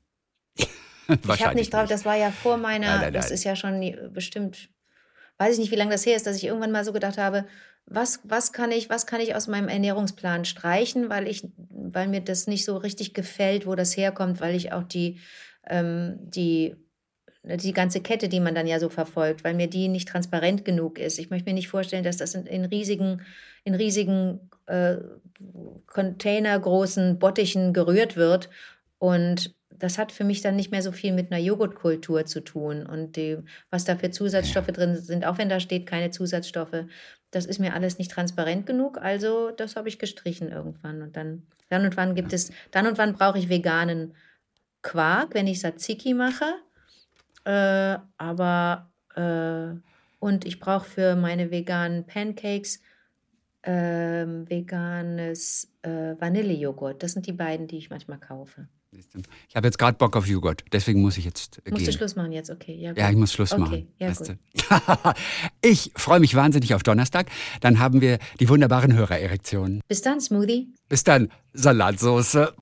ich 0.57 1.45
habe 1.45 1.55
nicht 1.55 1.72
drauf, 1.72 1.88
das 1.88 2.05
war 2.05 2.16
ja 2.16 2.30
vor 2.30 2.57
meiner, 2.57 2.86
Nein, 2.86 3.01
nein, 3.01 3.12
das 3.12 3.26
nein. 3.26 3.34
ist 3.34 3.45
ja 3.45 3.57
schon 3.57 4.12
bestimmt, 4.12 4.70
weiß 5.38 5.55
ich 5.55 5.59
nicht, 5.61 5.70
wie 5.70 5.76
lange 5.76 5.90
das 5.90 6.07
her 6.07 6.16
ist, 6.16 6.26
dass 6.26 6.36
ich 6.36 6.45
irgendwann 6.45 6.72
mal 6.72 6.84
so 6.84 6.93
gedacht 6.93 7.18
habe, 7.18 7.47
was, 7.86 8.20
was 8.24 8.53
kann 8.53 8.70
ich, 8.70 8.90
was 8.90 9.07
kann 9.07 9.20
ich 9.20 9.34
aus 9.34 9.49
meinem 9.49 9.68
Ernährungsplan 9.68 10.45
streichen, 10.45 11.11
weil 11.11 11.26
ich, 11.26 11.47
weil 11.68 12.09
mir 12.09 12.20
das 12.20 12.47
nicht 12.47 12.64
so 12.64 12.76
richtig 12.76 13.12
gefällt, 13.12 13.66
wo 13.66 13.74
das 13.74 13.97
herkommt, 13.97 14.40
weil 14.40 14.55
ich 14.55 14.72
auch 14.72 14.84
die, 14.84 15.20
ähm, 15.66 16.16
die, 16.20 16.76
die 17.43 17.72
ganze 17.72 18.01
Kette, 18.01 18.28
die 18.28 18.40
man 18.40 18.55
dann 18.55 18.68
ja 18.68 18.78
so 18.78 18.88
verfolgt, 18.88 19.43
weil 19.43 19.55
mir 19.55 19.66
die 19.66 19.88
nicht 19.88 20.09
transparent 20.09 20.64
genug 20.64 20.99
ist. 20.99 21.18
Ich 21.18 21.30
möchte 21.30 21.51
mir 21.51 21.55
nicht 21.55 21.68
vorstellen, 21.68 22.05
dass 22.05 22.16
das 22.16 22.34
in, 22.34 22.47
in 22.47 22.64
riesigen, 22.64 23.22
in 23.64 23.74
riesigen 23.74 24.49
äh, 24.73 24.97
containergroßen 25.87 27.18
Bottichen 27.18 27.73
gerührt 27.73 28.16
wird 28.16 28.49
und 28.99 29.55
das 29.68 29.99
hat 29.99 30.12
für 30.12 30.23
mich 30.23 30.43
dann 30.43 30.55
nicht 30.55 30.70
mehr 30.70 30.83
so 30.83 30.93
viel 30.93 31.12
mit 31.12 31.33
einer 31.33 31.43
Joghurtkultur 31.43 32.25
zu 32.25 32.41
tun. 32.41 32.87
Und 32.87 33.16
die, 33.16 33.39
was 33.68 33.85
da 33.85 33.97
für 33.97 34.11
Zusatzstoffe 34.11 34.68
drin 34.68 34.95
sind, 34.97 35.27
auch 35.27 35.39
wenn 35.39 35.49
da 35.49 35.59
steht 35.59 35.87
keine 35.87 36.11
Zusatzstoffe, 36.11 36.85
das 37.33 37.47
ist 37.47 37.59
mir 37.59 37.75
alles 37.75 37.99
nicht 37.99 38.12
transparent 38.12 38.64
genug. 38.64 38.99
Also 38.99 39.51
das 39.51 39.75
habe 39.75 39.89
ich 39.89 39.99
gestrichen 39.99 40.53
irgendwann. 40.53 41.03
Und 41.03 41.16
dann, 41.16 41.43
dann 41.68 41.85
und 41.85 41.97
wann 41.97 42.14
gibt 42.14 42.33
es, 42.33 42.53
dann 42.70 42.87
und 42.87 42.97
wann 42.97 43.14
brauche 43.14 43.39
ich 43.39 43.49
veganen 43.49 44.14
Quark, 44.83 45.35
wenn 45.35 45.49
ich 45.49 45.59
Tzatziki 45.59 46.14
mache. 46.14 46.45
Äh, 47.45 47.99
aber 48.18 48.89
äh, 49.16 49.77
und 50.20 50.45
ich 50.45 50.61
brauche 50.61 50.89
für 50.89 51.16
meine 51.16 51.51
veganen 51.51 52.07
Pancakes 52.07 52.81
ähm, 53.64 54.48
veganes 54.48 55.68
äh, 55.82 56.14
Vanillejoghurt. 56.18 57.02
Das 57.02 57.12
sind 57.12 57.26
die 57.26 57.32
beiden, 57.32 57.66
die 57.66 57.78
ich 57.78 57.90
manchmal 57.90 58.18
kaufe. 58.18 58.68
Ich 59.48 59.56
habe 59.56 59.66
jetzt 59.66 59.78
gerade 59.78 59.96
Bock 59.96 60.16
auf 60.16 60.26
Joghurt, 60.26 60.64
deswegen 60.70 61.00
muss 61.00 61.16
ich 61.16 61.24
jetzt 61.24 61.62
Musst 61.70 61.78
gehen. 61.78 61.86
du 61.86 61.92
Schluss 61.92 62.14
machen 62.14 62.32
jetzt? 62.32 62.50
Okay. 62.50 62.74
Ja, 62.74 62.92
Ja, 62.92 63.08
ich 63.08 63.16
muss 63.16 63.32
Schluss 63.32 63.52
Okay, 63.52 63.60
machen. 63.60 63.88
ja, 63.98 64.12
ich 65.62 65.92
freue 65.96 66.20
mich 66.20 66.34
wahnsinnig 66.34 66.74
auf 66.74 66.82
Donnerstag. 66.82 67.28
Dann 67.60 67.78
haben 67.78 68.02
wir 68.02 68.18
die 68.38 68.48
wunderbaren 68.50 68.92
Hörererektionen. 68.94 69.80
Bis 69.88 70.02
dann, 70.02 70.20
Smoothie. 70.20 70.68
Bis 70.90 71.04
dann, 71.04 71.30
Salatsoße. 71.54 72.52